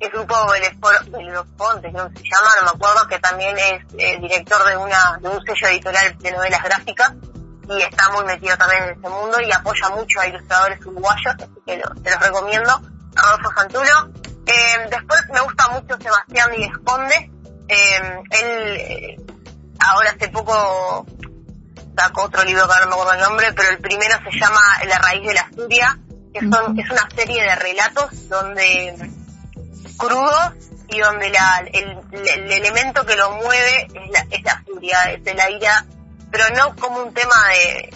el 0.01 0.11
grupo 0.11 0.35
El 0.55 0.65
Fonte, 1.57 1.91
creo 1.93 2.11
que 2.11 2.19
se 2.19 2.25
llama, 2.25 2.51
no 2.59 2.65
me 2.65 2.71
acuerdo, 2.71 3.07
que 3.09 3.19
también 3.19 3.57
es 3.59 3.85
eh, 3.99 4.19
director 4.21 4.67
de 4.67 4.77
una 4.77 5.19
de 5.21 5.29
un 5.29 5.41
sello 5.45 5.69
editorial 5.69 6.19
de 6.19 6.33
novelas 6.33 6.63
gráficas 6.63 7.13
y 7.71 7.83
está 7.83 8.11
muy 8.11 8.25
metido 8.25 8.57
también 8.57 8.83
en 8.85 8.91
ese 8.99 9.09
mundo 9.09 9.41
y 9.41 9.53
apoya 9.53 9.89
mucho 9.91 10.21
a 10.21 10.27
ilustradores 10.27 10.85
uruguayos, 10.85 11.35
así 11.35 11.63
que 11.65 11.77
lo, 11.77 11.95
te 12.03 12.11
los 12.11 12.21
recomiendo. 12.21 12.81
Rodolfo 13.15 13.51
Santulo. 13.57 14.11
Eh, 14.47 14.89
después 14.91 15.21
me 15.33 15.41
gusta 15.41 15.69
mucho 15.69 15.97
Sebastián 16.01 16.51
Díez 16.57 16.73
Conde. 16.85 17.31
Eh, 17.69 18.23
él 18.31 18.77
eh, 18.77 19.17
ahora 19.79 20.11
hace 20.11 20.29
poco 20.29 21.07
sacó 21.97 22.23
otro 22.23 22.43
libro 22.45 22.67
que 22.67 22.73
ahora 22.73 22.87
no 22.87 22.97
me 22.97 23.03
acuerdo 23.03 23.13
el 23.13 23.29
nombre, 23.29 23.53
pero 23.53 23.69
el 23.71 23.79
primero 23.79 24.17
se 24.29 24.39
llama 24.39 24.61
La 24.89 24.99
raíz 24.99 25.27
de 25.27 25.35
la 25.35 25.49
furia, 25.55 25.99
que 26.33 26.41
son, 26.41 26.79
es 26.79 26.91
una 26.91 27.09
serie 27.15 27.43
de 27.43 27.55
relatos 27.55 28.29
donde 28.29 29.11
crudos 30.01 30.53
y 30.89 30.99
donde 30.99 31.31
la, 31.31 31.63
el, 31.73 31.99
el 32.13 32.53
elemento 32.53 33.05
que 33.05 33.15
lo 33.15 33.31
mueve 33.33 33.87
es 33.95 34.11
la, 34.11 34.27
es 34.31 34.43
la 34.43 34.63
furia, 34.65 34.99
es 35.13 35.37
la 35.37 35.51
ira, 35.51 35.85
pero 36.31 36.45
no 36.57 36.75
como 36.77 37.01
un 37.01 37.15
tema 37.15 37.37
de 37.49 37.95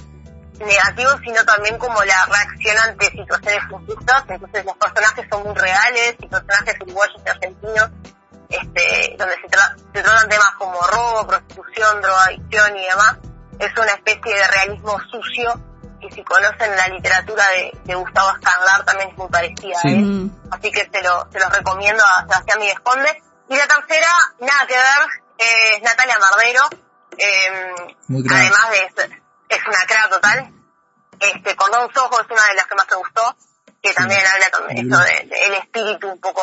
negativo, 0.64 1.10
sino 1.24 1.44
también 1.44 1.78
como 1.78 2.02
la 2.04 2.26
reacción 2.26 2.76
ante 2.78 3.10
situaciones 3.10 3.64
injustas, 3.70 4.24
entonces 4.28 4.64
los 4.64 4.76
personajes 4.76 5.26
son 5.30 5.42
muy 5.42 5.54
reales 5.54 6.14
y 6.20 6.28
personajes 6.28 6.76
uruguayos 6.82 7.20
y 7.24 7.28
argentinos, 7.28 7.90
este, 8.48 9.16
donde 9.18 9.34
se, 9.40 9.48
tra 9.48 9.76
se 9.92 10.02
tratan 10.02 10.28
temas 10.28 10.50
como 10.58 10.80
robo, 10.82 11.26
prostitución, 11.26 12.00
drogadicción 12.00 12.76
y 12.76 12.86
demás, 12.86 13.16
es 13.58 13.72
una 13.76 13.92
especie 13.92 14.34
de 14.34 14.46
realismo 14.46 15.00
sucio 15.10 15.73
que 16.08 16.14
si 16.14 16.24
conocen 16.24 16.76
la 16.76 16.88
literatura 16.88 17.48
de, 17.48 17.72
de 17.84 17.94
Gustavo 17.94 18.30
Escandar 18.36 18.84
también 18.84 19.10
es 19.10 19.16
muy 19.16 19.28
parecida 19.28 19.78
Sí. 19.80 19.88
a 19.88 19.90
él. 19.92 20.02
Mm, 20.04 20.30
así 20.52 20.70
que 20.70 20.88
se 20.92 21.02
lo, 21.02 21.28
se 21.32 21.38
los 21.38 21.52
recomiendo 21.52 22.02
a 22.04 22.20
Sebastián 22.22 22.58
Miguel 22.60 22.82
Conde. 22.82 23.22
Y 23.48 23.56
la 23.56 23.66
tercera, 23.66 24.08
nada 24.40 24.66
que 24.66 24.74
ver, 24.74 25.08
eh, 25.38 25.76
es 25.76 25.82
Natalia 25.82 26.18
Mardero, 26.18 26.62
eh, 27.18 27.90
Muy 28.08 28.24
además 28.30 28.70
de 28.70 29.24
es 29.48 29.66
una 29.66 29.86
crack 29.86 30.10
total, 30.10 30.52
este, 31.20 31.56
con 31.56 31.70
dos 31.70 31.96
ojos 31.96 32.20
es 32.20 32.30
una 32.30 32.46
de 32.48 32.54
las 32.54 32.66
que 32.66 32.74
más 32.74 32.86
me 32.90 32.96
gustó, 32.96 33.36
que 33.82 33.92
también 33.92 34.20
habla 34.26 34.50
también 34.50 34.92
eso 34.92 35.02
de, 35.02 35.28
de 35.28 35.46
el 35.46 35.54
espíritu 35.54 36.08
un 36.08 36.20
poco 36.20 36.42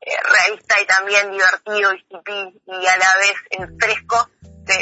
eh, 0.00 0.10
realista 0.24 0.80
y 0.80 0.86
también 0.86 1.30
divertido 1.30 1.94
y 1.94 2.06
y 2.66 2.86
a 2.86 2.96
la 2.96 3.16
vez 3.16 3.34
eh, 3.50 3.66
fresco 3.78 4.28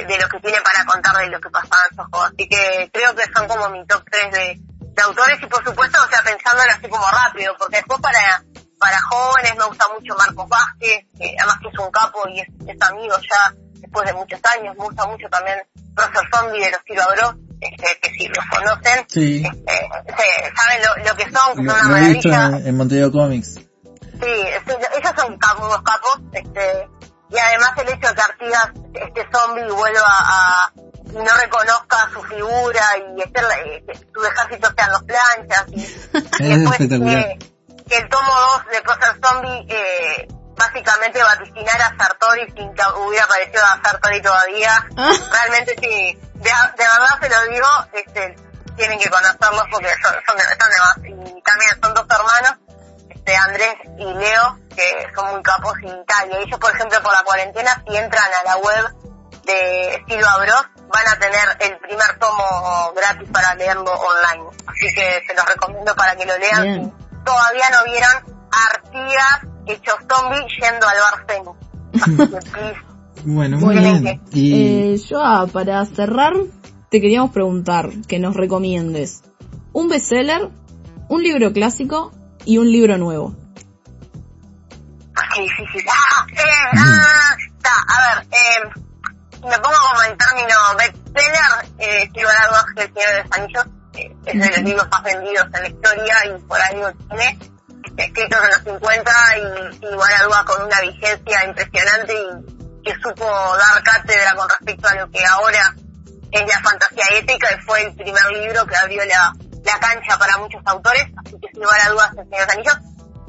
de, 0.07 0.19
lo 0.19 0.29
que 0.29 0.41
tiene 0.41 0.59
para 0.63 0.85
contar 0.85 1.17
de 1.19 1.29
lo 1.29 1.41
que 1.41 1.51
pasaba 1.51 1.83
en 1.89 1.95
esos 1.95 2.07
juegos. 2.11 2.33
Así 2.33 2.49
que 2.49 2.91
creo 2.93 3.15
que 3.15 3.25
son 3.35 3.49
como 3.49 3.69
mi 3.71 3.87
top 3.87 4.03
3 4.11 4.33
de, 4.33 4.61
autores 5.03 5.39
y 5.41 5.47
por 5.47 5.65
supuesto, 5.65 5.99
o 6.05 6.09
sea, 6.09 6.23
pensándolo 6.23 6.71
así 6.71 6.87
como 6.87 7.07
rápido, 7.11 7.55
porque 7.59 7.77
después 7.77 7.99
para 8.01 8.45
para 8.79 9.01
jóvenes 9.03 9.57
me 9.57 9.65
gusta 9.65 9.87
mucho 9.89 10.15
Marcos 10.17 10.49
Vázquez, 10.49 11.05
que 11.19 11.35
además 11.39 11.57
que 11.63 11.69
es 11.69 11.79
un 11.79 11.91
capo 11.91 12.27
y 12.29 12.41
es, 12.41 12.49
amigo 12.81 13.15
ya 13.19 13.55
después 13.75 14.07
de 14.07 14.15
muchos 14.15 14.41
años, 14.45 14.77
me 14.77 14.85
gusta 14.85 15.07
mucho 15.07 15.29
también 15.31 15.59
Profesor 15.95 16.27
Zombie 16.33 16.65
de 16.65 16.71
los 16.71 16.85
Tiro 16.85 17.05
este, 17.61 17.99
que 18.01 18.11
si 18.15 18.29
los 18.29 18.45
conocen, 18.47 19.05
sí. 19.09 19.45
este, 19.45 20.53
saben 20.57 21.05
lo, 21.05 21.15
que 21.15 21.25
son, 21.25 21.33
que 21.33 21.57
son 21.57 21.59
una 21.61 21.83
maravilla. 21.83 22.47
En, 22.47 22.67
en 22.69 22.77
Montevideo 22.77 23.13
Comics. 23.13 23.55
Sí, 23.55 24.27
ellos 24.27 25.13
son 25.17 25.39
capos, 25.39 25.83
capos, 25.83 26.21
este, 26.33 26.89
y 27.31 27.39
además 27.39 27.71
el 27.77 27.89
hecho 27.89 28.09
de 28.09 28.15
que 28.15 28.23
Artigas, 28.23 28.71
este 28.95 29.29
zombie, 29.33 29.71
vuelva 29.71 30.09
a, 30.09 30.73
no 31.13 31.35
reconozca 31.37 32.11
su 32.13 32.23
figura 32.25 32.81
y 32.99 33.23
este, 33.23 33.41
que 33.87 33.95
su 34.13 34.25
ejército 34.25 34.69
sean 34.77 34.93
los 34.93 35.03
planchas 35.05 35.65
y, 35.69 35.87
después 36.59 36.79
que, 36.79 37.39
el 37.97 38.09
tomo 38.09 38.33
2 38.65 38.67
de 38.73 38.83
Procer 38.83 39.17
Zombie 39.23 39.67
eh, 39.69 40.29
básicamente 40.57 41.23
vaticinaras 41.23 41.93
a 41.93 41.97
Sartori 41.97 42.47
sin 42.53 42.73
que 42.75 42.83
hubiera 43.05 43.25
aparecido 43.25 43.63
a 43.65 43.81
Sartori 43.83 44.23
todavía. 44.23 44.87
Ah. 44.97 45.13
Realmente 45.33 45.75
sí, 45.81 46.19
de, 46.35 46.51
verdad 46.77 47.19
se 47.21 47.29
lo 47.29 47.53
digo, 47.53 47.67
este, 47.93 48.37
tienen 48.77 48.99
que 48.99 49.11
conocerlos 49.11 49.65
porque 49.73 49.91
son, 50.03 50.15
son, 50.25 50.39
son 50.39 50.71
de 50.71 50.79
más. 50.79 50.97
Y 50.99 51.43
también 51.43 51.71
son 51.83 51.95
dos 51.95 52.07
hermanos 52.09 52.70
de 53.31 53.37
Andrés 53.37 53.77
y 53.97 54.05
Leo, 54.05 54.59
que 54.75 55.07
son 55.15 55.33
muy 55.33 55.43
capos 55.43 55.75
y 55.83 56.05
tal. 56.05 56.31
Y 56.31 56.47
ellos, 56.47 56.59
por 56.59 56.75
ejemplo, 56.75 56.99
por 57.01 57.13
la 57.13 57.23
cuarentena, 57.25 57.83
si 57.87 57.97
entran 57.97 58.29
a 58.41 58.45
la 58.45 58.57
web 58.57 58.95
de 59.45 60.05
Silva 60.09 60.39
Bros, 60.39 60.67
van 60.93 61.09
a 61.09 61.19
tener 61.19 61.47
el 61.61 61.79
primer 61.79 62.19
tomo 62.19 62.93
gratis 62.95 63.29
para 63.33 63.55
leerlo 63.55 63.93
online. 63.93 64.51
Así 64.67 64.93
que 64.95 65.23
se 65.27 65.35
los 65.35 65.47
recomiendo 65.47 65.95
para 65.95 66.17
que 66.17 66.27
lo 66.27 66.37
lean. 66.39 66.85
Si 66.85 67.25
todavía 67.25 67.71
no 67.71 67.85
vieron 67.85 68.41
Artigas 68.53 69.47
hechos 69.67 69.95
zombie 70.11 70.45
yendo 70.61 70.87
al 70.89 70.97
bar 70.99 71.25
Bueno, 73.25 73.59
muy 73.59 73.79
bien. 73.79 74.23
Y... 74.33 74.95
Eh, 74.95 75.01
ah, 75.17 75.47
para 75.53 75.85
cerrar, 75.87 76.33
te 76.89 77.01
queríamos 77.01 77.31
preguntar 77.31 77.91
que 78.09 78.19
nos 78.19 78.35
recomiendes 78.35 79.23
un 79.73 79.89
bestseller, 79.89 80.49
un 81.09 81.23
libro 81.23 81.53
clásico 81.53 82.13
y 82.45 82.59
un 82.59 82.71
libro 82.71 82.97
nuevo. 82.99 83.35
Qué 85.35 85.43
difícil. 85.43 85.85
Ah, 85.89 86.27
eh, 86.33 86.79
ah, 86.79 87.37
está, 87.39 87.71
a 87.89 88.17
ver, 88.17 88.27
eh, 88.33 88.71
me 89.43 89.59
pongo 89.59 89.77
como 89.91 90.03
en 90.03 90.19
término 90.19 90.57
bestseller, 90.77 91.69
eh, 91.79 92.11
quiero 92.13 92.29
hablar 92.29 92.65
de 92.75 92.83
El 92.83 92.95
Señor 92.95 93.11
de 93.11 93.23
los 93.23 93.39
Anillos, 93.39 93.67
eh, 93.95 94.17
es 94.27 94.41
de 94.41 94.49
los 94.49 94.63
libros 94.63 94.89
más 94.91 95.03
vendidos 95.03 95.47
en 95.55 95.63
la 95.63 95.69
historia 95.69 96.15
y 96.27 96.41
por 96.43 96.61
ahí 96.61 96.77
lo 96.77 96.93
tiene, 96.93 97.39
escritos 97.97 98.41
en 98.43 98.49
los 98.49 98.81
50 98.81 99.13
y, 99.37 99.77
y 99.77 99.91
duda 99.91 100.45
con 100.47 100.63
una 100.65 100.81
vigencia 100.81 101.45
impresionante 101.45 102.15
y 102.15 102.83
que 102.83 102.95
supo 102.95 103.25
dar 103.25 103.83
cátedra 103.83 104.35
con 104.35 104.49
respecto 104.49 104.89
a 104.89 104.95
lo 104.95 105.11
que 105.11 105.25
ahora 105.25 105.75
es 106.31 106.41
la 106.41 106.61
fantasía 106.61 107.05
ética 107.13 107.49
y 107.55 107.63
fue 107.63 107.83
el 107.83 107.95
primer 107.95 108.27
libro 108.33 108.67
que 108.67 108.77
abrió 108.77 109.05
la, 109.05 109.33
la 109.73 109.81
cancha 109.81 110.19
para 110.19 110.39
muchos 110.39 110.63
autores, 110.65 111.07
así 111.25 111.39
que 111.41 111.49
sin 111.53 111.63
lugar 111.63 111.81
a 111.81 111.91
dudas 111.91 112.11
el 112.19 112.29
Señor 112.29 112.51
Anillos. 112.51 112.79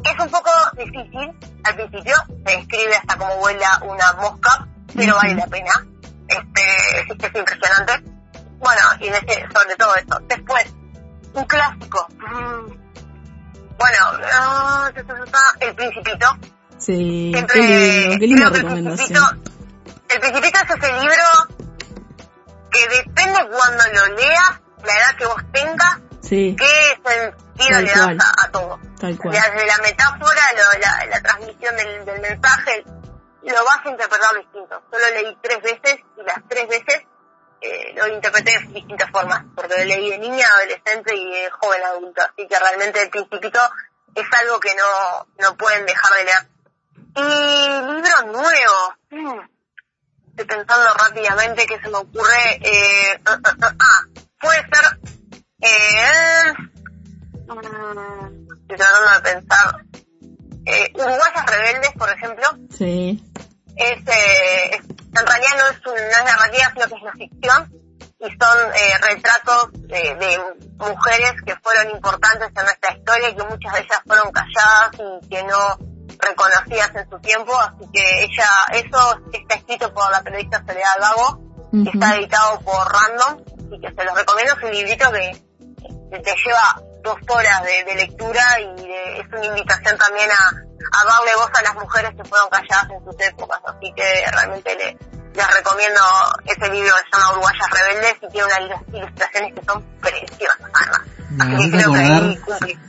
Es 0.03 0.19
un 0.19 0.31
poco 0.31 0.49
difícil 0.77 1.31
al 1.63 1.75
principio, 1.75 2.15
se 2.45 2.55
escribe 2.55 2.95
hasta 2.95 3.17
como 3.17 3.35
vuela 3.37 3.79
una 3.83 4.13
mosca, 4.13 4.67
pero 4.95 5.15
vale 5.15 5.35
la 5.35 5.45
pena. 5.47 5.71
Este, 6.27 7.01
es, 7.01 7.23
es 7.23 7.35
impresionante. 7.35 8.03
Bueno, 8.57 8.81
y 8.99 9.05
sobre 9.07 9.75
todo 9.77 9.95
eso. 9.95 10.19
Después, 10.27 10.65
un 11.33 11.45
clásico. 11.45 12.07
Mm. 12.17 12.81
Bueno, 13.77 13.97
uh, 14.13 15.59
El 15.59 15.75
Principito. 15.75 16.27
Sí, 16.77 17.31
Siempre, 17.33 18.17
qué 18.19 18.27
lindo, 18.27 18.51
qué 18.51 18.57
recomendación. 18.59 19.43
El 20.09 20.19
Principito 20.19 20.59
es 20.59 20.69
ese 20.69 20.93
libro 20.93 21.23
que 22.71 22.87
depende 22.87 23.39
cuando 23.49 23.83
lo 23.93 24.15
leas, 24.15 24.61
la 24.83 24.93
edad 24.93 25.15
que 25.17 25.25
vos 25.25 25.43
tengas, 25.51 26.00
Sí. 26.31 26.55
¿Qué 26.57 27.01
sentido 27.03 27.81
le 27.81 27.91
das 27.91 28.25
a, 28.41 28.51
todo? 28.51 28.79
Tal 29.01 29.17
cual. 29.17 29.35
Desde 29.35 29.65
la 29.67 29.77
metáfora, 29.79 30.41
la, 30.79 31.05
la, 31.07 31.21
transmisión 31.21 31.75
del, 31.75 32.05
del, 32.05 32.21
mensaje, 32.21 32.85
lo 32.85 33.65
vas 33.65 33.85
a 33.85 33.89
interpretar 33.89 34.37
distinto. 34.37 34.81
Solo 34.89 35.09
leí 35.09 35.37
tres 35.41 35.61
veces 35.61 35.99
y 36.15 36.23
las 36.23 36.37
tres 36.47 36.69
veces 36.69 37.01
eh, 37.59 37.93
lo 37.97 38.07
interpreté 38.07 38.57
de 38.59 38.67
distintas 38.67 39.11
formas, 39.11 39.43
porque 39.53 39.77
lo 39.77 39.83
leí 39.83 40.09
de 40.09 40.19
niña, 40.19 40.47
adolescente 40.55 41.13
y 41.13 41.31
de 41.31 41.49
joven 41.51 41.83
adulto. 41.83 42.21
Así 42.21 42.47
que 42.47 42.57
realmente 42.57 43.03
el 43.03 43.09
principito 43.09 43.59
es 44.15 44.25
algo 44.39 44.57
que 44.61 44.73
no, 44.73 45.27
no 45.37 45.57
pueden 45.57 45.85
dejar 45.85 46.17
de 46.17 46.23
leer. 46.23 46.47
Y 47.13 47.93
libros 47.93 48.25
nuevos. 48.27 48.93
Hmm. 49.09 49.49
Estoy 50.29 50.45
pensando 50.45 50.93
rápidamente 50.93 51.65
que 51.65 51.81
se 51.81 51.89
me 51.89 51.97
ocurre. 51.97 52.57
Eh, 52.61 53.21
ah, 53.25 53.37
ah, 53.43 53.55
ah, 53.63 53.75
ah 53.77 54.21
puede 54.39 54.61
ser 54.61 55.11
eh, 55.61 56.53
estoy 58.61 58.77
tratando 58.77 59.11
de 59.15 59.33
pensar. 59.33 59.85
Eh, 60.65 60.91
Uruguayas 60.93 61.45
Rebeldes, 61.45 61.91
por 61.97 62.09
ejemplo. 62.09 62.45
Sí. 62.75 63.23
Es, 63.75 64.07
eh, 64.07 64.71
en 64.73 65.25
realidad 65.25 65.51
no 65.57 65.67
es, 65.69 65.87
un, 65.87 65.93
no 65.93 66.17
es 66.17 66.23
narrativa, 66.23 66.71
sino 66.73 66.87
que 66.87 66.95
es 66.95 67.01
una 67.01 67.13
ficción. 67.13 67.81
Y 68.19 68.25
son 68.25 68.57
eh, 68.75 68.97
retratos 69.01 69.71
de, 69.73 70.15
de, 70.15 70.39
mujeres 70.77 71.33
que 71.43 71.55
fueron 71.55 71.89
importantes 71.95 72.49
en 72.49 72.63
nuestra 72.63 72.95
historia 72.95 73.29
y 73.29 73.35
que 73.35 73.43
muchas 73.43 73.73
de 73.73 73.79
ellas 73.79 74.01
fueron 74.05 74.31
calladas 74.31 74.91
y 75.21 75.27
que 75.27 75.43
no 75.43 75.77
reconocidas 76.19 76.91
en 76.95 77.09
su 77.09 77.19
tiempo. 77.19 77.51
Así 77.57 77.89
que 77.91 78.23
ella, 78.23 78.49
eso 78.73 79.21
está 79.33 79.55
escrito 79.55 79.91
por 79.93 80.11
la 80.11 80.21
periodista 80.21 80.63
Soledad 80.65 80.99
Gago, 80.99 81.51
y 81.73 81.89
está 81.89 82.15
editado 82.15 82.59
por 82.59 82.87
Random 82.91 83.43
y 83.71 83.79
que 83.79 83.91
se 83.91 84.03
los 84.03 84.15
recomiendo. 84.15 84.53
Es 84.55 84.63
un 84.63 84.71
librito 84.71 85.11
que 85.11 85.50
te 86.19 86.35
lleva 86.45 86.81
dos 87.03 87.17
horas 87.29 87.63
de, 87.63 87.95
lectura 87.95 88.41
y 88.59 89.19
es 89.19 89.27
una 89.31 89.45
invitación 89.45 89.97
también 89.97 90.29
a, 90.29 90.47
a, 90.47 91.05
darle 91.05 91.35
voz 91.35 91.49
a 91.53 91.61
las 91.61 91.73
mujeres 91.75 92.11
que 92.15 92.23
fueron 92.23 92.49
calladas 92.49 92.89
en 92.91 93.03
sus 93.03 93.27
épocas. 93.27 93.59
Así 93.65 93.93
que 93.95 94.31
realmente 94.31 94.75
le, 94.75 94.97
les 95.35 95.55
recomiendo 95.55 96.01
ese 96.45 96.71
libro 96.71 96.89
que 96.89 97.03
se 97.05 97.17
llama 97.17 97.31
Uruguayas 97.33 97.69
Rebeldes 97.71 98.17
y 98.21 98.27
tiene 98.31 98.47
unas 98.47 98.59
ilustraciones 98.93 99.53
que 99.55 99.65
son 99.65 99.83
preciosas 100.01 100.71
además. 100.73 101.01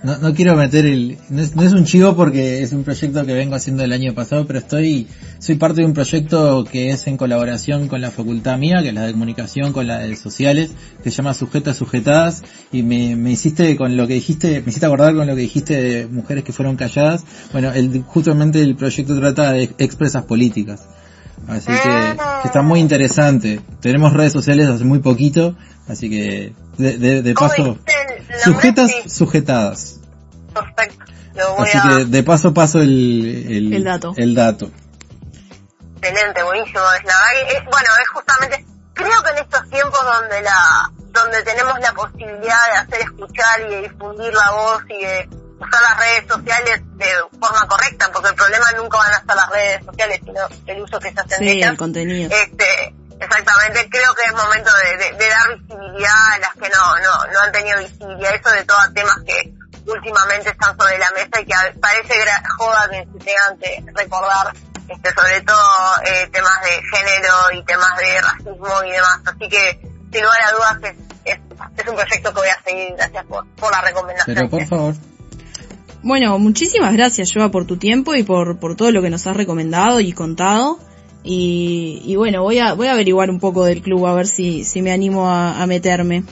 no, 0.03 0.19
no, 0.19 0.35
quiero 0.35 0.57
meter 0.57 0.85
el, 0.85 1.19
no 1.31 1.43
es, 1.43 1.55
no 1.55 1.63
es, 1.63 1.73
un 1.73 1.85
chivo 1.85 2.17
porque 2.17 2.63
es 2.63 2.73
un 2.73 2.83
proyecto 2.83 3.25
que 3.25 3.35
vengo 3.35 3.55
haciendo 3.55 3.85
el 3.85 3.93
año 3.93 4.15
pasado, 4.15 4.47
pero 4.47 4.59
estoy, 4.59 5.09
soy 5.43 5.57
parte 5.57 5.81
de 5.81 5.87
un 5.89 5.93
proyecto 5.93 6.63
que 6.63 6.91
es 6.91 7.09
en 7.09 7.17
colaboración 7.17 7.89
con 7.89 8.01
la 8.01 8.13
facultad 8.13 8.59
mía, 8.59 8.81
que 8.81 8.91
es 8.91 8.95
la 8.95 9.07
de 9.07 9.13
comunicación, 9.13 9.73
con 9.73 9.89
la 9.89 9.99
de 9.99 10.15
sociales, 10.15 10.71
que 11.03 11.11
se 11.11 11.17
llama 11.17 11.35
Sujetas 11.35 11.77
Sujetadas, 11.77 12.45
y 12.71 12.85
me, 12.85 13.17
me 13.17 13.33
hiciste 13.33 13.77
con 13.77 13.97
lo 13.97 14.07
que 14.07 14.15
dijiste, 14.15 14.61
me 14.61 14.69
hiciste 14.69 14.87
acordar 14.87 15.17
con 15.17 15.27
lo 15.27 15.35
que 15.35 15.41
dijiste 15.41 15.83
de 15.83 16.07
mujeres 16.07 16.45
que 16.45 16.53
fueron 16.53 16.77
calladas. 16.77 17.25
Bueno, 17.51 17.73
el, 17.73 18.05
justamente 18.05 18.63
el 18.63 18.77
proyecto 18.77 19.19
trata 19.19 19.51
de 19.51 19.65
expresas 19.79 20.23
políticas. 20.27 20.89
Así 21.49 21.73
que, 21.73 22.17
está 22.45 22.63
muy 22.63 22.79
interesante. 22.79 23.61
Tenemos 23.81 24.13
redes 24.13 24.33
sociales 24.33 24.69
hace 24.69 24.85
muy 24.85 25.01
poquito, 25.01 25.57
así 25.89 26.09
que 26.09 26.53
de, 26.79 26.99
de, 26.99 27.23
de 27.23 27.35
paso, 27.35 27.79
sujetas, 28.45 28.93
sujetadas. 29.09 29.99
Perfecto. 30.55 31.05
así 31.59 31.79
que 31.89 32.05
de 32.05 32.23
paso 32.23 32.55
paso 32.55 32.81
el, 32.81 33.47
el, 33.49 33.73
el, 33.73 33.83
dato. 33.83 34.15
el 34.17 34.37
dato. 34.37 34.71
Excelente, 36.03 36.43
buenísimo. 36.43 36.83
Es, 36.93 37.65
bueno, 37.65 37.89
es 38.03 38.09
justamente, 38.09 38.67
creo 38.93 39.23
que 39.23 39.31
en 39.31 39.39
estos 39.39 39.71
tiempos 39.71 40.01
donde 40.05 40.43
la, 40.43 40.91
donde 40.99 41.43
tenemos 41.45 41.79
la 41.79 41.93
posibilidad 41.93 42.67
de 42.67 42.77
hacer 42.79 43.01
escuchar 43.03 43.61
y 43.61 43.69
de 43.69 43.83
difundir 43.83 44.35
la 44.35 44.51
voz 44.51 44.83
y 44.89 45.05
de 45.05 45.29
usar 45.61 45.83
las 45.83 45.99
redes 45.99 46.27
sociales 46.27 46.81
de 46.97 47.07
forma 47.39 47.69
correcta, 47.69 48.11
porque 48.13 48.31
el 48.31 48.35
problema 48.35 48.73
nunca 48.73 48.99
van 48.99 49.13
a 49.13 49.17
estar 49.19 49.37
las 49.37 49.51
redes 49.51 49.85
sociales, 49.85 50.21
sino 50.25 50.41
el 50.67 50.83
uso 50.83 50.99
que 50.99 51.13
se 51.13 51.21
hace 51.21 51.37
sí, 51.37 51.63
el 51.63 51.77
contenido. 51.77 52.31
Este, 52.35 52.95
exactamente, 53.21 53.89
creo 53.89 54.13
que 54.15 54.27
es 54.27 54.33
momento 54.33 54.71
de, 54.83 55.29
dar 55.29 55.57
visibilidad 55.57 56.33
a 56.33 56.39
las 56.39 56.53
que 56.55 56.69
no, 56.69 56.97
no, 56.97 57.33
no 57.33 57.41
han 57.41 57.53
tenido 57.53 57.79
visibilidad, 57.79 58.35
eso 58.35 58.51
de 58.51 58.65
todos 58.65 58.93
temas 58.93 59.19
que 59.25 59.55
últimamente 59.87 60.51
están 60.51 60.77
sobre 60.77 60.99
la 60.99 61.11
mesa 61.13 61.41
y 61.41 61.45
que 61.45 61.55
parece 61.81 62.15
joda 62.59 62.89
que 62.91 63.07
se 63.07 63.25
tengan 63.25 63.59
que 63.61 63.85
recordar, 63.95 64.53
este, 64.93 65.11
sobre 65.13 65.41
todo 65.43 65.57
eh, 66.05 66.29
temas 66.33 66.61
de 66.63 66.97
género 66.97 67.35
y 67.55 67.65
temas 67.65 67.97
de 67.97 68.21
racismo 68.21 68.85
y 68.87 68.91
demás. 68.91 69.21
Así 69.25 69.49
que, 69.49 69.81
sin 70.13 70.23
lugar 70.23 70.43
a 70.43 70.53
dudas, 70.53 70.95
es, 71.25 71.39
es, 71.79 71.89
un 71.89 71.97
proyecto 71.97 72.35
que 72.35 72.41
voy 72.41 72.49
a 72.49 72.63
seguir. 72.63 72.95
Gracias 72.97 73.25
por, 73.27 73.47
por 73.55 73.73
la 73.73 73.81
recomendación. 73.81 74.37
Pero 74.37 74.51
por 74.51 74.67
favor. 74.67 74.95
Bueno, 76.03 76.39
muchísimas 76.39 76.93
gracias, 76.95 77.33
Joa, 77.33 77.51
por 77.51 77.67
tu 77.67 77.77
tiempo 77.79 78.15
y 78.15 78.25
por, 78.25 78.59
por 78.59 78.75
todo 78.77 78.91
lo 78.91 79.03
que 79.03 79.11
nos 79.11 79.27
has 79.27 79.37
recomendado 79.37 80.01
y 80.01 80.13
contado. 80.13 80.79
Y, 81.23 82.03
y 82.05 82.17
bueno, 82.17 82.43
voy 82.43 82.59
a, 82.59 82.75
voy 82.75 82.89
a 82.89 82.93
averiguar 82.93 83.31
un 83.31 83.39
poco 83.39 83.65
del 83.65 83.81
club 83.81 84.07
a 84.07 84.15
ver 84.15 84.27
si, 84.27 84.65
si 84.65 84.83
me 84.83 84.93
animo 84.93 85.31
a, 85.31 85.63
a 85.63 85.67
meterme. 85.67 86.25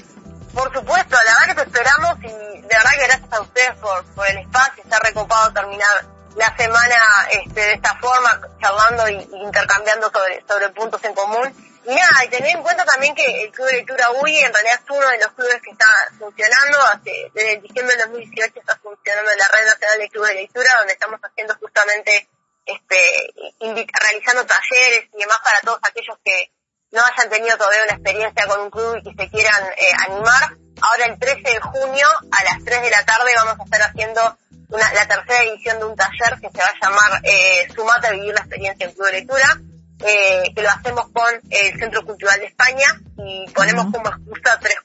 Por 0.53 0.75
supuesto, 0.75 1.17
la 1.25 1.47
verdad 1.47 1.47
que 1.47 1.55
te 1.55 1.63
esperamos 1.63 2.19
y 2.19 2.61
de 2.63 2.69
verdad 2.69 2.91
que 2.99 3.07
gracias 3.07 3.33
a 3.33 3.41
ustedes 3.43 3.75
por, 3.81 4.05
por 4.15 4.29
el 4.29 4.39
espacio, 4.39 4.83
está 4.83 4.99
recopado 4.99 5.53
terminar 5.53 6.20
la 6.37 6.57
semana 6.57 6.97
este, 7.31 7.61
de 7.61 7.73
esta 7.75 7.97
forma, 7.97 8.41
charlando 8.61 9.09
y 9.09 9.29
intercambiando 9.45 10.11
sobre, 10.11 10.45
sobre 10.47 10.69
puntos 10.71 11.03
en 11.05 11.15
común. 11.15 11.55
Y 11.85 11.95
nada, 11.95 12.25
y 12.25 12.29
tener 12.29 12.57
en 12.57 12.63
cuenta 12.63 12.85
también 12.85 13.15
que 13.15 13.25
el 13.45 13.51
Club 13.51 13.67
de 13.67 13.73
Lectura 13.73 14.11
UI 14.11 14.39
en 14.39 14.53
realidad 14.53 14.81
es 14.85 14.91
uno 14.91 15.09
de 15.09 15.19
los 15.19 15.33
clubes 15.33 15.63
que 15.63 15.71
está 15.71 15.87
funcionando, 16.19 16.79
desde 17.03 17.61
diciembre 17.61 17.97
de 17.97 18.03
2018 18.03 18.61
está 18.61 18.79
funcionando 18.79 19.31
la 19.37 19.49
Red 19.49 19.67
Nacional 19.67 19.99
de 19.99 20.09
Clubes 20.11 20.29
de 20.29 20.35
Lectura, 20.43 20.71
donde 20.79 20.93
estamos 20.93 21.21
haciendo 21.23 21.55
justamente, 21.57 22.29
este, 22.67 23.35
realizando 23.59 24.45
talleres 24.45 25.09
y 25.15 25.19
demás 25.19 25.39
para 25.43 25.61
todos 25.61 25.81
aquellos 25.83 26.19
que 26.23 26.53
no 26.93 27.03
hayan 27.03 27.31
tenido 27.31 27.57
todavía 27.57 27.85
una 27.85 27.95
experiencia 27.95 28.47
con 28.47 28.61
un 28.61 28.71
club 28.71 28.97
y 28.97 29.03
que 29.03 29.25
se 29.25 29.31
quieran 29.31 29.65
eh, 29.73 29.93
animar. 30.07 30.60
Ahora 30.83 31.07
el 31.07 31.19
13 31.19 31.43
de 31.43 31.61
junio 31.61 32.07
a 32.31 32.45
las 32.45 32.65
3 32.65 32.83
de 32.83 32.91
la 32.91 33.05
tarde 33.05 33.31
vamos 33.37 33.61
a 33.61 33.65
estar 33.65 33.83
haciendo 33.83 34.39
una, 34.69 34.93
la 34.93 35.07
tercera 35.07 35.43
edición 35.45 35.79
de 35.79 35.85
un 35.85 35.97
taller 35.97 36.41
que 36.41 36.51
se 36.51 36.59
va 36.59 36.69
a 36.69 36.81
llamar 36.81 37.21
eh, 37.25 37.69
Sumate 37.75 38.07
a 38.07 38.11
vivir 38.13 38.33
la 38.35 38.41
experiencia 38.41 38.87
en 38.87 38.93
Club 38.93 39.07
de 39.07 39.13
Lectura, 39.13 39.61
eh, 40.01 40.53
que 40.55 40.63
lo 40.63 40.71
hacemos 40.71 41.09
con 41.11 41.29
el 41.51 41.79
Centro 41.79 42.05
Cultural 42.05 42.39
de 42.39 42.47
España 42.47 42.87
y 43.19 43.47
ponemos 43.53 43.87
como 43.93 44.09
excusa 44.09 44.59
tres, 44.61 44.77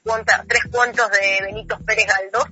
tres 0.48 0.62
cuentos 0.70 1.10
de 1.10 1.38
Benito 1.46 1.78
Pérez 1.86 2.06
Galdós 2.06 2.48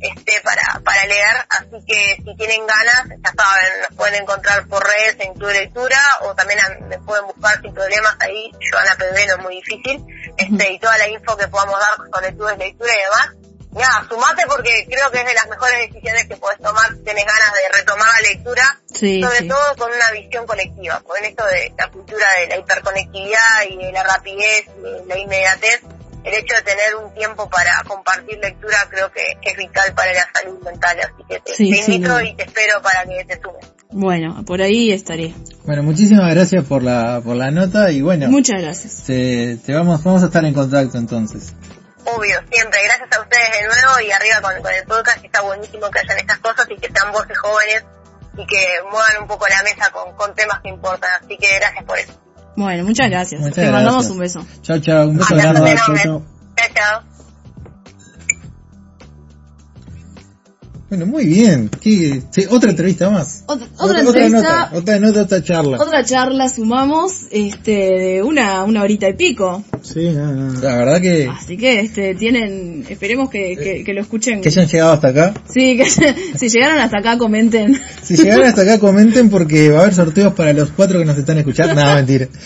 este 0.00 0.40
para, 0.42 0.80
para 0.84 1.04
leer, 1.06 1.36
así 1.48 1.84
que 1.86 2.16
si 2.24 2.36
tienen 2.36 2.66
ganas, 2.66 3.06
ya 3.08 3.32
saben, 3.36 3.72
nos 3.88 3.96
pueden 3.96 4.22
encontrar 4.22 4.66
por 4.68 4.84
redes 4.86 5.16
en 5.20 5.34
Club 5.34 5.48
de 5.48 5.60
Lectura 5.60 5.98
o 6.22 6.34
también 6.34 6.60
a- 6.60 6.84
me 6.86 6.98
pueden 6.98 7.26
buscar 7.26 7.60
sin 7.60 7.74
problemas 7.74 8.16
ahí, 8.20 8.50
Joana 8.70 8.94
Pedrero 8.96 9.36
es 9.36 9.42
muy 9.42 9.56
difícil, 9.56 10.04
este 10.36 10.72
y 10.72 10.78
toda 10.78 10.96
la 10.98 11.08
info 11.08 11.36
que 11.36 11.48
podamos 11.48 11.78
dar 11.80 11.90
sobre 12.12 12.34
clubes 12.36 12.58
de 12.58 12.64
lectura 12.66 12.92
y 12.94 12.98
demás. 13.02 13.28
Nada, 13.70 14.06
sumate 14.08 14.44
porque 14.46 14.86
creo 14.90 15.10
que 15.10 15.20
es 15.20 15.26
de 15.26 15.34
las 15.34 15.46
mejores 15.46 15.78
decisiones 15.90 16.26
que 16.26 16.36
puedes 16.36 16.58
tomar 16.58 16.88
si 16.94 17.04
tenés 17.04 17.26
ganas 17.26 17.52
de 17.52 17.78
retomar 17.78 18.06
la 18.22 18.28
lectura, 18.28 18.80
Sí, 18.94 19.22
sobre 19.22 19.38
sí. 19.40 19.48
todo 19.48 19.76
con 19.76 19.92
una 19.92 20.10
visión 20.12 20.46
colectiva, 20.46 21.02
en 21.18 21.24
esto 21.26 21.44
de 21.46 21.72
la 21.76 21.88
cultura 21.90 22.26
de 22.40 22.46
la 22.48 22.56
hiperconectividad 22.56 23.62
y 23.68 23.76
de 23.76 23.92
la 23.92 24.02
rapidez 24.04 24.64
y 24.78 24.80
de 24.82 25.04
la 25.06 25.18
inmediatez, 25.18 25.82
el 26.24 26.34
hecho 26.34 26.54
de 26.56 26.62
tener 26.62 26.96
un 26.96 27.12
tiempo 27.14 27.48
para 27.48 27.82
compartir 27.86 28.38
lectura 28.38 28.76
creo 28.90 29.10
que 29.12 29.22
es 29.42 29.56
vital 29.56 29.92
para 29.94 30.12
la 30.12 30.28
salud 30.34 30.58
mental, 30.62 30.98
así 31.00 31.24
que 31.28 31.40
te, 31.40 31.54
Sí, 31.54 31.70
te 31.70 31.82
sin 31.82 31.94
invito 31.94 32.20
y 32.20 32.34
te 32.34 32.44
espero 32.44 32.82
para 32.82 33.04
que 33.04 33.24
te 33.24 33.40
sumes. 33.40 33.66
Bueno, 33.90 34.44
por 34.44 34.60
ahí 34.60 34.92
estaré. 34.92 35.34
Bueno, 35.64 35.82
muchísimas 35.82 36.34
gracias 36.34 36.64
por 36.64 36.82
la, 36.82 37.20
por 37.24 37.36
la 37.36 37.50
nota 37.50 37.90
y 37.90 38.02
bueno, 38.02 38.28
Muchas 38.28 38.60
gracias. 38.60 39.04
te, 39.06 39.56
te 39.56 39.72
vamos, 39.72 40.02
vamos 40.04 40.22
a 40.22 40.26
estar 40.26 40.44
en 40.44 40.52
contacto 40.54 40.98
entonces. 40.98 41.54
Obvio, 42.04 42.38
siempre. 42.50 42.80
Gracias 42.84 43.08
a 43.12 43.20
ustedes 43.20 43.50
de 43.52 43.66
nuevo 43.66 44.00
y 44.06 44.10
arriba 44.10 44.40
con, 44.40 44.62
con 44.62 44.72
el 44.72 44.84
podcast. 44.84 45.24
Está 45.24 45.40
buenísimo 45.42 45.90
que 45.90 45.98
hayan 46.00 46.18
estas 46.18 46.38
cosas 46.38 46.66
y 46.70 46.76
que 46.76 46.90
sean 46.90 47.12
voces 47.12 47.36
jóvenes 47.38 47.84
y 48.36 48.46
que 48.46 48.66
muevan 48.90 49.22
un 49.22 49.28
poco 49.28 49.46
la 49.48 49.62
mesa 49.62 49.90
con, 49.90 50.14
con 50.16 50.34
temas 50.34 50.60
que 50.60 50.68
importan. 50.70 51.10
Así 51.22 51.36
que 51.36 51.54
gracias 51.58 51.84
por 51.84 51.98
eso. 51.98 52.12
Bueno, 52.58 52.84
muchas 52.84 53.08
gracias. 53.08 53.40
Muchas 53.40 53.54
Te 53.54 53.70
mandamos 53.70 54.10
un 54.10 54.18
beso. 54.18 54.44
Chao, 54.62 54.78
chao, 54.80 55.08
un 55.08 55.16
beso 55.16 55.36
grande. 55.36 55.70
enorme. 55.70 56.02
chao, 56.02 56.22
Chao, 56.74 57.02
Bueno, 60.88 61.04
muy 61.04 61.26
bien. 61.26 61.68
¿Qué- 61.82 62.22
sí, 62.30 62.44
otra 62.48 62.70
entrevista 62.70 63.10
más. 63.10 63.44
Otra, 63.46 63.66
otra 63.78 63.84
Otra 63.86 64.00
entrevista, 64.00 64.38
nota, 64.40 64.70
otra 64.72 64.98
nota, 64.98 65.22
otra 65.22 65.42
charla. 65.42 65.76
otra 65.82 66.02
charla 66.02 66.48
sumamos, 66.48 67.24
este, 67.30 67.70
de 67.72 68.22
una, 68.22 68.64
una 68.64 68.82
horita 68.82 69.06
y 69.06 69.12
pico. 69.12 69.62
Sí, 69.82 70.08
nada, 70.10 70.32
nada. 70.32 70.60
La 70.62 70.76
verdad 70.78 71.00
que, 71.02 71.28
Así 71.28 71.58
que, 71.58 71.80
este, 71.80 72.14
tienen, 72.14 72.86
esperemos 72.88 73.28
que, 73.28 73.54
que, 73.56 73.84
que 73.84 73.92
lo 73.92 74.00
escuchen. 74.00 74.40
que 74.40 74.48
hayan 74.48 74.66
llegado 74.66 74.92
hasta 74.94 75.08
acá. 75.08 75.34
Sí, 75.46 75.76
que 75.76 75.84
si 76.38 76.48
llegaron 76.48 76.78
hasta 76.78 76.98
acá 77.00 77.18
comenten. 77.18 77.78
Si 78.02 78.16
llegaron 78.16 78.46
hasta 78.46 78.62
acá 78.62 78.78
comenten 78.78 79.28
porque 79.28 79.68
va 79.68 79.80
a 79.80 79.82
haber 79.82 79.94
sorteos 79.94 80.32
para 80.32 80.54
los 80.54 80.70
cuatro 80.70 80.98
que 81.00 81.04
nos 81.04 81.18
están 81.18 81.36
escuchando. 81.36 81.74
No, 81.74 81.94
mentira. 81.96 82.28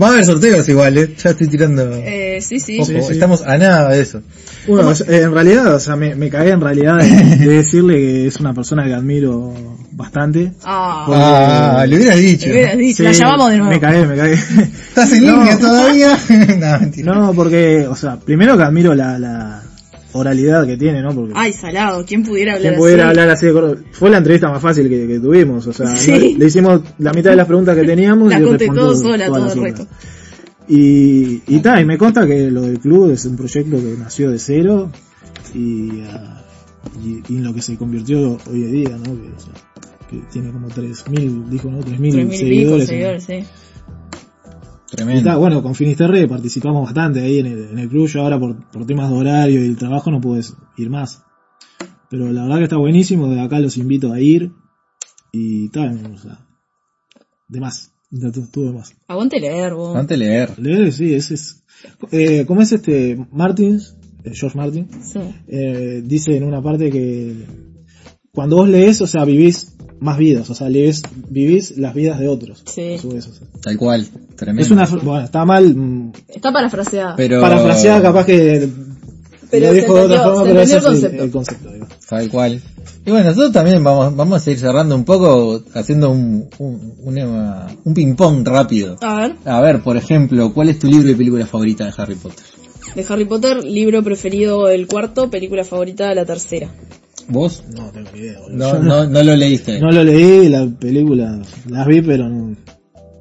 Va 0.00 0.08
a 0.08 0.10
haber 0.10 0.24
sorteos 0.26 0.68
igual, 0.68 0.98
eh. 0.98 1.14
Ya 1.16 1.30
estoy 1.30 1.46
tirando. 1.48 1.90
Eh, 1.94 2.38
sí, 2.42 2.60
sí. 2.60 2.76
Ojo, 2.80 2.86
sí, 2.90 3.00
sí. 3.02 3.12
estamos 3.14 3.40
a 3.42 3.56
nada 3.56 3.88
de 3.90 4.00
eso. 4.02 4.20
Bueno, 4.68 4.92
eh, 4.92 5.20
en 5.22 5.32
realidad, 5.32 5.74
o 5.74 5.80
sea, 5.80 5.96
me, 5.96 6.14
me 6.14 6.28
cagué 6.28 6.50
en 6.50 6.60
realidad 6.60 6.98
de, 6.98 7.08
de 7.36 7.46
decirle 7.48 7.94
que 7.94 8.26
es 8.26 8.36
una 8.38 8.52
persona 8.52 8.84
que 8.84 8.92
admiro 8.92 9.54
bastante. 9.92 10.52
Ah, 10.64 11.78
Ah, 11.80 11.86
le 11.86 11.96
hubieras 11.96 12.16
dicho. 12.18 12.46
le 12.48 12.52
hubieras 12.52 12.76
dicho, 12.78 13.02
la 13.04 13.14
Sí, 13.14 13.20
llamamos 13.20 13.50
de 13.50 13.56
nuevo. 13.56 13.70
Me 13.72 13.80
cagué, 13.80 14.06
me 14.06 14.16
cagué. 14.16 14.34
¿Estás 14.34 15.12
en 15.12 15.24
No. 15.26 15.38
línea 15.38 15.58
todavía? 15.58 16.18
no, 16.58 16.80
mentira. 16.80 17.14
No, 17.14 17.32
porque, 17.32 17.86
o 17.88 17.96
sea, 17.96 18.16
primero 18.20 18.56
que 18.58 18.64
admiro 18.64 18.94
la, 18.94 19.18
la 19.18 19.62
oralidad 20.16 20.66
que 20.66 20.76
tiene, 20.76 21.02
¿no? 21.02 21.14
Porque 21.14 21.32
Ay, 21.36 21.52
salado, 21.52 22.04
¿quién 22.06 22.22
pudiera 22.24 22.54
hablar 22.54 22.72
quien 22.72 22.80
pudiera 22.80 23.04
así? 23.04 23.10
hablar 23.10 23.28
así 23.30 23.46
de 23.46 23.52
corto. 23.52 23.82
Fue 23.92 24.10
la 24.10 24.18
entrevista 24.18 24.48
más 24.50 24.60
fácil 24.62 24.88
que, 24.88 25.06
que 25.06 25.20
tuvimos, 25.20 25.66
o 25.66 25.72
sea, 25.72 25.96
Sí. 25.96 26.10
no- 26.10 26.38
le 26.38 26.46
hicimos 26.46 26.80
la 26.98 27.12
mitad 27.12 27.30
de 27.30 27.36
las 27.36 27.46
preguntas 27.46 27.76
que 27.76 27.84
teníamos 27.84 28.28
La 28.32 28.40
y 28.40 28.42
contestó 28.44 28.96
sola 28.96 29.26
todo 29.26 29.52
el 29.52 29.62
resto. 29.62 29.86
Y, 30.68 31.42
y 31.46 31.60
ta, 31.60 31.80
y 31.80 31.84
me 31.84 31.96
consta 31.96 32.26
que 32.26 32.50
lo 32.50 32.62
del 32.62 32.80
club 32.80 33.12
es 33.12 33.24
un 33.24 33.36
proyecto 33.36 33.76
que 33.76 33.94
nació 33.98 34.30
de 34.32 34.38
cero 34.38 34.90
y, 35.54 36.00
ah, 36.10 36.42
y, 37.04 37.22
y 37.32 37.36
en 37.36 37.44
lo 37.44 37.54
que 37.54 37.62
se 37.62 37.76
convirtió 37.76 38.36
hoy 38.50 38.64
en 38.64 38.72
día, 38.72 38.90
¿no? 38.96 39.04
Que, 40.10 40.18
tiene 40.32 40.50
como 40.52 40.68
3.000, 40.68 41.48
dijo, 41.48 41.68
¿no? 41.70 41.78
3.000 41.80 41.84
Tres 41.84 42.00
mil 42.00 42.14
y 42.14 42.20
pico 42.26 42.32
seguidores. 42.36 42.86
seguidores, 42.86 43.24
sí. 43.24 43.44
Y 44.92 44.96
Tremendo. 44.96 45.38
bueno, 45.38 45.62
con 45.62 45.74
Finisterre 45.74 46.28
participamos 46.28 46.84
bastante 46.84 47.20
ahí 47.20 47.40
en 47.40 47.46
el, 47.46 47.68
en 47.70 47.78
el 47.78 47.88
club. 47.88 48.06
Yo 48.06 48.22
ahora 48.22 48.38
por, 48.38 48.70
por 48.70 48.86
temas 48.86 49.10
de 49.10 49.16
horario 49.16 49.64
y 49.64 49.68
el 49.68 49.76
trabajo 49.76 50.10
no 50.10 50.20
puedes 50.20 50.54
ir 50.76 50.90
más. 50.90 51.22
Pero 52.08 52.32
la 52.32 52.42
verdad 52.44 52.58
que 52.58 52.64
está 52.64 52.76
buenísimo, 52.76 53.28
de 53.28 53.40
acá 53.40 53.58
los 53.58 53.76
invito 53.76 54.12
a 54.12 54.20
ir. 54.20 54.52
Y 55.32 55.68
tal, 55.70 56.12
o 56.14 56.18
sea, 56.18 56.46
de 57.48 57.60
más, 57.60 57.92
de 58.10 58.30
más. 58.72 58.94
Aguante 59.08 59.40
leer, 59.40 59.74
vos. 59.74 60.06
De 60.06 60.16
leer. 60.16 60.58
Leer, 60.58 60.92
sí, 60.92 61.12
ese 61.14 61.34
es. 61.34 61.64
Eh, 62.12 62.44
¿Cómo 62.46 62.62
es 62.62 62.72
este? 62.72 63.18
Martins, 63.32 63.96
eh, 64.24 64.30
George 64.34 64.56
Martin, 64.56 64.88
Sí. 65.02 65.18
eh, 65.48 66.00
dice 66.04 66.36
en 66.36 66.44
una 66.44 66.62
parte 66.62 66.90
que 66.90 67.44
cuando 68.32 68.56
vos 68.56 68.68
lees, 68.68 69.00
o 69.02 69.06
sea, 69.06 69.24
vivís 69.24 69.75
más 70.00 70.18
vidas, 70.18 70.48
o 70.50 70.54
sea, 70.54 70.68
lees, 70.68 71.02
vivís 71.28 71.76
las 71.78 71.94
vidas 71.94 72.18
de 72.18 72.28
otros. 72.28 72.62
Sí. 72.66 72.94
a 72.94 72.98
su 72.98 73.08
vez, 73.10 73.26
o 73.26 73.32
sea. 73.32 73.46
Tal 73.62 73.76
cual. 73.78 74.06
Tremendo. 74.36 74.62
Es 74.62 74.70
una, 74.70 74.84
bueno, 75.02 75.24
está 75.24 75.44
mal 75.44 75.74
mm, 75.74 76.12
Está 76.28 76.52
parafraseada. 76.52 77.16
Pero... 77.16 77.40
parafraseada, 77.40 78.02
capaz 78.02 78.26
que 78.26 78.68
Pero 79.50 79.66
lo 79.68 79.72
de 79.72 79.82
otra 80.04 80.22
forma, 80.24 80.42
pero 80.44 80.60
ese 80.60 80.76
es 80.76 80.84
el 80.84 80.86
el, 80.86 80.92
concepto. 80.92 81.24
el 81.24 81.30
concepto. 81.30 81.72
digo. 81.72 81.86
Tal 82.08 82.28
cual. 82.30 82.60
Y 83.06 83.10
bueno, 83.10 83.26
nosotros 83.30 83.52
también 83.52 83.82
vamos, 83.84 84.14
vamos 84.16 84.36
a 84.36 84.40
seguir 84.44 84.58
cerrando 84.58 84.94
un 84.96 85.04
poco, 85.04 85.62
haciendo 85.74 86.10
un, 86.10 86.48
un, 86.58 86.94
una- 87.04 87.66
un 87.84 87.94
ping-pong 87.94 88.46
rápido. 88.46 88.96
A 89.00 89.20
ver, 89.20 89.36
A 89.44 89.60
ver, 89.60 89.82
por 89.82 89.96
ejemplo, 89.96 90.52
¿cuál 90.52 90.68
es 90.70 90.78
tu 90.80 90.88
libro 90.88 91.08
y 91.10 91.14
película 91.14 91.46
favorita 91.46 91.84
de 91.86 91.92
Harry 91.96 92.16
Potter? 92.16 92.44
de 92.94 93.04
Harry 93.08 93.24
Potter, 93.26 93.62
libro 93.64 94.02
preferido 94.02 94.68
el 94.68 94.86
cuarto, 94.86 95.28
película 95.30 95.64
favorita 95.64 96.14
la 96.14 96.24
tercera. 96.24 96.70
¿Vos? 97.28 97.64
No 97.76 97.90
tengo 97.90 98.10
ni 98.12 98.20
idea, 98.20 98.38
boludo. 98.40 98.56
No, 98.56 98.72
Yo 98.74 98.82
no, 98.82 99.06
no 99.06 99.22
lo 99.22 99.36
leíste. 99.36 99.80
no 99.80 99.90
lo 99.90 100.04
leí, 100.04 100.48
la 100.48 100.66
película 100.66 101.40
las 101.68 101.86
vi, 101.86 102.00
pero 102.02 102.28
no. 102.28 102.56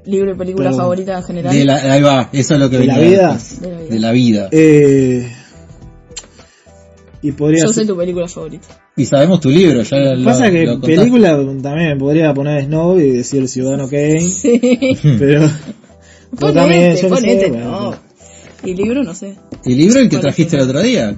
Libro 0.05 0.33
y 0.33 0.37
película 0.37 0.69
Pero- 0.69 0.77
favorita 0.81 1.17
en 1.17 1.23
general. 1.23 1.55
De 1.55 1.65
la, 1.65 1.75
ahí 1.93 2.01
va, 2.03 2.29
eso 2.31 2.53
es 2.53 2.59
lo 2.59 2.69
que 2.69 2.77
¿De 2.77 2.85
la 2.85 2.97
venía 2.99 3.09
vida? 3.09 3.33
después. 3.33 3.61
De 3.61 3.69
la 3.71 3.79
vida. 3.81 3.89
De 3.89 3.99
la 3.99 4.11
vida. 4.11 4.49
Eh, 4.51 5.31
y 7.23 7.31
podría 7.31 7.63
Yo 7.63 7.73
ser- 7.73 7.83
sé 7.85 7.87
tu 7.87 7.97
película 7.97 8.27
favorita. 8.27 8.67
Y 8.95 9.05
sabemos 9.05 9.39
tu 9.41 9.49
libro, 9.49 9.81
ya 9.81 9.97
lo, 9.97 10.23
Pasa 10.25 10.51
que 10.51 10.63
lo 10.65 10.73
contaste. 10.73 10.95
película 10.97 11.29
también 11.61 11.97
podría 11.97 12.33
poner 12.33 12.65
Snow 12.65 12.99
y 12.99 13.09
decir 13.17 13.47
Ciudadano 13.49 13.89
Kane, 13.89 14.21
Sí. 14.29 14.59
pero, 15.19 15.49
pero 16.39 16.53
también 16.53 16.95
Ponete, 16.95 17.01
yo 17.01 17.09
no 17.09 17.15
sé, 17.15 17.21
ponete, 17.21 17.49
bueno, 17.49 17.71
no. 17.91 17.95
Y 18.63 18.73
libro 18.75 19.03
no 19.03 19.13
sé. 19.15 19.35
¿Y 19.65 19.73
libro 19.75 19.99
el 19.99 20.05
que 20.05 20.17
¿Cuál 20.17 20.21
trajiste 20.21 20.55
el 20.57 20.61
otro 20.63 20.81
día? 20.81 21.17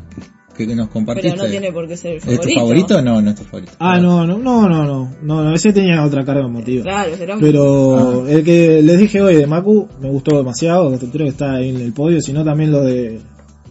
Que, 0.58 0.76
nos 0.76 0.90
compartiste. 0.90 1.30
Pero 1.32 1.44
no 1.44 1.50
tiene 1.50 1.72
por 1.72 1.88
qué 1.88 1.96
ser 1.96 2.12
el 2.14 2.18
¿Es 2.18 2.24
favorito. 2.24 2.48
tu 2.48 2.54
favorito? 2.60 3.02
No, 3.02 3.22
no 3.22 3.30
es 3.30 3.36
tu 3.36 3.44
favorito. 3.44 3.72
Ah, 3.80 4.00
no, 4.00 4.26
no, 4.26 4.38
no, 4.40 4.68
no, 4.68 4.84
no, 4.86 5.12
no, 5.22 5.44
no, 5.44 5.54
ese 5.56 5.72
tenía 5.72 6.04
otra 6.04 6.26
carga 6.26 6.46
emotiva. 6.46 6.84
Claro, 6.84 7.16
será 7.16 7.36
un- 7.36 7.42
Pero 7.42 8.24
Ah. 8.26 8.32
el 8.32 8.44
que 8.44 8.82
les 8.82 8.98
dije 8.98 9.22
hoy 9.22 9.36
de 9.36 9.48
Maku 9.48 9.88
me 10.02 10.10
gustó 10.10 10.36
demasiado, 10.38 10.92
que 10.98 11.06
creo 11.10 11.26
que 11.26 11.32
está 11.32 11.54
ahí 11.54 11.70
en 11.70 11.78
el 11.82 11.94
podio, 11.94 12.20
sino 12.22 12.44
también 12.44 12.72
lo 12.72 12.82
de, 12.84 13.20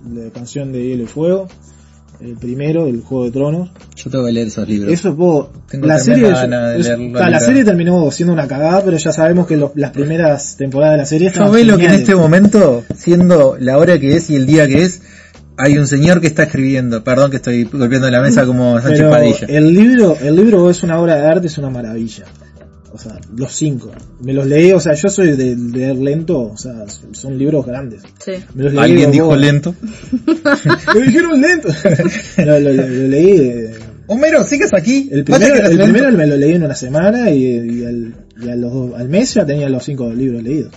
de 0.04 0.30
Canción 0.30 0.70
de 0.72 0.86
Hielo 0.86 1.02
y 1.02 1.06
Fuego, 1.06 1.48
el 2.20 2.36
primero, 2.36 2.86
el 2.86 3.02
Juego 3.02 3.24
de 3.24 3.30
Tronos. 3.32 3.70
Yo 3.96 4.10
tengo 4.10 4.24
que 4.24 4.32
leer 4.32 4.46
esos 4.46 4.66
libros. 4.68 4.90
Eso 4.92 5.14
puedo, 5.16 5.50
Tengo 5.68 5.86
la 5.86 5.98
serie, 5.98 6.24
de 6.28 6.32
es- 6.32 7.12
ta, 7.12 7.28
la 7.28 7.40
serie 7.40 7.64
terminó 7.64 8.10
siendo 8.10 8.32
una 8.32 8.46
cagada, 8.46 8.82
pero 8.84 8.96
ya 8.96 9.12
sabemos 9.12 9.46
que 9.46 9.56
lo- 9.56 9.72
las 9.74 9.90
primeras 9.90 10.56
temporadas 10.56 10.94
de 10.94 10.98
la 10.98 11.06
serie 11.06 11.32
Yo 11.34 11.50
veo 11.50 11.64
lo 11.64 11.76
que 11.76 11.84
en 11.86 11.92
este 11.92 12.14
momento, 12.14 12.84
siendo 12.94 13.56
la 13.60 13.76
hora 13.78 13.98
que 13.98 14.16
es 14.16 14.30
y 14.30 14.36
el 14.36 14.46
día 14.46 14.66
que 14.66 14.82
es, 14.84 15.02
hay 15.58 15.78
un 15.78 15.86
señor 15.86 16.20
que 16.20 16.26
está 16.26 16.44
escribiendo, 16.44 17.02
perdón 17.04 17.30
que 17.30 17.36
estoy 17.36 17.64
golpeando 17.64 18.10
la 18.10 18.20
mesa 18.20 18.44
como 18.46 18.80
Sánchez 18.80 18.98
Pero 18.98 19.10
Padilla. 19.10 19.46
el 19.48 19.72
libro, 19.74 20.16
el 20.20 20.36
libro 20.36 20.68
es 20.70 20.82
una 20.82 21.00
obra 21.00 21.16
de 21.16 21.26
arte, 21.26 21.46
es 21.46 21.58
una 21.58 21.70
maravilla. 21.70 22.24
O 22.92 22.98
sea, 22.98 23.18
los 23.36 23.52
cinco. 23.52 23.90
Me 24.22 24.32
los 24.32 24.46
leí, 24.46 24.72
o 24.72 24.80
sea, 24.80 24.94
yo 24.94 25.08
soy 25.10 25.36
de 25.36 25.54
leer 25.54 25.96
lento, 25.96 26.40
o 26.52 26.56
sea, 26.56 26.84
son 27.12 27.36
libros 27.36 27.66
grandes. 27.66 28.02
Sí. 28.24 28.32
Me 28.54 28.64
los 28.64 28.72
leí, 28.72 28.82
Alguien 28.82 29.10
dijo 29.10 29.26
vos- 29.26 29.38
lento. 29.38 29.74
Me 30.94 31.00
dijeron 31.02 31.40
lento. 31.40 31.68
lo, 32.38 32.58
lo- 32.60 32.72
lo- 32.72 32.88
lo 32.88 33.08
leí. 33.08 33.30
eh, 33.38 33.70
Homero, 34.08 34.44
¿sigues 34.44 34.72
aquí? 34.72 35.08
El 35.10 35.24
¿Vas 35.24 35.42
a 35.42 35.44
primero, 35.46 35.68
el 35.68 35.78
primero 35.78 36.12
me 36.12 36.26
lo 36.28 36.36
leí 36.36 36.52
en 36.54 36.62
una 36.62 36.74
semana 36.76 37.28
y, 37.30 37.42
y 37.44 37.84
al, 37.84 38.14
y 38.40 38.48
a 38.48 38.54
los 38.56 38.72
dos- 38.72 38.94
al 38.98 39.08
mes 39.08 39.34
ya 39.34 39.44
tenía 39.44 39.68
los 39.68 39.84
cinco 39.84 40.10
libros 40.12 40.42
leídos. 40.42 40.72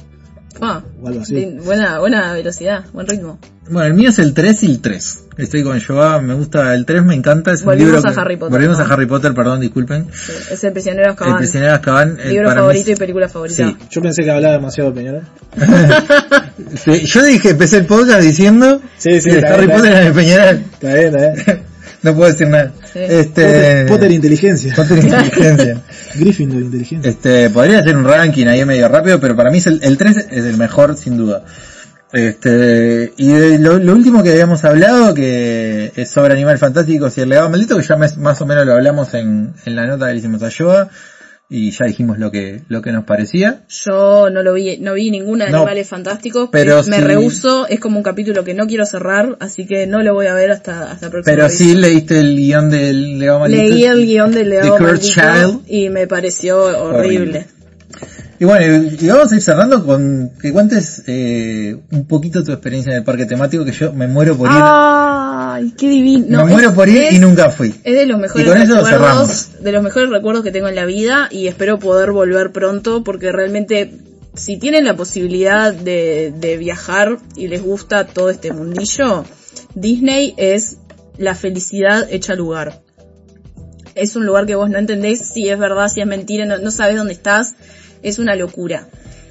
Ah, 0.61 0.81
O 1.01 1.07
algo 1.07 1.21
así. 1.21 1.57
buena, 1.63 1.99
buena 1.99 2.33
velocidad, 2.33 2.85
buen 2.93 3.07
ritmo. 3.07 3.39
Bueno, 3.69 3.87
el 3.87 3.93
mío 3.93 4.09
es 4.09 4.17
el 4.19 4.33
3 4.33 4.63
y 4.63 4.65
el 4.71 4.81
3. 4.81 5.25
Estoy 5.37 5.63
con 5.63 5.79
Joa, 5.79 6.19
me 6.21 6.33
gusta 6.33 6.73
el 6.73 6.85
3, 6.85 7.03
me 7.05 7.13
encanta. 7.13 7.51
Es 7.51 7.59
un 7.61 7.67
Volvimos 7.67 7.93
libro 7.93 8.09
a 8.09 8.13
que- 8.13 8.19
Harry 8.19 8.35
Potter, 8.37 8.51
Volvimos 8.51 8.77
¿no? 8.79 8.83
a 8.83 8.87
Harry 8.87 9.05
Potter, 9.05 9.33
perdón, 9.33 9.59
disculpen. 9.61 10.07
Sí, 10.11 10.31
es 10.51 10.63
el 10.63 10.73
prisionero 10.73 11.03
de 11.03 11.07
El 11.07 11.11
Azkaban. 11.13 11.37
prisionero 11.37 11.69
de 11.71 11.75
Azkaban. 11.75 12.17
eh, 12.19 12.29
Libro 12.29 12.47
para 12.47 12.55
mí 12.55 12.59
favorito 12.61 12.91
es- 12.91 12.97
y 12.97 12.99
película 12.99 13.29
favorita. 13.29 13.67
Sí. 13.67 13.77
Yo 13.91 14.01
pensé 14.01 14.23
que 14.23 14.31
hablaba 14.31 14.53
demasiado 14.55 14.93
Peñarol. 14.93 15.21
Sí, 16.83 17.05
Yo 17.05 17.23
dije, 17.23 17.51
empecé 17.51 17.77
el 17.77 17.85
podcast 17.85 18.21
diciendo 18.21 18.81
Sí, 18.97 19.21
sí, 19.21 19.29
que 19.29 19.45
Harry 19.45 19.65
bien, 19.67 19.77
Potter 19.77 19.93
en 19.93 20.07
el 20.07 20.13
Peñarol. 20.13 20.55
Está 20.73 20.93
bien, 20.93 21.15
está 21.15 21.43
bien. 21.53 21.63
no 22.03 22.15
puedo 22.15 22.31
decir 22.31 22.47
nada. 22.47 22.71
Sí. 22.93 22.99
Este, 22.99 23.43
Potter, 23.43 23.87
Potter 23.87 24.11
inteligencia. 24.11 24.73
Potter 24.75 24.97
inteligencia. 24.99 25.81
Gryffindor 26.15 26.61
inteligencia. 26.61 27.09
Este, 27.09 27.49
podría 27.49 27.79
hacer 27.79 27.95
un 27.95 28.05
ranking 28.05 28.47
ahí 28.47 28.65
medio 28.65 28.87
rápido, 28.87 29.19
pero 29.19 29.35
para 29.35 29.51
mí 29.51 29.59
es 29.59 29.67
el, 29.67 29.79
el 29.83 29.97
3 29.97 30.17
es 30.31 30.45
el 30.45 30.57
mejor 30.57 30.95
sin 30.97 31.17
duda. 31.17 31.43
Este, 32.11 33.13
y 33.17 33.27
de 33.27 33.59
lo, 33.59 33.77
lo 33.77 33.93
último 33.93 34.23
que 34.23 34.31
habíamos 34.31 34.65
hablado, 34.65 35.13
que 35.13 35.91
es 35.95 36.09
sobre 36.09 36.33
Animales 36.33 36.59
Fantásticos 36.59 37.15
y 37.17 37.21
el 37.21 37.29
legado 37.29 37.49
maldito, 37.51 37.77
que 37.77 37.83
ya 37.83 37.95
mes- 37.97 38.17
más 38.17 38.41
o 38.41 38.45
menos 38.47 38.65
lo 38.65 38.73
hablamos 38.73 39.13
en, 39.13 39.53
en 39.65 39.75
la 39.75 39.85
nota 39.85 40.07
que 40.07 40.13
le 40.13 40.19
hicimos 40.19 40.41
a 40.41 40.49
Yoa, 40.49 40.89
y 41.51 41.71
ya 41.71 41.85
dijimos 41.85 42.19
lo 42.19 42.29
que, 42.29 42.61
lo 42.67 42.83
que 42.83 42.91
nos 42.91 43.05
parecía. 43.05 43.61
Yo 43.69 44.29
no 44.29 44.43
lo 44.43 44.53
vi, 44.53 44.77
no 44.77 44.93
vi 44.93 45.09
ninguna 45.09 45.45
de 45.45 45.51
No, 45.51 45.57
Animales 45.57 45.87
Fantásticos, 45.87 46.49
pero 46.51 46.83
me 46.83 47.01
rehuso, 47.01 47.67
es 47.67 47.79
como 47.79 47.97
un 47.97 48.03
capítulo 48.03 48.43
que 48.43 48.53
no 48.53 48.67
quiero 48.67 48.85
cerrar, 48.85 49.35
así 49.39 49.65
que 49.65 49.87
no 49.87 50.03
lo 50.03 50.13
voy 50.13 50.27
a 50.27 50.35
ver 50.35 50.51
hasta, 50.51 50.91
hasta 50.91 51.07
el 51.07 51.11
próximo 51.11 51.35
Pero 51.35 51.49
sí 51.49 51.73
leíste 51.73 52.19
el 52.19 52.35
guion 52.35 52.69
del 52.69 53.17
legado 53.17 53.39
maldito. 53.39 53.63
Leí 53.63 53.83
el 53.83 54.05
guion 54.05 54.31
del 54.31 54.53
Kurt 54.59 54.81
maldito 54.81 54.99
Child. 54.99 55.61
y 55.67 55.89
me 55.89 56.05
pareció 56.05 56.61
horrible. 56.65 56.99
Horrible. 56.99 57.58
Y 58.41 58.45
bueno, 58.45 58.89
y 58.97 59.07
vamos 59.07 59.31
a 59.31 59.35
ir 59.35 59.41
cerrando 59.41 59.85
con 59.85 60.31
que 60.41 60.53
cuentes 60.53 61.03
eh, 61.07 61.75
un 61.91 62.05
poquito 62.07 62.41
tu 62.43 62.53
experiencia 62.53 62.91
en 62.93 62.99
el 62.99 63.03
parque 63.03 63.25
temático, 63.25 63.65
que 63.65 63.73
yo 63.73 63.91
me 63.91 64.07
muero 64.07 64.37
por 64.37 64.49
ir. 64.49 64.57
Ay, 64.61 65.73
qué 65.77 65.89
divino. 65.89 66.45
me 66.45 66.51
muero 66.53 66.73
por 66.73 66.87
ir 66.87 66.97
es- 67.03 67.13
y 67.15 67.19
nunca 67.19 67.49
fui. 67.49 67.75
Es 67.83 67.95
de 67.95 68.05
los 68.05 68.17
mejores 68.17 68.45
Y 68.45 68.49
con 68.49 68.57
eso 68.61 68.75
recuerdos, 68.75 68.89
cerramos. 68.89 69.63
de 69.63 69.71
los 69.73 69.83
mejores 69.83 70.09
recuerdos 70.09 70.43
que 70.43 70.51
tengo 70.51 70.69
en 70.69 70.75
la 70.75 70.85
vida 70.85 71.27
y 71.31 71.47
espero 71.47 71.79
poder 71.79 72.11
volver 72.11 72.53
pronto 72.53 73.03
porque 73.03 73.31
realmente 73.33 73.91
si 74.35 74.57
tienen 74.57 74.85
la 74.85 74.95
posibilidad 74.95 75.73
de, 75.73 76.33
de 76.39 76.55
viajar 76.57 77.17
y 77.35 77.49
les 77.49 77.61
gusta 77.61 78.05
todo 78.07 78.29
este 78.29 78.53
mundillo, 78.53 79.25
Disney 79.75 80.33
es 80.37 80.77
la 81.17 81.35
felicidad 81.35 82.07
hecha 82.09 82.35
lugar. 82.35 82.79
Es 83.95 84.15
un 84.15 84.25
lugar 84.25 84.45
que 84.45 84.55
vos 84.55 84.69
no 84.69 84.77
entendés 84.77 85.19
si 85.27 85.49
es 85.49 85.59
verdad, 85.59 85.89
si 85.89 85.99
es 85.99 86.07
mentira, 86.07 86.45
no, 86.45 86.57
no 86.57 86.71
sabes 86.71 86.95
dónde 86.95 87.11
estás, 87.11 87.55
es 88.03 88.19
una 88.19 88.35
locura. 88.35 88.87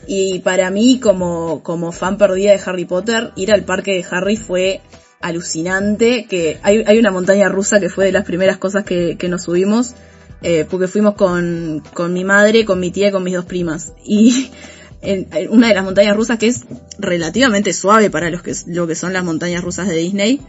Y 0.06 0.38
para 0.38 0.70
mí, 0.70 1.00
como, 1.00 1.62
como 1.62 1.92
fan 1.92 2.16
perdida 2.16 2.52
de 2.52 2.60
Harry 2.64 2.86
Potter, 2.86 3.32
ir 3.36 3.52
al 3.52 3.64
parque 3.64 3.92
de 3.94 4.06
Harry 4.10 4.36
fue 4.36 4.80
alucinante, 5.20 6.26
que 6.28 6.58
hay, 6.62 6.82
hay 6.86 6.98
una 6.98 7.10
montaña 7.10 7.48
rusa 7.48 7.80
que 7.80 7.90
fue 7.90 8.06
de 8.06 8.12
las 8.12 8.24
primeras 8.24 8.56
cosas 8.56 8.84
que, 8.84 9.16
que 9.18 9.28
nos 9.28 9.42
subimos, 9.42 9.94
eh, 10.42 10.64
porque 10.68 10.86
fuimos 10.86 11.14
con, 11.14 11.82
con 11.92 12.12
mi 12.12 12.24
madre, 12.24 12.64
con 12.64 12.78
mi 12.80 12.90
tía 12.90 13.08
y 13.08 13.12
con 13.12 13.24
mis 13.24 13.34
dos 13.34 13.44
primas. 13.44 13.92
Y 14.04 14.50
en, 15.02 15.28
una 15.50 15.68
de 15.68 15.74
las 15.74 15.84
montañas 15.84 16.16
rusas 16.16 16.38
que 16.38 16.48
es 16.48 16.62
relativamente 16.98 17.72
suave 17.72 18.10
para 18.10 18.30
los 18.30 18.42
que, 18.42 18.54
lo 18.66 18.86
que 18.86 18.94
son 18.94 19.12
las 19.12 19.24
montañas 19.24 19.62
rusas 19.62 19.88
de 19.88 19.96
Disney, 19.96 20.40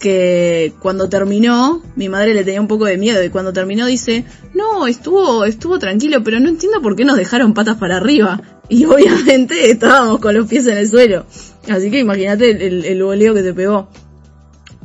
que 0.00 0.72
cuando 0.80 1.08
terminó, 1.08 1.82
mi 1.94 2.08
madre 2.08 2.34
le 2.34 2.42
tenía 2.42 2.60
un 2.60 2.66
poco 2.66 2.86
de 2.86 2.96
miedo 2.96 3.22
y 3.22 3.28
cuando 3.28 3.52
terminó 3.52 3.86
dice, 3.86 4.24
no, 4.54 4.86
estuvo, 4.86 5.44
estuvo 5.44 5.78
tranquilo, 5.78 6.24
pero 6.24 6.40
no 6.40 6.48
entiendo 6.48 6.82
por 6.82 6.96
qué 6.96 7.04
nos 7.04 7.16
dejaron 7.16 7.54
patas 7.54 7.76
para 7.76 7.98
arriba. 7.98 8.40
Y 8.68 8.84
obviamente 8.86 9.70
estábamos 9.70 10.18
con 10.18 10.34
los 10.34 10.48
pies 10.48 10.66
en 10.66 10.78
el 10.78 10.88
suelo. 10.88 11.26
Así 11.68 11.90
que 11.90 12.00
imagínate 12.00 12.50
el, 12.50 12.62
el, 12.62 12.84
el 12.84 13.02
boleo 13.02 13.34
que 13.34 13.42
te 13.42 13.54
pegó. 13.54 13.88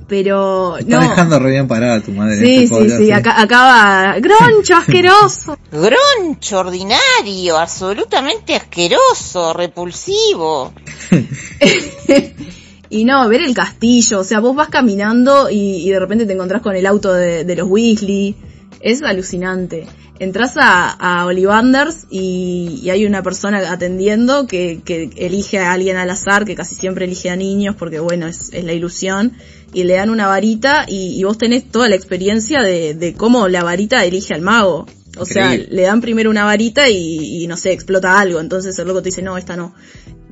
Pero 0.08 0.78
Está 0.78 0.98
no. 0.98 1.10
dejando 1.10 1.40
re 1.40 1.50
bien 1.50 1.68
parada 1.68 2.00
tu 2.00 2.12
madre. 2.12 2.38
Sí, 2.38 2.56
este 2.56 2.68
sí, 2.68 2.74
podcast, 2.74 2.98
sí, 3.00 3.12
acá, 3.12 3.42
acá 3.42 3.64
va. 3.64 4.20
Groncho, 4.20 4.76
asqueroso. 4.78 5.58
Groncho, 5.72 6.60
ordinario, 6.60 7.58
absolutamente 7.58 8.56
asqueroso, 8.56 9.54
repulsivo. 9.54 10.74
Y 12.90 13.06
no, 13.06 13.28
ver 13.28 13.41
el 13.41 13.53
castillo, 13.53 14.20
o 14.20 14.24
sea, 14.24 14.40
vos 14.40 14.56
vas 14.56 14.70
caminando 14.70 15.49
y, 15.49 15.90
de 15.90 15.99
repente 15.99 16.26
te 16.26 16.34
encontrás 16.34 16.62
con 16.62 16.76
el 16.76 16.86
auto 16.86 17.14
de, 17.14 17.56
los 17.56 17.68
Weasley. 17.68 18.36
Es 18.82 19.02
alucinante. 19.02 19.88
Entrás 20.20 20.56
a, 20.57 20.91
a 20.91 21.26
Ollivanders 21.26 22.06
y, 22.10 22.80
y 22.84 22.90
hay 22.90 23.06
una 23.06 23.22
persona 23.24 23.72
atendiendo 23.72 24.48
que, 24.48 24.82
que 24.86 25.10
elige 25.18 25.60
a 25.60 25.74
alguien 25.74 25.98
al 25.98 26.10
azar, 26.10 26.45
que 26.45 26.56
casi 26.56 26.76
siempre 26.76 27.06
elige 27.06 27.30
a 27.30 27.36
niños 27.36 27.76
porque 27.78 27.99
bueno, 27.99 28.28
es, 28.28 28.52
la 28.53 28.74
ilusión. 28.74 29.34
Y 29.74 29.84
le 29.84 29.95
dan 29.95 30.10
una 30.10 30.28
varita 30.28 30.86
y, 30.88 31.20
y 31.20 31.24
vos 31.24 31.38
tenés 31.38 31.70
toda 31.70 31.90
la 31.90 31.95
experiencia 31.95 32.62
de, 32.62 32.94
de 32.94 33.14
cómo 33.14 33.48
la 33.49 33.64
varita 33.64 34.06
elige 34.06 34.34
al 34.34 34.41
mago. 34.41 34.86
O 35.18 35.26
sea, 35.26 35.56
le 35.56 35.82
dan 35.82 36.02
primero 36.02 36.30
una 36.30 36.46
varita 36.46 36.90
y, 36.90 37.44
y 37.44 37.48
no 37.48 37.58
sé, 37.58 37.72
explota 37.72 38.20
algo. 38.20 38.40
Entonces 38.40 38.78
el 38.78 38.88
loco 38.88 39.02
te 39.02 39.10
dice, 39.10 39.22
no, 39.22 39.38
esta 39.38 39.56
no. 39.56 39.74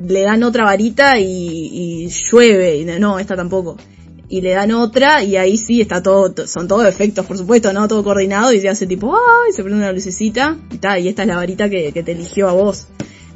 Le 0.05 0.21
dan 0.21 0.43
otra 0.43 0.63
varita 0.63 1.19
y, 1.19 1.25
y 1.25 2.07
llueve. 2.07 2.77
Y 2.77 2.85
no, 2.85 3.19
esta 3.19 3.35
tampoco. 3.35 3.77
Y 4.29 4.41
le 4.41 4.51
dan 4.51 4.71
otra 4.71 5.23
y 5.23 5.35
ahí 5.37 5.57
sí 5.57 5.81
está 5.81 6.01
todo, 6.01 6.33
son 6.47 6.67
todos 6.67 6.87
efectos, 6.87 7.25
por 7.25 7.37
supuesto, 7.37 7.71
¿no? 7.71 7.87
Todo 7.87 8.03
coordinado 8.03 8.51
y 8.51 8.61
se 8.61 8.69
hace 8.69 8.87
tipo, 8.87 9.13
¡ay! 9.13 9.53
Se 9.53 9.61
prende 9.61 9.79
una 9.79 9.91
lucecita 9.91 10.57
y 10.71 10.77
ta, 10.77 10.97
y 10.97 11.07
esta 11.07 11.21
es 11.21 11.27
la 11.27 11.35
varita 11.35 11.69
que, 11.69 11.91
que 11.91 12.01
te 12.01 12.13
eligió 12.13 12.49
a 12.49 12.53
vos. 12.53 12.87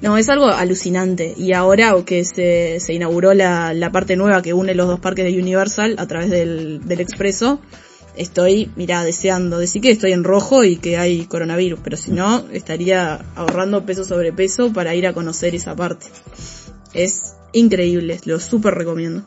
No, 0.02 0.18
es 0.18 0.30
algo 0.30 0.48
alucinante. 0.48 1.34
Y 1.38 1.54
ahora 1.54 1.94
que 2.06 2.24
se, 2.24 2.80
se 2.80 2.94
inauguró 2.94 3.34
la, 3.34 3.74
la 3.74 3.92
parte 3.92 4.16
nueva 4.16 4.42
que 4.42 4.54
une 4.54 4.76
los 4.76 4.88
dos 4.88 5.00
parques 5.00 5.26
de 5.26 5.40
Universal 5.40 5.96
a 5.98 6.08
través 6.08 6.30
del, 6.30 6.82
del 6.86 7.00
expreso, 7.00 7.60
estoy, 8.18 8.72
mira, 8.76 9.04
deseando. 9.04 9.60
Decir 9.60 9.82
que 9.82 9.92
estoy 9.92 10.12
en 10.12 10.24
rojo 10.24 10.64
y 10.64 10.78
que 10.78 10.98
hay 10.98 11.26
coronavirus, 11.26 11.80
pero 11.84 11.98
si 11.98 12.12
no, 12.12 12.46
estaría 12.52 13.22
ahorrando 13.36 13.86
peso 13.86 14.04
sobre 14.04 14.34
peso 14.34 14.74
para 14.74 14.96
ir 14.96 15.08
a 15.08 15.14
conocer 15.14 15.56
esa 15.56 15.76
parte. 15.76 16.08
Es 16.94 17.36
increíble, 17.54 18.20
lo 18.26 18.40
súper 18.40 18.76
recomiendo. 18.76 19.24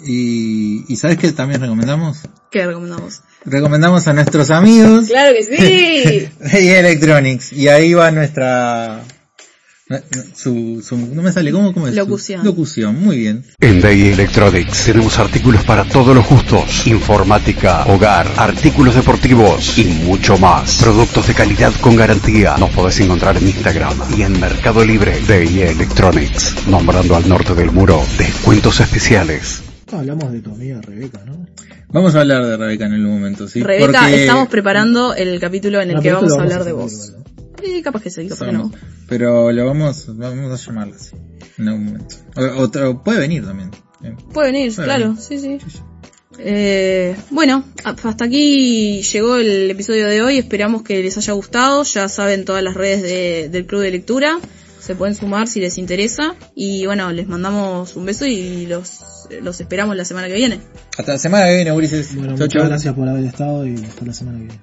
Y, 0.00 0.84
y 0.92 0.96
¿sabes 0.96 1.16
qué 1.16 1.32
también 1.32 1.60
recomendamos? 1.60 2.18
¿Qué 2.50 2.66
recomendamos? 2.66 3.22
Recomendamos 3.44 4.06
a 4.08 4.12
nuestros 4.12 4.50
amigos 4.50 5.06
¡Claro 5.06 5.34
que 5.34 5.42
sí! 5.42 6.28
Electronics. 6.52 7.52
Y 7.52 7.68
ahí 7.68 7.94
va 7.94 8.10
nuestra... 8.10 9.02
Su, 10.34 10.82
su, 10.84 10.96
no 10.96 11.22
me 11.22 11.30
sale, 11.30 11.52
¿cómo, 11.52 11.72
cómo 11.72 11.86
es? 11.86 11.94
Su- 11.94 12.00
Locución. 12.00 12.44
locución, 12.44 13.00
muy 13.00 13.18
bien. 13.18 13.44
En 13.60 13.80
Day 13.80 14.08
Electronics 14.08 14.84
tenemos 14.86 15.16
artículos 15.20 15.62
para 15.64 15.84
todos 15.84 16.12
los 16.12 16.26
gustos, 16.28 16.88
informática, 16.88 17.84
hogar, 17.86 18.26
artículos 18.36 18.96
deportivos 18.96 19.78
y 19.78 19.84
mucho 19.84 20.38
más. 20.38 20.78
Productos 20.82 21.28
de 21.28 21.34
calidad 21.34 21.72
con 21.80 21.94
garantía. 21.94 22.56
Nos 22.58 22.70
podés 22.70 22.98
encontrar 22.98 23.36
en 23.36 23.46
Instagram 23.46 23.94
y 24.18 24.22
en 24.22 24.40
Mercado 24.40 24.84
Libre. 24.84 25.20
Day 25.28 25.60
Electronics, 25.60 26.66
nombrando 26.66 27.14
al 27.14 27.28
norte 27.28 27.54
del 27.54 27.70
muro, 27.70 28.02
descuentos 28.18 28.80
especiales. 28.80 29.62
Hablamos 29.92 30.32
de 30.32 30.40
tu 30.40 30.50
amiga 30.50 30.80
Rebeca, 30.80 31.20
¿no? 31.24 31.46
Vamos 31.90 32.12
a 32.16 32.22
hablar 32.22 32.44
de 32.44 32.56
Rebeca 32.56 32.86
en 32.86 32.94
algún 32.94 33.20
momento, 33.20 33.46
¿sí? 33.46 33.62
Rebeca, 33.62 34.00
Porque- 34.00 34.22
estamos 34.22 34.48
preparando 34.48 35.14
el 35.14 35.38
capítulo 35.38 35.80
en 35.80 35.90
el 35.90 35.96
No, 35.96 36.02
que 36.02 36.12
vamos 36.12 36.36
a 36.36 36.42
hablar 36.42 36.64
de 36.64 36.72
vos. 36.72 36.92
igual, 36.92 37.22
¿no? 37.24 37.35
Sí, 37.62 37.82
capaz 37.82 38.02
que 38.02 38.10
sí, 38.10 38.28
capaz 38.28 38.46
que 38.46 38.52
no. 38.52 38.70
Pero 39.08 39.50
lo 39.52 39.66
vamos, 39.66 40.04
vamos 40.16 40.62
a 40.62 40.66
llamarla 40.66 40.96
así, 40.96 41.16
en 41.58 41.68
algún 41.68 41.84
momento. 41.86 42.16
O, 42.36 42.62
otro- 42.62 43.02
puede 43.02 43.18
venir 43.20 43.44
también. 43.44 43.70
Eh, 44.02 44.14
Puede 44.32 44.52
venir, 44.52 44.74
Puede 44.74 44.86
claro, 44.86 45.04
venir. 45.08 45.20
sí, 45.22 45.38
sí. 45.38 45.58
Eh, 46.38 47.16
bueno, 47.30 47.64
hasta 47.84 48.24
aquí 48.24 49.02
llegó 49.02 49.36
el 49.36 49.70
episodio 49.70 50.06
de 50.06 50.20
hoy. 50.22 50.38
Esperamos 50.38 50.82
que 50.82 51.02
les 51.02 51.16
haya 51.16 51.32
gustado. 51.32 51.82
Ya 51.84 52.08
saben 52.08 52.44
todas 52.44 52.62
las 52.62 52.74
redes 52.74 53.02
de- 53.02 53.48
del 53.50 53.66
Club 53.66 53.80
de 53.82 53.90
Lectura. 53.90 54.38
Se 54.80 54.94
pueden 54.94 55.14
sumar 55.14 55.48
si 55.48 55.60
les 55.60 55.78
interesa. 55.78 56.34
Y 56.54 56.84
bueno, 56.86 57.10
les 57.12 57.26
mandamos 57.26 57.96
un 57.96 58.04
beso 58.04 58.26
y 58.26 58.66
los, 58.66 59.00
los 59.42 59.60
esperamos 59.60 59.96
la 59.96 60.04
semana 60.04 60.28
que 60.28 60.34
viene. 60.34 60.60
Hasta 60.98 61.12
la 61.12 61.18
semana 61.18 61.46
que 61.48 61.54
viene, 61.56 61.72
Ulises. 61.72 62.14
Bueno, 62.14 62.36
Chau, 62.36 62.46
muchas 62.46 62.60
chau. 62.60 62.68
gracias 62.68 62.94
por 62.94 63.08
haber 63.08 63.24
estado 63.24 63.66
y 63.66 63.74
hasta 63.76 64.04
la 64.04 64.12
semana 64.12 64.38
que 64.38 64.44
viene. 64.44 64.60